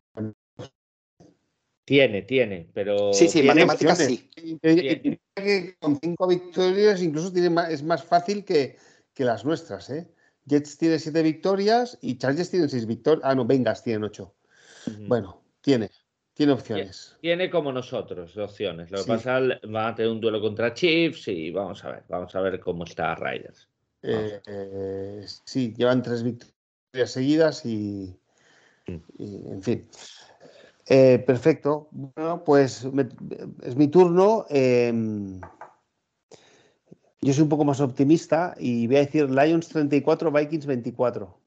Tiene, 1.85 2.23
tiene, 2.23 2.67
pero. 2.73 3.13
Sí, 3.13 3.27
sí, 3.27 3.41
tiene 3.41 3.65
matemáticas 3.65 3.99
sí. 3.99 4.29
Tiene. 4.61 5.19
Que 5.35 5.75
con 5.79 5.99
cinco 5.99 6.27
victorias 6.27 7.01
incluso 7.01 7.31
tiene 7.31 7.49
más, 7.49 7.69
es 7.69 7.83
más 7.83 8.03
fácil 8.03 8.43
que, 8.43 8.77
que 9.13 9.23
las 9.23 9.45
nuestras, 9.45 9.89
¿eh? 9.89 10.07
Jets 10.45 10.77
tiene 10.77 10.99
siete 10.99 11.21
victorias 11.21 11.97
y 12.01 12.17
Chargers 12.17 12.49
tienen 12.49 12.69
seis 12.69 12.85
victorias. 12.85 13.21
Ah, 13.23 13.35
no, 13.35 13.45
Vengas 13.45 13.83
tienen 13.83 14.03
ocho. 14.03 14.35
Uh 14.87 14.89
-huh. 14.91 15.07
Bueno, 15.07 15.43
tiene, 15.61 15.91
tiene 16.33 16.53
opciones. 16.53 17.17
Tiene 17.21 17.49
como 17.49 17.71
nosotros 17.71 18.35
opciones. 18.37 18.89
Lo 18.91 18.97
que 18.97 19.03
sí. 19.03 19.09
pasa 19.09 19.39
va 19.73 19.89
a 19.89 19.95
tener 19.95 20.11
un 20.11 20.21
duelo 20.21 20.41
contra 20.41 20.73
Chiefs 20.73 21.27
y 21.27 21.51
vamos 21.51 21.83
a 21.83 21.91
ver, 21.91 22.03
vamos 22.09 22.35
a 22.35 22.41
ver 22.41 22.59
cómo 22.59 22.83
está 22.83 23.13
Riders. 23.15 23.67
Eh, 24.01 24.39
eh, 24.45 25.25
sí, 25.43 25.73
llevan 25.75 26.03
tres 26.03 26.23
victorias 26.23 26.54
seguidas 27.05 27.65
y, 27.65 28.17
y 29.17 29.51
en 29.51 29.61
fin. 29.61 29.87
Eh, 30.87 31.23
perfecto. 31.25 31.87
Bueno, 31.91 32.43
pues 32.43 32.85
me, 32.91 33.07
es 33.63 33.75
mi 33.75 33.87
turno. 33.87 34.45
Eh, 34.49 34.93
yo 37.21 37.33
soy 37.33 37.43
un 37.43 37.49
poco 37.49 37.65
más 37.65 37.81
optimista 37.81 38.53
y 38.59 38.85
voy 38.87 38.97
a 38.97 38.99
decir 38.99 39.29
Lions 39.29 39.67
34, 39.69 40.31
Vikings 40.31 40.65
24. 40.65 41.39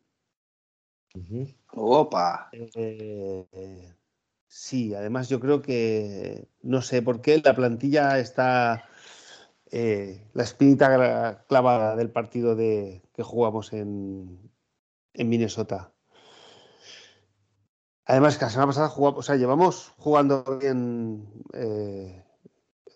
Uh 1.15 1.19
-huh. 1.19 1.55
¡Opa! 1.73 2.51
Eh, 2.53 3.95
sí, 4.49 4.95
además 4.95 5.29
yo 5.29 5.39
creo 5.39 5.62
que 5.62 6.49
no 6.62 6.83
sé 6.83 7.03
por 7.03 7.20
qué 7.20 7.41
la 7.45 7.55
plantilla 7.55 8.19
está 8.19 8.85
eh, 9.70 10.27
la 10.33 10.43
espinita 10.43 11.45
clavada 11.47 11.95
del 11.95 12.11
partido 12.11 12.57
de, 12.57 13.03
que 13.15 13.23
jugamos 13.23 13.73
en, 13.73 14.51
en 15.19 15.28
Minnesota. 15.28 15.93
Además, 18.07 18.39
que 18.39 18.47
la 18.47 18.51
semana 18.51 18.69
pasada 18.69 18.89
jugamos, 18.89 19.19
o 19.19 19.23
sea, 19.23 19.36
llevamos 19.36 19.93
jugando 19.99 20.59
eh, 21.53 22.24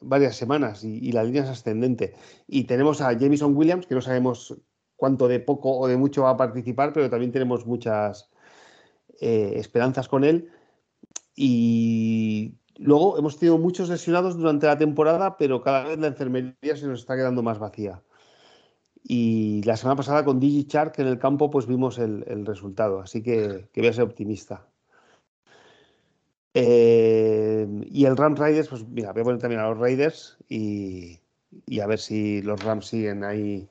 varias 0.00 0.36
semanas 0.36 0.84
y, 0.84 0.98
y, 1.06 1.12
la 1.12 1.22
línea 1.22 1.42
es 1.42 1.50
ascendente. 1.50 2.14
Y 2.46 2.64
tenemos 2.64 3.02
a 3.02 3.12
Jameson 3.12 3.54
Williams, 3.54 3.86
que 3.86 3.94
no 3.94 4.00
sabemos 4.00 4.56
cuánto 4.96 5.28
de 5.28 5.40
poco 5.40 5.76
o 5.76 5.88
de 5.88 5.96
mucho 5.96 6.22
va 6.22 6.30
a 6.30 6.36
participar, 6.36 6.92
pero 6.92 7.10
también 7.10 7.32
tenemos 7.32 7.66
muchas 7.66 8.30
eh, 9.20 9.54
esperanzas 9.56 10.08
con 10.08 10.24
él. 10.24 10.50
Y 11.34 12.54
luego 12.76 13.18
hemos 13.18 13.38
tenido 13.38 13.58
muchos 13.58 13.88
lesionados 13.88 14.36
durante 14.36 14.66
la 14.66 14.78
temporada, 14.78 15.36
pero 15.36 15.60
cada 15.60 15.84
vez 15.84 15.98
la 15.98 16.06
enfermería 16.06 16.76
se 16.76 16.86
nos 16.86 17.00
está 17.00 17.16
quedando 17.16 17.42
más 17.42 17.58
vacía. 17.58 18.02
Y 19.04 19.62
la 19.64 19.76
semana 19.76 19.96
pasada 19.96 20.24
con 20.24 20.38
DigiChark 20.38 20.98
en 21.00 21.08
el 21.08 21.18
campo, 21.18 21.50
pues 21.50 21.66
vimos 21.66 21.98
el, 21.98 22.24
el 22.28 22.46
resultado. 22.46 23.00
Así 23.00 23.22
que, 23.22 23.68
que 23.72 23.80
voy 23.80 23.90
a 23.90 23.92
ser 23.92 24.04
optimista. 24.04 24.66
Eh, 26.54 27.66
y 27.86 28.04
el 28.04 28.16
Rams 28.16 28.38
Raiders, 28.38 28.68
pues 28.68 28.86
mira, 28.86 29.12
voy 29.12 29.22
a 29.22 29.24
poner 29.24 29.40
también 29.40 29.60
a 29.60 29.68
los 29.68 29.78
Raiders 29.78 30.36
y, 30.48 31.18
y, 31.66 31.80
a 31.80 31.86
ver 31.86 31.98
si 31.98 32.42
los 32.42 32.62
Rams 32.62 32.86
siguen 32.86 33.24
ahí. 33.24 33.68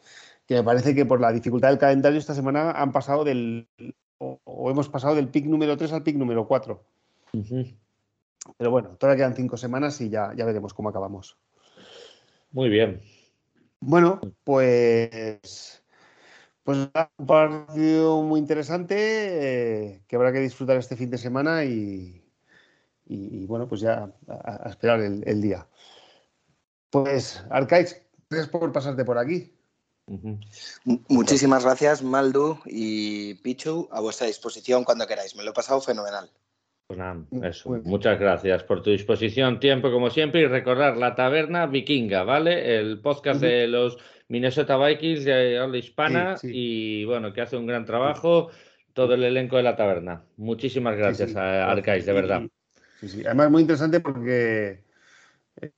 Que 0.47 0.55
me 0.55 0.63
parece 0.63 0.93
que 0.95 1.05
por 1.05 1.21
la 1.21 1.31
dificultad 1.31 1.69
del 1.69 1.77
calendario 1.77 2.19
esta 2.19 2.33
semana 2.33 2.71
han 2.71 2.91
pasado 2.91 3.23
del. 3.23 3.67
o, 4.17 4.39
o 4.43 4.71
hemos 4.71 4.89
pasado 4.89 5.15
del 5.15 5.29
pick 5.29 5.45
número 5.45 5.77
3 5.77 5.93
al 5.93 6.03
pick 6.03 6.17
número 6.17 6.47
4. 6.47 6.83
Uh 7.33 7.37
-huh. 7.37 7.75
Pero 8.57 8.71
bueno, 8.71 8.89
todavía 8.97 9.17
quedan 9.23 9.35
cinco 9.35 9.57
semanas 9.57 10.01
y 10.01 10.09
ya, 10.09 10.33
ya 10.35 10.45
veremos 10.45 10.73
cómo 10.73 10.89
acabamos. 10.89 11.37
Muy 12.51 12.69
bien. 12.69 13.01
Bueno, 13.81 14.21
pues. 14.43 15.83
Pues 16.63 16.77
un 16.77 17.25
partido 17.25 18.21
muy 18.21 18.39
interesante 18.39 18.95
eh, 18.97 20.03
que 20.07 20.15
habrá 20.15 20.31
que 20.31 20.39
disfrutar 20.39 20.77
este 20.77 20.95
fin 20.95 21.09
de 21.09 21.17
semana 21.17 21.65
y, 21.65 22.23
y, 23.07 23.41
y 23.41 23.45
bueno, 23.47 23.67
pues 23.67 23.81
ya 23.81 24.13
a, 24.27 24.67
a 24.67 24.69
esperar 24.69 25.01
el, 25.01 25.23
el, 25.27 25.41
día. 25.41 25.67
Pues, 26.91 27.43
Arcais, 27.49 27.99
gracias 28.29 28.47
por 28.49 28.71
pasarte 28.71 29.03
por 29.03 29.17
aquí. 29.17 29.57
Uh 30.05 30.17
-huh. 30.17 31.03
Muchísimas 31.09 31.63
gracias, 31.63 32.03
Maldu 32.03 32.59
y 32.65 33.33
Pichu, 33.41 33.89
a 33.91 33.99
vuestra 33.99 34.27
disposición 34.27 34.83
cuando 34.83 35.07
queráis. 35.07 35.35
Me 35.35 35.43
lo 35.43 35.51
he 35.51 35.53
pasado 35.53 35.81
fenomenal. 35.81 36.29
Pues 36.91 36.99
nada, 36.99 37.23
eso. 37.43 37.69
Bueno. 37.69 37.85
Muchas 37.85 38.19
gracias 38.19 38.63
por 38.63 38.81
tu 38.81 38.89
disposición, 38.89 39.61
tiempo 39.61 39.89
como 39.93 40.09
siempre 40.09 40.41
y 40.41 40.45
recordar 40.45 40.97
la 40.97 41.15
taberna 41.15 41.65
vikinga, 41.65 42.23
¿vale? 42.23 42.77
El 42.77 42.99
podcast 42.99 43.41
uh 43.41 43.45
-huh. 43.45 43.49
de 43.49 43.67
los 43.69 43.97
Minnesota 44.27 44.75
Vikings 44.75 45.23
de 45.23 45.57
habla 45.57 45.77
hispana 45.77 46.35
sí, 46.35 46.49
sí. 46.49 46.53
y 46.53 47.05
bueno, 47.05 47.31
que 47.31 47.39
hace 47.39 47.55
un 47.55 47.65
gran 47.65 47.85
trabajo 47.85 48.49
todo 48.91 49.13
el 49.13 49.23
elenco 49.23 49.55
de 49.55 49.63
la 49.63 49.77
taberna. 49.77 50.25
Muchísimas 50.35 50.97
gracias 50.97 51.31
sí, 51.31 51.37
a 51.37 51.71
Arcais, 51.71 52.05
de 52.05 52.11
verdad. 52.11 52.41
Sí, 52.99 53.07
sí. 53.07 53.21
Además, 53.25 53.51
muy 53.51 53.61
interesante 53.61 54.01
porque 54.01 54.83
eh, 55.61 55.71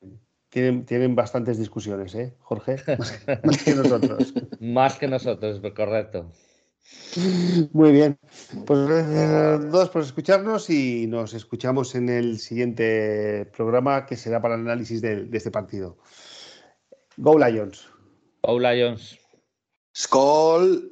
tienen, 0.49 0.83
tienen 0.83 1.13
bastantes 1.13 1.59
discusiones, 1.59 2.15
¿eh, 2.15 2.33
Jorge? 2.39 2.77
Más, 2.97 3.23
más 3.43 3.63
que 3.63 3.75
nosotros. 3.75 4.33
más 4.59 4.97
que 4.97 5.07
nosotros, 5.07 5.61
correcto. 5.75 6.31
Muy 7.73 7.91
bien. 7.91 8.17
Pues 8.65 8.87
gracias 8.87 9.29
a 9.29 9.69
todos 9.71 9.89
por 9.89 10.01
escucharnos 10.01 10.69
y 10.69 11.07
nos 11.07 11.33
escuchamos 11.33 11.95
en 11.95 12.09
el 12.09 12.39
siguiente 12.39 13.45
programa 13.55 14.05
que 14.05 14.17
será 14.17 14.41
para 14.41 14.55
el 14.55 14.61
análisis 14.61 15.01
de, 15.01 15.25
de 15.25 15.37
este 15.37 15.51
partido. 15.51 15.97
Go 17.17 17.37
Lions. 17.37 17.87
Go 18.41 18.59
Lions. 18.59 19.19
Skull. 19.95 20.91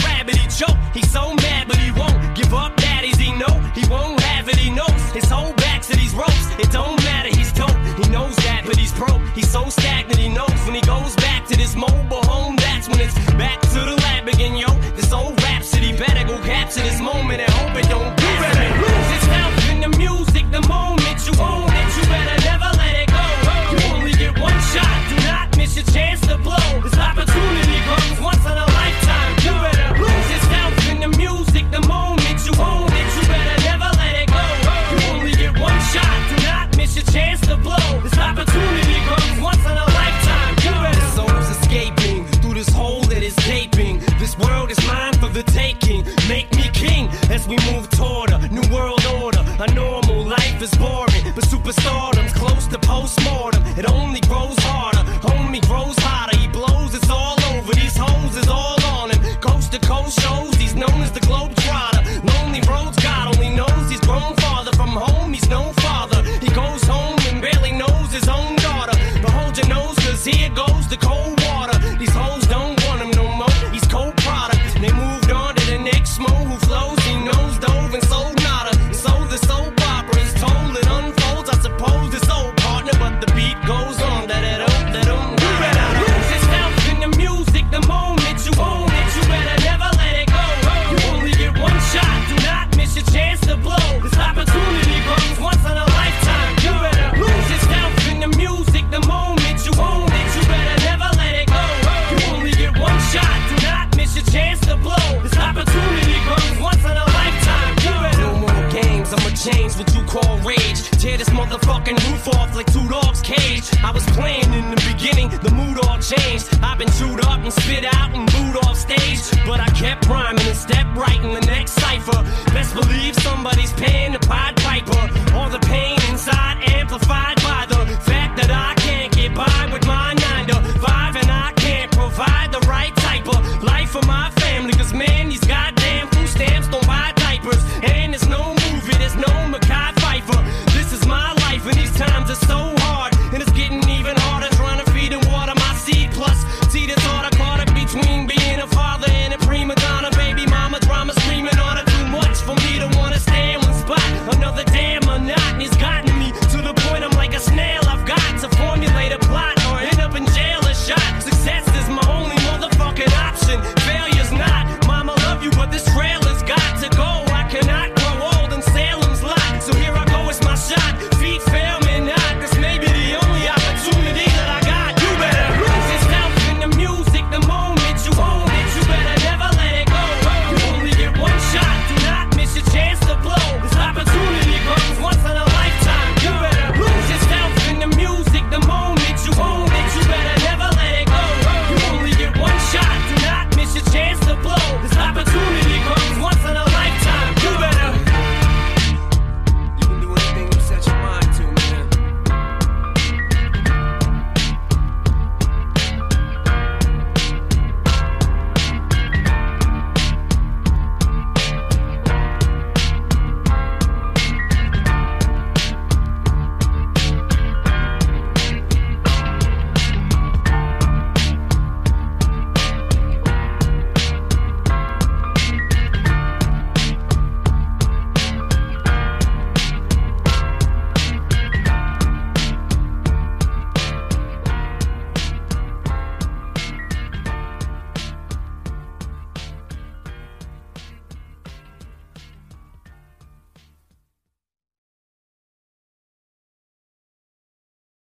His 5.13 5.29
whole 5.29 5.53
back 5.53 5.81
to 5.83 5.95
these 5.95 6.13
ropes. 6.13 6.47
It 6.57 6.71
don't 6.71 6.95
matter, 7.03 7.29
he's 7.29 7.51
dope. 7.51 7.69
He 8.01 8.09
knows 8.09 8.35
that, 8.37 8.63
but 8.65 8.77
he's 8.77 8.93
broke. 8.93 9.21
He's 9.35 9.49
so 9.49 9.69
stagnant, 9.69 10.19
he 10.19 10.29
knows 10.29 10.59
when 10.65 10.75
he 10.75 10.81
goes 10.81 11.15
back 11.17 11.45
to 11.47 11.57
this 11.57 11.75
mobile 11.75 12.23
home. 12.23 12.55
That's 12.55 12.87
when 12.87 12.99
it's 13.01 13.15
back 13.33 13.60